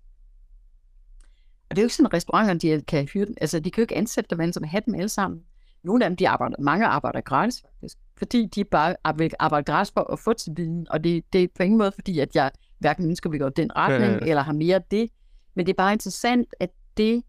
Og 1.69 1.75
det 1.75 1.77
er 1.77 1.81
jo 1.81 1.85
ikke 1.85 1.95
sådan, 1.95 2.05
at 2.05 2.13
restauranterne 2.13 2.59
de 2.59 2.81
kan 2.81 3.05
hyre 3.05 3.25
dem. 3.25 3.35
Altså, 3.41 3.59
de 3.59 3.71
kan 3.71 3.81
jo 3.81 3.83
ikke 3.83 3.97
ansætte 3.97 4.27
dem 4.29 4.39
alle 4.39 4.53
sammen, 4.53 4.69
have 4.69 4.83
dem 4.85 4.95
alle 4.95 5.09
sammen. 5.09 5.41
Nogle 5.83 6.05
af 6.05 6.09
dem, 6.09 6.17
de 6.17 6.29
arbejder, 6.29 6.55
mange 6.59 6.85
arbejder 6.85 7.21
gratis 7.21 7.61
faktisk, 7.61 7.97
fordi 8.17 8.45
de 8.45 8.63
bare 8.63 8.95
arbejder 9.03 9.61
gratis 9.61 9.91
for 9.91 10.13
at 10.13 10.19
få 10.19 10.33
til 10.33 10.53
viden, 10.57 10.87
og 10.89 11.03
det, 11.03 11.33
det 11.33 11.43
er 11.43 11.47
på 11.57 11.63
ingen 11.63 11.77
måde, 11.77 11.91
fordi 11.91 12.19
at 12.19 12.35
jeg 12.35 12.51
hverken 12.79 13.05
ønsker, 13.05 13.29
at 13.29 13.33
vi 13.33 13.37
går 13.37 13.49
den 13.49 13.75
retning, 13.75 14.11
ja. 14.11 14.29
eller 14.29 14.41
har 14.41 14.53
mere 14.53 14.75
af 14.75 14.83
det, 14.91 15.09
men 15.55 15.65
det 15.65 15.73
er 15.73 15.77
bare 15.77 15.93
interessant, 15.93 16.53
at 16.59 16.69
det, 16.97 17.23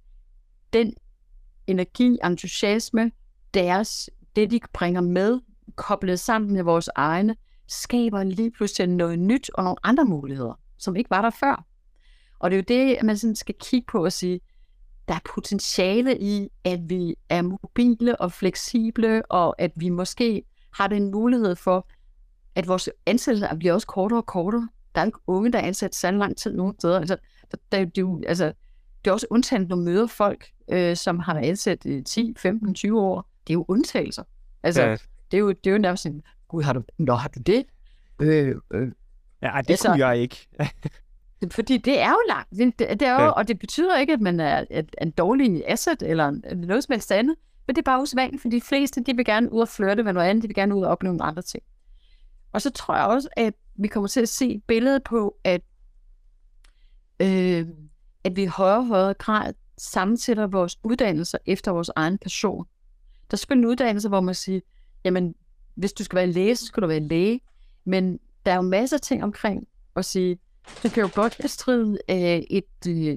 den 0.73 0.95
energi, 1.67 2.19
entusiasme, 2.25 3.13
deres, 3.55 4.11
det 4.37 4.51
de 4.51 4.61
bringer 4.73 5.01
med, 5.01 5.41
koblet 5.77 6.21
sammen 6.21 6.53
med 6.53 6.63
vores 6.63 6.89
egne, 6.95 7.37
skaber 7.69 8.23
lige 8.23 8.51
pludselig 8.51 8.89
noget 8.89 9.19
nyt 9.19 9.51
og 9.55 9.65
nogle 9.65 9.77
andre 9.83 10.05
muligheder, 10.05 10.61
som 10.79 10.97
ikke 10.97 11.11
var 11.11 11.23
der 11.23 11.31
før. 11.31 11.65
Og 12.39 12.51
det 12.51 12.57
er 12.57 12.59
jo 12.59 12.95
det, 12.95 13.05
man 13.05 13.19
sådan 13.19 13.37
skal 13.37 13.55
kigge 13.61 13.87
på 13.87 14.05
og 14.05 14.13
sige, 14.13 14.41
der 15.09 15.15
er 15.15 15.19
potentiale 15.35 16.19
i, 16.19 16.49
at 16.65 16.81
vi 16.91 17.15
er 17.29 17.43
mobile 17.43 18.21
og 18.21 18.33
fleksible, 18.33 19.23
og 19.27 19.55
at 19.59 19.73
vi 19.77 19.89
måske 19.89 20.43
har 20.75 20.87
den 20.87 21.11
mulighed 21.11 21.57
for, 21.57 21.89
at 22.55 22.69
vores 22.69 22.89
ansættelser 23.07 23.57
bliver 23.57 23.75
også 23.75 23.87
kortere 23.87 24.19
og 24.19 24.27
kortere. 24.27 24.69
Der 24.95 25.01
er 25.01 25.05
ikke 25.05 25.19
unge, 25.27 25.53
der 25.53 25.59
er 25.59 25.67
ansat 25.67 25.95
særlig 25.95 26.19
lang 26.19 26.37
tid 26.37 26.53
nogen 26.53 26.75
steder. 26.79 26.99
Altså, 27.01 27.17
der, 27.51 27.85
det, 27.85 27.99
er 27.99 28.23
altså, 28.29 28.53
det 29.05 29.11
er 29.11 29.13
også 29.13 29.27
undtaget, 29.31 29.69
når 29.69 29.77
møder 29.77 30.07
folk, 30.07 30.51
øh, 30.69 30.97
som 30.97 31.19
har 31.19 31.35
været 31.35 31.49
ansat 31.49 31.85
i 31.85 32.03
10, 32.03 32.35
15, 32.39 32.75
20 32.75 33.01
år. 33.01 33.32
Det 33.47 33.53
er 33.53 33.55
jo 33.55 33.65
undtagelser. 33.69 34.23
Altså, 34.63 34.83
ja. 34.83 34.91
det, 35.31 35.37
er 35.37 35.39
jo, 35.39 35.49
det 35.49 35.67
er 35.67 35.71
jo 35.71 35.79
nærmest 35.79 36.03
sådan, 36.03 36.23
gud, 36.49 36.63
har 36.63 36.73
du, 36.73 36.83
nå, 36.99 37.15
har 37.15 37.29
du 37.29 37.41
det? 37.41 37.65
Øh, 38.21 38.55
øh. 38.75 38.93
Ja, 39.43 39.53
det 39.59 39.71
altså, 39.71 39.89
kunne 39.89 40.07
jeg 40.07 40.19
ikke. 40.19 40.49
Fordi 41.51 41.79
det 41.79 42.01
er 42.01 42.11
jo 42.11 42.19
langt. 42.29 42.51
Det, 42.51 42.79
det 42.79 43.03
er 43.03 43.13
jo, 43.13 43.21
ja. 43.21 43.29
Og 43.29 43.49
det 43.49 43.59
betyder 43.59 43.99
ikke, 43.99 44.13
at 44.13 44.21
man 44.21 44.41
er 44.41 44.65
et, 44.71 44.95
en 45.03 45.11
dårlig 45.11 45.63
asset 45.67 46.03
eller 46.03 46.31
noget 46.55 46.85
som 46.85 46.93
helst 46.93 47.13
andet. 47.13 47.37
Men 47.67 47.77
det 47.77 47.83
er 47.83 47.91
bare 47.91 48.03
usædvanligt, 48.03 48.43
for 48.43 48.49
de 48.49 48.61
fleste 48.61 49.01
de 49.01 49.17
vil 49.17 49.25
gerne 49.25 49.53
ud 49.53 49.61
og 49.61 49.69
flirte 49.69 50.03
med 50.03 50.13
noget 50.13 50.29
andet. 50.29 50.43
De 50.43 50.49
vil 50.49 50.55
gerne 50.55 50.77
ud 50.77 50.83
og 50.83 50.91
opleve 50.91 51.15
nogle 51.15 51.29
andre 51.29 51.43
ting. 51.43 51.63
Og 52.53 52.63
så 52.63 52.71
tror 52.71 52.97
jeg 52.97 53.05
også, 53.05 53.29
at 53.37 53.55
vi 53.75 53.89
kommer 53.89 54.09
til 54.09 54.21
at 54.21 54.29
se 54.29 54.59
billedet 54.59 55.05
på, 55.05 55.37
at, 55.45 55.61
øh, 57.21 57.67
at 58.25 58.37
vi 58.37 58.43
i 58.43 58.47
højere 58.47 58.79
og 58.79 58.87
højere 58.87 59.15
grad 59.15 59.55
sammensætter 59.79 60.47
vores 60.47 60.79
uddannelser 60.85 61.39
efter 61.47 61.73
vores 61.73 61.91
egen 61.97 62.19
passion. 62.19 62.67
Der 63.33 63.37
er 63.37 63.39
selvfølgelig 63.39 63.67
en 63.67 63.71
uddannelse, 63.71 64.09
hvor 64.09 64.21
man 64.21 64.35
siger, 64.35 64.61
jamen, 65.05 65.35
hvis 65.75 65.93
du 65.93 66.05
skal 66.05 66.17
være 66.17 66.27
læge, 66.27 66.57
så 66.57 66.67
skal 66.67 66.83
du 66.83 66.87
være 66.87 67.01
læge. 67.01 67.41
Men 67.85 68.19
der 68.47 68.53
er 68.53 68.57
jo 68.57 68.63
masser 68.63 68.97
af 68.97 69.01
ting 69.01 69.25
omkring 69.25 69.69
at 69.97 70.05
sige, 70.05 70.39
du 70.83 70.89
kan 70.89 71.03
jo 71.03 71.11
godt 71.15 71.37
bestride 71.43 71.99
øh, 72.11 72.43
et, 72.51 72.87
øh, 72.89 73.17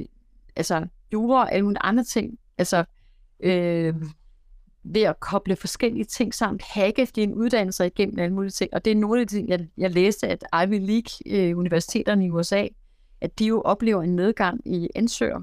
altså 0.55 0.87
jura 1.13 1.39
og 1.39 1.53
alle 1.53 1.63
mulige 1.63 1.81
andre 1.81 2.03
ting, 2.03 2.39
altså 2.57 2.83
øh, 3.39 3.95
ved 4.83 5.01
at 5.01 5.19
koble 5.19 5.55
forskellige 5.55 6.05
ting 6.05 6.33
sammen, 6.33 6.59
hacke 6.63 7.07
dine 7.15 7.35
uddannelser 7.35 7.85
igennem 7.85 8.19
alle 8.19 8.33
mulige 8.33 8.51
ting. 8.51 8.73
Og 8.73 8.85
det 8.85 8.91
er 8.91 8.95
nogle 8.95 9.21
af 9.21 9.27
de 9.27 9.35
ting, 9.35 9.49
jeg, 9.49 9.67
jeg 9.77 9.91
læste, 9.91 10.27
at 10.27 10.43
Ivy 10.63 10.79
League-universiteterne 10.85 12.21
øh, 12.21 12.27
i 12.27 12.29
USA, 12.29 12.67
at 13.21 13.39
de 13.39 13.45
jo 13.45 13.61
oplever 13.61 14.03
en 14.03 14.15
nedgang 14.15 14.61
i 14.65 14.89
ansøger, 14.95 15.41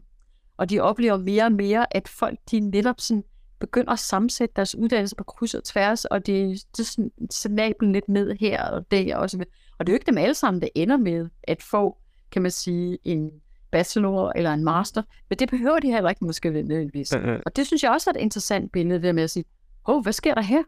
og 0.56 0.70
de 0.70 0.80
oplever 0.80 1.16
mere 1.16 1.44
og 1.44 1.52
mere, 1.52 1.96
at 1.96 2.08
folk 2.08 2.38
de 2.50 2.60
netop 2.60 3.00
sådan 3.00 3.24
begynder 3.62 3.92
at 3.92 3.98
sammensætte 3.98 4.52
deres 4.56 4.74
uddannelser 4.74 5.16
på 5.16 5.24
kryds 5.24 5.54
og 5.54 5.64
tværs, 5.64 6.04
og 6.04 6.26
det, 6.26 6.62
det 6.76 6.82
er 6.82 6.84
sådan 6.84 7.10
snablen 7.30 7.92
lidt 7.92 8.08
ned 8.08 8.36
her 8.40 8.64
og 8.64 8.90
der 8.90 9.16
og 9.16 9.30
så 9.30 9.36
videre. 9.36 9.50
Og 9.78 9.86
det 9.86 9.92
er 9.92 9.94
jo 9.94 9.96
ikke 9.96 10.06
dem 10.06 10.18
alle 10.18 10.34
sammen, 10.34 10.62
der 10.62 10.68
ender 10.74 10.96
med 10.96 11.28
at 11.42 11.62
få, 11.62 11.98
kan 12.32 12.42
man 12.42 12.50
sige, 12.50 12.98
en 13.04 13.30
bachelor 13.72 14.32
eller 14.36 14.52
en 14.52 14.64
master, 14.64 15.02
men 15.28 15.38
det 15.38 15.50
behøver 15.50 15.78
de 15.78 15.92
heller 15.92 16.10
ikke 16.10 16.24
måske 16.24 16.50
nødvendigvis. 16.50 17.12
Og 17.46 17.56
det 17.56 17.66
synes 17.66 17.82
jeg 17.82 17.90
også 17.90 18.10
er 18.10 18.14
et 18.14 18.20
interessant 18.20 18.72
billede, 18.72 19.02
det 19.02 19.14
med 19.14 19.22
at 19.22 19.30
sige, 19.30 19.44
åh, 19.88 19.96
oh, 19.96 20.02
hvad 20.02 20.12
sker 20.12 20.34
der 20.34 20.42
her? 20.42 20.62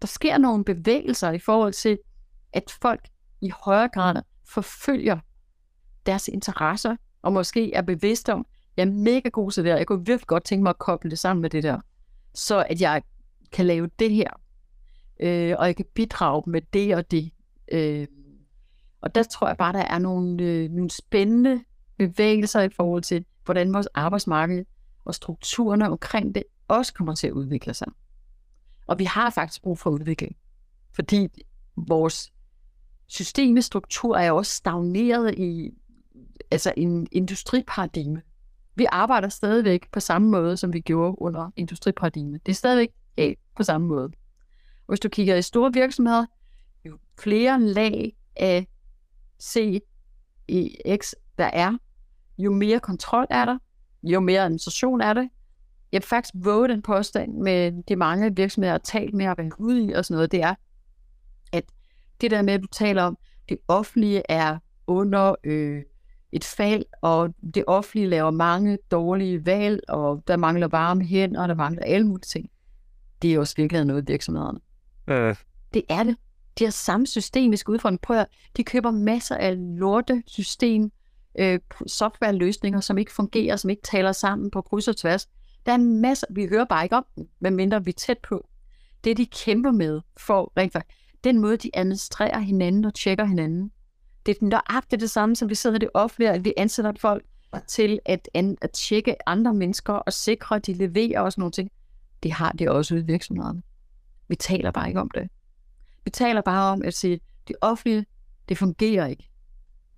Der 0.00 0.06
sker 0.06 0.38
nogle 0.38 0.64
bevægelser 0.64 1.30
i 1.30 1.38
forhold 1.38 1.72
til, 1.72 1.98
at 2.52 2.76
folk 2.82 3.08
i 3.40 3.52
højere 3.64 3.88
grad 3.88 4.22
forfølger 4.48 5.18
deres 6.06 6.28
interesser, 6.28 6.96
og 7.22 7.32
måske 7.32 7.74
er 7.74 7.82
bevidste 7.82 8.32
om, 8.32 8.46
jeg 8.76 8.82
er 8.82 8.90
mega 8.90 9.28
god 9.28 9.50
til 9.50 9.64
det 9.64 9.72
her, 9.72 9.76
jeg 9.76 9.86
kunne 9.86 10.06
virkelig 10.06 10.26
godt 10.26 10.44
tænke 10.44 10.62
mig 10.62 10.70
at 10.70 10.78
koble 10.78 11.10
det 11.10 11.18
sammen 11.18 11.42
med 11.42 11.50
det 11.50 11.62
der, 11.62 11.80
så 12.34 12.66
at 12.70 12.80
jeg 12.80 13.02
kan 13.52 13.66
lave 13.66 13.90
det 13.98 14.10
her, 14.10 14.30
øh, 15.20 15.54
og 15.58 15.66
jeg 15.66 15.76
kan 15.76 15.86
bidrage 15.94 16.42
med 16.46 16.62
det 16.72 16.96
og 16.96 17.10
det. 17.10 17.30
Øh, 17.72 18.06
og 19.00 19.14
der 19.14 19.22
tror 19.22 19.46
jeg 19.46 19.56
bare, 19.56 19.72
der 19.72 19.78
er 19.78 19.98
nogle, 19.98 20.42
øh, 20.42 20.70
nogle 20.70 20.90
spændende 20.90 21.64
bevægelser 21.98 22.60
i 22.60 22.68
forhold 22.68 23.02
til, 23.02 23.24
hvordan 23.44 23.74
vores 23.74 23.86
arbejdsmarked 23.86 24.64
og 25.04 25.14
strukturerne 25.14 25.90
omkring 25.90 26.34
det 26.34 26.42
også 26.68 26.94
kommer 26.94 27.14
til 27.14 27.26
at 27.26 27.32
udvikle 27.32 27.74
sig. 27.74 27.88
Og 28.86 28.98
vi 28.98 29.04
har 29.04 29.30
faktisk 29.30 29.62
brug 29.62 29.78
for 29.78 29.90
udvikling, 29.90 30.36
fordi 30.92 31.28
vores 31.76 32.32
systemstruktur 33.06 34.16
er 34.16 34.32
også 34.32 34.52
stagneret 34.52 35.38
i 35.38 35.70
altså 36.50 36.72
en 36.76 37.06
industriparadigme. 37.12 38.22
Vi 38.74 38.86
arbejder 38.92 39.28
stadigvæk 39.28 39.90
på 39.92 40.00
samme 40.00 40.28
måde, 40.28 40.56
som 40.56 40.72
vi 40.72 40.80
gjorde 40.80 41.22
under 41.22 41.50
industriparadigmet. 41.56 42.46
Det 42.46 42.52
er 42.52 42.56
stadigvæk 42.56 42.88
ja, 43.16 43.32
på 43.56 43.62
samme 43.62 43.86
måde. 43.86 44.10
Hvis 44.88 45.00
du 45.00 45.08
kigger 45.08 45.36
i 45.36 45.42
store 45.42 45.72
virksomheder, 45.72 46.26
jo 46.84 46.98
flere 47.20 47.60
lag 47.60 48.16
af 48.36 48.66
CEX 49.42 51.12
der 51.38 51.50
er, 51.52 51.76
jo 52.38 52.52
mere 52.52 52.80
kontrol 52.80 53.26
er 53.30 53.44
der, 53.44 53.58
jo 54.02 54.20
mere 54.20 54.42
administration 54.42 55.00
er 55.00 55.12
det. 55.12 55.28
Jeg 55.92 55.98
vil 56.00 56.06
faktisk 56.06 56.34
våge 56.44 56.68
den 56.68 56.82
påstand 56.82 57.34
med 57.34 57.82
de 57.88 57.96
mange 57.96 58.36
virksomheder, 58.36 58.70
jeg 58.70 58.74
har 58.74 58.78
talt 58.78 59.14
med 59.14 59.26
og 59.26 59.34
været 59.38 59.52
ude 59.58 59.84
i 59.84 59.92
og 59.92 60.04
sådan 60.04 60.14
noget, 60.14 60.32
det 60.32 60.42
er, 60.42 60.54
at 61.52 61.64
det 62.20 62.30
der 62.30 62.42
med, 62.42 62.54
at 62.54 62.62
du 62.62 62.66
taler 62.66 63.02
om, 63.02 63.18
det 63.48 63.58
offentlige 63.68 64.22
er 64.28 64.58
under 64.86 65.34
øh, 65.44 65.82
et 66.32 66.44
fald, 66.44 66.84
og 67.02 67.34
det 67.54 67.64
offentlige 67.66 68.08
laver 68.08 68.30
mange 68.30 68.78
dårlige 68.90 69.46
valg, 69.46 69.80
og 69.88 70.22
der 70.26 70.36
mangler 70.36 70.68
varme 70.68 71.04
hænder, 71.04 71.42
og 71.42 71.48
der 71.48 71.54
mangler 71.54 71.82
alle 71.82 72.06
mulige 72.06 72.26
ting. 72.26 72.50
Det 73.22 73.34
er 73.34 73.38
også 73.38 73.54
virkelig 73.56 73.84
noget 73.84 74.02
i 74.02 74.12
virksomhederne. 74.12 74.60
Øh. 75.08 75.36
Det 75.74 75.82
er 75.88 76.02
det 76.02 76.16
de 76.58 76.64
har 76.64 76.70
samme 76.70 77.06
systemiske 77.06 77.72
udfordringer. 77.72 78.00
Prøv 78.02 78.16
at, 78.16 78.26
de 78.56 78.64
køber 78.64 78.90
masser 78.90 79.36
af 79.36 79.54
lorte 79.78 80.22
system, 80.26 80.92
øh, 81.38 81.58
softwareløsninger, 81.86 82.80
som 82.80 82.98
ikke 82.98 83.12
fungerer, 83.12 83.56
som 83.56 83.70
ikke 83.70 83.82
taler 83.82 84.12
sammen 84.12 84.50
på 84.50 84.60
kryds 84.60 84.88
og 84.88 84.96
tværs. 84.96 85.28
Der 85.66 85.72
er 85.72 85.76
masser, 85.76 86.26
vi 86.30 86.46
hører 86.46 86.64
bare 86.64 86.84
ikke 86.84 86.96
om 86.96 87.06
dem, 87.16 87.28
medmindre 87.40 87.84
vi 87.84 87.90
er 87.90 87.94
tæt 87.94 88.18
på. 88.18 88.48
Det, 89.04 89.16
de 89.16 89.26
kæmper 89.26 89.70
med 89.70 90.00
for 90.16 90.52
rent 90.56 90.72
faktisk, 90.72 90.96
den 91.24 91.40
måde, 91.40 91.56
de 91.56 91.70
administrerer 91.74 92.38
hinanden 92.38 92.84
og 92.84 92.94
tjekker 92.94 93.24
hinanden. 93.24 93.72
Det 94.26 94.36
er 94.40 94.44
nøjagtigt 94.44 95.00
det 95.00 95.10
samme, 95.10 95.36
som 95.36 95.48
vi 95.48 95.54
sidder 95.54 95.76
i 95.76 95.78
det 95.78 95.90
offentlige, 95.94 96.30
at 96.30 96.44
vi 96.44 96.52
ansætter 96.56 96.92
folk 96.96 97.24
til 97.66 97.98
at, 98.04 98.28
an, 98.34 98.56
at 98.62 98.70
tjekke 98.70 99.28
andre 99.28 99.54
mennesker 99.54 99.92
og 99.92 100.12
sikre, 100.12 100.56
at 100.56 100.66
de 100.66 100.72
leverer 100.72 101.20
og 101.20 101.32
sådan 101.32 101.40
nogle 101.42 101.52
ting. 101.52 101.70
Det 102.22 102.32
har 102.32 102.52
de 102.52 102.70
også 102.70 102.94
ude 102.94 103.02
i 103.02 103.06
virksomhederne. 103.06 103.62
Vi 104.28 104.36
taler 104.36 104.70
bare 104.70 104.88
ikke 104.88 105.00
om 105.00 105.10
det. 105.14 105.28
Vi 106.04 106.10
taler 106.10 106.40
bare 106.40 106.72
om 106.72 106.82
at 106.82 106.94
sige, 106.94 107.20
det 107.48 107.56
offentlige, 107.60 108.06
det 108.48 108.58
fungerer 108.58 109.06
ikke. 109.06 109.30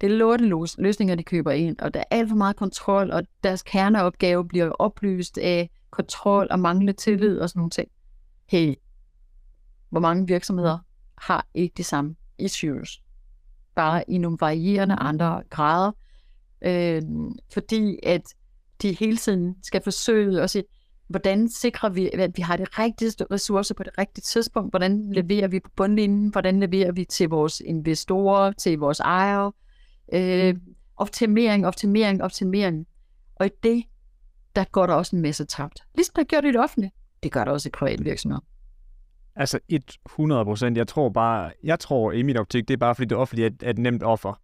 Det 0.01 0.12
er 0.12 0.16
lorte 0.16 0.45
løsninger, 0.79 1.14
de 1.14 1.23
køber 1.23 1.51
ind, 1.51 1.79
og 1.79 1.95
der 1.95 2.01
er 2.01 2.05
alt 2.11 2.29
for 2.29 2.37
meget 2.37 2.57
kontrol, 2.57 3.11
og 3.11 3.23
deres 3.43 3.62
kerneopgave 3.62 4.49
bliver 4.49 4.70
oplyst 4.70 5.39
af 5.39 5.70
kontrol 5.91 6.49
og 6.51 6.61
manglende 6.61 6.93
tillid 6.93 7.39
og 7.39 7.49
sådan 7.49 7.61
nogle 7.61 7.70
ting. 7.70 7.89
Hey, 8.47 8.75
hvor 9.91 10.01
mange 10.01 10.27
virksomheder 10.27 10.79
har 11.18 11.47
ikke 11.55 11.75
de 11.77 11.85
samme 11.85 12.16
issues? 12.39 13.03
Bare 13.75 14.11
i 14.11 14.18
nogle 14.18 14.39
varierende 14.41 14.95
andre 14.95 15.43
grader. 15.51 15.93
Øh, 16.62 17.03
fordi 17.53 17.99
at 18.03 18.23
de 18.83 18.93
hele 18.93 19.16
tiden 19.16 19.57
skal 19.62 19.83
forsøge 19.83 20.41
at 20.41 20.51
sige, 20.51 20.64
hvordan 21.09 21.49
sikrer 21.49 21.89
vi, 21.89 22.11
at 22.12 22.37
vi 22.37 22.43
har 22.43 22.57
det 22.57 22.79
rigtige 22.79 23.12
ressourcer 23.31 23.75
på 23.75 23.83
det 23.83 23.99
rigtige 23.99 24.23
tidspunkt? 24.23 24.73
Hvordan 24.73 25.12
leverer 25.12 25.49
vi 25.49 25.61
på 25.61 25.70
bundlinjen? 25.77 26.29
Hvordan 26.29 26.61
leverer 26.61 26.93
vi 26.93 27.05
til 27.05 27.29
vores 27.29 27.61
investorer, 27.61 28.53
til 28.53 28.79
vores 28.79 29.01
ejere? 29.01 29.53
Øh, 30.12 30.55
optimering, 30.97 31.66
optimering, 31.66 32.23
optimering. 32.23 32.87
Og 33.37 33.47
i 33.47 33.51
det, 33.62 33.85
der 34.57 34.64
går 34.64 34.87
der 34.87 34.95
også 34.95 35.16
en 35.16 35.23
masse 35.23 35.45
tabt. 35.45 35.81
Ligesom 35.95 36.12
der 36.16 36.25
gør 36.25 36.41
det 36.41 36.49
i 36.49 36.53
det 36.53 36.61
offentlige. 36.61 36.93
Det 37.23 37.33
gør 37.33 37.45
der 37.45 37.53
også 37.53 37.68
i 37.68 37.70
private 37.70 38.05
virksomheder. 38.05 38.41
Altså 39.37 39.59
100 40.07 40.45
procent. 40.45 40.76
Jeg 40.76 40.89
tror 40.89 41.09
bare, 41.09 41.51
jeg 41.64 41.80
tror 41.80 42.12
i 42.12 42.22
min 42.22 42.37
optik, 42.37 42.68
det 42.68 42.74
er 42.74 42.78
bare 42.78 42.95
fordi 42.95 43.09
det 43.09 43.18
offentlige 43.18 43.57
er, 43.62 43.70
et 43.70 43.78
nemt 43.78 44.03
offer. 44.03 44.41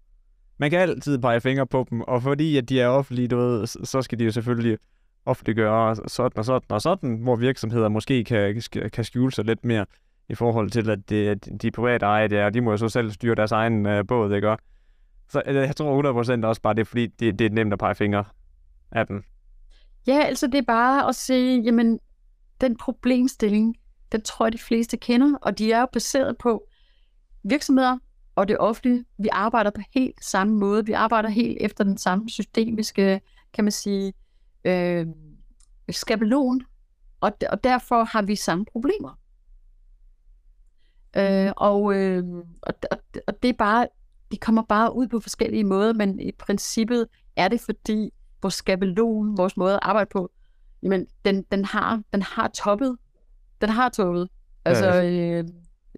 Man 0.59 0.71
kan 0.71 0.81
altid 0.81 1.19
pege 1.19 1.41
fingre 1.41 1.67
på 1.67 1.87
dem, 1.91 2.01
og 2.01 2.23
fordi 2.23 2.57
at 2.57 2.69
de 2.69 2.81
er 2.81 2.89
offentlige, 2.89 3.29
du 3.29 3.37
ved, 3.37 3.67
så 3.67 4.03
skal 4.03 4.19
de 4.19 4.25
jo 4.25 4.31
selvfølgelig 4.31 4.79
offentliggøre 5.27 5.97
sådan 5.97 6.39
og 6.39 6.45
sådan 6.45 6.71
og 6.71 6.83
sådan, 6.83 7.17
hvor 7.17 7.37
virksomheder 7.37 7.89
måske 7.89 8.25
kan, 8.25 8.63
kan 8.93 9.05
skjule 9.05 9.33
sig 9.33 9.45
lidt 9.45 9.65
mere 9.65 9.87
i 10.29 10.35
forhold 10.35 10.71
til, 10.71 10.91
at 10.91 10.99
det, 11.09 11.49
de 11.63 11.71
private 11.71 12.07
ejer 12.07 12.27
det 12.27 12.45
og 12.45 12.55
de 12.55 12.61
må 12.61 12.71
jo 12.71 12.77
så 12.77 12.89
selv 12.89 13.11
styre 13.11 13.35
deres 13.35 13.53
egen 13.53 13.87
øh, 13.87 14.07
båd, 14.07 14.35
ikke? 14.35 14.57
Så 15.29 15.43
øh, 15.47 15.55
jeg 15.55 15.77
tror 15.77 16.43
100% 16.43 16.47
også 16.47 16.63
bare, 16.63 16.75
det 16.75 16.81
er 16.81 16.85
fordi, 16.85 17.07
det, 17.07 17.39
det 17.39 17.45
er 17.45 17.51
nemt 17.51 17.73
at 17.73 17.79
pege 17.79 17.95
fingre 17.95 18.25
af 18.93 19.07
dem. 19.07 19.25
Ja, 20.07 20.23
altså 20.23 20.47
det 20.47 20.55
er 20.55 20.63
bare 20.67 21.09
at 21.09 21.15
sige, 21.15 21.63
jamen, 21.63 22.01
den 22.61 22.77
problemstilling, 22.77 23.77
den 24.13 24.23
tror 24.23 24.47
jeg, 24.47 24.53
de 24.53 24.59
fleste 24.59 24.97
kender, 24.97 25.39
og 25.43 25.59
de 25.59 25.73
er 25.73 25.81
jo 25.81 25.87
baseret 25.93 26.39
på 26.39 26.69
virksomheder 27.43 27.99
og 28.35 28.49
det 28.49 28.59
offentlige. 28.59 29.05
Vi 29.19 29.29
arbejder 29.33 29.71
på 29.71 29.81
helt 29.95 30.25
samme 30.25 30.55
måde. 30.55 30.87
Vi 30.87 30.93
arbejder 30.93 31.29
helt 31.29 31.59
efter 31.61 31.85
den 31.85 31.99
samme 31.99 32.31
systemiske, 32.31 33.21
kan 33.53 33.65
man 33.65 33.73
sige, 33.73 34.13
øh, 34.65 35.07
skabelon, 35.91 36.61
og, 37.21 37.33
og 37.51 37.65
derfor 37.65 38.05
har 38.05 38.23
vi 38.23 38.37
samme 38.37 38.65
problemer. 38.73 39.19
Øh, 41.17 41.53
og, 41.57 41.95
øh, 41.95 42.25
og, 42.63 42.75
og, 42.91 42.99
og 43.27 43.43
det 43.43 43.49
er 43.49 43.55
bare, 43.59 43.87
de 44.33 44.37
kommer 44.37 44.63
bare 44.63 44.95
ud 44.95 45.09
på 45.09 45.21
forskellige 45.21 45.65
måder, 45.65 45.93
men 45.93 46.21
i 46.21 46.33
princippet 46.33 47.07
er 47.37 47.49
det 47.49 47.61
fordi 47.61 48.13
vores 48.43 48.55
skabelon, 48.55 49.37
vores 49.37 49.57
måde 49.57 49.75
at 49.75 49.81
arbejde 49.83 50.09
på, 50.13 50.31
jamen, 50.83 51.07
den, 51.25 51.43
den, 51.43 51.65
har, 51.65 52.03
den 52.13 52.23
har 52.23 52.49
toppet. 52.49 52.97
Den 53.61 53.69
har 53.69 53.89
toppet. 53.89 54.29
Altså, 54.65 54.87
ja. 54.87 55.39
øh, 55.39 55.45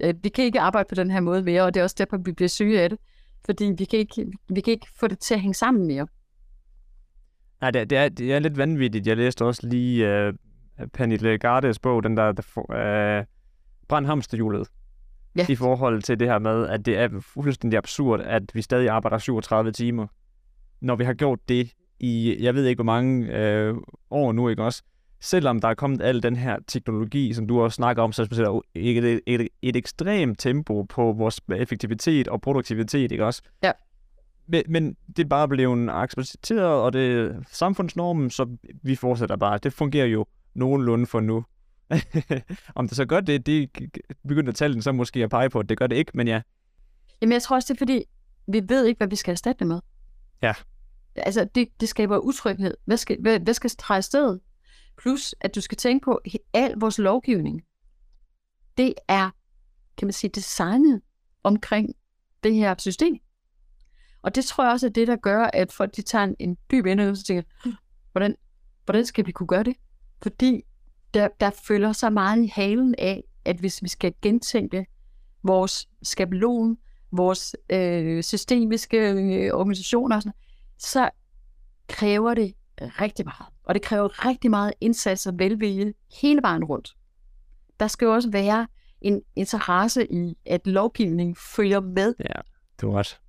øh, 0.00 0.14
vi 0.22 0.28
kan 0.28 0.44
ikke 0.44 0.61
arbejde 0.61 0.86
på 0.88 0.94
den 0.94 1.11
her 1.11 1.20
måde 1.20 1.42
mere, 1.42 1.62
og 1.62 1.74
det 1.74 1.80
er 1.80 1.84
også 1.84 1.96
derfor, 1.98 2.16
vi 2.16 2.32
bliver 2.32 2.48
syge 2.48 2.82
af 2.82 2.90
det. 2.90 2.98
Fordi 3.44 3.72
vi 3.78 3.84
kan 3.84 3.98
ikke, 3.98 4.26
vi 4.48 4.61
kan 4.61 4.72
ikke 4.72 4.86
få 5.00 5.06
det 5.06 5.18
til 5.18 5.34
at 5.34 5.40
hænge 5.40 5.54
sammen 5.54 5.86
mere. 5.86 6.06
Nej, 7.61 7.70
det, 7.70 7.90
det, 7.90 7.98
er, 7.98 8.08
det 8.08 8.32
er 8.32 8.38
lidt 8.38 8.56
vanvittigt. 8.56 9.06
Jeg 9.06 9.16
læste 9.16 9.44
også 9.44 9.66
lige 9.66 10.28
uh, 10.28 10.34
Pernille 10.92 11.38
Gardes 11.38 11.78
bog, 11.78 12.02
den 12.02 12.16
der, 12.16 12.32
der 12.32 12.42
uh, 13.20 13.26
Brænd 13.88 14.06
hamsterhjulet. 14.06 14.68
Ja. 15.36 15.46
I 15.48 15.54
forhold 15.54 16.02
til 16.02 16.20
det 16.20 16.28
her 16.28 16.38
med, 16.38 16.68
at 16.68 16.86
det 16.86 16.98
er 16.98 17.08
fuldstændig 17.20 17.76
absurd, 17.76 18.20
at 18.20 18.42
vi 18.54 18.62
stadig 18.62 18.88
arbejder 18.88 19.18
37 19.18 19.72
timer. 19.72 20.06
Når 20.80 20.96
vi 20.96 21.04
har 21.04 21.14
gjort 21.14 21.38
det 21.48 21.72
i, 22.00 22.36
jeg 22.40 22.54
ved 22.54 22.66
ikke 22.66 22.76
hvor 22.76 22.92
mange 22.92 23.38
øh, 23.38 23.74
år 24.11 24.32
nu, 24.32 24.48
ikke 24.48 24.64
også? 24.64 24.82
Selvom 25.20 25.60
der 25.60 25.68
er 25.68 25.74
kommet 25.74 26.02
al 26.02 26.22
den 26.22 26.36
her 26.36 26.58
teknologi, 26.66 27.32
som 27.32 27.46
du 27.46 27.60
også 27.60 27.74
snakker 27.74 28.02
om, 28.02 28.12
så 28.12 28.22
er 28.22 28.26
det 28.26 28.62
et, 28.74 29.04
et, 29.04 29.20
et, 29.26 29.48
et 29.62 29.76
ekstremt 29.76 30.38
tempo 30.38 30.82
på 30.82 31.12
vores 31.12 31.40
effektivitet 31.56 32.28
og 32.28 32.40
produktivitet, 32.40 33.12
ikke 33.12 33.26
også? 33.26 33.42
Ja. 33.62 33.72
Men, 34.46 34.62
men 34.68 34.96
det 35.16 35.24
er 35.24 35.28
bare 35.28 35.48
blevet 35.48 35.88
accepteret, 35.90 36.82
og 36.82 36.92
det 36.92 37.12
er 37.12 37.34
samfundsnormen, 37.50 38.30
så 38.30 38.56
vi 38.82 38.96
fortsætter 38.96 39.36
bare. 39.36 39.58
Det 39.58 39.72
fungerer 39.72 40.06
jo 40.06 40.26
nogenlunde 40.54 41.06
for 41.06 41.20
nu. 41.20 41.44
Om 42.74 42.88
det 42.88 42.96
så 42.96 43.04
gør 43.04 43.20
det, 43.20 43.46
det 43.46 43.70
begynder 44.28 44.52
tallene 44.52 44.82
så 44.82 44.92
måske 44.92 45.24
at 45.24 45.30
pege 45.30 45.50
på, 45.50 45.58
at 45.58 45.68
det 45.68 45.78
gør 45.78 45.86
det 45.86 45.96
ikke, 45.96 46.12
men 46.14 46.28
ja. 46.28 46.40
Jamen 47.20 47.32
jeg 47.32 47.42
tror 47.42 47.56
også, 47.56 47.72
det 47.72 47.76
er 47.76 47.78
fordi, 47.78 48.04
vi 48.46 48.62
ved 48.68 48.86
ikke, 48.86 48.98
hvad 48.98 49.08
vi 49.08 49.16
skal 49.16 49.32
erstatte 49.32 49.58
det 49.58 49.66
med. 49.66 49.80
Ja. 50.42 50.54
Altså, 51.16 51.48
det, 51.54 51.68
det 51.80 51.88
skaber 51.88 52.18
utryghed. 52.18 52.74
Hvad 52.84 52.96
skal, 52.96 53.16
hvad, 53.20 53.40
hvad 53.40 53.54
skal 53.54 53.70
træde 53.70 54.02
sted? 54.02 54.38
Plus, 55.03 55.34
at 55.40 55.55
du 55.55 55.61
skal 55.61 55.78
tænke 55.78 56.05
på, 56.05 56.14
at 56.14 56.36
al 56.53 56.74
vores 56.76 56.98
lovgivning, 56.98 57.62
det 58.76 58.94
er, 59.09 59.30
kan 59.96 60.07
man 60.07 60.12
sige, 60.12 60.30
designet 60.34 61.01
omkring 61.42 61.94
det 62.44 62.55
her 62.55 62.74
system. 62.78 63.16
Og 64.22 64.34
det 64.34 64.44
tror 64.44 64.64
jeg 64.64 64.72
også 64.72 64.86
er 64.86 64.90
det, 64.90 65.09
der 65.09 65.16
gør, 65.16 65.44
at 65.53 65.72
folk 65.72 65.96
de 65.96 66.03
tager 66.03 66.24
en, 66.24 66.36
en 66.38 66.57
dyb 66.70 66.86
indøvelse 66.86 67.22
og 67.22 67.26
tænker, 67.26 67.42
hm, 67.64 67.72
hvordan, 68.12 68.36
hvordan 68.84 69.07
skal 69.07 69.26
vi 69.26 69.32
kunne 69.32 69.46
gøre 69.46 69.62
det? 69.62 69.76
Fordi 70.22 70.62
der, 71.14 71.28
der 71.40 71.51
følger 71.51 71.92
så 71.92 72.11
meget 72.11 72.44
i 72.44 72.46
halen 72.46 72.94
af, 72.98 73.24
at 73.44 73.57
hvis 73.57 73.82
vi 73.82 73.88
skal 73.88 74.14
gentænke 74.22 74.86
vores 75.42 75.88
skabelon, 76.03 76.76
vores 77.12 77.57
øh, 77.70 78.22
systemiske 78.22 79.11
øh, 79.11 79.55
organisationer, 79.55 80.20
sådan, 80.20 80.32
så 80.78 81.11
kræver 81.88 82.34
det 82.34 82.55
rigtig 82.80 83.24
meget. 83.24 83.53
Og 83.70 83.74
det 83.74 83.82
kræver 83.82 84.26
rigtig 84.26 84.50
meget 84.50 84.72
indsats 84.80 85.26
og 85.26 85.38
velvilje 85.38 85.92
hele 86.20 86.42
vejen 86.42 86.64
rundt. 86.64 86.96
Der 87.80 87.86
skal 87.86 88.06
jo 88.06 88.14
også 88.14 88.30
være 88.30 88.68
en 89.00 89.22
interesse 89.36 90.12
i, 90.12 90.38
at 90.46 90.66
lovgivningen 90.66 91.36
følger 91.36 91.80
med. 91.80 92.14
Ja, 92.20 92.40
du 92.80 92.90
har 92.90 92.98
ret. 92.98 93.20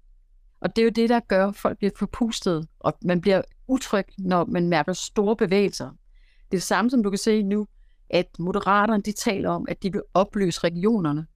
Og 0.62 0.76
det 0.76 0.82
er 0.82 0.84
jo 0.84 0.90
det, 0.90 1.10
der 1.10 1.20
gør, 1.20 1.48
at 1.48 1.56
folk 1.56 1.78
bliver 1.78 1.92
forpustet, 1.98 2.68
og 2.80 2.94
man 3.04 3.22
bliver 3.22 3.42
utryg, 3.68 4.06
når 4.18 4.46
man 4.46 4.70
mærker 4.70 4.94
store 4.94 5.36
bevægelser. 5.36 5.90
Det 5.90 5.94
er 5.94 6.52
det 6.52 6.64
samme, 6.64 6.92
som 6.92 7.04
du 7.04 7.10
kan 7.10 7.20
se 7.20 7.44
nu, 7.44 7.68
at 8.10 8.40
moderaterne, 8.40 9.04
de 9.04 9.12
taler 9.12 9.50
om, 9.50 9.66
at 9.70 9.84
de 9.84 9.92
vil 9.92 10.02
opløse 10.14 10.60
regionerne. 10.64 11.28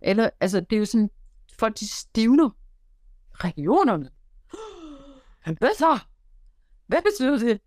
Eller, 0.00 0.30
altså, 0.40 0.60
det 0.60 0.76
er 0.76 0.80
jo 0.80 0.84
sådan, 0.84 1.10
folk 1.58 1.80
de 1.80 1.88
stivner. 1.88 2.50
Regionerne? 3.34 4.10
Hvad 5.58 5.78
så? 5.78 5.98
Hvad 6.86 7.02
betyder 7.02 7.38
det? 7.38 7.60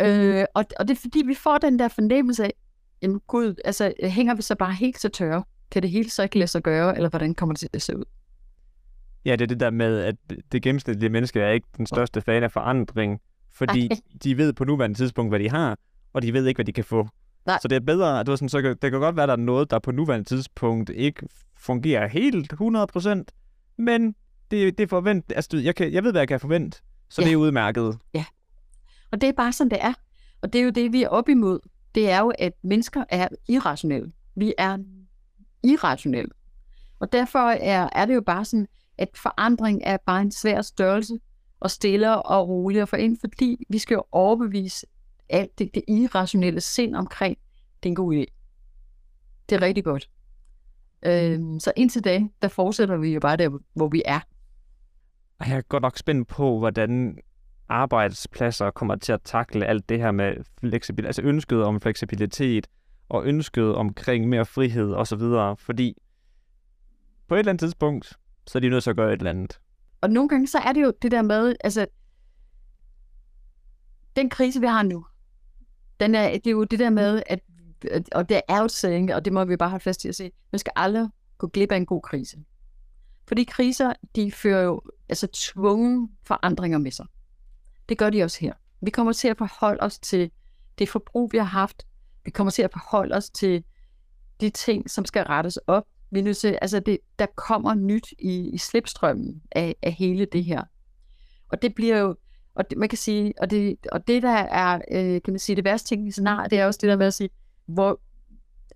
Øh, 0.00 0.44
og, 0.54 0.64
og 0.78 0.88
det 0.88 0.94
er 0.94 1.00
fordi, 1.00 1.22
vi 1.26 1.34
får 1.34 1.58
den 1.58 1.78
der 1.78 1.88
fornemmelse 1.88 2.44
af, 2.44 2.54
jamen 3.02 3.20
gud, 3.26 3.54
altså 3.64 3.92
hænger 4.02 4.34
vi 4.34 4.42
så 4.42 4.54
bare 4.54 4.72
helt 4.72 5.00
så 5.00 5.08
tørre? 5.08 5.44
Kan 5.70 5.82
det 5.82 5.90
hele 5.90 6.10
så 6.10 6.22
ikke 6.22 6.38
lade 6.38 6.50
sig 6.50 6.62
gøre, 6.62 6.96
eller 6.96 7.08
hvordan 7.08 7.34
kommer 7.34 7.52
det 7.52 7.60
til 7.60 7.68
at 7.72 7.82
se 7.82 7.96
ud? 7.96 8.04
Ja, 9.24 9.32
det 9.32 9.40
er 9.40 9.46
det 9.46 9.60
der 9.60 9.70
med, 9.70 10.00
at 10.00 10.16
det 10.52 10.62
gennemsnitlige 10.62 11.10
menneske 11.10 11.40
er 11.40 11.50
ikke 11.50 11.66
den 11.76 11.86
største 11.86 12.20
fan 12.20 12.42
af 12.42 12.52
forandring, 12.52 13.20
fordi 13.52 13.88
Ej. 13.90 13.96
de 14.24 14.36
ved 14.36 14.52
på 14.52 14.64
nuværende 14.64 14.96
tidspunkt, 14.96 15.30
hvad 15.30 15.38
de 15.38 15.50
har, 15.50 15.78
og 16.12 16.22
de 16.22 16.32
ved 16.32 16.46
ikke, 16.46 16.58
hvad 16.58 16.64
de 16.64 16.72
kan 16.72 16.84
få. 16.84 17.08
Nej. 17.46 17.58
Så 17.62 17.68
det 17.68 17.76
er 17.76 17.80
bedre, 17.80 18.20
at 18.20 18.26
du 18.26 18.36
sådan, 18.36 18.48
så 18.48 18.62
kan, 18.62 18.70
det 18.82 18.90
kan 18.90 19.00
godt 19.00 19.16
være, 19.16 19.22
at 19.22 19.28
der 19.28 19.32
er 19.32 19.38
noget, 19.40 19.70
der 19.70 19.78
på 19.78 19.92
nuværende 19.92 20.28
tidspunkt 20.28 20.90
ikke 20.90 21.28
fungerer 21.56 22.08
helt 22.08 22.52
100%, 22.52 23.24
men 23.78 24.14
det, 24.50 24.78
det 24.78 24.84
er 24.84 24.88
forvent, 24.88 25.32
altså, 25.36 25.56
jeg, 25.56 25.74
kan, 25.74 25.92
jeg 25.92 26.04
ved, 26.04 26.12
hvad 26.12 26.20
jeg 26.20 26.28
kan 26.28 26.40
forvente, 26.40 26.78
så 27.08 27.22
ja. 27.22 27.26
det 27.26 27.32
er 27.32 27.36
udmærket. 27.36 27.98
Ja, 28.14 28.24
og 29.12 29.20
det 29.20 29.28
er 29.28 29.32
bare 29.32 29.52
sådan, 29.52 29.70
det 29.70 29.78
er. 29.80 29.94
Og 30.42 30.52
det 30.52 30.60
er 30.60 30.64
jo 30.64 30.70
det, 30.70 30.92
vi 30.92 31.02
er 31.02 31.08
op 31.08 31.28
imod. 31.28 31.60
Det 31.94 32.10
er 32.10 32.20
jo, 32.20 32.32
at 32.38 32.52
mennesker 32.62 33.04
er 33.08 33.28
irrationelle. 33.48 34.12
Vi 34.36 34.54
er 34.58 34.78
irrationelle. 35.62 36.30
Og 36.98 37.12
derfor 37.12 37.38
er, 37.38 37.88
er 37.92 38.06
det 38.06 38.14
jo 38.14 38.20
bare 38.20 38.44
sådan, 38.44 38.66
at 38.98 39.08
forandring 39.14 39.80
er 39.84 39.96
bare 40.06 40.22
en 40.22 40.32
svær 40.32 40.62
størrelse, 40.62 41.18
og 41.60 41.70
stille 41.70 42.22
og 42.22 42.48
roligt 42.48 42.82
at 42.82 42.88
få 42.88 42.96
ind, 42.96 43.18
fordi 43.20 43.64
vi 43.68 43.78
skal 43.78 43.94
jo 43.94 44.04
overbevise 44.12 44.86
alt 45.28 45.58
det, 45.58 45.74
det 45.74 45.84
irrationelle 45.88 46.60
sind 46.60 46.96
omkring, 46.96 47.38
det 47.82 47.88
er 47.88 47.90
en 47.90 47.94
god 47.94 48.14
idé. 48.14 48.24
Det 49.48 49.56
er 49.56 49.62
rigtig 49.62 49.84
godt. 49.84 50.10
Øhm, 51.02 51.60
så 51.60 51.72
indtil 51.76 52.04
da, 52.04 52.22
der 52.42 52.48
fortsætter 52.48 52.96
vi 52.96 53.14
jo 53.14 53.20
bare 53.20 53.36
der, 53.36 53.58
hvor 53.74 53.88
vi 53.88 54.02
er. 54.04 54.20
Jeg 55.40 55.56
er 55.56 55.60
godt 55.60 55.82
nok 55.82 55.98
spændt 55.98 56.28
på, 56.28 56.58
hvordan 56.58 57.18
arbejdspladser 57.70 58.70
kommer 58.70 58.96
til 58.96 59.12
at 59.12 59.20
takle 59.24 59.66
alt 59.66 59.88
det 59.88 59.98
her 59.98 60.10
med 60.10 60.34
fleksibilitet, 60.60 61.06
altså 61.06 61.22
ønsket 61.22 61.64
om 61.64 61.80
fleksibilitet 61.80 62.66
og 63.08 63.24
ønsket 63.24 63.74
omkring 63.74 64.28
mere 64.28 64.46
frihed 64.46 64.92
osv., 64.92 65.22
fordi 65.58 65.94
på 67.28 67.34
et 67.34 67.38
eller 67.38 67.52
andet 67.52 67.60
tidspunkt, 67.60 68.12
så 68.46 68.58
er 68.58 68.60
de 68.60 68.68
nødt 68.68 68.82
til 68.82 68.90
at 68.90 68.96
gøre 68.96 69.12
et 69.12 69.18
eller 69.18 69.30
andet. 69.30 69.60
Og 70.00 70.10
nogle 70.10 70.28
gange, 70.28 70.46
så 70.46 70.58
er 70.58 70.72
det 70.72 70.82
jo 70.82 70.92
det 71.02 71.10
der 71.10 71.22
med, 71.22 71.56
altså, 71.64 71.86
den 74.16 74.30
krise, 74.30 74.60
vi 74.60 74.66
har 74.66 74.82
nu, 74.82 75.06
den 76.00 76.14
er, 76.14 76.32
det 76.32 76.46
er 76.46 76.50
jo 76.50 76.64
det 76.64 76.78
der 76.78 76.90
med, 76.90 77.22
at, 77.26 77.40
og 78.12 78.28
det 78.28 78.40
er 78.48 78.58
jo 78.58 78.64
et 78.64 78.70
saying, 78.70 79.14
og 79.14 79.24
det 79.24 79.32
må 79.32 79.44
vi 79.44 79.56
bare 79.56 79.70
holde 79.70 79.82
fast 79.82 80.04
i 80.04 80.08
at 80.08 80.14
se, 80.14 80.30
man 80.52 80.58
skal 80.58 80.72
aldrig 80.76 81.08
gå 81.38 81.46
glip 81.46 81.72
af 81.72 81.76
en 81.76 81.86
god 81.86 82.02
krise. 82.02 82.36
Fordi 83.28 83.44
kriser, 83.44 83.92
de 84.16 84.32
fører 84.32 84.62
jo 84.62 84.82
altså 85.08 85.26
tvungen 85.32 86.10
forandringer 86.22 86.78
med 86.78 86.90
sig. 86.90 87.06
Det 87.90 87.98
gør 87.98 88.10
de 88.10 88.22
også 88.22 88.40
her. 88.40 88.52
Vi 88.80 88.90
kommer 88.90 89.12
til 89.12 89.28
at 89.28 89.38
forholde 89.38 89.82
os 89.82 89.98
til 89.98 90.30
det 90.78 90.88
forbrug, 90.88 91.32
vi 91.32 91.38
har 91.38 91.44
haft. 91.44 91.86
Vi 92.24 92.30
kommer 92.30 92.50
til 92.50 92.62
at 92.62 92.72
forholde 92.72 93.14
os 93.14 93.30
til 93.30 93.64
de 94.40 94.50
ting, 94.50 94.90
som 94.90 95.04
skal 95.04 95.22
rettes 95.22 95.56
op. 95.56 95.86
Vi 96.10 96.18
er 96.18 96.22
nødt 96.22 96.36
til, 96.36 96.58
altså 96.62 96.80
det, 96.80 96.98
der 97.18 97.26
kommer 97.26 97.74
nyt 97.74 98.12
i, 98.18 98.50
i 98.50 98.58
slipstrømmen 98.58 99.42
af, 99.52 99.76
af 99.82 99.92
hele 99.92 100.24
det 100.24 100.44
her. 100.44 100.62
Og 101.48 101.62
det 101.62 101.74
bliver 101.74 101.98
jo, 101.98 102.16
og 102.54 102.70
det, 102.70 102.78
man 102.78 102.88
kan 102.88 102.98
sige, 102.98 103.34
og 103.40 103.50
det, 103.50 103.86
og 103.92 104.06
det 104.06 104.22
der 104.22 104.30
er, 104.30 104.80
øh, 104.90 105.22
kan 105.22 105.32
man 105.32 105.38
sige, 105.38 105.56
det 105.56 105.64
værste 105.64 105.88
ting 105.88 106.08
i 106.08 106.10
scenariet, 106.10 106.50
det 106.50 106.58
er 106.58 106.66
også 106.66 106.78
det 106.82 106.88
der 106.88 106.96
med 106.96 107.06
at 107.06 107.14
sige, 107.14 107.30
hvor, 107.66 108.00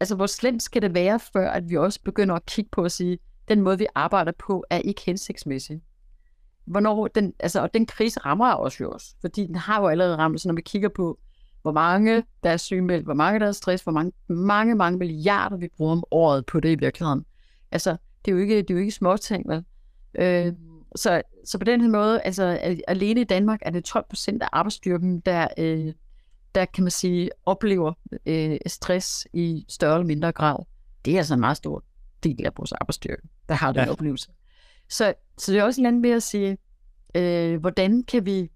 altså 0.01 0.17
hvor 0.17 0.27
slemt 0.27 0.63
skal 0.63 0.83
det 0.83 0.95
være, 0.95 1.21
før 1.21 1.51
at 1.51 1.69
vi 1.69 1.77
også 1.77 2.01
begynder 2.05 2.35
at 2.35 2.47
kigge 2.47 2.71
på 2.73 2.83
at 2.83 2.93
sige, 2.93 3.19
den 3.49 3.61
måde, 3.61 3.79
vi 3.79 3.87
arbejder 3.95 4.33
på, 4.39 4.65
er 4.71 4.79
ikke 4.79 5.03
hensigtsmæssig. 5.07 5.83
Hvornår 6.65 7.07
den, 7.07 7.33
altså, 7.41 7.61
og 7.61 7.75
den 7.75 7.87
krise 7.87 8.21
rammer 8.21 8.53
også 8.53 8.79
jo 8.81 8.91
også, 8.91 9.15
fordi 9.21 9.47
den 9.47 9.55
har 9.55 9.81
jo 9.81 9.89
allerede 9.89 10.17
ramt, 10.17 10.41
så 10.41 10.49
når 10.49 10.55
vi 10.55 10.63
kigger 10.63 10.89
på, 10.89 11.19
hvor 11.63 11.73
mange 11.73 12.25
der 12.43 12.51
er 12.51 12.57
sygemeldt, 12.57 13.05
hvor 13.05 13.15
mange 13.15 13.41
der 13.41 13.47
er 13.47 13.53
stress, 13.53 13.83
hvor 13.83 13.93
mange, 13.93 14.13
mange, 14.29 14.75
mange 14.75 14.99
milliarder 14.99 15.57
vi 15.57 15.69
bruger 15.77 15.93
om 15.93 16.05
året 16.11 16.47
på 16.47 16.61
det 16.61 16.69
i 16.69 16.75
virkeligheden. 16.75 17.25
Altså, 17.71 17.97
det 18.25 18.31
er 18.31 18.35
jo 18.35 18.39
ikke, 18.43 18.57
det 18.57 18.71
er 18.71 18.75
jo 18.75 18.81
ikke 18.81 18.93
små 18.93 19.17
ting, 19.17 19.49
vel? 19.49 19.65
Øh, 20.15 20.53
så, 20.97 21.23
så 21.45 21.59
på 21.59 21.65
den 21.65 21.81
her 21.81 21.89
måde, 21.89 22.21
altså 22.21 22.45
alene 22.89 23.21
i 23.21 23.25
Danmark 23.25 23.61
er 23.63 23.71
det 23.71 23.85
12 23.85 24.05
procent 24.09 24.43
af 24.43 24.49
arbejdsstyrken, 24.53 25.21
der, 25.21 25.49
øh, 25.59 25.93
der 26.55 26.65
kan 26.65 26.85
man 26.85 26.91
sige, 26.91 27.31
oplever 27.47 27.93
øh, 28.27 28.57
stress 28.67 29.27
i 29.33 29.65
større 29.69 29.95
eller 29.95 30.07
mindre 30.07 30.33
grad. 30.33 30.57
Det 31.05 31.15
er 31.15 31.19
altså 31.19 31.35
en 31.35 31.41
meget 31.41 31.57
stor 31.57 31.85
del 32.23 32.47
af 32.47 32.51
vores 32.57 32.73
arbejdsstyrke, 32.73 33.23
der 33.49 33.55
har 33.55 33.73
den 33.73 33.85
ja. 33.85 33.91
oplevelse. 33.91 34.31
Så, 34.89 35.15
så 35.39 35.53
det 35.53 35.59
er 35.59 35.65
også 35.65 35.81
en 35.81 35.87
anden 35.87 36.03
med 36.03 36.11
at 36.11 36.23
sige, 36.23 36.59
øh, 37.15 37.61
hvordan 37.61 38.03
kan 38.03 38.27
vi, 38.27 38.51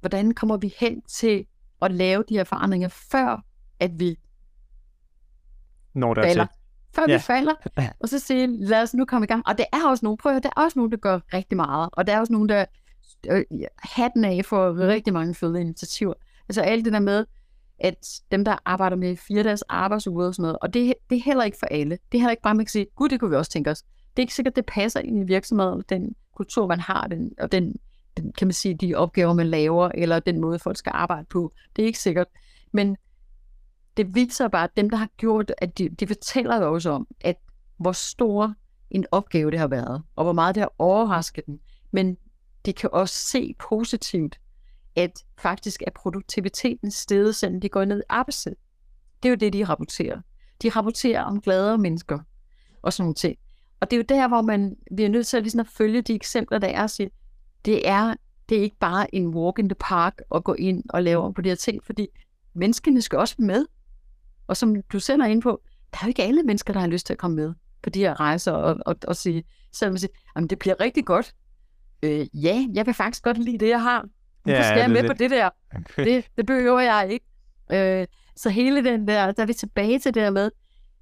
hvordan 0.00 0.34
kommer 0.34 0.56
vi 0.56 0.74
hen 0.80 1.02
til 1.02 1.46
at 1.82 1.92
lave 1.92 2.24
de 2.28 2.34
her 2.34 2.44
forandringer, 2.44 2.88
før 2.88 3.44
at 3.80 3.90
vi 4.00 4.18
Når 5.94 6.14
der 6.14 6.22
falder. 6.22 6.46
Til. 6.46 6.54
Før 6.94 7.04
ja. 7.08 7.16
vi 7.16 7.20
falder, 7.20 7.54
og 8.00 8.08
så 8.08 8.18
sige, 8.18 8.46
lad 8.46 8.82
os 8.82 8.94
nu 8.94 9.04
komme 9.04 9.24
i 9.24 9.28
gang. 9.28 9.42
Og 9.46 9.58
det 9.58 9.66
er 9.72 9.88
også 9.88 10.06
nogen, 10.06 10.16
prøv 10.16 10.36
at 10.36 10.42
der 10.42 10.50
er 10.56 10.60
også 10.60 10.78
nogen, 10.78 10.92
der 10.92 10.98
gør 10.98 11.20
rigtig 11.34 11.56
meget, 11.56 11.90
og 11.92 12.06
der 12.06 12.12
er 12.12 12.20
også 12.20 12.32
nogen, 12.32 12.48
der 12.48 12.64
øh, 13.30 13.44
hatten 13.78 14.24
af 14.24 14.44
for 14.44 14.78
rigtig 14.78 15.12
mange 15.12 15.34
fede 15.34 15.60
initiativer. 15.60 16.14
Altså 16.48 16.60
alt 16.60 16.84
det 16.84 16.92
der 16.92 17.00
med, 17.00 17.24
at 17.78 18.20
dem, 18.30 18.44
der 18.44 18.56
arbejder 18.64 18.96
med 18.96 19.16
fire 19.16 19.42
dages 19.42 19.62
arbejdsuge 19.62 20.26
og 20.26 20.34
sådan 20.34 20.42
noget, 20.42 20.58
og 20.62 20.74
det, 20.74 20.94
det 21.10 21.18
er 21.18 21.22
heller 21.22 21.44
ikke 21.44 21.58
for 21.58 21.66
alle. 21.66 21.90
Det 21.90 22.18
er 22.18 22.20
heller 22.20 22.30
ikke 22.30 22.42
bare, 22.42 22.54
man 22.54 22.64
kan 22.64 22.70
sige, 22.70 22.86
gud, 22.96 23.08
det 23.08 23.20
kunne 23.20 23.30
vi 23.30 23.36
også 23.36 23.50
tænke 23.50 23.70
os. 23.70 23.82
Det 24.16 24.22
er 24.22 24.24
ikke 24.24 24.34
sikkert, 24.34 24.56
det 24.56 24.66
passer 24.66 25.00
ind 25.00 25.20
i 25.20 25.22
virksomheden, 25.22 25.82
den 25.88 26.14
kultur, 26.36 26.66
man 26.66 26.80
har, 26.80 27.06
den, 27.06 27.32
og 27.38 27.52
den, 27.52 27.76
den, 28.16 28.32
kan 28.32 28.46
man 28.46 28.52
sige, 28.52 28.74
de 28.74 28.94
opgaver, 28.94 29.32
man 29.32 29.46
laver, 29.46 29.90
eller 29.94 30.20
den 30.20 30.40
måde, 30.40 30.58
folk 30.58 30.76
skal 30.76 30.92
arbejde 30.94 31.26
på. 31.30 31.52
Det 31.76 31.82
er 31.82 31.86
ikke 31.86 31.98
sikkert. 31.98 32.26
Men 32.72 32.96
det 33.96 34.14
viser 34.14 34.48
bare, 34.48 34.64
at 34.64 34.76
dem, 34.76 34.90
der 34.90 34.96
har 34.96 35.08
gjort, 35.16 35.52
at 35.58 35.78
de, 35.78 35.88
de 35.88 36.06
fortæller 36.06 36.56
jo 36.56 36.74
også 36.74 36.90
om, 36.90 37.06
at 37.20 37.36
hvor 37.76 37.92
stor 37.92 38.54
en 38.90 39.04
opgave 39.10 39.50
det 39.50 39.58
har 39.58 39.66
været, 39.66 40.02
og 40.16 40.24
hvor 40.24 40.32
meget 40.32 40.54
det 40.54 40.60
har 40.60 40.72
overrasket 40.78 41.46
dem. 41.46 41.60
Men 41.90 42.16
de 42.66 42.72
kan 42.72 42.90
også 42.92 43.14
se 43.14 43.54
positivt 43.58 44.40
at 44.96 45.24
faktisk 45.38 45.82
er 45.86 45.90
produktiviteten 45.90 46.90
steget, 46.90 47.36
selvom 47.36 47.60
de 47.60 47.68
går 47.68 47.84
ned 47.84 48.00
i 48.00 48.06
arbejdstid. 48.08 48.56
Det 49.22 49.28
er 49.28 49.30
jo 49.30 49.36
det, 49.36 49.52
de 49.52 49.64
rapporterer. 49.64 50.20
De 50.62 50.68
rapporterer 50.68 51.22
om 51.22 51.40
gladere 51.40 51.78
mennesker 51.78 52.18
og 52.82 52.92
sådan 52.92 53.04
nogle 53.04 53.14
ting. 53.14 53.38
Og 53.80 53.90
det 53.90 53.96
er 53.96 53.98
jo 53.98 54.04
der, 54.08 54.28
hvor 54.28 54.42
man 54.42 54.76
bliver 54.94 55.08
nødt 55.08 55.26
til 55.26 55.36
at, 55.36 55.42
ligesom 55.42 55.60
at 55.60 55.68
følge 55.68 56.02
de 56.02 56.14
eksempler, 56.14 56.58
der 56.58 56.68
er, 56.68 56.82
og 56.82 56.90
sige, 56.90 57.10
det 57.64 57.88
er, 57.88 58.14
det 58.48 58.58
er 58.58 58.62
ikke 58.62 58.78
bare 58.78 59.14
en 59.14 59.26
walk 59.26 59.58
in 59.58 59.68
the 59.68 59.76
park 59.80 60.18
at 60.34 60.44
gå 60.44 60.54
ind 60.54 60.84
og 60.88 61.02
lave 61.02 61.22
om 61.22 61.34
på 61.34 61.42
de 61.42 61.48
her 61.48 61.56
ting, 61.56 61.84
fordi 61.84 62.08
menneskene 62.54 63.02
skal 63.02 63.18
også 63.18 63.34
med. 63.38 63.66
Og 64.46 64.56
som 64.56 64.82
du 64.82 65.00
selv 65.00 65.20
er 65.20 65.26
inde 65.26 65.42
på, 65.42 65.62
der 65.92 65.98
er 66.02 66.06
jo 66.06 66.08
ikke 66.08 66.22
alle 66.22 66.42
mennesker, 66.42 66.72
der 66.72 66.80
har 66.80 66.86
lyst 66.86 67.06
til 67.06 67.12
at 67.12 67.18
komme 67.18 67.36
med 67.36 67.54
på 67.82 67.90
de 67.90 67.98
her 67.98 68.20
rejser 68.20 68.52
og, 68.52 68.76
og, 68.86 68.96
og 69.08 69.16
sige, 69.16 69.44
selvom 69.72 69.92
man 69.92 69.98
siger, 69.98 70.12
jamen 70.36 70.50
det 70.50 70.58
bliver 70.58 70.80
rigtig 70.80 71.04
godt. 71.04 71.34
Øh, 72.02 72.44
ja, 72.44 72.66
jeg 72.74 72.86
vil 72.86 72.94
faktisk 72.94 73.24
godt 73.24 73.38
lide 73.38 73.58
det, 73.58 73.68
jeg 73.68 73.82
har. 73.82 74.08
Hvorfor 74.42 74.56
ja, 74.56 74.68
skal 74.68 74.80
jeg 74.80 74.90
med 74.90 75.02
det. 75.02 75.10
på 75.10 75.14
det 75.14 75.30
der? 75.30 75.50
Det, 76.04 76.24
det 76.36 76.46
behøver 76.46 76.80
jeg 76.80 77.08
ikke. 77.10 77.26
Øh, 77.72 78.06
så 78.36 78.50
hele 78.50 78.84
den 78.84 79.08
der, 79.08 79.32
der 79.32 79.42
er 79.42 79.46
vi 79.46 79.52
tilbage 79.52 79.98
til 79.98 80.14
det 80.14 80.22
der 80.22 80.30
med, 80.30 80.50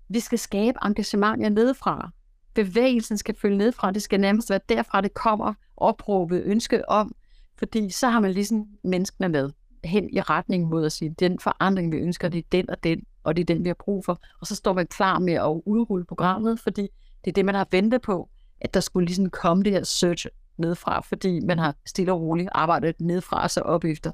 vi 0.09 0.21
skal 0.21 0.39
skabe 0.39 0.79
engagement 0.85 1.53
nedefra. 1.53 2.11
Bevægelsen 2.55 3.19
skal 3.19 3.37
følge 3.37 3.57
nedefra. 3.57 3.91
Det 3.91 4.03
skal 4.03 4.21
nærmest 4.21 4.51
være 4.51 4.61
derfra, 4.69 5.01
det 5.01 5.15
kommer 5.15 5.55
opråbet 5.77 6.43
ønske 6.45 6.89
om. 6.89 7.15
Fordi 7.59 7.91
så 7.91 8.09
har 8.09 8.21
man 8.21 8.31
ligesom 8.31 8.67
menneskene 8.85 9.29
med 9.29 9.51
hen 9.85 10.11
i 10.13 10.21
retning 10.21 10.69
mod 10.69 10.85
at 10.85 10.93
sige, 10.93 11.15
den 11.19 11.39
forandring, 11.39 11.93
vi 11.93 11.97
ønsker, 11.97 12.29
det 12.29 12.39
er 12.39 12.49
den 12.53 12.71
og 12.71 12.85
den, 12.85 13.03
og 13.25 13.37
det 13.37 13.43
er 13.43 13.55
den, 13.55 13.65
vi 13.65 13.69
har 13.69 13.77
brug 13.85 14.05
for. 14.05 14.21
Og 14.41 14.47
så 14.47 14.55
står 14.55 14.73
man 14.73 14.87
klar 14.87 15.19
med 15.19 15.33
at 15.33 15.63
udrulle 15.67 16.05
programmet, 16.05 16.61
fordi 16.61 16.89
det 17.25 17.31
er 17.31 17.33
det, 17.33 17.45
man 17.45 17.55
har 17.55 17.67
ventet 17.71 18.03
på, 18.03 18.29
at 18.61 18.75
der 18.75 18.81
skulle 18.81 19.07
ligesom 19.07 19.31
komme 19.31 19.65
det 19.65 19.73
her 19.73 19.83
search 19.83 20.27
nedfra, 20.57 21.01
fordi 21.01 21.41
man 21.41 21.59
har 21.59 21.75
stille 21.87 22.13
og 22.13 22.21
roligt 22.21 22.49
arbejdet 22.53 23.01
nedfra 23.01 23.43
og 23.43 23.51
så 23.51 23.61
op 23.61 23.85
efter 23.85 24.13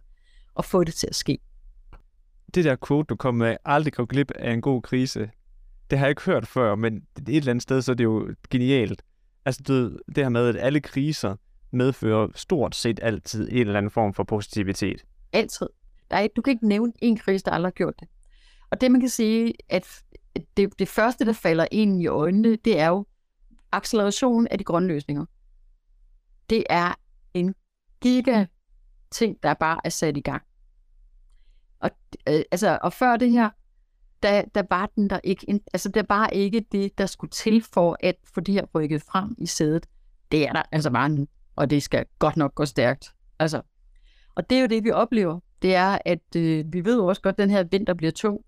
og 0.55 0.65
få 0.65 0.85
det 0.85 0.95
til 0.95 1.07
at 1.07 1.15
ske. 1.15 1.39
Det 2.55 2.65
der 2.65 2.77
quote, 2.87 3.07
du 3.07 3.17
kom 3.17 3.35
med, 3.35 3.57
aldrig 3.65 3.93
gå 3.93 4.05
glip 4.05 4.31
af 4.31 4.53
en 4.53 4.61
god 4.61 4.83
krise, 4.83 5.31
det 5.91 5.99
har 5.99 6.07
jeg 6.07 6.11
ikke 6.11 6.23
hørt 6.23 6.47
før, 6.47 6.75
men 6.75 6.97
et 6.97 7.37
eller 7.37 7.51
andet 7.51 7.63
sted, 7.63 7.83
så 7.83 7.93
er 7.93 7.97
det 7.97 8.05
jo 8.05 8.35
genialt. 8.51 9.03
Altså 9.45 9.63
det, 9.67 10.01
det 10.07 10.25
her 10.25 10.29
med, 10.29 10.49
at 10.49 10.57
alle 10.57 10.81
kriser 10.81 11.37
medfører 11.71 12.29
stort 12.35 12.75
set 12.75 13.01
altid 13.03 13.49
en 13.53 13.59
eller 13.59 13.79
anden 13.79 13.91
form 13.91 14.15
for 14.15 14.25
positivitet. 14.25 15.05
Altid. 15.33 15.67
Der 16.11 16.17
er, 16.17 16.29
du 16.37 16.43
kan 16.43 16.51
ikke 16.51 16.69
nævne 16.69 16.93
en 17.03 17.17
krise, 17.17 17.45
der 17.45 17.51
aldrig 17.51 17.67
har 17.67 17.75
gjort 17.75 17.95
det. 18.01 18.09
Og 18.71 18.81
det 18.81 18.91
man 18.91 19.01
kan 19.01 19.09
sige, 19.09 19.55
at 19.69 20.03
det, 20.57 20.79
det 20.79 20.89
første, 20.89 21.25
der 21.25 21.33
falder 21.33 21.67
ind 21.71 22.03
i 22.03 22.07
øjnene, 22.07 22.57
det 22.57 22.79
er 22.79 22.89
jo 22.89 23.07
accelerationen 23.73 24.49
af 24.51 24.59
de 24.59 24.65
grønne 24.65 24.89
løsninger 24.89 25.25
det 26.51 26.65
er 26.71 26.95
en 27.35 27.55
giga 28.01 28.47
ting, 29.11 29.43
der 29.43 29.55
bare 29.55 29.81
er 29.85 29.89
sat 29.89 30.17
i 30.17 30.21
gang. 30.21 30.43
Og, 31.81 31.91
øh, 32.29 32.43
altså, 32.51 32.79
og 32.83 32.93
før 32.93 33.17
det 33.17 33.31
her, 33.31 33.51
der, 34.23 34.43
der 34.55 34.63
var 34.71 34.91
den 34.97 35.11
der 35.11 35.21
ikke, 35.25 35.61
altså 35.73 35.89
der 35.89 36.03
var 36.09 36.29
ikke 36.29 36.65
det, 36.73 36.99
der 36.99 37.07
skulle 37.07 37.31
til 37.31 37.65
for 37.73 37.97
at 38.01 38.17
få 38.35 38.41
det 38.41 38.55
her 38.55 38.65
rykket 38.75 39.03
frem 39.03 39.35
i 39.39 39.47
sædet. 39.47 39.87
Det 40.33 40.49
er 40.49 40.53
der 40.53 40.63
altså 40.73 40.91
bare 40.91 41.09
nu, 41.09 41.27
og 41.57 41.71
det 41.71 41.83
skal 41.83 42.05
godt 42.19 42.37
nok 42.37 42.55
gå 42.55 42.65
stærkt. 42.65 43.15
Altså, 43.39 43.63
og 44.35 44.51
det 44.51 44.57
er 44.57 44.61
jo 44.61 44.67
det, 44.67 44.85
vi 44.85 44.91
oplever. 44.91 45.41
Det 45.63 45.75
er, 45.75 45.99
at 46.05 46.37
øh, 46.37 46.65
vi 46.73 46.85
ved 46.85 46.97
jo 46.97 47.07
også 47.07 47.23
godt, 47.23 47.33
at 47.33 47.39
den 47.39 47.51
her 47.51 47.63
vinter 47.63 47.95
bliver 47.95 48.13
tung. 48.13 48.41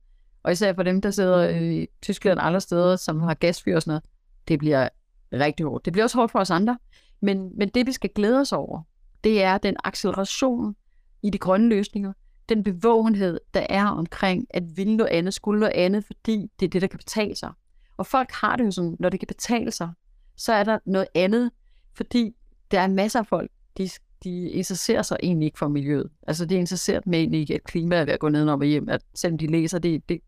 Og 0.43 0.53
især 0.53 0.75
for 0.75 0.83
dem, 0.83 1.01
der 1.01 1.11
sidder 1.11 1.49
øh, 1.49 1.63
i 1.63 1.87
Tyskland 2.03 2.39
og 2.39 2.47
andre 2.47 2.61
steder, 2.61 2.97
som 2.97 3.21
har 3.21 3.35
gasfyr 3.35 3.77
og 3.77 3.83
sådan 3.83 3.91
noget, 3.91 4.05
det 4.49 4.59
bliver 4.59 4.89
rigtig 5.33 5.67
hårdt. 5.67 5.85
Det 5.85 5.93
bliver 5.93 6.05
også 6.05 6.17
hårdt 6.17 6.33
for 6.33 6.39
os 6.39 6.51
andre, 6.51 6.79
men, 7.21 7.51
men 7.59 7.69
det, 7.69 7.87
vi 7.87 7.93
skal 7.93 8.11
glæde 8.15 8.41
os 8.41 8.53
over, 8.53 8.83
det 9.25 9.43
er 9.43 9.59
den 9.59 9.77
acceleration 9.85 10.77
i 11.23 11.31
de 11.31 11.39
grønne 11.39 11.69
løsninger, 11.69 12.13
den 12.49 12.63
bevågenhed, 12.63 13.41
der 13.55 13.67
er 13.69 13.87
omkring 13.87 14.47
at 14.51 14.77
ville 14.77 14.97
noget 14.97 15.11
andet, 15.11 15.35
skulle 15.35 15.61
noget 15.61 15.73
andet, 15.75 16.05
fordi 16.05 16.51
det 16.61 16.67
er 16.67 16.71
det, 16.71 16.83
der 16.83 16.89
kan 16.89 16.99
betale 16.99 17.37
sig. 17.37 17.53
Og 17.97 18.07
folk 18.07 18.31
har 18.31 18.57
det 18.57 18.65
jo 18.65 18.71
sådan, 18.71 18.97
når 19.01 19.09
det 19.09 19.21
kan 19.21 19.27
betale 19.27 19.71
sig, 19.71 19.91
så 20.37 20.53
er 20.53 20.65
der 20.65 20.79
noget 20.87 21.09
andet, 21.15 21.51
fordi 21.95 22.35
der 22.71 22.81
er 22.81 22.87
masser 22.87 23.19
af 23.19 23.27
folk, 23.27 23.51
de, 23.79 23.91
de 24.25 24.51
interesserer 24.51 25.03
sig 25.03 25.17
egentlig 25.23 25.47
ikke 25.47 25.59
for 25.59 25.69
miljøet. 25.69 26.11
Altså 26.27 26.47
de 26.47 26.55
er 26.55 26.59
interesseret 26.59 27.07
med 27.07 27.19
egentlig, 27.19 27.51
at 27.51 27.65
klima 27.65 27.97
er 27.97 28.05
ved 28.05 28.13
at 28.13 28.21
gå 28.21 28.29
ned 28.29 28.49
og 28.49 28.65
hjem, 28.65 28.89
at 28.89 29.03
selvom 29.15 29.39
de 29.39 29.47
læser 29.47 29.79
det, 29.79 30.09
det 30.09 30.21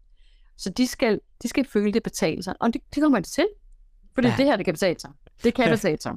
så 0.57 0.71
de 0.71 0.87
skal, 0.87 1.21
de 1.43 1.49
skal 1.49 1.65
føle, 1.65 1.93
det 1.93 2.03
betale 2.03 2.43
sig. 2.43 2.55
Og 2.61 2.73
det, 2.73 2.81
det 2.95 3.03
kommer 3.03 3.19
det 3.19 3.29
til. 3.29 3.47
Fordi 4.15 4.29
ja. 4.29 4.35
det 4.37 4.45
her, 4.45 4.57
det 4.57 4.65
kan 4.65 4.75
betale 4.75 5.01
sig. 5.01 5.11
Det 5.45 5.55
kan 5.55 5.71
betale 5.71 6.01
sig. 6.01 6.13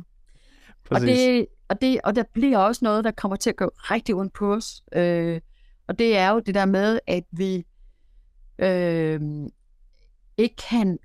Og, 0.89 1.01
det, 1.01 1.47
og, 1.67 1.81
det, 1.81 2.01
og 2.03 2.15
der 2.15 2.23
bliver 2.33 2.57
også 2.57 2.85
noget, 2.85 3.03
der 3.03 3.11
kommer 3.11 3.35
til 3.35 3.49
at 3.49 3.55
gå 3.55 3.71
rigtig 3.75 4.15
ondt 4.15 4.33
på 4.33 4.53
os. 4.53 4.83
Øh, 4.93 5.41
og 5.87 5.99
det 5.99 6.17
er 6.17 6.29
jo 6.29 6.39
det 6.39 6.55
der 6.55 6.65
med, 6.65 6.99
at 7.07 7.23
vi 7.31 7.65
øh, 8.59 9.21
ikke 10.37 10.55
kan, 10.69 10.99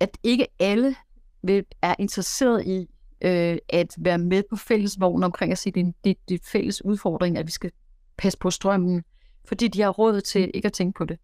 at 0.00 0.18
ikke 0.22 0.46
alle 0.58 0.94
vil, 1.42 1.64
er 1.82 1.94
interesseret 1.98 2.66
i 2.66 2.88
øh, 3.20 3.58
at 3.68 3.94
være 3.98 4.18
med 4.18 4.42
på 4.50 4.56
fællesvognen 4.56 5.22
omkring 5.24 5.52
at 5.52 5.58
sige, 5.58 5.72
det 5.72 5.86
er 5.86 5.92
det, 6.04 6.16
det 6.28 6.40
fælles 6.44 6.84
udfordring, 6.84 7.38
at 7.38 7.46
vi 7.46 7.50
skal 7.50 7.70
passe 8.18 8.38
på 8.38 8.50
strømmen, 8.50 9.04
fordi 9.44 9.68
de 9.68 9.80
har 9.80 9.90
råd 9.90 10.20
til 10.20 10.50
ikke 10.54 10.66
at 10.66 10.72
tænke 10.72 10.98
på 10.98 11.04
det. 11.04 11.18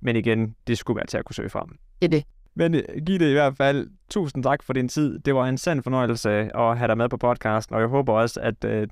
Men 0.00 0.16
igen, 0.16 0.54
det 0.66 0.78
skulle 0.78 0.96
være 0.96 1.06
til 1.06 1.18
at 1.18 1.24
kunne 1.24 1.34
søge 1.34 1.50
frem. 1.50 1.68
Det 2.02 2.06
er 2.06 2.08
det. 2.08 2.24
Men 2.54 2.72
giv 3.06 3.18
det 3.18 3.30
i 3.30 3.32
hvert 3.32 3.56
fald 3.56 3.90
tusind 4.10 4.42
tak 4.42 4.62
for 4.62 4.72
din 4.72 4.88
tid. 4.88 5.18
Det 5.18 5.34
var 5.34 5.48
en 5.48 5.58
sand 5.58 5.82
fornøjelse 5.82 6.30
at 6.30 6.78
have 6.78 6.88
dig 6.88 6.96
med 6.96 7.08
på 7.08 7.16
podcasten, 7.16 7.74
og 7.74 7.80
jeg 7.80 7.88
håber 7.88 8.12
også, 8.12 8.40
at 8.40 8.64
uh, 8.64 8.88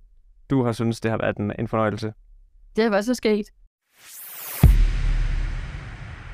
du 0.51 0.63
har 0.63 0.73
synes 0.73 1.01
det 1.01 1.11
har 1.11 1.19
været 1.19 1.37
en, 1.37 1.53
en 1.59 1.69
fornøjelse. 1.69 2.13
Det 2.77 2.85
har 2.85 2.91
været 2.91 3.05
så 3.05 3.15
sket. 3.15 3.47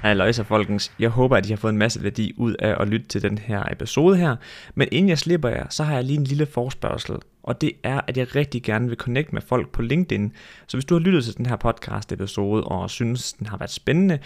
Hej 0.03 0.33
folkens, 0.33 0.93
jeg 0.99 1.11
håber 1.11 1.37
at 1.37 1.47
I 1.47 1.51
har 1.51 1.57
fået 1.57 1.73
en 1.73 1.79
masse 1.79 2.03
værdi 2.03 2.33
ud 2.37 2.55
af 2.59 2.83
at 2.83 2.89
lytte 2.89 3.07
til 3.07 3.23
den 3.23 3.39
her 3.39 3.63
episode 3.73 4.17
her, 4.17 4.37
men 4.75 4.89
inden 4.93 5.09
jeg 5.09 5.19
slipper 5.19 5.49
jer, 5.49 5.67
så 5.71 5.85
har 5.85 5.95
jeg 5.95 6.05
lige 6.05 6.19
en 6.19 6.25
lille 6.25 6.47
forspørgsel, 6.47 7.17
og 7.43 7.61
det 7.61 7.73
er, 7.83 8.01
at 8.07 8.17
jeg 8.17 8.37
rigtig 8.37 8.63
gerne 8.63 8.89
vil 8.89 8.97
connecte 8.97 9.35
med 9.35 9.43
folk 9.43 9.73
på 9.73 9.83
LinkedIn, 9.83 10.33
så 10.67 10.77
hvis 10.77 10.85
du 10.85 10.95
har 10.95 11.01
lyttet 11.01 11.25
til 11.25 11.37
den 11.37 11.47
her 11.47 11.57
podcast 11.57 12.13
episode 12.13 12.65
og 12.65 12.91
synes 12.91 13.33
den 13.33 13.47
har 13.47 13.57
været 13.57 13.71
spændende, 13.71 14.19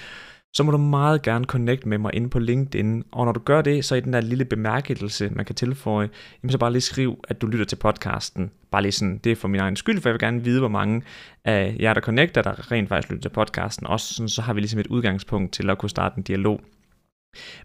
så 0.54 0.62
må 0.62 0.70
du 0.70 0.78
meget 0.78 1.22
gerne 1.22 1.44
connect 1.44 1.86
med 1.86 1.98
mig 1.98 2.14
inde 2.14 2.28
på 2.28 2.38
LinkedIn. 2.38 3.04
Og 3.12 3.24
når 3.24 3.32
du 3.32 3.40
gør 3.40 3.62
det, 3.62 3.84
så 3.84 3.94
i 3.94 4.00
den 4.00 4.12
der 4.12 4.20
lille 4.20 4.44
bemærkelse, 4.44 5.30
man 5.32 5.44
kan 5.44 5.54
tilføje, 5.54 6.08
jamen 6.42 6.52
så 6.52 6.58
bare 6.58 6.72
lige 6.72 6.82
skriv, 6.82 7.24
at 7.28 7.40
du 7.40 7.46
lytter 7.46 7.64
til 7.64 7.76
podcasten. 7.76 8.50
Bare 8.70 8.82
lige 8.82 8.92
sådan, 8.92 9.18
det 9.24 9.32
er 9.32 9.36
for 9.36 9.48
min 9.48 9.60
egen 9.60 9.76
skyld, 9.76 10.00
for 10.00 10.08
jeg 10.08 10.14
vil 10.14 10.20
gerne 10.20 10.44
vide, 10.44 10.58
hvor 10.58 10.68
mange 10.68 11.02
af 11.44 11.76
jer, 11.80 11.94
der 11.94 12.00
connecter, 12.00 12.42
der 12.42 12.72
rent 12.72 12.88
faktisk 12.88 13.10
lytter 13.10 13.22
til 13.22 13.34
podcasten. 13.34 13.86
Også 13.86 14.14
sådan, 14.14 14.28
så 14.28 14.42
har 14.42 14.54
vi 14.54 14.60
ligesom 14.60 14.80
et 14.80 14.86
udgangspunkt 14.86 15.52
til 15.52 15.70
at 15.70 15.78
kunne 15.78 15.90
starte 15.90 16.14
en 16.16 16.22
dialog. 16.22 16.60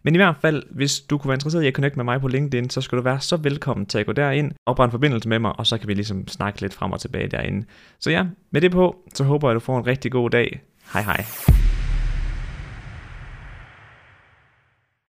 Men 0.03 0.15
i 0.15 0.17
hvert 0.17 0.35
fald, 0.41 0.63
hvis 0.71 0.99
du 0.99 1.17
kunne 1.17 1.29
være 1.29 1.35
interesseret 1.35 1.63
i 1.63 1.67
at 1.67 1.73
connecte 1.73 1.97
med 1.97 2.05
mig 2.05 2.21
på 2.21 2.27
LinkedIn, 2.27 2.69
så 2.69 2.81
skal 2.81 2.97
du 2.97 3.03
være 3.03 3.19
så 3.19 3.37
velkommen 3.37 3.85
til 3.85 3.97
at 3.97 4.05
gå 4.05 4.11
derind, 4.11 4.51
oprette 4.65 4.87
en 4.87 4.91
forbindelse 4.91 5.29
med 5.29 5.39
mig, 5.39 5.59
og 5.59 5.67
så 5.67 5.77
kan 5.77 5.87
vi 5.87 5.93
ligesom 5.93 6.27
snakke 6.27 6.61
lidt 6.61 6.73
frem 6.73 6.91
og 6.91 7.01
tilbage 7.01 7.27
derinde. 7.27 7.65
Så 7.99 8.11
ja, 8.11 8.25
med 8.51 8.61
det 8.61 8.71
på, 8.71 8.95
så 9.13 9.23
håber 9.23 9.47
jeg, 9.47 9.55
at 9.55 9.61
du 9.61 9.65
får 9.65 9.77
en 9.79 9.87
rigtig 9.87 10.11
god 10.11 10.29
dag. 10.29 10.61
Hej 10.93 11.01
hej. 11.01 11.25